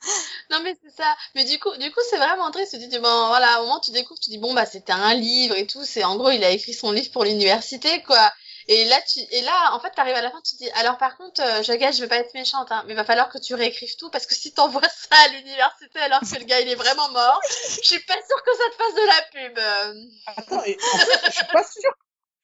Non 0.50 0.60
mais 0.62 0.76
c'est 0.82 0.90
ça. 0.90 1.16
Mais 1.34 1.44
du 1.44 1.58
coup, 1.58 1.74
du 1.78 1.90
coup, 1.90 2.00
c'est 2.10 2.18
vraiment 2.18 2.50
triste. 2.50 2.72
Tu 2.72 2.78
te 2.78 2.90
dis 2.90 2.98
bon, 2.98 3.26
voilà, 3.28 3.60
au 3.60 3.62
moment 3.64 3.78
où 3.78 3.80
tu 3.80 3.90
découvres, 3.90 4.20
tu 4.20 4.28
dis 4.28 4.36
bon 4.36 4.52
bah 4.52 4.66
c'était 4.66 4.92
un 4.92 5.14
livre 5.14 5.56
et 5.56 5.66
tout. 5.66 5.82
C'est 5.84 6.04
en 6.04 6.16
gros, 6.16 6.30
il 6.30 6.44
a 6.44 6.50
écrit 6.50 6.74
son 6.74 6.92
livre 6.92 7.10
pour 7.10 7.24
l'université, 7.24 8.02
quoi. 8.02 8.30
Et 8.68 8.84
là, 8.86 8.96
tu, 9.02 9.20
et 9.30 9.42
là, 9.42 9.74
en 9.74 9.80
fait, 9.80 9.90
t'arrives 9.90 10.14
à 10.14 10.22
la 10.22 10.30
fin, 10.30 10.40
tu 10.40 10.56
dis 10.56 10.70
alors 10.70 10.96
par 10.98 11.16
contre, 11.16 11.42
euh, 11.42 11.62
je 11.62 11.72
gage, 11.74 11.96
je 11.96 12.02
vais 12.02 12.08
pas 12.08 12.18
être 12.18 12.32
méchante, 12.34 12.70
hein, 12.70 12.84
mais 12.86 12.94
va 12.94 13.04
falloir 13.04 13.28
que 13.28 13.38
tu 13.38 13.54
réécrives 13.54 13.96
tout 13.96 14.10
parce 14.10 14.26
que 14.26 14.34
si 14.34 14.52
t'envoies 14.52 14.80
ça 14.88 15.16
à 15.26 15.28
l'université 15.28 15.98
alors 16.00 16.20
que 16.20 16.38
le 16.38 16.44
gars 16.44 16.60
il 16.60 16.68
est 16.68 16.74
vraiment 16.74 17.10
mort, 17.10 17.40
je 17.48 17.86
suis 17.86 18.04
pas 18.04 18.14
sûre 18.14 18.42
que 18.42 18.56
ça 18.56 18.70
te 18.70 18.76
fasse 18.76 18.94
de 18.94 19.06
la 19.06 19.22
pub. 19.32 19.58
euh. 19.58 20.04
Attends, 20.36 20.64
et 20.64 20.78
en 20.94 20.98
fait, 20.98 21.20
je 21.26 21.32
suis 21.32 21.46
pas 21.52 21.64
sûr. 21.64 21.92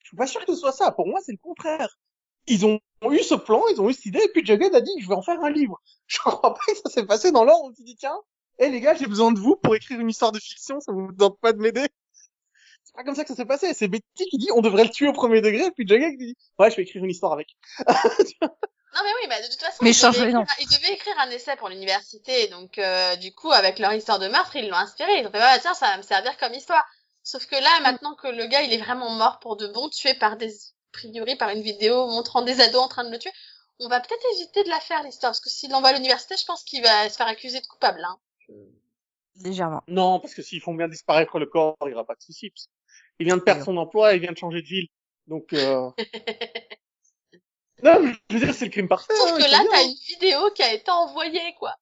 Je 0.01 0.09
suis 0.09 0.17
pas 0.17 0.27
sûr 0.27 0.45
que 0.45 0.53
ce 0.53 0.61
soit 0.61 0.73
ça. 0.73 0.91
Pour 0.91 1.07
moi, 1.07 1.21
c'est 1.25 1.33
le 1.33 1.39
contraire. 1.39 1.89
Ils 2.47 2.67
ont 2.67 2.81
eu 3.11 3.23
ce 3.23 3.35
plan, 3.35 3.63
ils 3.69 3.81
ont 3.81 3.89
eu 3.89 3.93
cette 3.93 4.07
idée, 4.07 4.23
et 4.23 4.29
puis 4.29 4.45
Jughead 4.45 4.75
a 4.75 4.81
dit, 4.81 4.91
je 5.01 5.09
vais 5.09 5.15
en 5.15 5.23
faire 5.23 5.41
un 5.43 5.51
livre. 5.51 5.81
Je 6.07 6.19
crois 6.19 6.41
pas 6.41 6.61
que 6.67 6.75
ça 6.75 6.91
s'est 6.91 7.07
passé 7.07 7.31
dans 7.31 7.45
l'ordre. 7.45 7.67
On 7.71 7.75
s'est 7.75 7.85
dit, 7.85 7.95
tiens, 7.95 8.19
hé 8.59 8.69
les 8.69 8.81
gars, 8.81 8.95
j'ai 8.95 9.07
besoin 9.07 9.31
de 9.31 9.39
vous 9.39 9.55
pour 9.55 9.77
écrire 9.77 10.01
une 10.01 10.11
histoire 10.11 10.33
de 10.33 10.41
fiction, 10.41 10.81
ça 10.81 10.91
vous 10.91 11.13
tente 11.13 11.39
pas 11.39 11.53
de 11.53 11.59
m'aider? 11.59 11.87
C'est 12.91 12.97
pas 12.97 13.05
comme 13.05 13.15
ça 13.15 13.23
que 13.23 13.29
ça 13.29 13.37
s'est 13.37 13.45
passé. 13.45 13.73
C'est 13.73 13.87
Betty 13.87 14.27
qui 14.31 14.37
dit, 14.37 14.49
on 14.53 14.61
devrait 14.61 14.83
le 14.83 14.91
tuer 14.91 15.07
au 15.07 15.13
premier 15.13 15.41
degré, 15.41 15.67
et 15.67 15.71
puis 15.71 15.87
Jughead 15.87 16.19
qui 16.19 16.27
dit, 16.27 16.37
ouais, 16.59 16.71
je 16.71 16.77
vais 16.77 16.83
écrire 16.83 17.05
une 17.05 17.11
histoire 17.11 17.33
avec. 17.33 17.57
Non 18.93 19.03
mais 19.05 19.11
oui, 19.23 19.29
bah 19.29 19.41
de 19.41 19.47
toute 19.47 19.61
façon, 19.61 19.77
Mais 19.83 19.91
ils, 19.91 19.95
change 19.95 20.17
devaient 20.17 20.31
rien. 20.33 20.43
écrire, 20.43 20.57
ils 20.61 20.67
devaient 20.67 20.95
écrire 20.95 21.15
un 21.21 21.31
essai 21.31 21.55
pour 21.55 21.69
l'université, 21.69 22.49
donc 22.49 22.77
euh, 22.77 23.15
du 23.15 23.33
coup, 23.33 23.53
avec 23.53 23.79
leur 23.79 23.93
histoire 23.93 24.19
de 24.19 24.27
meurtre, 24.27 24.57
ils 24.57 24.69
l'ont 24.69 24.77
inspiré. 24.77 25.21
Ils 25.21 25.27
ont 25.29 25.31
fait, 25.31 25.39
bah 25.39 25.61
tiens, 25.61 25.75
ça 25.75 25.87
va 25.87 25.97
me 25.97 26.03
servir 26.03 26.37
comme 26.39 26.53
histoire. 26.55 26.85
Sauf 27.23 27.47
que 27.47 27.55
là, 27.55 27.71
maintenant 27.85 28.17
que 28.17 28.27
le 28.27 28.47
gars, 28.47 28.63
il 28.63 28.73
est 28.73 28.83
vraiment 28.83 29.11
mort 29.11 29.39
pour 29.39 29.57
de 29.57 29.69
bon, 29.69 29.89
tué 29.91 30.15
par 30.15 30.37
des, 30.37 30.51
a 30.51 30.73
priori, 30.91 31.37
par 31.37 31.51
une 31.51 31.63
vidéo 31.63 32.09
montrant 32.09 32.43
des 32.43 32.61
ados 32.61 32.83
en 32.83 32.89
train 32.89 33.05
de 33.05 33.11
le 33.11 33.19
tuer, 33.21 33.31
on 33.79 33.87
va 33.87 34.01
peut-être 34.01 34.25
éviter 34.35 34.65
de 34.65 34.69
la 34.69 34.81
faire 34.81 35.05
l'histoire, 35.05 35.31
parce 35.31 35.41
que 35.41 35.51
s'il 35.51 35.71
l'envoie 35.71 35.91
à 35.91 35.93
l'université, 35.93 36.35
je 36.37 36.45
pense 36.45 36.65
qu'il 36.65 36.83
va 36.83 37.09
se 37.09 37.17
faire 37.17 37.29
accuser 37.29 37.61
de 37.61 37.67
coupable. 37.67 38.05
Hein. 38.05 38.19
Légèrement. 39.37 39.83
Non, 39.87 40.19
parce 40.19 40.35
que 40.35 40.43
s'ils 40.43 40.61
font 40.61 40.75
bien 40.75 40.89
disparaître 40.89 41.39
le 41.39 41.47
corps, 41.47 41.77
il 41.87 41.91
y 41.91 41.95
aura 41.95 42.05
pas 42.05 42.17
de 42.17 42.23
souci. 42.23 42.51
parce 42.51 42.67
Il 43.19 43.27
vient 43.27 43.37
de 43.37 43.43
perdre 43.43 43.65
son 43.65 43.77
emploi, 43.77 44.15
il 44.15 44.21
vient 44.21 44.33
de 44.33 44.39
changer 44.39 44.63
de 44.63 44.67
ville. 44.67 44.89
Donc, 45.27 45.53
euh... 45.53 45.91
non, 47.83 48.01
mais 48.01 48.13
je 48.31 48.37
veux 48.37 48.45
dire, 48.45 48.55
c'est 48.55 48.65
le 48.65 48.71
crime 48.71 48.89
parfait. 48.89 49.15
Sauf 49.15 49.33
hein, 49.33 49.37
que 49.37 49.51
là, 49.51 49.65
t'as 49.71 49.83
une 49.83 49.95
vidéo 50.09 50.51
qui 50.55 50.63
a 50.63 50.73
été 50.73 50.91
envoyée, 50.91 51.55
quoi. 51.59 51.75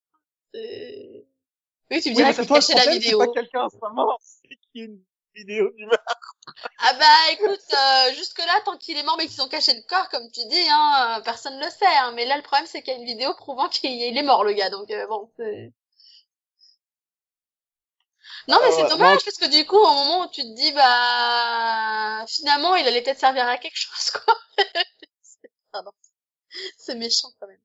Oui, 1.91 2.03
tu 2.03 2.11
me 2.11 2.15
Oui, 2.15 2.15
dirais 2.15 2.35
cachait 2.47 2.75
la 2.75 2.91
vidéo. 2.91 3.21
C'est 3.21 3.27
pas 3.27 3.33
quelqu'un, 3.33 3.69
c'est 3.71 3.81
pas 3.81 3.91
mort, 3.91 4.19
c'est 4.23 4.49
qu'il 4.49 4.59
y 4.75 4.81
a 4.83 4.85
une 4.85 5.01
vidéo 5.35 5.71
du 5.77 5.87
meurtre. 5.87 6.37
Ah 6.79 6.93
bah 6.99 7.33
écoute, 7.33 7.61
euh, 7.73 8.15
jusque 8.15 8.39
là, 8.39 8.61
tant 8.65 8.77
qu'il 8.77 8.97
est 8.97 9.03
mort 9.03 9.17
mais 9.17 9.27
qu'ils 9.27 9.43
ont 9.43 9.49
caché 9.49 9.73
le 9.75 9.83
corps, 9.89 10.09
comme 10.09 10.31
tu 10.31 10.41
dis, 10.49 10.69
hein, 10.71 11.19
euh, 11.19 11.23
personne 11.23 11.59
le 11.59 11.71
sait. 11.71 11.87
Hein, 11.87 12.13
mais 12.15 12.27
là, 12.27 12.37
le 12.37 12.43
problème, 12.43 12.67
c'est 12.67 12.83
qu'il 12.83 12.93
y 12.93 12.97
a 12.97 13.01
une 13.01 13.07
vidéo 13.07 13.33
prouvant 13.35 13.69
qu'il 13.69 13.91
il 13.91 14.17
est 14.17 14.23
mort, 14.23 14.45
le 14.45 14.53
gars. 14.53 14.71
Donc 14.71 14.91
euh, 14.91 15.07
bon, 15.07 15.31
c'est... 15.37 15.73
Non 18.49 18.57
mais 18.63 18.69
Ah 18.71 18.73
c'est 18.77 18.89
dommage 18.89 18.99
moi- 18.99 19.23
parce 19.25 19.37
que 19.37 19.51
du 19.51 19.67
coup, 19.67 19.77
au 19.77 19.85
moment 19.95 20.25
où 20.25 20.29
tu 20.31 20.43
te 20.43 20.55
dis, 20.55 20.73
bah 20.73 22.25
finalement, 22.27 22.75
il 22.77 22.87
allait 22.87 23.03
peut-être 23.03 23.19
servir 23.21 23.47
à 23.47 23.59
quelque 23.59 23.77
chose, 23.77 24.11
quoi. 24.11 24.35
C'est- 25.23 25.51
Pardon. 25.73 25.93
C'est 26.79 26.95
méchant 26.97 27.29
quand 27.41 27.47
même. 27.47 27.61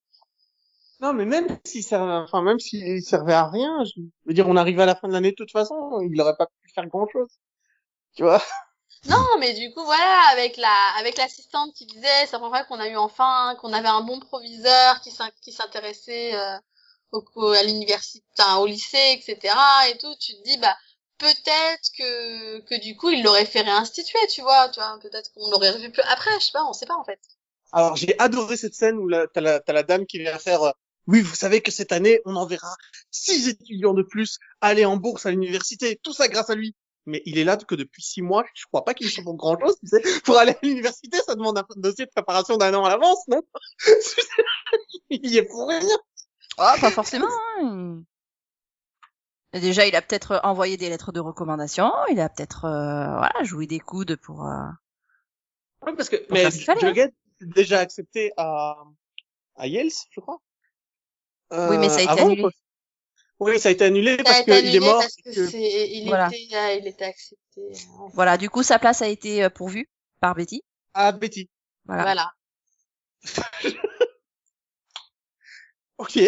Non, 1.00 1.14
mais 1.14 1.26
même 1.26 1.48
si 1.66 1.84
ça, 1.84 2.02
enfin, 2.24 2.42
même 2.42 2.60
s'il 2.60 3.02
servait 3.04 3.34
à 3.34 3.50
rien, 3.50 3.84
je 3.86 4.02
veux 4.26 4.34
dire, 4.34 4.48
on 4.48 4.56
arrive 4.56 4.80
à 4.80 4.86
la 4.86 4.96
fin 4.96 5.08
de 5.08 5.14
l'année 5.14 5.32
de 5.32 5.36
toute 5.36 5.52
façon, 5.52 6.00
il 6.02 6.20
aurait 6.22 6.36
pas 6.38 6.48
pu 6.48 6.72
faire 6.74 6.88
grand 6.88 7.08
chose. 7.12 7.30
Tu 8.16 8.24
vois? 8.24 8.42
Non, 9.06 9.38
mais 9.40 9.54
du 9.54 9.74
coup, 9.74 9.84
voilà, 9.84 10.22
avec 10.32 10.56
la, 10.58 10.74
avec 10.98 11.18
l'assistante 11.18 11.74
qui 11.74 11.86
disait, 11.86 12.26
c'est 12.26 12.32
la 12.34 12.40
première 12.40 12.66
fois 12.66 12.78
qu'on 12.78 12.82
a 12.82 12.88
eu 12.88 12.96
enfin, 12.96 13.56
qu'on 13.60 13.74
avait 13.74 13.90
un 13.90 14.02
bon 14.02 14.20
proviseur 14.22 15.02
qui 15.02 15.12
s'intéressait 15.52 16.34
euh, 16.36 16.58
au, 17.14 17.47
à 17.49 17.64
l'université, 17.64 18.26
au 18.57 18.66
lycée, 18.66 19.14
etc. 19.14 19.55
et 19.89 19.97
tout, 19.97 20.14
tu 20.20 20.34
te 20.34 20.43
dis, 20.43 20.57
bah, 20.57 20.76
peut-être 21.18 21.89
que, 21.97 22.59
que 22.61 22.82
du 22.82 22.95
coup, 22.95 23.09
il 23.09 23.24
l'aurait 23.24 23.45
fait 23.45 23.61
réinstituer, 23.61 24.20
tu 24.30 24.41
vois, 24.41 24.70
tu 24.70 24.80
vois, 24.80 24.97
peut-être 25.01 25.32
qu'on 25.34 25.49
l'aurait 25.49 25.72
revu 25.72 25.91
plus 25.91 26.03
après, 26.03 26.32
je 26.39 26.45
sais 26.45 26.51
pas, 26.51 26.66
on 26.66 26.74
sait 26.74 26.86
pas, 26.86 26.97
en 26.97 27.03
fait. 27.03 27.20
Alors, 27.72 27.95
j'ai 27.95 28.18
adoré 28.20 28.57
cette 28.57 28.76
scène 28.76 28.97
où 28.97 29.09
t'as 29.09 29.41
la, 29.41 29.59
t'as 29.59 29.74
la 29.74 29.84
dame 29.84 30.05
qui 30.05 30.20
vient 30.20 30.38
faire, 30.38 30.64
euh, 30.64 30.72
oui, 31.07 31.22
vous 31.22 31.36
savez 31.36 31.61
que 31.61 31.72
cette 31.72 31.91
année, 31.91 32.22
on 32.26 32.36
enverra 32.36 32.76
six 33.11 33.47
étudiants 33.47 33.93
de 33.93 34.03
plus 34.03 34.38
aller 34.61 34.86
en 34.86 34.97
bourse 34.97 35.26
à 35.26 35.32
l'université, 35.32 35.99
tout 36.01 36.14
ça 36.14 36.28
grâce 36.28 36.49
à 36.49 36.55
lui. 36.55 36.76
Mais 37.05 37.22
il 37.26 37.38
est 37.38 37.43
là 37.43 37.57
que 37.57 37.76
depuis 37.76 38.01
six 38.01 38.22
mois, 38.22 38.45
je 38.53 38.64
crois 38.68 38.86
pas 38.86 38.93
qu'il 38.93 39.09
soit 39.09 39.24
pour 39.24 39.36
grand 39.36 39.59
chose, 39.59 39.76
tu 39.82 39.88
sais. 39.88 40.01
Pour 40.24 40.38
aller 40.38 40.53
à 40.53 40.59
l'université, 40.64 41.18
ça 41.26 41.36
demande 41.36 41.57
un 41.57 41.66
dossier 41.76 42.05
de 42.05 42.11
préparation 42.11 42.55
d'un 42.55 42.74
an 42.74 42.86
à 42.86 42.89
l'avance, 42.89 43.28
non? 43.28 43.41
il 45.09 45.36
est 45.36 45.43
pour 45.43 45.68
rien. 45.68 45.97
Ah, 46.58 46.76
pas 46.80 46.91
forcément. 46.91 47.28
hein. 47.62 48.01
Déjà, 49.54 49.86
il 49.86 49.95
a 49.95 50.01
peut-être 50.01 50.39
envoyé 50.43 50.78
des 50.78 50.89
lettres 50.89 51.12
de 51.12 51.20
recommandation. 51.20 51.91
Il 52.10 52.20
a 52.20 52.28
peut-être, 52.30 52.66
euh, 52.66 53.06
voilà, 53.18 53.43
joué 53.43 53.68
des 53.68 53.80
coudes 53.80 54.16
pour. 54.16 54.45
euh, 54.47 54.66
Oui, 55.86 55.93
parce 55.95 56.10
que, 56.10 56.16
Pour 56.16 56.34
mais 56.34 56.45
hein. 56.45 56.49
Jughead 56.49 57.14
s'est 57.39 57.45
déjà 57.47 57.80
accepté 57.80 58.32
à, 58.38 58.78
à 59.56 59.68
Yale, 59.68 59.89
je 60.10 60.20
crois. 60.20 60.39
Oui, 61.51 61.78
mais 61.78 61.89
ça 61.89 61.97
a 61.99 62.01
été 62.01 62.10
Euh, 62.10 62.14
avant, 62.14 62.26
annulé. 62.26 62.41
quoi. 62.41 62.51
Oui, 63.39 63.60
ça 63.60 63.70
a 63.70 63.72
été 63.74 63.84
annulé 63.86 64.18
Ça 64.18 64.24
parce 64.24 64.39
été 64.39 64.62
qu'il 64.62 64.76
est 64.76 64.80
mort. 64.80 64.99
parce 65.01 65.16
que 65.18 65.22
que- 65.36 65.47
c'est, 65.47 65.89
il 65.91 66.08
Voilà. 66.08 66.30
était, 66.30 66.56
euh, 66.56 66.74
il 66.80 66.88
était 66.88 67.06
accepté. 67.06 67.62
euh, 67.62 68.08
Voilà. 68.14 68.38
Du 68.38 68.49
coup, 68.49 68.64
sa 68.64 68.80
place 68.80 69.04
a 69.04 69.08
été 69.08 69.43
euh, 69.43 69.49
pourvue 69.51 69.88
par 70.20 70.34
Betty. 70.34 70.64
Ah, 70.95 71.12
Betty. 71.12 71.47
Voilà. 71.86 72.04
Voilà. 72.04 72.32
Ok. 75.98 76.20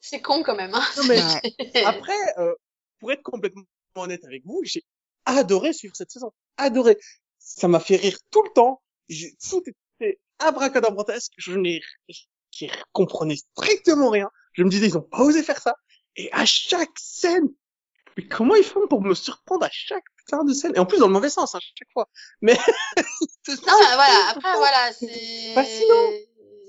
C'est 0.00 0.20
con 0.20 0.42
quand 0.42 0.56
même, 0.56 0.74
hein. 0.74 0.84
Non, 0.96 1.04
mais 1.04 1.20
Ouais. 1.22 1.84
après, 1.84 2.38
euh, 2.38 2.54
pour 2.98 3.12
être 3.12 3.22
complètement 3.22 3.62
honnête 3.94 4.24
avec 4.24 4.42
vous, 4.44 4.60
j'ai 4.64 4.84
adoré 5.24 5.72
suivre 5.72 5.94
cette 5.96 6.10
saison. 6.10 6.32
Adoré. 6.56 6.96
Ça 7.38 7.68
m'a 7.68 7.80
fait 7.80 7.96
rire 7.96 8.18
tout 8.30 8.42
le 8.42 8.50
temps. 8.52 8.82
J'ai, 9.08 9.34
tout 9.48 9.62
était 9.66 10.18
abracadabrantesque. 10.38 11.32
Je 11.36 11.56
n'ai, 11.56 11.80
je 12.08 12.66
comprenais 12.92 13.36
strictement 13.36 14.10
rien. 14.10 14.30
Je 14.54 14.62
me 14.64 14.70
disais, 14.70 14.86
ils 14.86 14.98
ont 14.98 15.02
pas 15.02 15.20
osé 15.20 15.42
faire 15.42 15.60
ça. 15.60 15.74
Et 16.16 16.32
à 16.32 16.44
chaque 16.46 16.98
scène, 16.98 17.48
mais 18.16 18.26
comment 18.26 18.56
ils 18.56 18.64
font 18.64 18.88
pour 18.88 19.02
me 19.02 19.14
surprendre 19.14 19.64
à 19.66 19.70
chaque 19.70 20.04
putain 20.16 20.42
de 20.44 20.52
scène? 20.54 20.72
Et 20.74 20.78
en 20.78 20.86
plus, 20.86 20.98
dans 20.98 21.06
le 21.08 21.12
mauvais 21.12 21.28
sens, 21.28 21.54
à 21.54 21.60
chaque 21.60 21.92
fois. 21.92 22.08
Mais, 22.40 22.56
Non, 23.48 23.54
voilà, 23.66 24.30
après, 24.30 24.52
voilà, 24.56 24.92
c'est... 24.92 25.54
Fascinant. 25.54 26.10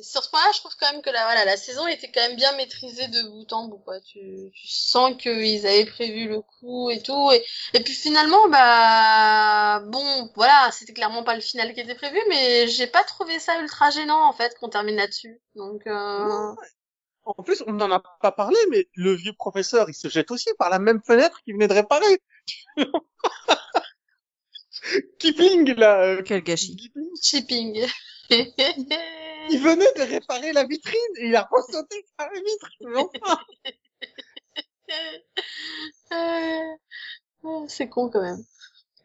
Sur 0.02 0.24
ce 0.24 0.30
point-là, 0.30 0.52
je 0.54 0.60
trouve 0.60 0.76
quand 0.80 0.92
même 0.92 1.02
que 1.02 1.10
la, 1.10 1.24
voilà, 1.24 1.46
la 1.46 1.58
saison 1.58 1.88
était 1.88 2.12
quand 2.12 2.22
même 2.22 2.36
bien 2.36 2.56
maîtrisée 2.56 3.08
de 3.08 3.22
bout 3.30 3.52
en 3.54 3.68
bout, 3.68 3.78
quoi. 3.80 4.00
Tu, 4.02 4.52
tu 4.54 4.68
sens 4.68 5.16
qu'ils 5.18 5.66
avaient 5.66 5.86
prévu 5.86 6.28
le 6.28 6.42
coup 6.42 6.90
et 6.90 7.02
tout. 7.02 7.32
Et, 7.32 7.44
et 7.74 7.80
puis 7.82 7.94
finalement, 7.94 8.48
bah, 8.50 9.80
bon, 9.86 10.30
voilà, 10.36 10.70
c'était 10.72 10.94
clairement 10.94 11.24
pas 11.24 11.36
le 11.36 11.42
final 11.42 11.74
qui 11.74 11.80
était 11.80 11.96
prévu, 11.96 12.20
mais 12.30 12.68
j'ai 12.68 12.88
pas 12.88 13.04
trouvé 13.04 13.40
ça 13.40 13.60
ultra 13.60 13.90
gênant, 13.90 14.28
en 14.28 14.34
fait, 14.34 14.56
qu'on 14.60 14.70
termine 14.70 14.98
là-dessus. 14.98 15.40
Donc, 15.56 15.82
euh... 15.88 16.54
En 17.26 17.44
plus, 17.44 17.62
on 17.68 17.74
n'en 17.74 17.92
a 17.92 18.00
pas 18.22 18.32
parlé, 18.32 18.58
mais 18.70 18.88
le 18.94 19.14
vieux 19.14 19.34
professeur, 19.34 19.90
il 19.90 19.94
se 19.94 20.08
jette 20.08 20.32
aussi 20.32 20.50
par 20.58 20.70
la 20.70 20.80
même 20.80 21.02
fenêtre 21.06 21.42
qu'il 21.44 21.56
venait 21.56 21.68
de 21.68 21.74
réparer. 21.74 22.22
Kipling, 25.20 25.74
là. 25.76 26.02
euh, 26.04 26.22
Quel 26.24 26.42
gâchis. 26.42 26.92
Shipping. 27.22 27.86
il 29.50 29.60
venait 29.62 29.92
de 29.96 30.02
réparer 30.02 30.54
la 30.54 30.64
vitrine 30.66 31.14
et 31.18 31.28
il 31.28 31.36
a 31.36 31.48
ressauté 31.52 32.06
par 32.18 32.30
la 32.34 32.40
vitre. 32.40 32.70
Enfin, 33.26 33.40
Euh, 36.14 36.76
C'est 37.68 37.90
con 37.90 38.10
quand 38.10 38.22
même. 38.22 38.44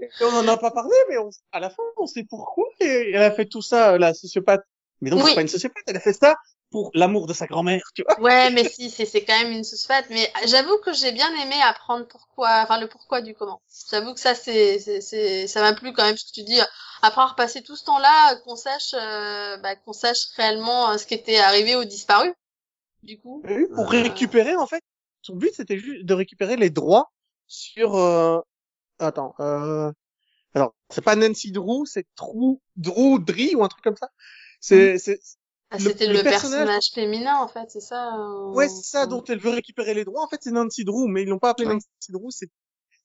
Et 0.01 0.09
on 0.21 0.27
en 0.35 0.49
a 0.49 0.57
pas 0.57 0.71
parlé, 0.71 0.95
mais 1.09 1.19
on- 1.19 1.31
à 1.53 1.61
la 1.61 1.71
fin, 1.71 1.83
on 1.97 2.07
sait 2.07 2.25
pourquoi 2.29 2.67
et 2.81 3.11
elle 3.13 3.23
a 3.23 3.31
fait 3.31 3.47
tout 3.47 3.63
ça, 3.63 3.99
la 3.99 4.15
sociopathe. 4.15 4.65
Mais 5.01 5.13
Oui. 5.13 5.23
c'est 5.27 5.35
pas 5.35 5.41
une 5.43 5.49
sociopathe, 5.49 5.85
elle 5.87 5.97
a 5.97 6.01
fait 6.01 6.13
ça 6.13 6.35
pour 6.73 6.91
l'amour 6.95 7.27
de 7.29 7.35
sa 7.35 7.47
grand-mère, 7.47 7.85
tu 7.95 8.03
vois. 8.03 8.19
Ouais, 8.19 8.51
mais 8.51 8.65
si, 8.69 8.91
c'est 8.91 9.07
c'est 9.07 9.25
quand 9.25 9.39
même 9.39 9.53
une 9.53 9.65
sociopathe. 9.65 10.07
Mais 10.11 10.33
j'avoue 10.47 10.79
que 10.85 10.93
j'ai 10.93 11.13
bien 11.13 11.31
aimé 11.43 11.55
apprendre 11.63 12.07
pourquoi, 12.09 12.63
enfin 12.63 12.81
le 12.81 12.89
pourquoi 12.89 13.21
du 13.23 13.35
comment. 13.35 13.63
J'avoue 13.91 14.15
que 14.15 14.21
ça, 14.21 14.35
c'est, 14.35 14.79
c'est, 14.81 15.01
c'est, 15.01 15.47
ça 15.47 15.61
m'a 15.61 15.75
plu 15.75 15.93
quand 15.93 16.05
même 16.05 16.17
ce 16.17 16.25
que 16.27 16.33
tu 16.33 16.43
dis. 16.45 16.61
Après 17.03 17.21
avoir 17.21 17.37
passé 17.37 17.63
tout 17.63 17.77
ce 17.77 17.85
temps-là, 17.85 18.37
qu'on 18.45 18.57
sache, 18.57 18.95
euh, 18.95 19.57
bah, 19.59 19.77
qu'on 19.77 19.93
sache 19.93 20.27
réellement 20.37 20.91
euh, 20.91 20.99
ce 20.99 21.07
qui 21.07 21.15
était 21.15 21.39
arrivé 21.39 21.75
aux 21.77 21.85
disparus. 21.85 22.33
Du 23.03 23.19
coup. 23.21 23.43
Oui, 23.45 23.67
Pour 23.75 23.93
Euh. 23.93 24.03
récupérer, 24.03 24.57
en 24.57 24.67
fait, 24.67 24.83
son 25.23 25.35
but, 25.37 25.53
c'était 25.55 25.79
juste 25.79 26.05
de 26.07 26.15
récupérer 26.15 26.57
les 26.57 26.71
droits 26.71 27.13
sur, 27.49 27.97
euh... 27.97 28.41
attends, 29.01 29.35
euh... 29.41 29.93
alors, 30.55 30.75
c'est 30.91 31.03
pas 31.03 31.17
Nancy 31.17 31.53
Drew, 31.53 31.85
c'est 31.87 32.07
Drew, 32.17 32.61
Drew 32.77 33.19
Dree 33.19 33.55
ou 33.57 33.65
un 33.65 33.69
truc 33.69 33.85
comme 33.85 33.97
ça. 33.97 34.09
C'est, 34.61 34.99
c'est, 34.99 35.21
Ah, 35.73 35.79
c'était 35.79 36.07
le 36.07 36.15
le, 36.15 36.23
personnage- 36.23 36.67
personnage... 36.67 36.91
féminin 36.95 37.37
en 37.39 37.49
fait, 37.49 37.71
c'est 37.71 37.81
ça. 37.81 38.15
euh, 38.17 38.53
ouais, 38.53 38.69
c'est 38.69 38.85
ça 38.85 39.07
dont 39.07 39.25
elle 39.25 39.39
veut 39.39 39.51
récupérer 39.51 39.95
les 39.95 40.05
droits. 40.05 40.23
En 40.23 40.29
fait, 40.29 40.39
c'est 40.43 40.51
Nancy 40.53 40.85
Drew, 40.85 41.09
mais 41.09 41.23
ils 41.23 41.29
l'ont 41.29 41.39
pas 41.39 41.51
appelé 41.51 41.67
Ouais. 41.69 41.75
Nancy 41.75 41.89
Drew, 42.11 42.31
c'est, 42.31 42.49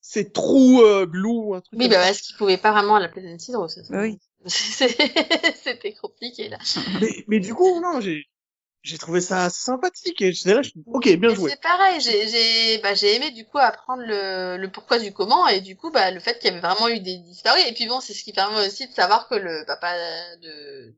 ces 0.00 0.30
trous 0.30 0.82
euh, 0.82 1.06
glue, 1.06 1.54
un 1.54 1.60
truc 1.60 1.78
Oui, 1.78 1.88
bah 1.88 1.96
ça. 1.96 2.06
parce 2.06 2.20
qu'il 2.22 2.36
pouvait 2.36 2.56
pas 2.58 2.72
vraiment 2.72 2.98
l'appeler 2.98 3.22
San 3.26 3.36
Isidro, 3.36 3.68
ça. 3.68 3.82
ça- 3.84 3.94
Oui. 4.00 4.18
C'était 4.46 5.94
compliqué, 5.94 6.48
là. 6.48 6.58
Mais, 7.00 7.24
mais 7.26 7.40
du 7.40 7.54
coup, 7.54 7.80
non, 7.80 8.00
j'ai 8.00 8.24
j'ai 8.82 8.96
trouvé 8.96 9.20
ça 9.20 9.50
sympathique 9.50 10.22
et 10.22 10.32
là, 10.44 10.62
je... 10.62 10.70
ok, 10.86 11.16
bien 11.16 11.34
joué. 11.34 11.50
C'est 11.50 11.60
pareil, 11.60 12.00
j'ai 12.00 12.28
j'ai 12.28 12.78
bah, 12.78 12.94
j'ai 12.94 13.16
aimé 13.16 13.32
du 13.32 13.44
coup 13.44 13.58
apprendre 13.58 14.02
le, 14.06 14.56
le 14.56 14.70
pourquoi 14.70 15.00
du 15.00 15.12
comment 15.12 15.48
et 15.48 15.60
du 15.60 15.76
coup 15.76 15.90
bah 15.90 16.12
le 16.12 16.20
fait 16.20 16.38
qu'il 16.38 16.48
y 16.48 16.52
avait 16.52 16.60
vraiment 16.60 16.88
eu 16.88 17.00
des 17.00 17.18
disparus 17.18 17.64
et 17.66 17.72
puis 17.74 17.86
bon 17.88 18.00
c'est 18.00 18.14
ce 18.14 18.22
qui 18.22 18.32
permet 18.32 18.64
aussi 18.66 18.86
de 18.86 18.92
savoir 18.94 19.28
que 19.28 19.34
le 19.34 19.64
papa 19.66 19.92
de 20.42 20.92
bah, 20.92 20.94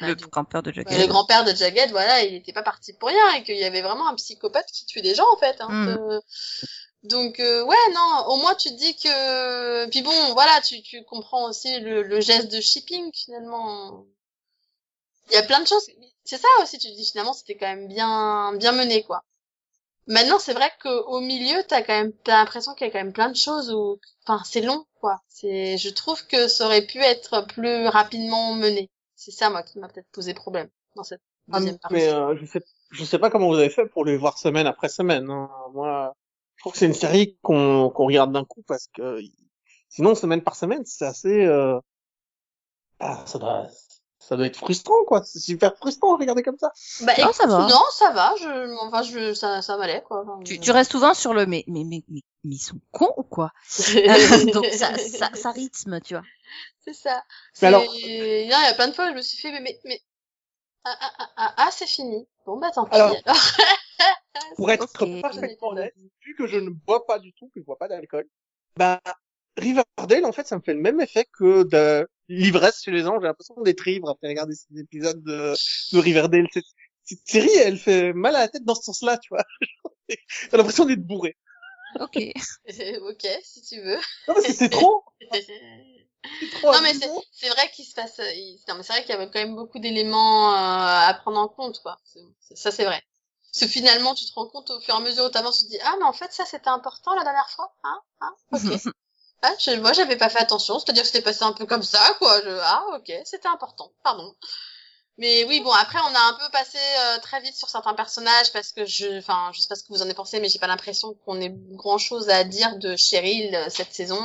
Le 0.00 0.14
grand-père 0.14 0.62
de 0.62 0.72
Jughead. 0.72 0.98
le 1.00 1.06
grand-père 1.06 1.44
de 1.44 1.54
Jagged 1.54 1.90
voilà 1.90 2.22
il 2.24 2.34
était 2.34 2.52
pas 2.52 2.62
parti 2.62 2.92
pour 2.94 3.08
rien 3.08 3.34
et 3.34 3.42
qu'il 3.44 3.56
y 3.56 3.64
avait 3.64 3.82
vraiment 3.82 4.08
un 4.08 4.14
psychopathe 4.14 4.70
qui 4.72 4.86
tuait 4.86 5.02
des 5.02 5.14
gens 5.14 5.30
en 5.32 5.36
fait 5.36 5.56
hein, 5.60 5.68
Mm. 5.70 5.88
Euh, 5.88 6.20
donc 7.04 7.38
euh, 7.38 7.62
ouais 7.64 7.76
non 7.94 8.24
au 8.28 8.36
moins 8.36 8.54
tu 8.54 8.70
te 8.70 8.74
dis 8.74 8.96
que 8.96 9.86
puis 9.90 10.02
bon 10.02 10.32
voilà 10.32 10.60
tu 10.62 10.82
tu 10.82 11.04
comprends 11.04 11.48
aussi 11.48 11.78
le, 11.80 12.02
le 12.02 12.20
geste 12.20 12.50
de 12.50 12.60
shipping 12.60 13.10
finalement 13.14 14.04
il 15.30 15.34
y 15.34 15.38
a 15.38 15.42
plein 15.42 15.60
de 15.60 15.66
choses 15.66 15.86
c'est 16.24 16.38
ça 16.38 16.48
aussi 16.62 16.78
tu 16.78 16.88
te 16.90 16.96
dis 16.96 17.04
finalement 17.04 17.32
c'était 17.34 17.56
quand 17.56 17.66
même 17.68 17.88
bien 17.88 18.54
bien 18.56 18.72
mené 18.72 19.02
quoi 19.04 19.22
Maintenant, 20.06 20.38
c'est 20.38 20.52
vrai 20.52 20.70
qu'au 20.82 21.20
milieu, 21.20 21.62
t'as 21.66 21.80
quand 21.82 21.94
même, 21.94 22.12
t'as 22.24 22.36
l'impression 22.36 22.74
qu'il 22.74 22.86
y 22.86 22.90
a 22.90 22.92
quand 22.92 22.98
même 22.98 23.14
plein 23.14 23.30
de 23.30 23.36
choses 23.36 23.70
où, 23.72 23.98
enfin, 24.26 24.42
c'est 24.44 24.60
long, 24.60 24.84
quoi. 25.00 25.22
C'est, 25.28 25.78
je 25.78 25.88
trouve 25.88 26.26
que 26.26 26.46
ça 26.46 26.66
aurait 26.66 26.84
pu 26.86 26.98
être 26.98 27.46
plus 27.46 27.86
rapidement 27.88 28.52
mené. 28.52 28.90
C'est 29.24 29.30
ça, 29.30 29.48
moi, 29.48 29.62
qui 29.62 29.78
m'a 29.78 29.88
peut-être 29.88 30.10
posé 30.12 30.34
problème 30.34 30.68
dans 30.96 31.02
cette 31.02 31.22
Ah, 31.50 31.58
deuxième 31.58 31.78
partie. 31.78 31.94
mais 31.94 32.08
euh, 32.08 32.36
je 32.36 32.44
sais 32.44 32.62
je 32.90 33.04
sais 33.04 33.18
pas 33.18 33.30
comment 33.30 33.48
vous 33.48 33.54
avez 33.56 33.70
fait 33.70 33.86
pour 33.86 34.04
les 34.04 34.18
voir 34.18 34.36
semaine 34.36 34.66
après 34.66 34.90
semaine. 34.90 35.30
hein. 35.30 35.48
Moi, 35.72 36.14
je 36.56 36.62
trouve 36.62 36.72
que 36.72 36.78
c'est 36.78 36.86
une 36.86 36.92
série 36.92 37.38
qu'on 37.42 37.88
qu'on 37.88 38.04
regarde 38.06 38.32
d'un 38.32 38.44
coup 38.44 38.62
parce 38.66 38.88
que 38.94 39.20
sinon 39.88 40.14
semaine 40.14 40.42
par 40.42 40.56
semaine, 40.56 40.84
c'est 40.84 41.06
assez 41.06 41.46
euh... 41.46 41.80
ah, 43.00 43.22
ça 43.26 43.38
doit 43.38 43.66
ça 44.28 44.36
doit 44.36 44.46
être 44.46 44.56
frustrant 44.56 45.04
quoi. 45.06 45.22
C'est 45.24 45.38
super 45.38 45.76
frustrant 45.76 46.16
regarder 46.16 46.42
comme 46.42 46.58
ça. 46.58 46.72
Bah, 47.02 47.12
Non, 47.18 47.32
ça 47.32 47.46
va. 47.46 47.66
Non, 47.68 47.82
ça 47.92 48.10
va. 48.12 48.34
Je, 48.40 48.76
enfin, 48.86 49.02
je, 49.02 49.34
ça, 49.34 49.62
ça 49.62 49.76
m'allait, 49.76 50.02
quoi. 50.02 50.22
Enfin, 50.22 50.40
Tu, 50.44 50.54
je- 50.54 50.60
tu 50.60 50.70
restes 50.70 50.92
souvent 50.92 51.14
sur 51.14 51.34
le 51.34 51.46
mais 51.46 51.64
mais 51.66 51.84
mais 51.84 52.02
mais, 52.08 52.20
mais 52.44 52.54
ils 52.54 52.58
sont 52.58 52.80
cons 52.92 53.12
ou 53.16 53.22
quoi? 53.22 53.52
Donc 54.52 54.66
ça, 54.66 54.96
ça 54.98 55.30
ça 55.34 55.50
rythme, 55.52 56.00
tu 56.00 56.14
vois. 56.14 56.24
c'est 56.84 56.94
ça. 56.94 57.22
Mais 57.62 57.68
alors- 57.68 57.82
Non, 57.82 57.88
il 57.94 58.48
y 58.48 58.52
a 58.52 58.74
plein 58.74 58.88
de 58.88 58.92
fois, 58.94 59.10
je 59.10 59.14
me 59.16 59.22
suis 59.22 59.38
fait, 59.38 59.52
mais, 59.52 59.60
mais, 59.60 59.78
mais... 59.84 60.00
Ah, 60.84 60.96
ah, 61.00 61.12
ah, 61.18 61.30
ah, 61.36 61.54
ah, 61.56 61.68
c'est 61.72 61.86
fini. 61.86 62.26
Bon, 62.46 62.58
bah, 62.58 62.70
tant 62.74 62.84
pis. 62.84 62.94
Alors- 62.94 63.16
alors. 63.26 63.36
Pour 64.56 64.70
être 64.70 64.86
parfaitement 65.22 65.68
honnête, 65.68 65.94
vu 66.24 66.34
que 66.36 66.46
je 66.46 66.58
ne 66.58 66.70
bois 66.70 67.06
pas 67.06 67.18
du 67.18 67.32
tout, 67.32 67.46
que 67.54 67.60
je 67.60 67.64
bois 67.64 67.78
pas 67.78 67.88
d'alcool, 67.88 68.26
bah 68.76 69.00
Riverdale 69.56 70.24
en 70.24 70.32
fait 70.32 70.46
ça 70.48 70.56
me 70.56 70.60
fait 70.62 70.74
le 70.74 70.80
même 70.80 71.00
effet 71.00 71.26
que 71.38 71.62
de 71.62 72.08
l'ivresse 72.28 72.82
chez 72.82 72.90
les 72.90 73.02
gens. 73.02 73.18
J'ai 73.20 73.26
l'impression 73.26 73.54
d'être 73.62 73.86
ivre 73.88 74.08
après 74.10 74.28
regarder 74.28 74.54
ces 74.54 74.78
épisodes 74.80 75.22
de, 75.22 75.54
de 75.92 75.98
Riverdale. 75.98 76.46
Cette, 76.52 76.64
cette 77.04 77.26
série 77.26 77.54
elle 77.56 77.78
fait 77.78 78.12
mal 78.12 78.34
à 78.36 78.40
la 78.40 78.48
tête 78.48 78.64
dans 78.64 78.74
ce 78.74 78.82
sens-là, 78.82 79.18
tu 79.18 79.28
vois. 79.30 79.44
J'ai 80.08 80.56
l'impression 80.56 80.84
d'être 80.84 81.04
bourré. 81.06 81.36
Ok. 82.00 82.16
ok, 82.66 83.26
si 83.42 83.62
tu 83.62 83.80
veux. 83.80 83.98
Non 84.28 84.34
mais 84.42 84.52
c'est- 84.52 84.68
trop. 84.68 85.04
C'est 86.40 86.50
trop 86.50 86.72
non 86.72 86.80
mais 86.82 86.94
c'est 87.32 87.48
vrai 87.50 87.70
qu'il 87.74 87.84
se 87.84 87.92
passe 87.94 88.18
il- 88.34 88.58
non 88.68 88.76
mais 88.76 88.82
c'est 88.82 88.92
vrai 88.94 89.02
qu'il 89.02 89.10
y 89.10 89.12
avait 89.12 89.26
quand 89.30 89.38
même 89.40 89.54
beaucoup 89.54 89.78
d'éléments 89.78 90.52
euh, 90.52 91.08
à 91.08 91.14
prendre 91.20 91.38
en 91.38 91.48
compte 91.48 91.80
quoi 91.82 91.98
ça 92.54 92.70
c'est 92.70 92.84
vrai 92.84 93.02
parce 93.52 93.60
que 93.60 93.66
finalement 93.68 94.14
tu 94.14 94.24
te 94.24 94.32
rends 94.34 94.48
compte 94.48 94.70
au 94.70 94.80
fur 94.80 94.94
et 94.94 94.96
à 94.96 95.00
mesure 95.00 95.24
où 95.24 95.28
t'avances 95.28 95.58
tu 95.58 95.64
te 95.66 95.70
dis 95.70 95.78
ah 95.84 95.94
mais 95.98 96.04
en 96.06 96.12
fait 96.14 96.32
ça 96.32 96.44
c'était 96.46 96.68
important 96.68 97.14
la 97.14 97.24
dernière 97.24 97.48
fois 97.50 97.74
hein 97.84 98.00
hein 98.20 98.34
ok 98.52 98.60
ah, 99.46 99.54
je, 99.58 99.70
moi 99.80 99.92
j'avais 99.92 100.16
pas 100.16 100.28
fait 100.28 100.38
attention 100.40 100.78
c'est 100.78 100.90
à 100.90 100.92
dire 100.92 101.02
que 101.02 101.08
c'était 101.08 101.22
passé 101.22 101.42
un 101.42 101.52
peu 101.52 101.66
comme 101.66 101.82
ça 101.82 102.00
quoi 102.18 102.40
je, 102.42 102.50
ah 102.62 102.84
ok 102.96 103.12
c'était 103.24 103.48
important 103.48 103.90
pardon 104.02 104.34
mais 105.18 105.44
oui 105.44 105.60
bon 105.60 105.70
après 105.72 105.98
on 106.00 106.14
a 106.14 106.20
un 106.30 106.34
peu 106.34 106.50
passé 106.52 106.78
euh, 107.00 107.18
très 107.20 107.40
vite 107.40 107.54
sur 107.54 107.68
certains 107.68 107.94
personnages 107.94 108.52
parce 108.52 108.72
que 108.72 108.84
je 108.86 109.18
enfin 109.18 109.50
je 109.54 109.60
sais 109.60 109.68
pas 109.68 109.74
ce 109.76 109.82
que 109.84 109.92
vous 109.92 110.00
en 110.02 110.06
avez 110.06 110.14
pensé 110.14 110.40
mais 110.40 110.48
j'ai 110.48 110.58
pas 110.58 110.66
l'impression 110.66 111.14
qu'on 111.24 111.40
ait 111.40 111.52
grand 111.72 111.98
chose 111.98 112.28
à 112.30 112.42
dire 112.44 112.76
de 112.78 112.96
Cheryl 112.96 113.54
euh, 113.54 113.66
cette 113.68 113.92
saison 113.94 114.18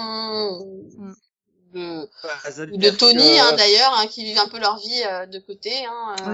ou 0.61 0.85
Mm. 0.97 1.13
de 1.73 2.09
Bah, 2.23 2.29
de 2.65 2.89
Tony 2.89 3.19
que- 3.19 3.39
hein, 3.41 3.55
d'ailleurs 3.55 3.93
hein, 3.99 4.07
qui 4.07 4.23
vivent 4.23 4.39
un 4.39 4.47
peu 4.47 4.57
leur 4.57 4.77
vie 4.79 5.03
euh, 5.05 5.27
de 5.27 5.37
côté 5.37 5.85
hein, 5.85 6.15
euh, 6.21 6.33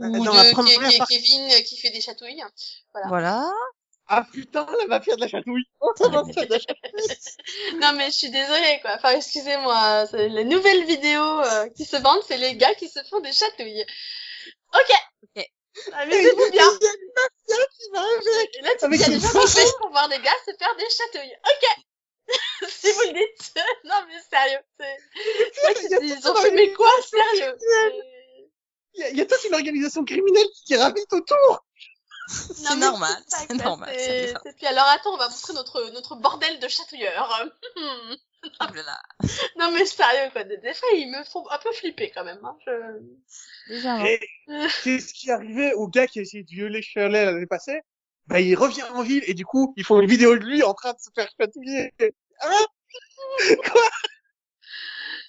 Oui. 0.00 0.18
ou 0.18 0.24
Dans 0.24 0.32
de 0.32 1.06
Kevin 1.06 1.62
qui 1.64 1.76
fait 1.76 1.90
des 1.90 2.00
chatouilles 2.00 2.42
Voilà. 2.94 3.08
Voilà. 3.08 3.50
Ah 4.08 4.24
putain, 4.30 4.66
la 4.78 4.86
mafia 4.86 5.14
de 5.16 5.20
la 5.20 5.28
chatouille. 5.28 5.64
Oh, 5.80 5.92
la 6.00 6.08
mafia 6.08 6.44
de 6.44 6.50
la 6.50 6.58
chatouille. 6.58 7.78
non 7.80 7.92
mais 7.94 8.06
je 8.06 8.16
suis 8.16 8.30
désolée 8.30 8.78
quoi 8.82 8.92
enfin 8.96 9.10
excusez-moi 9.10 10.06
c'est 10.10 10.28
les 10.28 10.44
nouvelles 10.44 10.84
vidéos 10.84 11.40
euh, 11.40 11.68
qui 11.70 11.84
se 11.84 11.96
vendent 11.96 12.22
c'est 12.26 12.36
les 12.36 12.56
gars 12.56 12.74
qui 12.74 12.88
se 12.88 13.00
font 13.10 13.20
des 13.20 13.32
chatouilles 13.32 13.84
ok 14.74 14.92
Ok. 15.36 15.46
amusez-vous 15.92 16.50
bien 16.50 16.68
Il 16.80 16.84
y 16.84 16.88
a 16.88 16.92
une 16.92 17.12
mafia 17.16 17.66
qui 17.76 17.90
va 17.92 18.00
avec. 18.02 18.56
et 18.56 18.62
là 18.62 18.70
tu 18.78 18.84
Avec 18.84 18.98
dis 18.98 18.98
il 18.98 19.00
y 19.00 19.04
a 19.04 19.08
une 19.08 19.20
des 19.20 19.20
gens 19.20 19.44
qui 19.46 19.54
payent 19.54 19.72
pour 19.80 19.90
voir 19.90 20.08
des 20.08 20.18
gars 20.20 20.30
se 20.46 20.52
faire 20.58 20.76
des 20.76 20.90
chatouilles 20.90 21.36
ok 21.52 21.64
si 22.68 22.92
vous 22.92 23.00
le 23.02 23.12
dites 23.14 23.54
non 23.84 23.94
mais 24.08 24.20
sérieux 24.30 24.60
a 25.64 25.72
ils 26.02 26.28
ont 26.28 26.44
une 26.56 26.74
quoi 26.74 26.90
sérieux? 27.02 27.56
Il 28.94 29.00
y 29.00 29.04
a, 29.04 29.08
il 29.10 29.16
y 29.16 29.20
a 29.22 29.26
toute 29.26 29.42
une 29.44 29.54
organisation 29.54 30.04
criminelle 30.04 30.46
qui 30.66 30.74
gravite 30.74 31.10
autour. 31.12 31.64
C'est 32.28 32.76
normal, 32.76 33.16
c'est 33.26 33.46
quoi, 33.46 33.56
normal, 33.56 33.94
c'est- 33.98 34.34
Puis 34.56 34.66
alors 34.66 34.86
attends, 34.88 35.14
on 35.14 35.16
va 35.16 35.28
montrer 35.28 35.52
notre 35.54 35.90
notre 35.90 36.16
bordel 36.16 36.58
de 36.60 36.68
chatouilleurs. 36.68 37.50
Hmm. 37.76 38.14
Oh 38.60 38.64
non 39.58 39.70
mais 39.70 39.84
sérieux 39.86 40.30
quoi, 40.32 40.42
des, 40.44 40.58
fois 40.74 40.88
ils 40.94 41.10
me 41.10 41.22
font 41.24 41.48
un 41.50 41.58
peu 41.58 41.72
flipper 41.72 42.10
quand 42.10 42.24
même. 42.24 42.44
Hein. 42.44 42.56
Je... 42.66 43.72
Déjà. 43.74 43.94
hein. 43.94 44.04
Et 44.04 44.20
c'est 44.82 44.98
ce 44.98 45.14
qui 45.14 45.28
est 45.28 45.32
arrivé 45.32 45.74
au 45.74 45.86
gars 45.88 46.06
qui 46.06 46.18
a 46.18 46.22
essayé 46.22 46.42
de 46.42 46.50
violer 46.50 46.82
Shirley 46.82 47.24
l'année 47.24 47.46
passée. 47.46 47.82
Bah, 48.26 48.40
il 48.40 48.54
revient 48.54 48.84
en 48.94 49.02
ville 49.02 49.22
et 49.26 49.34
du 49.34 49.44
coup, 49.44 49.74
ils 49.76 49.84
font 49.84 50.00
une 50.00 50.08
vidéo 50.08 50.36
de 50.36 50.44
lui 50.44 50.62
en 50.62 50.74
train 50.74 50.92
de 50.92 50.98
se 50.98 51.10
faire 51.14 51.28
chatouiller. 51.38 51.92
Ah 52.44 52.58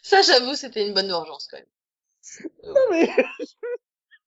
Ça 0.01 0.21
j'avoue 0.23 0.55
c'était 0.55 0.85
une 0.87 0.93
bonne 0.93 1.09
vengeance 1.09 1.47
quand 1.49 1.57
même. 1.57 2.49
non 2.63 2.81
mais... 2.89 3.09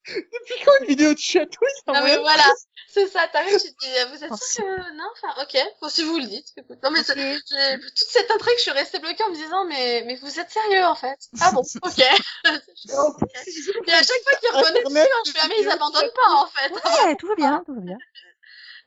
Depuis 0.08 0.64
quand 0.64 0.72
une 0.80 0.86
vidéo 0.86 1.14
de 1.14 1.18
chatouille 1.18 1.68
Non 1.88 1.94
mais 2.04 2.16
voilà, 2.18 2.44
c'est 2.88 3.08
ça, 3.08 3.26
t'arrives, 3.28 3.60
tu 3.60 3.74
te 3.74 3.84
dis, 3.84 4.16
vous 4.16 4.24
êtes 4.24 4.30
Oh, 4.32 4.36
sûr 4.36 4.64
que... 4.64 4.96
Non, 4.96 5.04
enfin 5.12 5.42
ok, 5.42 5.58
bon, 5.80 5.88
si 5.88 6.04
vous 6.04 6.18
le 6.18 6.26
dites. 6.26 6.52
écoute. 6.56 6.78
Non 6.82 6.90
mais 6.90 7.02
toute 7.02 8.08
cette 8.08 8.30
intrigue, 8.30 8.54
je 8.56 8.62
suis 8.62 8.70
restée 8.70 9.00
bloquée 9.00 9.24
en 9.24 9.30
me 9.30 9.34
disant, 9.34 9.64
mais, 9.64 10.04
mais 10.06 10.14
vous 10.16 10.38
êtes 10.38 10.50
sérieux 10.50 10.84
en 10.84 10.94
fait 10.94 11.18
Ah 11.40 11.50
bon, 11.52 11.62
ok. 11.82 11.98
Et 11.98 12.02
à 12.04 14.02
chaque 14.02 14.22
fois 14.22 14.38
qu'ils 14.40 14.50
reconnaissent 14.50 14.86
Internet, 14.86 15.08
je 15.26 15.30
fais, 15.32 15.38
ah 15.42 15.48
mais 15.48 15.56
ils 15.60 15.68
abandonnent 15.68 16.12
pas 16.14 16.32
en 16.34 16.46
fait. 16.46 16.72
Ouais, 16.72 17.16
tout 17.16 17.26
va 17.26 17.34
bien, 17.36 17.62
tout 17.66 17.74
va 17.74 17.80
bien. 17.80 17.98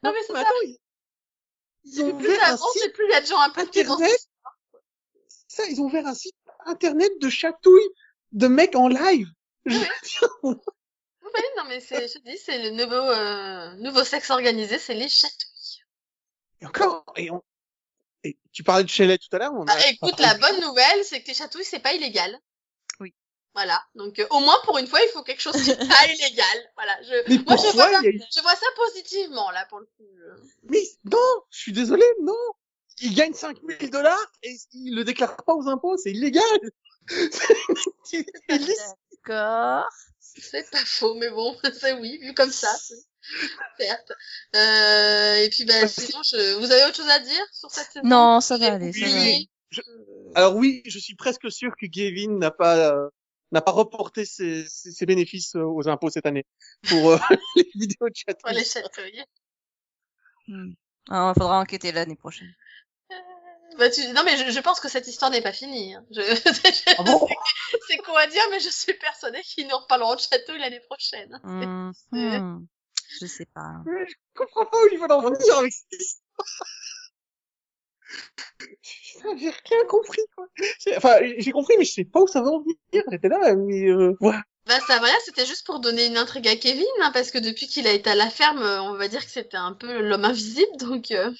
Non 0.03 0.13
mais 0.13 0.19
c'est 0.25 0.33
ça, 0.33 0.45
ils, 1.83 2.01
ont 2.03 2.15
plus 2.17 2.33
site 2.33 2.85
et 2.85 2.89
plus 2.89 3.05
il 3.05 3.11
y 3.11 3.15
a 3.15 3.21
de 3.21 3.25
gens 3.25 3.39
impliqués 3.41 3.83
dans. 3.83 3.97
Ça, 5.47 5.65
ils 5.65 5.81
ont 5.81 5.85
ouvert 5.85 6.07
un 6.07 6.13
site 6.13 6.35
internet 6.65 7.11
de 7.19 7.29
chatouille 7.29 7.89
de 8.31 8.47
mecs 8.47 8.75
en 8.75 8.87
live. 8.87 9.27
Oui, 11.33 11.41
non, 11.57 11.63
mais 11.67 11.79
c'est, 11.79 12.07
je 12.07 12.13
te 12.19 12.23
dis, 12.29 12.37
c'est 12.37 12.57
le 12.61 12.69
nouveau, 12.71 12.95
euh, 12.95 13.73
nouveau 13.75 14.03
sexe 14.03 14.29
organisé, 14.29 14.79
c'est 14.79 14.93
les 14.93 15.09
chatouilles. 15.09 15.83
Et 16.61 16.65
encore, 16.65 17.05
et 17.15 17.31
on, 17.31 17.41
et 18.23 18.37
tu 18.51 18.63
parlais 18.63 18.83
de 18.83 18.89
Shelley 18.89 19.17
tout 19.17 19.33
à 19.33 19.39
l'heure, 19.39 19.53
on 19.53 19.65
a 19.65 19.71
Ah, 19.71 19.87
écoute, 19.89 20.19
la 20.19 20.33
bonne 20.37 20.59
nouvelle, 20.61 21.03
c'est 21.05 21.21
que 21.21 21.27
les 21.27 21.33
chatouilles, 21.33 21.63
c'est 21.65 21.79
pas 21.79 21.93
illégal. 21.93 22.37
Oui. 22.99 23.13
Voilà. 23.53 23.81
Donc, 23.95 24.19
euh, 24.19 24.27
au 24.31 24.39
moins, 24.41 24.57
pour 24.65 24.77
une 24.77 24.87
fois, 24.87 24.99
il 25.01 25.09
faut 25.09 25.23
quelque 25.23 25.41
chose 25.41 25.55
qui 25.63 25.71
est 25.71 25.75
pas 25.87 26.07
illégal. 26.07 26.71
Voilà. 26.75 27.01
Je, 27.03 27.29
Mais 27.29 27.37
moi, 27.45 27.55
je 27.55 27.61
pourquoi 27.63 27.71
vois, 27.71 27.91
ça, 27.91 27.99
il 28.01 28.05
y 28.05 28.07
a 28.07 28.11
eu- 28.11 28.21
je 28.35 28.41
vois 28.41 28.55
ça 28.55 28.65
positivement, 28.75 29.49
là, 29.51 29.65
pour 29.69 29.79
le 29.79 29.85
coup. 29.85 30.05
je- 30.17 30.43
Mais 30.63 30.83
non, 31.05 31.17
je 31.49 31.59
suis 31.59 31.71
désolé, 31.73 32.03
non. 32.21 32.35
Il 33.01 33.15
gagne 33.15 33.33
5000 33.33 33.89
dollars 33.89 34.31
et 34.43 34.57
il 34.73 34.93
le 34.95 35.05
déclare 35.05 35.37
pas 35.45 35.53
aux 35.55 35.67
impôts, 35.69 35.95
c'est 35.95 36.11
illégal. 36.11 36.43
D'accord. 38.49 39.85
C'est 40.21 40.69
pas 40.71 40.77
faux, 40.85 41.15
mais 41.15 41.29
bon, 41.29 41.57
c'est 41.73 41.93
oui, 41.93 42.19
vu 42.21 42.33
comme 42.33 42.51
ça, 42.51 42.73
c'est- 42.77 42.95
certes. 43.79 44.11
Euh, 44.55 45.35
et 45.43 45.49
puis, 45.49 45.65
bah, 45.65 45.87
sinon, 45.87 46.21
je... 46.23 46.55
vous 46.59 46.71
avez 46.71 46.83
autre 46.85 46.95
chose 46.95 47.09
à 47.09 47.19
dire 47.19 47.45
sur 47.51 47.69
cette 47.71 47.91
saison? 47.91 48.07
Non, 48.07 48.39
ça 48.41 48.57
va 48.57 48.73
aller, 48.73 48.93
ça 48.93 49.05
va. 49.07 49.81
Alors 50.35 50.55
oui, 50.55 50.81
je 50.85 50.97
suis 50.97 51.15
presque 51.15 51.51
sûr 51.51 51.75
que 51.79 51.85
Gavin 51.85 52.37
n'a 52.37 52.51
pas 52.51 52.91
euh, 52.93 53.09
n'a 53.51 53.61
pas 53.61 53.71
reporté 53.71 54.25
ses, 54.25 54.65
ses, 54.67 54.91
ses 54.91 55.05
bénéfices 55.05 55.55
euh, 55.55 55.63
aux 55.63 55.87
impôts 55.87 56.09
cette 56.09 56.25
année 56.25 56.45
pour 56.87 57.11
euh, 57.11 57.17
les 57.55 57.67
vidéos 57.75 58.09
de 58.09 58.15
chat. 58.15 58.33
Pour 58.35 58.51
les 58.51 58.65
chatouilles. 58.65 59.23
Hmm. 60.47 60.71
Ah, 61.09 61.33
faudra 61.35 61.59
enquêter 61.59 61.91
l'année 61.91 62.15
prochaine. 62.15 62.53
Bah, 63.79 63.89
tu... 63.89 64.05
Non, 64.09 64.23
mais 64.25 64.35
je, 64.35 64.51
je 64.51 64.59
pense 64.59 64.81
que 64.81 64.89
cette 64.89 65.07
histoire 65.07 65.31
n'est 65.31 65.41
pas 65.41 65.53
finie. 65.53 65.95
hein. 65.95 66.05
Je... 66.11 66.21
Ah 66.99 67.03
bon? 67.03 67.27
c'est 67.87 67.97
con 67.97 68.13
à 68.15 68.27
dire, 68.27 68.43
mais 68.51 68.59
je 68.59 68.69
suis 68.69 68.93
persuadée 68.93 69.41
qu'ils 69.41 69.67
nous 69.67 69.77
reparleront 69.77 70.15
de 70.15 70.19
château 70.19 70.55
l'année 70.57 70.81
prochaine. 70.81 71.39
Hmm, 71.43 71.91
hmm. 72.11 72.65
Je 73.21 73.25
sais 73.25 73.47
pas. 73.55 73.81
Je 73.87 74.13
comprends 74.35 74.65
pas 74.65 74.77
où 74.77 74.87
il 74.91 74.99
veut 74.99 75.09
en 75.09 75.21
venir 75.21 75.57
avec 75.57 75.71
cette 75.71 76.01
histoire. 76.01 76.47
j'ai 79.37 79.49
rien 79.49 79.85
compris, 79.87 80.21
quoi. 80.35 80.47
Enfin, 80.97 81.17
j'ai 81.37 81.51
compris, 81.51 81.75
mais 81.77 81.85
je 81.85 81.93
sais 81.93 82.05
pas 82.05 82.19
où 82.21 82.27
ça 82.27 82.41
va 82.41 82.49
en 82.49 82.59
venir. 82.59 83.03
J'étais 83.09 83.29
là, 83.29 83.55
mais 83.55 83.87
euh, 83.89 84.15
voilà. 84.19 84.43
Bah 84.67 84.79
ça 84.85 84.99
voilà, 84.99 85.15
c'était 85.25 85.47
juste 85.47 85.65
pour 85.65 85.79
donner 85.79 86.05
une 86.05 86.17
intrigue 86.17 86.47
à 86.47 86.55
Kevin, 86.55 86.85
hein, 87.01 87.09
parce 87.11 87.31
que 87.31 87.39
depuis 87.39 87.67
qu'il 87.67 87.87
a 87.87 87.93
été 87.93 88.09
à 88.11 88.15
la 88.15 88.29
ferme, 88.29 88.61
on 88.61 88.93
va 88.93 89.07
dire 89.07 89.25
que 89.25 89.31
c'était 89.31 89.57
un 89.57 89.73
peu 89.73 90.01
l'homme 90.01 90.25
invisible, 90.25 90.77
donc... 90.77 91.11
Euh... 91.11 91.31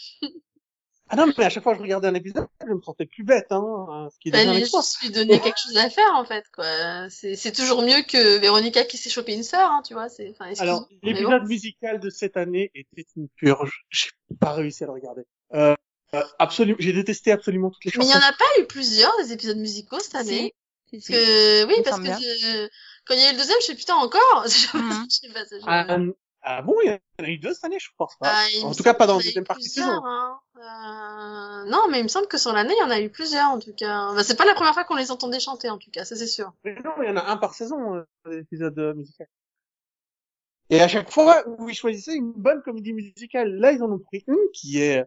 Ah 1.12 1.16
non, 1.16 1.26
mais 1.38 1.46
à 1.46 1.50
chaque 1.50 1.64
fois 1.64 1.74
que 1.74 1.80
je 1.80 1.84
regardais 1.84 2.08
un 2.08 2.14
épisode, 2.14 2.48
je 2.68 2.72
me 2.72 2.82
sentais 2.82 3.08
plus 3.08 3.24
bête, 3.24 3.48
hein. 3.50 4.10
Ce 4.14 4.20
qui 4.20 4.30
est 4.30 4.32
bah, 4.32 4.44
lui, 4.46 4.60
juste 4.60 5.02
lui 5.02 5.10
donner 5.10 5.40
quelque 5.40 5.58
chose 5.60 5.76
à 5.78 5.90
faire, 5.90 6.14
en 6.14 6.24
fait, 6.24 6.46
quoi. 6.54 7.10
C'est 7.10 7.52
toujours 7.52 7.82
mieux 7.82 8.04
que 8.04 8.38
Véronica 8.38 8.84
qui 8.86 8.98
s'est 8.98 9.10
chopé 9.10 9.34
une 9.34 9.44
sœur, 9.44 9.72
hein, 9.72 9.82
tu 9.86 9.94
vois. 9.94 10.08
C'est. 10.10 10.34
Alors, 10.60 10.88
l'épisode 11.02 11.48
musical 11.48 12.00
de 12.00 12.10
cette 12.10 12.38
année 12.38 12.72
était 12.76 13.06
une 13.16 13.28
purge. 13.30 13.86
J'ai 13.90 14.10
pas 14.40 14.54
réussi 14.54 14.84
à 14.84 14.88
le 14.88 14.94
regarder. 14.94 15.24
Euh, 15.56 15.76
euh, 16.14 16.24
absolument, 16.38 16.78
j'ai 16.80 16.94
détesté 16.94 17.32
absolument 17.32 17.70
toutes 17.72 17.86
les 17.86 17.92
chansons. 17.92 18.08
Mais 18.08 18.14
il 18.14 18.16
y 18.16 18.24
en 18.24 18.28
a 18.28 18.34
pas 18.34 18.62
eu 18.62 18.66
plusieurs 18.66 19.16
des 19.18 19.32
épisodes 19.32 19.58
musicaux 19.58 20.00
cette 20.00 20.16
année? 20.16 20.54
Si, 20.90 21.02
si, 21.02 21.12
que 21.12 21.66
oui, 21.66 21.76
parce 21.84 22.00
que 22.00 22.06
je... 22.06 22.68
quand 23.06 23.14
il 23.14 23.20
y 23.20 23.24
a 23.24 23.30
eu 23.30 23.34
le 23.34 23.38
deuxième, 23.38 23.58
je 23.60 23.66
suis 23.66 23.76
putain 23.76 23.96
encore. 23.96 24.46
Mm 24.74 25.06
-hmm. 25.06 25.64
Ah 25.68 25.98
bon, 26.64 26.76
il 26.84 26.90
y 26.90 26.92
en 26.92 27.26
a 27.26 27.30
eu 27.30 27.38
deux 27.38 27.54
cette 27.54 27.66
année, 27.66 27.80
je 27.80 27.90
pense 27.98 28.16
pas. 28.20 28.32
Ah, 28.32 28.48
en 28.64 28.74
tout 28.74 28.84
cas, 28.84 28.94
pas 28.94 29.08
dans 29.08 29.18
la 29.18 29.24
deuxième 29.24 29.44
partie 29.44 29.68
de 29.68 29.74
saison. 29.74 30.02
Hein. 30.06 30.40
Euh... 30.56 31.70
Non, 31.70 31.88
mais 31.90 32.00
il 32.00 32.04
me 32.04 32.08
semble 32.08 32.28
que 32.28 32.38
sur 32.38 32.54
l'année, 32.54 32.74
il 32.78 32.82
y 32.82 32.84
en 32.84 32.90
a 32.90 33.00
eu 33.00 33.10
plusieurs, 33.10 33.48
en 33.48 33.60
tout 33.60 33.74
cas. 33.74 34.14
Bah, 34.14 34.24
c'est 34.24 34.38
pas 34.38 34.46
la 34.46 34.54
première 34.54 34.74
fois 34.74 34.84
qu'on 34.84 34.96
les 34.96 35.12
entendait 35.12 35.40
chanter, 35.40 35.70
en 35.70 35.78
tout 35.78 35.92
cas, 35.92 36.06
ça 36.06 36.16
c'est 36.16 36.28
sûr. 36.28 36.52
Mais 36.64 36.76
non, 36.84 36.92
il 37.02 37.08
y 37.08 37.12
en 37.12 37.18
a 37.18 37.26
un 37.26 37.38
par 37.38 37.54
saison, 37.54 37.96
euh, 37.96 38.04
d'épisodes 38.26 38.78
euh, 38.80 38.94
musicaux. 38.94 39.26
Et 40.70 40.82
à 40.82 40.88
chaque 40.88 41.12
fois 41.12 41.44
où 41.48 41.68
ils 41.70 41.76
choisissaient 41.76 42.16
une 42.16 42.32
bonne 42.32 42.62
comédie 42.62 42.94
musicale, 42.94 43.56
là, 43.56 43.72
ils 43.72 43.82
en 43.82 43.92
ont 43.92 44.00
pris 44.00 44.24
une 44.28 44.38
qui 44.54 44.82
est, 44.82 45.04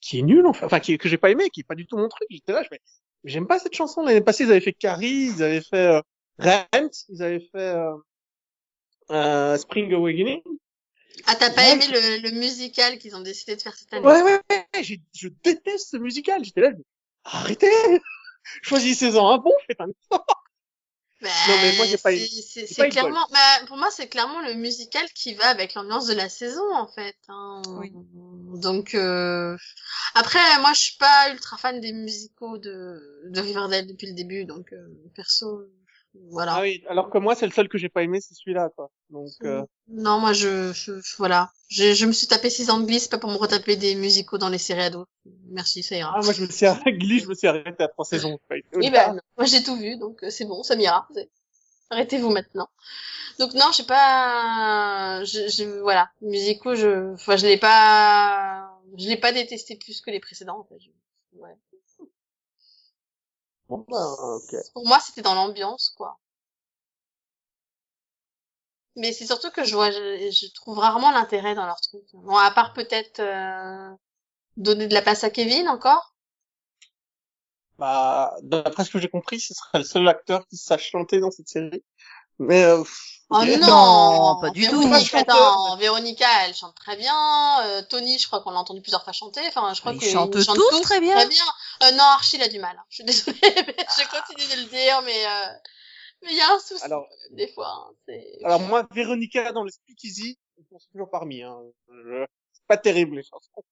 qui 0.00 0.18
est 0.18 0.22
nulle, 0.22 0.46
enfin, 0.46 0.66
enfin 0.66 0.80
qui, 0.80 0.96
que 0.98 1.08
j'ai 1.08 1.18
pas 1.18 1.30
aimé, 1.30 1.50
qui 1.50 1.60
est 1.60 1.64
pas 1.64 1.74
du 1.74 1.86
tout 1.86 1.96
mon 1.96 2.08
truc. 2.08 2.28
J'étais 2.30 2.52
là, 2.52 2.62
je 2.62 2.68
mais 2.70 2.80
j'aime 3.24 3.46
pas 3.46 3.58
cette 3.58 3.74
chanson. 3.74 4.02
L'année 4.02 4.20
passée, 4.20 4.44
ils 4.44 4.50
avaient 4.50 4.60
fait 4.60 4.74
Carrie, 4.74 5.32
ils 5.34 5.42
avaient 5.42 5.62
fait 5.62 5.86
euh, 5.86 6.02
Rent, 6.38 6.90
ils 7.08 7.22
avaient 7.22 7.48
fait 7.52 7.74
Spring 9.58 9.92
Awakening. 9.94 10.42
Ah, 11.26 11.36
t'as 11.36 11.50
pas 11.50 11.68
aimé 11.68 11.86
le, 11.88 12.22
le 12.22 12.30
musical 12.30 12.98
qu'ils 12.98 13.16
ont 13.16 13.20
décidé 13.20 13.56
de 13.56 13.62
faire 13.62 13.74
cette 13.74 13.92
année? 13.92 14.06
Ouais, 14.06 14.22
ouais, 14.22 14.40
ouais, 14.50 14.82
je 14.82 15.28
déteste 15.42 15.90
ce 15.90 15.96
musical. 15.96 16.44
J'étais 16.44 16.60
là, 16.60 16.70
arrêtez 17.24 17.70
Choisissez-en 18.62 19.30
un 19.30 19.38
bon, 19.38 19.52
faites 19.66 19.80
un 19.80 19.88
effort 19.88 20.24
bah, 21.20 21.28
non, 21.48 21.54
mais 21.62 21.76
moi, 21.76 21.86
j'ai 21.86 21.98
pas 21.98 22.10
C'est 22.12 22.88
clairement, 22.90 23.26
bah, 23.32 23.66
pour 23.66 23.76
moi, 23.76 23.88
c'est 23.90 24.06
clairement 24.06 24.40
le 24.40 24.54
musical 24.54 25.04
qui 25.14 25.34
va 25.34 25.48
avec 25.48 25.74
l'ambiance 25.74 26.06
de 26.06 26.14
la 26.14 26.28
saison, 26.28 26.62
en 26.72 26.86
fait. 26.86 27.16
Hein. 27.26 27.60
Oui. 27.66 27.90
Donc, 28.60 28.94
euh... 28.94 29.56
après, 30.14 30.38
moi, 30.60 30.72
je 30.74 30.80
suis 30.80 30.96
pas 30.96 31.32
ultra 31.32 31.56
fan 31.56 31.80
des 31.80 31.92
musicaux 31.92 32.58
de, 32.58 33.22
de 33.24 33.40
Riverdale 33.40 33.88
depuis 33.88 34.06
le 34.06 34.12
début, 34.14 34.44
donc, 34.44 34.72
euh, 34.72 34.86
perso, 35.16 35.64
voilà. 36.30 36.54
Ah 36.56 36.62
oui, 36.62 36.82
alors 36.88 37.10
que 37.10 37.18
moi, 37.18 37.34
c'est 37.34 37.46
le 37.46 37.52
seul 37.52 37.68
que 37.68 37.78
j'ai 37.78 37.88
pas 37.88 38.02
aimé, 38.02 38.20
c'est 38.20 38.34
celui-là, 38.34 38.70
quoi. 38.76 38.90
Donc, 39.10 39.30
euh... 39.42 39.64
Non, 39.88 40.18
moi, 40.18 40.32
je, 40.32 40.72
je 40.72 40.92
voilà. 41.16 41.50
Je, 41.68 41.92
je 41.94 42.06
me 42.06 42.12
suis 42.12 42.26
tapé 42.26 42.50
six 42.50 42.70
ans 42.70 42.78
de 42.78 42.86
glisse, 42.86 43.08
pas 43.08 43.18
pour 43.18 43.30
me 43.30 43.36
retaper 43.36 43.76
des 43.76 43.94
musicaux 43.94 44.38
dans 44.38 44.48
les 44.48 44.58
séries 44.58 44.82
ados. 44.82 45.06
Merci, 45.50 45.82
ça 45.82 45.96
ira. 45.96 46.12
Ah, 46.14 46.20
moi, 46.22 46.32
je 46.32 46.42
me 46.42 46.48
suis 46.48 46.66
arrêté, 46.66 47.18
je 47.18 47.28
me 47.28 47.34
suis 47.34 47.46
arrêté 47.46 47.82
à 47.82 47.88
trois 47.88 48.04
saisons. 48.04 48.38
oui, 48.50 48.90
ben, 48.90 49.20
moi, 49.36 49.46
j'ai 49.46 49.62
tout 49.62 49.76
vu, 49.76 49.96
donc 49.96 50.22
euh, 50.22 50.30
c'est 50.30 50.44
bon, 50.44 50.62
ça 50.62 50.76
m'ira. 50.76 51.08
Arrêtez-vous 51.90 52.30
maintenant. 52.30 52.68
Donc 53.38 53.54
non, 53.54 53.66
je 53.70 53.76
sais 53.78 53.86
pas, 53.86 55.22
je, 55.24 55.48
je, 55.48 55.80
voilà, 55.80 56.10
musicaux, 56.20 56.74
je, 56.74 57.12
enfin, 57.14 57.36
je 57.36 57.46
l'ai 57.46 57.56
pas, 57.56 58.68
je 58.96 59.08
l'ai 59.08 59.16
pas 59.16 59.32
détesté 59.32 59.76
plus 59.76 60.00
que 60.00 60.10
les 60.10 60.18
précédents, 60.18 60.58
en 60.58 60.64
fait. 60.64 60.80
Ouais. 61.34 61.54
Bon, 63.68 63.84
bah, 63.88 64.14
okay. 64.36 64.58
Pour 64.72 64.86
moi, 64.86 64.98
c'était 65.00 65.22
dans 65.22 65.34
l'ambiance, 65.34 65.94
quoi. 65.96 66.18
Mais 68.96 69.12
c'est 69.12 69.26
surtout 69.26 69.50
que 69.50 69.64
je 69.64 69.74
vois, 69.74 69.90
je, 69.90 70.30
je 70.30 70.52
trouve 70.54 70.78
rarement 70.78 71.12
l'intérêt 71.12 71.54
dans 71.54 71.66
leur 71.66 71.80
truc. 71.80 72.02
Bon, 72.14 72.36
à 72.36 72.50
part 72.50 72.72
peut-être 72.72 73.20
euh, 73.20 73.94
donner 74.56 74.88
de 74.88 74.94
la 74.94 75.02
place 75.02 75.22
à 75.22 75.30
Kevin 75.30 75.68
encore. 75.68 76.14
Bah, 77.78 78.34
d'après 78.42 78.84
ce 78.84 78.90
que 78.90 78.98
j'ai 78.98 79.08
compris, 79.08 79.38
ce 79.38 79.54
serait 79.54 79.78
le 79.78 79.84
seul 79.84 80.08
acteur 80.08 80.46
qui 80.48 80.56
sache 80.56 80.90
chanter 80.90 81.20
dans 81.20 81.30
cette 81.30 81.48
série. 81.48 81.84
Mais 82.40 82.64
euh, 82.64 82.82
Oh 83.30 83.44
non, 83.44 84.38
pas 84.40 84.50
du 84.50 84.66
tout. 84.68 84.90
Attends, 85.12 85.76
Véronica, 85.76 86.26
elle 86.46 86.54
chante 86.54 86.74
très 86.74 86.96
bien. 86.96 87.62
Euh, 87.66 87.82
Tony, 87.82 88.18
je 88.18 88.26
crois 88.26 88.40
qu'on 88.40 88.50
l'a 88.52 88.58
entendu 88.58 88.80
plusieurs 88.80 89.04
fois 89.04 89.12
chanter. 89.12 89.42
Enfin, 89.48 89.74
je 89.74 89.80
crois 89.80 89.92
qu'ils 89.92 90.10
chantent 90.10 90.32
tous, 90.32 90.46
tous, 90.46 90.80
très 90.80 91.00
bien. 91.00 91.14
Très 91.14 91.28
bien. 91.28 91.44
Euh, 91.82 91.90
non, 91.92 92.04
Archie, 92.04 92.36
il 92.36 92.42
a 92.42 92.48
du 92.48 92.58
mal. 92.58 92.74
Hein. 92.78 92.84
Je 92.88 92.94
suis 92.96 93.04
désolée, 93.04 93.38
mais 93.42 93.76
je 93.78 94.10
continue 94.10 94.56
de 94.56 94.62
le 94.62 94.68
dire, 94.68 95.02
mais 95.02 95.26
euh... 95.26 95.52
mais 96.22 96.30
il 96.30 96.36
y 96.38 96.40
a 96.40 96.54
un 96.54 96.58
souci 96.58 96.82
alors, 96.84 97.06
des 97.32 97.48
fois. 97.48 97.92
Hein. 98.08 98.14
Alors 98.44 98.60
moi, 98.60 98.86
Véronica 98.92 99.52
dans 99.52 99.62
le 99.62 99.70
Speakeasy, 99.70 100.38
je 100.56 100.76
toujours 100.90 101.10
parmi. 101.10 101.42
Hein. 101.42 101.58
C'est 102.52 102.66
pas 102.66 102.78
terrible 102.78 103.16
les 103.16 103.24
chansons. 103.24 103.62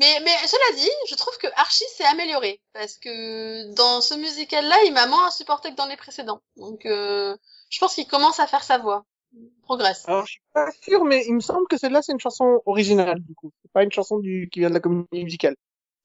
Mais, 0.00 0.20
mais 0.24 0.36
cela 0.46 0.76
dit, 0.76 0.90
je 1.08 1.14
trouve 1.14 1.36
que 1.38 1.46
Archie 1.54 1.84
s'est 1.96 2.04
amélioré 2.04 2.60
parce 2.72 2.98
que 2.98 3.72
dans 3.74 4.00
ce 4.00 4.14
musical-là, 4.14 4.76
il 4.84 4.92
m'a 4.92 5.06
moins 5.06 5.26
insupporté 5.26 5.70
que 5.70 5.76
dans 5.76 5.86
les 5.86 5.96
précédents. 5.96 6.42
Donc, 6.56 6.86
euh, 6.86 7.36
je 7.68 7.78
pense 7.78 7.94
qu'il 7.94 8.06
commence 8.06 8.40
à 8.40 8.46
faire 8.46 8.62
sa 8.62 8.78
voix. 8.78 9.04
Il 9.32 9.50
progresse. 9.62 10.08
Alors, 10.08 10.24
je 10.24 10.32
suis 10.32 10.42
pas 10.54 10.70
sûr, 10.82 11.04
mais 11.04 11.24
il 11.26 11.34
me 11.34 11.40
semble 11.40 11.66
que 11.68 11.76
celle-là, 11.76 12.00
c'est 12.02 12.12
une 12.12 12.20
chanson 12.20 12.62
originale, 12.64 13.20
du 13.22 13.34
coup. 13.34 13.52
C'est 13.62 13.72
pas 13.72 13.82
une 13.82 13.92
chanson 13.92 14.18
du, 14.18 14.48
qui 14.50 14.60
vient 14.60 14.70
de 14.70 14.74
la 14.74 14.80
comédie 14.80 15.24
musicale. 15.24 15.54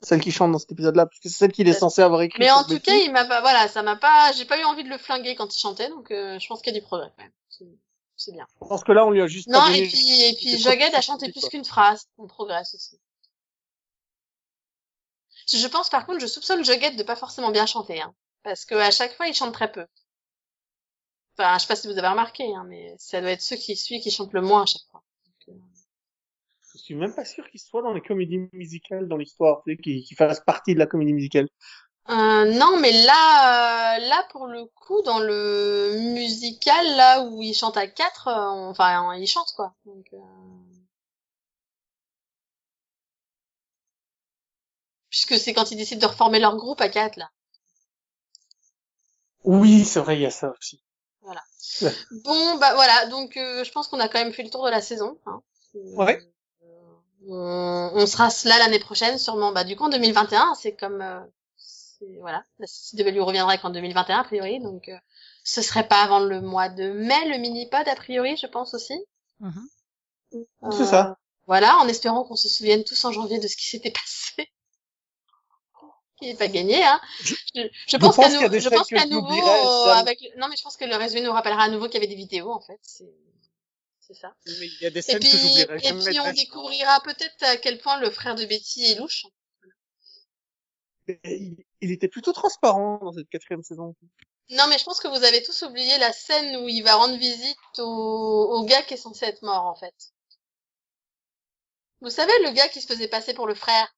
Celle 0.02 0.20
qui 0.20 0.32
chante 0.32 0.52
dans 0.52 0.60
cet 0.60 0.74
épisode-là, 0.74 1.06
parce 1.06 1.20
que 1.20 1.30
c'est 1.30 1.38
celle 1.38 1.54
qu'il 1.54 1.70
est 1.70 1.74
censé 1.74 2.02
avoir 2.02 2.22
écrit. 2.22 2.40
Mais 2.40 2.52
en 2.52 2.66
tout 2.66 2.80
cas, 2.80 2.94
il 2.94 3.12
m'a 3.14 3.24
pas, 3.24 3.40
voilà, 3.40 3.70
ça 3.70 3.82
m'a 3.84 3.96
pas, 3.96 4.34
j'ai 4.34 4.44
pas 4.44 4.60
eu 4.60 4.66
envie 4.66 4.84
de 4.84 4.90
le 4.90 4.98
flinguer 4.98 5.36
quand 5.36 5.56
il 5.56 5.58
chantait, 5.58 5.88
donc 5.88 6.12
euh, 6.12 6.38
je 6.40 6.48
pense 6.48 6.62
qu'il 6.62 6.74
y 6.74 6.78
a 6.78 6.80
du 6.80 6.86
progrès 6.86 7.10
quand 7.16 7.24
même. 7.24 7.32
C'est 8.16 8.32
bien. 8.32 8.46
Je 8.62 8.68
pense 8.68 8.84
que 8.84 8.92
là, 8.92 9.06
on 9.06 9.12
lui 9.12 9.22
a 9.22 9.28
juste. 9.28 9.48
Non, 9.48 9.66
et 9.68 9.88
puis, 9.88 10.22
et 10.22 10.36
puis, 10.36 10.58
Jughead 10.58 10.94
a 10.94 11.02
chanté 11.02 11.32
plus 11.32 11.48
qu'une 11.50 11.66
phrase. 11.66 12.08
On 12.18 12.28
progresse 12.28 12.76
aussi. 12.76 13.00
Je 15.52 15.68
pense 15.68 15.90
par 15.90 16.06
contre, 16.06 16.20
je 16.20 16.28
soupçonne 16.28 16.64
Jughead 16.64 16.96
de 16.96 17.04
pas 17.04 17.16
forcément 17.16 17.52
bien 17.52 17.66
chanter, 17.66 18.02
hein, 18.02 18.14
parce 18.44 18.66
que 18.66 18.76
à 18.76 18.92
chaque 18.92 19.16
fois 19.16 19.28
il 19.28 19.34
chante 19.34 19.54
très 19.54 19.72
peu. 19.72 19.86
Enfin, 21.38 21.58
je 21.58 21.62
sais 21.64 21.68
pas 21.68 21.76
si 21.76 21.88
vous 21.88 21.98
avez 21.98 22.08
remarqué, 22.08 22.44
hein, 22.54 22.66
mais 22.68 22.96
ça 22.98 23.20
doit 23.22 23.32
être 23.32 23.42
ceux 23.42 23.56
qui 23.56 23.76
suivent 23.76 24.02
qui 24.02 24.12
chantent 24.12 24.34
le 24.34 24.42
moins 24.42 24.64
à 24.64 24.66
chaque 24.66 24.84
fois. 24.92 25.04
Donc, 25.26 25.56
euh... 25.56 25.60
Je 26.74 26.78
suis 26.80 26.96
même 26.96 27.14
pas 27.14 27.26
sûr 27.26 27.50
qu'il 27.50 27.60
soit 27.60 27.82
dans 27.82 27.94
les 27.94 28.02
comédies 28.02 28.50
musicales 28.52 29.08
dans 29.08 29.18
l'histoire, 29.18 29.62
tu 29.64 29.72
sais, 29.72 29.82
qu'il 29.82 30.04
qu 30.04 30.16
fasse 30.16 30.40
partie 30.42 30.74
de 30.74 30.80
la 30.80 30.86
comédie 30.86 31.14
musicale. 31.14 31.48
Euh, 32.10 32.46
non, 32.46 32.80
mais 32.80 32.92
là, 32.92 33.96
euh, 33.96 34.00
là 34.10 34.28
pour 34.32 34.48
le 34.48 34.66
coup, 34.66 35.02
dans 35.04 35.20
le 35.20 35.96
musical, 36.14 36.96
là 36.98 37.24
où 37.24 37.42
il 37.42 37.54
chante 37.54 37.78
à 37.78 37.88
quatre, 37.88 38.28
euh, 38.28 38.70
enfin, 38.70 39.16
il 39.16 39.26
chante 39.28 39.54
quoi. 39.56 39.74
Donc, 39.86 40.14
puisque 45.10 45.38
c'est 45.38 45.54
quand 45.54 45.72
ils 45.72 45.78
décident 45.78 46.02
de 46.02 46.12
reformer 46.12 46.40
leur 46.40 46.58
groupe 46.58 46.82
à 46.82 46.90
quatre 46.90 47.18
là. 47.18 47.30
Oui, 49.44 49.86
c'est 49.86 50.00
vrai, 50.00 50.18
il 50.18 50.22
y 50.22 50.26
a 50.26 50.32
ça 50.32 50.54
aussi. 50.60 50.82
Voilà. 51.24 51.42
Bon, 52.24 52.58
bah 52.58 52.74
voilà, 52.76 53.08
donc 53.08 53.38
euh, 53.38 53.64
je 53.64 53.72
pense 53.72 53.88
qu'on 53.88 54.00
a 54.00 54.08
quand 54.08 54.20
même 54.20 54.34
fait 54.34 54.44
le 54.44 54.50
tour 54.50 54.66
de 54.66 54.72
la 54.72 54.82
saison. 54.82 55.18
Hein. 55.26 55.42
Ouais. 55.74 56.20
On, 57.28 57.92
on, 57.94 58.06
sera 58.06 58.30
là 58.46 58.60
l'année 58.60 58.80
prochaine, 58.80 59.18
sûrement. 59.18 59.52
Bah 59.52 59.64
du 59.64 59.76
coup 59.76 59.86
en 59.86 59.90
2021, 59.90 60.56
c'est 60.56 60.76
comme, 60.76 61.02
euh, 61.02 61.22
voilà, 62.20 62.44
la 62.60 62.68
CW 62.68 63.20
reviendrait 63.22 63.58
qu'en 63.60 63.70
2021 63.70 64.20
a 64.20 64.24
priori, 64.24 64.60
donc 64.60 64.90
euh, 64.90 64.98
ce 65.44 65.62
serait 65.62 65.88
pas 65.88 66.04
avant 66.04 66.20
le 66.20 66.42
mois 66.42 66.70
de 66.70 66.92
mai 66.92 67.30
le 67.30 67.38
mini 67.38 67.68
pod 67.70 67.88
a 67.88 67.96
priori, 67.96 68.36
je 68.38 68.48
pense 68.48 68.74
aussi. 68.74 69.00
Mm 69.40 69.50
-hmm. 69.50 70.72
c'est 70.72 70.86
ça. 70.86 71.18
Voilà, 71.48 71.78
en 71.78 71.88
espérant 71.88 72.24
qu'on 72.24 72.36
se 72.36 72.50
souvienne 72.50 72.84
tous 72.84 73.06
en 73.06 73.12
janvier 73.12 73.40
de 73.40 73.48
ce 73.48 73.58
qui 73.58 73.68
s'était 73.68 73.92
passé 74.02 74.52
n'est 76.28 76.36
pas 76.36 76.48
gagné. 76.48 76.84
Hein. 76.84 77.00
Je, 77.22 77.36
je, 77.56 77.68
je 77.88 77.98
pense 77.98 78.88
qu'à 78.88 79.06
nouveau, 79.06 79.32
euh, 79.32 79.94
avec 79.94 80.20
non 80.38 80.48
mais 80.48 80.56
je 80.56 80.64
pense 80.64 80.78
que 80.78 80.86
le 80.86 80.96
résumé 80.96 81.22
nous 81.22 81.32
rappellera 81.32 81.64
à 81.64 81.70
nouveau 81.70 81.86
qu'il 81.86 81.96
y 81.96 81.98
avait 81.98 82.08
des 82.08 82.16
vidéos 82.16 82.52
en 82.52 82.62
fait. 82.62 82.80
C'est 82.86 84.14
ça. 84.14 84.36
Mais 84.46 84.68
il 84.68 84.78
y 84.82 84.86
a 84.86 84.90
des 84.90 85.02
scènes 85.02 85.18
et 85.18 85.20
puis, 85.20 85.32
que 85.32 85.38
j'oublierai 85.38 85.80
jamais. 85.80 86.02
Et 86.04 86.10
puis 86.10 86.20
on 86.20 86.32
découvrira 86.34 87.00
peut-être 87.02 87.42
à 87.42 87.58
quel 87.58 87.80
point 87.80 88.00
le 88.00 88.10
frère 88.10 88.36
de 88.36 88.46
Betty 88.46 88.86
est 88.86 88.96
louche. 88.96 89.26
Il, 91.24 91.58
il 91.82 91.92
était 91.92 92.08
plutôt 92.08 92.32
transparent 92.32 93.00
dans 93.02 93.12
cette 93.14 93.30
quatrième 93.30 93.64
saison. 93.64 93.96
Non, 94.50 94.66
mais 94.70 94.78
je 94.78 94.84
pense 94.84 95.00
que 95.00 95.08
vous 95.08 95.24
avez 95.24 95.42
tous 95.42 95.64
oublié 95.64 95.98
la 95.98 96.12
scène 96.12 96.58
où 96.58 96.68
il 96.68 96.82
va 96.82 96.96
rendre 96.96 97.18
visite 97.18 97.58
au, 97.80 98.50
au 98.52 98.66
gars 98.66 98.82
qui 98.84 98.94
est 98.94 98.98
censé 98.98 99.26
être 99.26 99.42
mort, 99.42 99.66
en 99.66 99.76
fait. 99.76 99.94
Vous 102.02 102.10
savez, 102.10 102.34
le 102.44 102.52
gars 102.52 102.68
qui 102.68 102.82
se 102.82 102.88
faisait 102.88 103.08
passer 103.08 103.34
pour 103.34 103.48
le 103.48 103.56
frère 103.56 103.94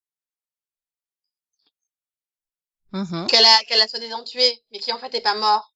Mmh. 3.04 3.26
qu'elle 3.26 3.44
a, 3.44 3.64
qu'elle 3.64 3.80
a 3.80 3.88
soi-disant 3.88 4.24
tué, 4.24 4.62
mais 4.70 4.78
qui 4.78 4.92
en 4.92 4.98
fait 4.98 5.14
est 5.14 5.20
pas 5.20 5.34
mort. 5.34 5.74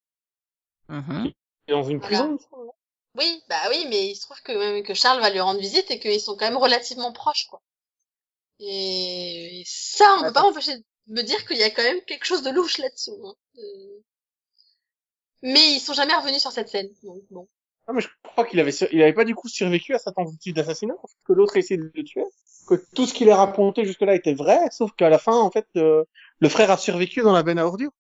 Mmh. 0.89 1.27
Et 1.69 1.73
dans 1.73 1.83
une 1.83 1.99
voilà. 1.99 2.19
prison, 2.19 2.39
Oui, 3.15 3.43
bah 3.49 3.61
oui, 3.69 3.87
mais 3.89 4.09
il 4.09 4.17
se 4.17 4.23
trouve 4.23 4.41
que, 4.43 4.81
que 4.81 4.95
Charles 4.95 5.21
va 5.21 5.31
lui 5.31 5.41
rendre 5.41 5.61
visite 5.61 5.91
et 5.91 6.01
qu'ils 6.01 6.21
sont 6.21 6.37
quand 6.37 6.47
même 6.47 6.57
relativement 6.57 7.13
proches, 7.13 7.47
quoi. 7.47 7.61
Et 8.59 9.63
ça, 9.67 10.17
on 10.19 10.23
peut 10.25 10.33
pas 10.33 10.43
m'empêcher 10.43 10.77
de 10.77 10.85
me 11.09 11.23
dire 11.23 11.47
qu'il 11.47 11.57
y 11.57 11.63
a 11.63 11.71
quand 11.71 11.83
même 11.83 12.03
quelque 12.03 12.27
chose 12.27 12.43
de 12.43 12.51
louche 12.51 12.79
là-dessous. 12.79 13.21
Hein. 13.25 13.35
Euh, 13.59 14.03
Mais 15.43 15.73
ils 15.73 15.81
sont 15.81 15.95
jamais 15.95 16.15
revenus 16.15 16.41
sur 16.41 16.53
cette 16.53 16.69
scène, 16.69 16.91
donc 17.03 17.23
bon. 17.31 17.49
Ah, 17.91 17.93
mais 17.93 18.03
je 18.03 18.09
crois 18.23 18.45
qu'il 18.45 18.61
avait, 18.61 18.71
il 18.93 19.03
avait 19.03 19.13
pas 19.13 19.25
du 19.25 19.35
coup 19.35 19.49
survécu 19.49 19.95
à 19.95 19.99
sa 19.99 20.13
tentative 20.13 20.55
d'assassinat, 20.55 20.95
que 21.25 21.33
l'autre 21.33 21.57
essayait 21.57 21.77
de 21.77 21.91
le 21.93 22.05
tuer, 22.05 22.25
que 22.69 22.77
tout 22.95 23.05
ce 23.05 23.13
qu'il 23.13 23.29
a 23.31 23.35
raconté 23.37 23.85
jusque-là 23.85 24.15
était 24.15 24.33
vrai, 24.33 24.61
sauf 24.71 24.93
qu'à 24.93 25.09
la 25.09 25.19
fin, 25.19 25.35
en 25.35 25.51
fait, 25.51 25.67
euh, 25.75 26.05
le 26.39 26.49
frère 26.49 26.71
a 26.71 26.77
survécu 26.77 27.23
dans 27.23 27.33
la 27.33 27.43
benne 27.43 27.59
à 27.59 27.67
ordures. 27.67 27.91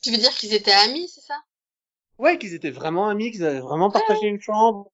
Tu 0.00 0.12
veux 0.12 0.16
dire 0.16 0.30
qu'ils 0.30 0.54
étaient 0.54 0.70
amis, 0.70 1.08
c'est 1.08 1.22
ça? 1.22 1.42
Ouais, 2.18 2.38
qu'ils 2.38 2.54
étaient 2.54 2.70
vraiment 2.70 3.08
amis, 3.08 3.32
qu'ils 3.32 3.44
avaient 3.44 3.58
vraiment 3.58 3.90
partagé 3.90 4.28
une 4.28 4.40
chambre. 4.40 4.91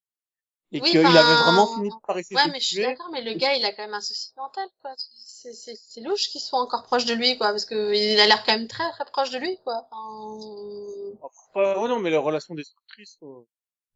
Et 0.70 0.82
Oui, 0.82 0.90
qu'il 0.90 0.98
avait 1.06 1.34
vraiment 1.42 1.66
fini 1.66 1.88
par 2.06 2.18
essayer 2.18 2.36
Ouais, 2.36 2.46
de 2.46 2.52
mais 2.52 2.60
je 2.60 2.66
suis 2.66 2.82
d'accord, 2.82 3.08
mais 3.10 3.22
le 3.22 3.32
gars, 3.34 3.54
il 3.54 3.64
a 3.64 3.72
quand 3.72 3.82
même 3.84 3.94
un 3.94 4.02
souci 4.02 4.32
mental, 4.36 4.68
quoi. 4.82 4.92
C'est, 5.16 5.54
c'est, 5.54 5.74
c'est 5.76 6.02
louche 6.02 6.28
qu'il 6.28 6.42
soit 6.42 6.60
encore 6.60 6.82
proche 6.82 7.06
de 7.06 7.14
lui, 7.14 7.38
quoi, 7.38 7.48
parce 7.48 7.64
que 7.64 7.94
il 7.94 8.20
a 8.20 8.26
l'air 8.26 8.44
quand 8.44 8.52
même 8.52 8.68
très, 8.68 8.90
très 8.90 9.06
proche 9.06 9.30
de 9.30 9.38
lui, 9.38 9.56
quoi. 9.64 9.88
Enfin... 9.90 11.20
Euh, 11.56 11.74
oh 11.78 11.88
non, 11.88 12.00
mais 12.00 12.10
la 12.10 12.20
relation 12.20 12.54
destructrice, 12.54 13.18
euh, 13.22 13.46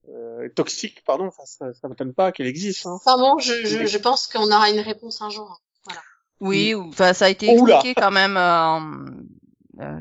euh, 0.09 0.49
toxique, 0.51 1.05
pardon, 1.05 1.27
enfin, 1.27 1.45
ça, 1.45 1.75
ça 1.75 1.89
m'étonne 1.89 2.14
pas 2.14 2.33
qu'elle 2.33 2.47
existe. 2.47 2.87
Hein. 2.87 2.95
Enfin 2.95 3.18
bon, 3.18 3.39
je, 3.39 3.53
je, 3.66 3.85
je 3.87 3.99
pense 3.99 4.27
qu'on 4.27 4.51
aura 4.51 4.70
une 4.70 4.81
réponse 4.81 5.20
un 5.20 5.29
jour. 5.31 5.51
hein. 5.89 5.93
Oui, 6.41 6.75
ou- 6.75 6.89
enfin 6.89 7.12
ça 7.12 7.27
a 7.27 7.29
été 7.29 7.57
Oula. 7.57 7.77
expliqué 7.77 8.01
quand 8.01 8.11
même 8.11 8.37
euh, 8.37 9.81
euh, 9.81 10.01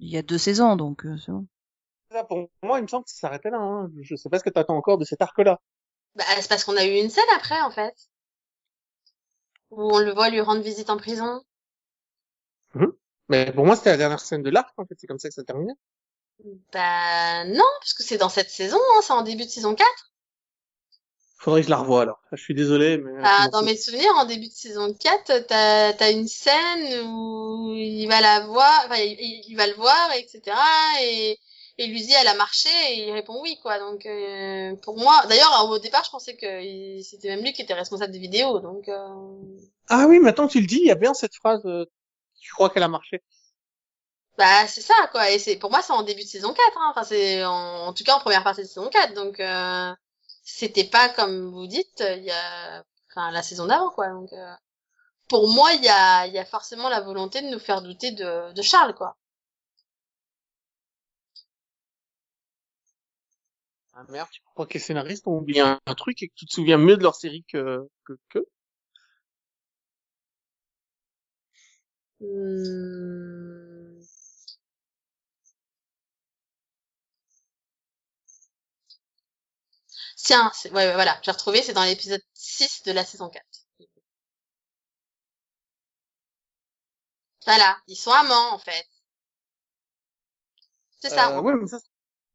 il 0.00 0.08
y 0.08 0.16
a 0.16 0.22
deux 0.22 0.38
saisons, 0.38 0.76
donc 0.76 1.04
euh, 1.04 1.16
c'est 1.18 1.32
bon. 1.32 1.46
Pour 2.28 2.48
moi, 2.62 2.78
il 2.78 2.82
me 2.82 2.88
semble 2.88 3.04
que 3.04 3.10
ça 3.10 3.20
s'arrêtait 3.20 3.50
là. 3.50 3.58
Hein. 3.58 3.90
Je 4.00 4.14
sais 4.16 4.28
pas 4.28 4.38
ce 4.38 4.44
que 4.44 4.50
t'attends 4.50 4.76
encore 4.76 4.98
de 4.98 5.04
cet 5.04 5.20
arc-là. 5.22 5.60
Bah, 6.14 6.24
c'est 6.40 6.48
parce 6.48 6.64
qu'on 6.64 6.76
a 6.76 6.84
eu 6.84 6.94
une 6.98 7.10
scène 7.10 7.24
après, 7.36 7.60
en 7.62 7.70
fait. 7.70 7.94
Où 9.70 9.82
on 9.94 9.98
le 9.98 10.12
voit 10.12 10.30
lui 10.30 10.40
rendre 10.40 10.62
visite 10.62 10.90
en 10.90 10.96
prison. 10.96 11.42
Mais 13.28 13.52
pour 13.52 13.64
moi, 13.64 13.76
c'était 13.76 13.90
la 13.90 13.96
dernière 13.96 14.20
scène 14.20 14.42
de 14.42 14.50
l'arc, 14.50 14.72
en 14.76 14.84
fait. 14.84 14.94
C'est 14.98 15.06
comme 15.06 15.18
ça 15.18 15.28
que 15.28 15.34
ça 15.34 15.44
terminait. 15.44 15.74
Bah, 16.72 17.44
non, 17.44 17.64
parce 17.80 17.94
que 17.94 18.02
c'est 18.02 18.18
dans 18.18 18.28
cette 18.28 18.50
saison, 18.50 18.78
hein, 18.78 19.00
c'est 19.02 19.12
en 19.12 19.22
début 19.22 19.44
de 19.44 19.50
saison 19.50 19.74
4. 19.74 19.88
Faudrait 21.38 21.60
que 21.60 21.66
je 21.66 21.70
la 21.70 21.78
revoie, 21.78 22.02
alors. 22.02 22.20
Je 22.32 22.42
suis 22.42 22.54
désolé, 22.54 22.98
mais... 22.98 23.12
Ah, 23.22 23.38
je 23.40 23.44
m'en 23.44 23.50
dans 23.50 23.62
mes 23.62 23.76
souvenirs, 23.76 24.12
en 24.16 24.24
début 24.24 24.48
de 24.48 24.52
saison 24.52 24.92
4, 24.92 25.46
t'as, 25.46 25.92
t'as 25.92 26.12
une 26.12 26.28
scène 26.28 27.06
où 27.08 27.72
il 27.76 28.06
va 28.08 28.20
la 28.20 28.40
voir, 28.46 28.82
enfin, 28.86 28.96
il, 28.96 29.12
il- 29.18 29.44
il 29.48 29.56
va 29.56 29.66
le 29.66 29.74
voir, 29.74 30.10
etc., 30.14 30.56
et, 31.02 31.38
et 31.80 31.84
il 31.86 31.92
lui 31.92 32.02
dit 32.02 32.12
elle 32.12 32.28
a 32.28 32.34
marché, 32.34 32.68
et 32.90 33.08
il 33.08 33.12
répond 33.12 33.40
oui, 33.42 33.58
quoi. 33.62 33.78
Donc, 33.78 34.06
euh, 34.06 34.76
pour 34.82 34.96
moi, 34.98 35.22
d'ailleurs, 35.28 35.68
au 35.70 35.78
départ, 35.78 36.04
je 36.04 36.10
pensais 36.10 36.36
que 36.36 37.02
c'était 37.02 37.28
même 37.28 37.42
lui 37.42 37.52
qui 37.52 37.62
était 37.62 37.74
responsable 37.74 38.12
des 38.12 38.18
vidéos, 38.18 38.60
donc, 38.60 38.88
euh, 38.88 39.08
Ah 39.88 40.06
oui, 40.08 40.20
maintenant 40.20 40.48
tu 40.48 40.60
le 40.60 40.66
dis, 40.66 40.76
il 40.78 40.86
y 40.86 40.90
a 40.90 40.94
bien 40.94 41.12
cette 41.14 41.34
phrase, 41.34 41.60
euh, 41.66 41.84
tu 42.40 42.52
crois 42.54 42.70
qu'elle 42.70 42.82
a 42.82 42.88
marché. 42.88 43.22
bah, 44.38 44.66
c'est 44.68 44.80
ça, 44.80 44.94
quoi. 45.12 45.30
Et 45.30 45.38
c'est, 45.38 45.56
pour 45.56 45.70
moi, 45.70 45.82
c'est 45.82 45.92
en 45.92 46.02
début 46.02 46.22
de 46.22 46.28
saison 46.28 46.52
4, 46.54 46.78
hein. 46.78 46.88
Enfin, 46.90 47.04
c'est, 47.04 47.44
en, 47.44 47.86
en 47.88 47.92
tout 47.92 48.04
cas, 48.04 48.14
en 48.16 48.20
première 48.20 48.44
partie 48.44 48.62
de 48.62 48.66
saison 48.66 48.88
4, 48.88 49.14
donc, 49.14 49.38
euh, 49.40 49.92
c'était 50.42 50.84
pas 50.84 51.08
comme 51.10 51.50
vous 51.50 51.66
dites, 51.66 52.02
il 52.16 52.24
y 52.24 52.30
a, 52.30 52.84
enfin, 53.10 53.30
la 53.32 53.42
saison 53.42 53.66
d'avant, 53.66 53.90
quoi. 53.90 54.08
Donc, 54.08 54.32
euh, 54.32 54.54
pour 55.28 55.48
moi, 55.48 55.72
il 55.74 55.84
y 55.84 55.88
a, 55.90 56.26
il 56.26 56.34
y 56.34 56.38
a 56.38 56.46
forcément 56.46 56.88
la 56.90 57.00
volonté 57.02 57.42
de 57.42 57.48
nous 57.48 57.60
faire 57.60 57.82
douter 57.82 58.12
de, 58.12 58.52
de 58.54 58.62
Charles, 58.62 58.94
quoi. 58.94 59.16
Ah 64.00 64.04
merde, 64.08 64.28
tu 64.32 64.40
crois 64.42 64.66
que 64.66 64.72
les 64.74 64.80
scénaristes 64.80 65.28
ont 65.28 65.36
oublié 65.38 65.60
un, 65.60 65.78
un 65.86 65.94
truc 65.94 66.20
et 66.22 66.28
que 66.28 66.34
tu 66.34 66.44
te 66.46 66.52
souviens 66.52 66.76
mieux 66.78 66.96
de 66.96 67.02
leur 67.04 67.14
série 67.14 67.44
que... 67.48 67.88
que, 68.04 68.14
que 68.28 68.44
Hmm. 72.20 74.00
Tiens, 80.16 80.52
ouais, 80.66 80.70
ouais, 80.70 80.94
voilà, 80.94 81.18
j'ai 81.24 81.32
retrouvé, 81.32 81.62
c'est 81.62 81.72
dans 81.72 81.82
l'épisode 81.82 82.22
6 82.32 82.82
de 82.84 82.92
la 82.92 83.04
saison 83.04 83.28
4. 83.28 83.44
Voilà, 87.44 87.76
ils 87.86 87.96
sont 87.96 88.12
amants, 88.12 88.54
en 88.54 88.58
fait. 88.58 88.86
C'est 91.00 91.10
ça. 91.10 91.36
Euh, 91.36 91.40
ouais, 91.42 91.54
mais 91.54 91.66
ça, 91.66 91.78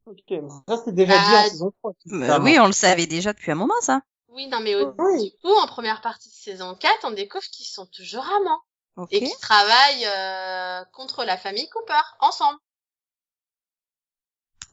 ok, 0.06 0.42
ça 0.68 0.82
c'est 0.84 0.94
déjà 0.96 1.14
dit 1.18 1.32
Bah, 1.32 1.40
en 1.46 1.50
saison 1.50 1.72
3. 1.80 1.92
Euh, 2.12 2.40
oui, 2.42 2.58
on 2.60 2.68
le 2.68 2.74
savait 2.74 3.08
déjà 3.08 3.34
depuis 3.34 3.52
un 3.52 3.56
moment 3.56 3.80
ça. 3.82 4.02
Oui, 4.30 4.48
non, 4.48 4.60
mais 4.60 4.76
au- 4.76 4.94
Oui. 4.98 5.32
du 5.32 5.38
coup, 5.40 5.54
en 5.54 5.68
première 5.68 6.02
partie 6.02 6.30
de 6.30 6.34
saison 6.34 6.76
4, 6.76 7.00
on 7.04 7.12
découvre 7.12 7.44
qu'ils 7.46 7.66
sont 7.66 7.86
toujours 7.86 8.26
amants. 8.26 8.62
Ok. 8.98 9.10
Et 9.12 9.20
qu'ils 9.20 9.38
travaillent 9.40 10.06
euh, 10.06 10.84
contre 10.94 11.24
la 11.26 11.38
famille 11.38 11.68
Cooper, 11.70 12.02
ensemble. 12.20 12.60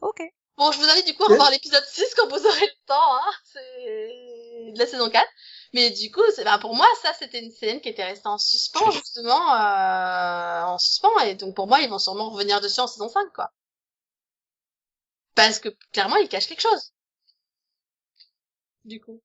Ok. 0.01 0.21
Bon, 0.57 0.71
je 0.71 0.77
vous 0.79 0.87
invite 0.89 1.05
du 1.07 1.15
coup 1.15 1.23
à 1.23 1.27
revoir 1.29 1.49
l'épisode 1.49 1.83
6 1.85 2.13
quand 2.15 2.27
vous 2.27 2.45
aurez 2.45 2.61
le 2.61 2.85
temps, 2.85 3.15
hein. 3.15 3.31
C'est 3.51 4.71
de 4.73 4.77
la 4.79 4.85
saison 4.85 5.09
4. 5.09 5.25
Mais 5.73 5.89
du 5.91 6.11
coup, 6.11 6.21
c'est, 6.35 6.43
bah, 6.43 6.57
pour 6.59 6.75
moi, 6.75 6.85
ça, 7.01 7.11
c'était 7.17 7.39
une 7.43 7.51
scène 7.51 7.81
qui 7.81 7.89
était 7.89 8.03
restée 8.05 8.27
en 8.27 8.37
suspens, 8.37 8.91
justement, 8.91 9.53
euh, 9.55 10.63
en 10.65 10.77
suspens. 10.77 11.17
Et 11.25 11.35
donc, 11.35 11.55
pour 11.55 11.67
moi, 11.67 11.79
ils 11.81 11.89
vont 11.89 11.97
sûrement 11.99 12.29
revenir 12.29 12.61
dessus 12.61 12.81
en 12.81 12.87
saison 12.87 13.09
5, 13.09 13.31
quoi. 13.33 13.51
Parce 15.35 15.59
que, 15.59 15.69
clairement, 15.91 16.17
ils 16.17 16.29
cachent 16.29 16.47
quelque 16.47 16.61
chose. 16.61 16.93
Du 18.85 18.99
coup. 18.99 19.21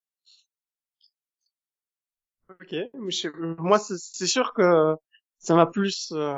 Ok, 2.49 2.75
moi 2.95 3.79
c'est 3.79 4.27
sûr 4.27 4.55
que 4.55 4.97
ça 5.39 5.55
m'a 5.55 5.67
plus 5.67 6.13
euh, 6.13 6.35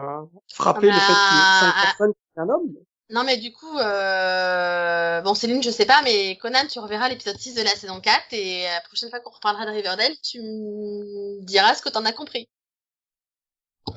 frappé 0.52 0.88
le 0.88 0.92
fait 0.92 0.98
qu'il 0.98 2.06
y 2.06 2.10
ait 2.10 2.14
qu'un 2.34 2.48
homme. 2.48 2.74
Non, 3.10 3.24
mais 3.24 3.36
du 3.36 3.52
coup, 3.52 3.76
euh... 3.78 5.20
bon, 5.22 5.34
Céline, 5.34 5.62
je 5.62 5.70
sais 5.70 5.86
pas, 5.86 6.00
mais 6.02 6.36
Conan, 6.36 6.66
tu 6.68 6.78
reverras 6.78 7.08
l'épisode 7.08 7.36
6 7.36 7.54
de 7.54 7.62
la 7.62 7.70
saison 7.70 8.00
4 8.00 8.32
et 8.32 8.64
la 8.64 8.80
prochaine 8.82 9.10
fois 9.10 9.18
qu'on 9.20 9.30
reparlera 9.30 9.66
de 9.66 9.72
Riverdale, 9.72 10.12
tu 10.22 10.40
me 10.40 11.44
diras 11.44 11.74
ce 11.74 11.82
que 11.82 11.88
t'en 11.88 12.04
as 12.04 12.12
compris. 12.12 12.48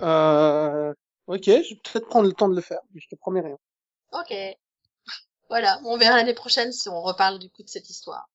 Euh, 0.01 0.93
ok, 1.27 1.43
je 1.45 1.51
vais 1.51 1.81
peut-être 1.83 2.07
prendre 2.07 2.27
le 2.27 2.33
temps 2.33 2.49
de 2.49 2.55
le 2.55 2.61
faire, 2.61 2.81
mais 2.93 3.01
je 3.01 3.07
te 3.07 3.15
promets 3.15 3.41
rien. 3.41 3.57
Ok. 4.13 4.33
Voilà, 5.53 5.79
on 5.85 5.97
verra 5.97 6.15
l'année 6.15 6.33
prochaine 6.33 6.71
si 6.71 6.89
on 6.89 6.99
reparle 7.03 7.37
du 7.37 7.47
coup 7.47 7.61
de 7.61 7.69
cette 7.69 7.87
histoire. 7.87 8.27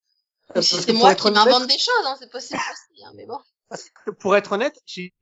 Parce 0.54 0.68
si 0.68 0.80
c'est 0.80 0.92
moi 0.92 1.16
qui 1.16 1.26
honnête- 1.26 1.46
m'invente 1.46 1.66
des 1.66 1.76
choses, 1.76 2.04
hein, 2.04 2.16
c'est 2.16 2.30
possible 2.30 2.60
aussi, 2.60 3.04
hein, 3.04 3.10
mais 3.16 3.26
bon. 3.26 3.40
Parce 3.68 3.90
que 4.06 4.12
pour 4.12 4.36
être 4.36 4.52
honnête, 4.52 4.80
j'ai 4.86 5.12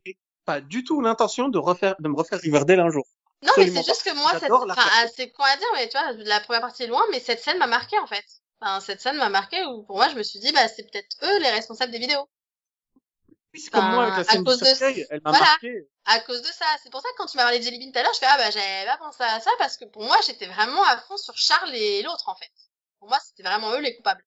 pas 0.45 0.61
du 0.61 0.85
tout 0.85 1.01
l'intention 1.01 1.49
de 1.49 1.57
refaire, 1.57 1.95
de 1.99 2.09
me 2.11 2.15
refaire 2.15 2.39
Riverdale 2.39 2.81
un 2.81 2.91
jour. 2.91 3.07
Non, 3.43 3.53
mais 3.57 3.71
c'est 3.71 3.83
juste 3.83 4.03
que 4.03 4.15
moi, 4.15 4.31
cette... 4.39 4.53
Enfin, 4.53 5.09
c'est 5.17 5.31
quoi 5.31 5.47
à 5.47 5.57
dire, 5.57 5.67
mais 5.73 5.89
tu 5.89 5.97
vois, 5.97 6.13
la 6.13 6.41
première 6.41 6.61
partie 6.61 6.83
est 6.83 6.89
loin, 6.89 7.03
mais 7.13 7.19
cette 7.19 7.43
scène 7.43 7.57
m'a 7.57 7.67
marqué 7.67 7.99
en 7.99 8.07
fait. 8.07 8.27
Enfin, 8.61 8.81
cette 8.81 9.01
scène 9.01 9.17
m'a 9.17 9.31
marqué 9.31 9.65
où 9.65 9.83
pour 9.85 9.97
moi, 9.97 10.11
je 10.11 10.17
me 10.17 10.23
suis 10.23 10.39
dit, 10.39 10.53
bah, 10.53 10.69
c'est 10.69 10.83
peut-être 10.83 11.17
eux 11.23 11.41
les 11.41 11.51
responsables 11.51 11.93
des 11.93 11.99
vidéos. 11.99 12.29
C'est 13.55 13.71
comme 13.71 13.85
Enfin, 13.85 13.95
moi 13.95 14.03
avec 14.05 14.17
la 14.17 14.25
scène 14.25 14.45
du 14.45 14.51
de- 14.51 15.07
elle 15.11 15.21
m'a 15.25 15.31
voilà. 15.31 15.47
marqué. 15.47 15.89
À 16.05 16.21
cause 16.21 16.43
de 16.43 16.47
ça. 16.49 16.67
C'est 16.83 16.91
pour 16.91 17.01
ça 17.01 17.09
que 17.11 17.17
quand 17.17 17.27
tu 17.27 17.37
m'as 17.37 17.45
parlé 17.45 17.59
de 17.59 17.65
Jelly 17.65 17.79
Bean 17.79 17.91
tout 17.93 17.99
à 17.99 18.03
l'heure, 18.03 18.13
je 18.15 18.19
fais, 18.21 18.27
ah 18.29 18.37
bah, 18.39 18.51
j'avais 18.51 18.87
pas 18.87 18.99
pensé 18.99 19.23
à 19.23 19.41
ça 19.41 19.51
parce 19.59 19.77
que 19.77 19.85
pour 19.87 20.03
moi, 20.05 20.17
j'étais 20.27 20.47
vraiment 20.47 20.85
à 20.85 20.99
fond 20.99 21.17
sur 21.17 21.37
Charles 21.37 21.75
et 21.75 22.03
l'autre 22.03 22.29
en 22.29 22.37
fait. 22.37 22.51
Pour 22.99 23.09
moi, 23.09 23.19
c'était 23.25 23.43
vraiment 23.43 23.73
eux 23.73 23.81
les 23.81 23.97
coupables. 23.97 24.25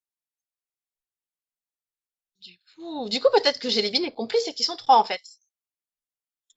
Du 2.41 2.59
coup, 2.75 3.07
du 3.07 3.21
coup, 3.21 3.29
peut-être 3.31 3.59
que 3.61 3.69
Jelly 3.69 3.91
Bean 3.91 4.03
est 4.03 4.11
complice 4.13 4.45
et 4.49 4.53
qu'ils 4.53 4.65
sont 4.65 4.75
trois 4.75 4.97
en 4.97 5.05
fait. 5.05 5.21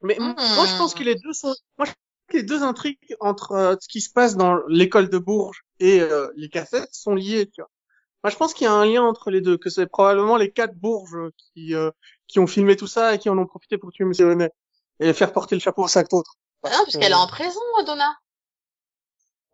Mais 0.02 0.18
Hmm. 0.18 0.34
moi, 0.50 0.66
je 0.66 0.74
pense 0.74 0.94
que 0.94 1.02
les 1.04 1.14
deux 1.16 1.32
sont, 1.32 1.54
moi, 1.78 1.86
je 1.86 1.92
pense 1.92 1.96
que 2.28 2.36
les 2.36 2.42
deux 2.42 2.62
intrigues 2.62 2.98
entre 3.20 3.52
euh, 3.52 3.76
ce 3.80 3.88
qui 3.88 4.00
se 4.00 4.10
passe 4.12 4.36
dans 4.36 4.56
l'école 4.68 5.08
de 5.10 5.18
Bourges 5.18 5.64
et 5.80 6.00
euh, 6.00 6.30
les 6.36 6.48
cassettes 6.48 6.92
sont 6.94 7.14
liées, 7.14 7.48
tu 7.50 7.62
vois. 7.62 7.70
Moi, 8.22 8.30
je 8.30 8.36
pense 8.36 8.54
qu'il 8.54 8.64
y 8.64 8.68
a 8.68 8.72
un 8.72 8.84
lien 8.86 9.02
entre 9.02 9.30
les 9.30 9.40
deux, 9.40 9.58
que 9.58 9.70
c'est 9.70 9.86
probablement 9.86 10.36
les 10.36 10.50
quatre 10.50 10.74
Bourges 10.76 11.30
qui 11.36 11.74
euh, 11.74 11.90
qui 12.28 12.38
ont 12.38 12.46
filmé 12.46 12.76
tout 12.76 12.86
ça 12.86 13.14
et 13.14 13.18
qui 13.18 13.28
en 13.28 13.38
ont 13.38 13.46
profité 13.46 13.78
pour 13.78 13.92
tuer 13.92 14.04
Monsieur 14.04 14.30
Honnet 14.30 14.50
et 15.00 15.12
faire 15.12 15.32
porter 15.32 15.56
le 15.56 15.60
chapeau 15.60 15.82
aux 15.84 15.88
cinq 15.88 16.12
autres. 16.12 16.36
Ah 16.64 16.70
non, 16.70 16.76
parce 16.84 16.94
que- 16.94 16.98
qu'elle 16.98 17.12
est 17.12 17.14
en 17.14 17.26
prison, 17.26 17.60
Donna. 17.86 18.16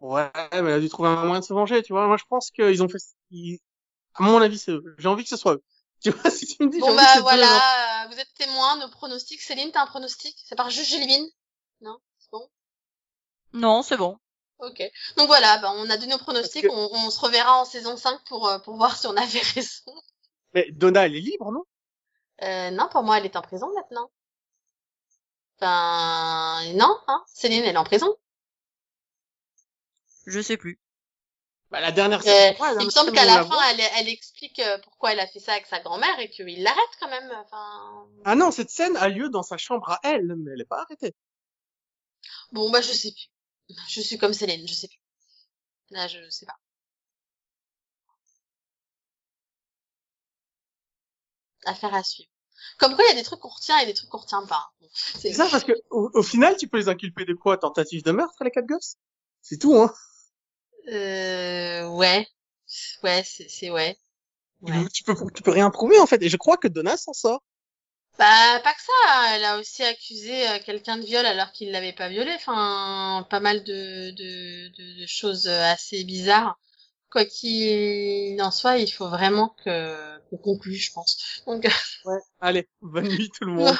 Ouais, 0.01 0.31
mais 0.53 0.59
elle 0.59 0.67
a 0.69 0.81
dû 0.81 0.89
trouver 0.89 1.09
un 1.09 1.25
moyen 1.25 1.41
de 1.41 1.45
se 1.45 1.53
venger, 1.53 1.83
tu 1.83 1.93
vois. 1.93 2.07
Moi, 2.07 2.17
je 2.17 2.25
pense 2.29 2.51
qu'ils 2.51 2.83
ont 2.83 2.89
fait, 2.89 2.99
ils- 3.31 3.59
à 4.15 4.23
mon 4.25 4.41
avis, 4.43 4.59
c'est 4.59 4.73
eux. 4.73 4.97
J'ai 4.99 5.09
envie 5.09 5.25
que 5.25 5.31
ce 5.31 5.37
soit 5.39 5.55
eux. 5.55 5.65
Tu 6.03 6.11
vois, 6.13 6.31
si 6.31 6.47
tu 6.47 6.65
me 6.65 6.71
dis, 6.71 6.81
Bon 6.81 6.89
envie 6.89 6.97
bah 6.97 7.03
que 7.07 7.13
c'est 7.13 7.21
eux, 7.21 7.45
genre. 7.45 7.63
voilà, 7.63 8.05
euh, 8.05 8.09
vous 8.09 8.19
êtes 8.19 8.33
témoin, 8.35 8.77
nos 8.79 8.89
pronostics. 8.89 9.41
Céline, 9.43 9.71
t'as 9.73 9.83
un 9.83 9.87
pronostic? 9.87 10.35
Ça 10.47 10.57
part 10.57 10.71
juste 10.71 10.91
Jelly 10.91 11.07
Bean 11.07 11.27
Non? 11.83 11.99
C'est 12.19 12.31
bon? 12.31 12.49
Non, 13.53 13.83
c'est 13.83 13.99
bon. 13.99 14.19
Ok. 14.61 14.83
Donc 15.17 15.27
voilà, 15.29 15.59
bah, 15.59 15.73
on 15.77 15.89
a 15.89 15.97
donné 15.97 16.13
nos 16.13 16.19
pronostics, 16.19 16.67
on, 16.71 16.89
on 16.93 17.11
se 17.11 17.21
reverra 17.21 17.61
en 17.61 17.65
saison 17.65 17.97
5 17.97 18.21
pour, 18.25 18.49
euh, 18.49 18.59
pour 18.59 18.77
voir 18.77 18.97
si 18.99 19.07
on 19.07 19.17
avait 19.17 19.41
raison. 19.55 19.93
Mais 20.55 20.71
Donna, 20.73 21.07
elle 21.07 21.17
est 21.17 21.21
libre, 21.21 21.53
non? 21.53 21.65
Euh, 22.43 22.71
non, 22.71 22.89
pour 22.91 23.03
moi, 23.03 23.19
elle 23.19 23.25
est 23.25 23.37
en 23.37 23.43
prison 23.43 23.73
maintenant. 23.75 24.11
Enfin, 25.61 26.73
non, 26.75 26.97
hein. 27.09 27.25
Céline, 27.27 27.65
elle 27.65 27.75
est 27.75 27.79
en 27.79 27.85
prison. 27.85 28.17
Je 30.27 30.41
sais 30.41 30.57
plus. 30.57 30.79
Bah, 31.71 31.81
la 31.81 31.93
dernière 31.93 32.21
Euh, 32.21 32.23
saison 32.23 32.55
3, 32.55 32.73
il 32.81 32.85
me 32.87 32.91
semble 32.91 33.13
qu'à 33.13 33.25
la 33.25 33.45
fin, 33.45 33.61
elle, 33.71 33.81
elle 33.99 34.09
explique 34.09 34.59
euh, 34.61 34.79
pourquoi 34.79 35.13
elle 35.13 35.21
a 35.21 35.27
fait 35.27 35.41
ça 35.41 35.53
avec 35.53 35.67
sa 35.67 35.81
grand-mère 35.81 36.19
et 36.19 36.31
qu'il 36.31 36.63
l'arrête 36.63 36.97
quand 37.01 37.09
même. 37.09 37.31
Enfin, 37.45 38.07
Ah 38.25 38.35
non, 38.35 38.51
cette 38.51 38.71
scène 38.71 38.97
a 38.97 39.09
lieu 39.09 39.29
dans 39.29 39.43
sa 39.43 39.59
chambre 39.59 39.91
à 39.91 40.01
elle, 40.03 40.35
mais 40.37 40.53
elle 40.53 40.61
est 40.61 40.65
pas 40.69 40.81
arrêtée. 40.83 41.15
bon, 42.53 42.71
bah 42.71 42.81
je 42.81 42.93
sais 42.93 43.13
plus. 43.13 43.29
Je 43.89 44.01
suis 44.01 44.19
comme 44.19 44.33
Céline, 44.33 44.67
je 44.67 44.75
sais 44.75 44.89
plus. 44.89 45.01
Là, 45.91 46.09
je 46.09 46.29
sais 46.31 46.47
pas. 46.47 46.59
Affaire 51.65 51.95
à 51.95 52.03
suivre. 52.03 52.31
Comme 52.79 52.95
quoi, 52.95 53.05
il 53.05 53.09
y 53.09 53.13
a 53.13 53.15
des 53.15 53.23
trucs 53.23 53.41
qu'on 53.41 53.49
retient 53.49 53.79
et 53.79 53.87
des 53.87 53.95
trucs 53.95 54.09
qu'on 54.09 54.19
retient 54.19 54.45
pas. 54.47 54.71
Bon, 54.81 54.89
C'est 54.93 55.33
ça 55.33 55.49
parce 55.49 55.65
que 55.65 55.73
au, 55.91 56.11
au 56.13 56.23
final, 56.23 56.57
tu 56.57 56.69
peux 56.69 56.79
les 56.79 56.89
inculper 56.89 57.25
de 57.25 57.35
quoi? 57.35 57.57
Tentative 57.59 58.03
de 58.03 58.13
meurtre, 58.13 58.43
les 58.43 58.51
quatre 58.51 58.67
gosses? 58.67 58.97
C'est 59.43 59.59
tout, 59.59 59.77
hein. 59.77 59.93
Euh, 60.89 61.87
ouais. 61.89 62.27
Ouais, 63.03 63.23
c'est, 63.25 63.49
c'est 63.49 63.71
ouais. 63.71 63.97
Ouais. 64.61 64.89
Tu 64.93 65.05
peux, 65.05 65.15
tu 65.35 65.43
peux 65.43 65.51
rien 65.51 65.71
prouver 65.71 65.99
en 66.01 66.07
fait. 66.07 66.23
Et 66.23 66.29
je 66.29 66.37
crois 66.37 66.57
que 66.57 66.69
Donna 66.69 66.97
s'en 66.97 67.13
sort. 67.13 67.43
Bah, 68.19 68.61
pas 68.65 68.73
que 68.75 68.81
ça. 68.83 69.37
Elle 69.37 69.45
a 69.45 69.59
aussi 69.59 69.83
accusé 69.85 70.49
euh, 70.49 70.59
quelqu'un 70.65 70.97
de 70.99 71.05
viol 71.07 71.25
alors 71.25 71.53
qu'il 71.53 71.71
l'avait 71.71 71.93
pas 71.93 72.09
violé. 72.09 72.33
Enfin, 72.35 73.27
pas 73.31 73.41
mal 73.41 73.63
de, 73.65 74.11
de, 74.11 74.69
de, 74.77 75.01
de 75.03 75.07
choses 75.07 75.47
euh, 75.47 75.63
assez 75.73 76.05
bizarres. 76.05 76.59
Quoi 77.11 77.25
qu'il 77.25 78.41
en 78.43 78.51
soit, 78.51 78.79
il 78.79 78.91
faut 78.93 79.09
vraiment 79.09 79.55
que 79.65 80.19
qu'on 80.29 80.37
conclue, 80.37 80.75
je 80.77 80.93
pense. 80.93 81.17
Donc 81.47 81.67
Ouais. 82.05 82.19
Allez, 82.41 82.69
bonne 82.83 83.09
nuit 83.09 83.31
tout 83.31 83.45
le 83.45 83.53
monde. 83.53 83.77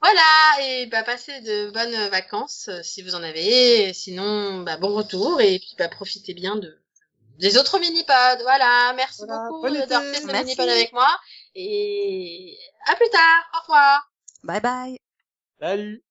voilà, 0.00 0.22
et 0.62 0.86
bah 0.86 1.02
passez 1.02 1.40
de 1.40 1.70
bonnes 1.70 2.08
vacances 2.10 2.68
euh, 2.68 2.82
si 2.82 3.02
vous 3.02 3.14
en 3.14 3.22
avez. 3.22 3.92
Sinon, 3.94 4.62
bah 4.62 4.76
bon 4.76 4.94
retour 4.94 5.40
et 5.40 5.58
puis 5.58 5.74
bah 5.78 5.88
profitez 5.88 6.34
bien 6.34 6.56
de 6.56 6.78
des 7.38 7.58
autres 7.58 7.78
mini-pods. 7.78 8.42
Voilà, 8.42 8.92
merci 8.96 9.24
Voilà, 9.26 9.48
beaucoup 9.48 9.66
bon 9.68 9.72
d'avoir 9.72 10.02
fait 10.02 10.20
ce 10.20 10.26
Merci. 10.26 10.44
mini-pod 10.44 10.68
avec 10.68 10.92
moi 10.92 11.08
et 11.56 12.56
à 12.86 12.96
plus 12.96 13.10
tard. 13.10 13.50
Au 13.54 13.60
revoir. 13.62 14.12
Bye 14.44 14.60
bye. 14.60 14.96
Salut. 15.60 16.02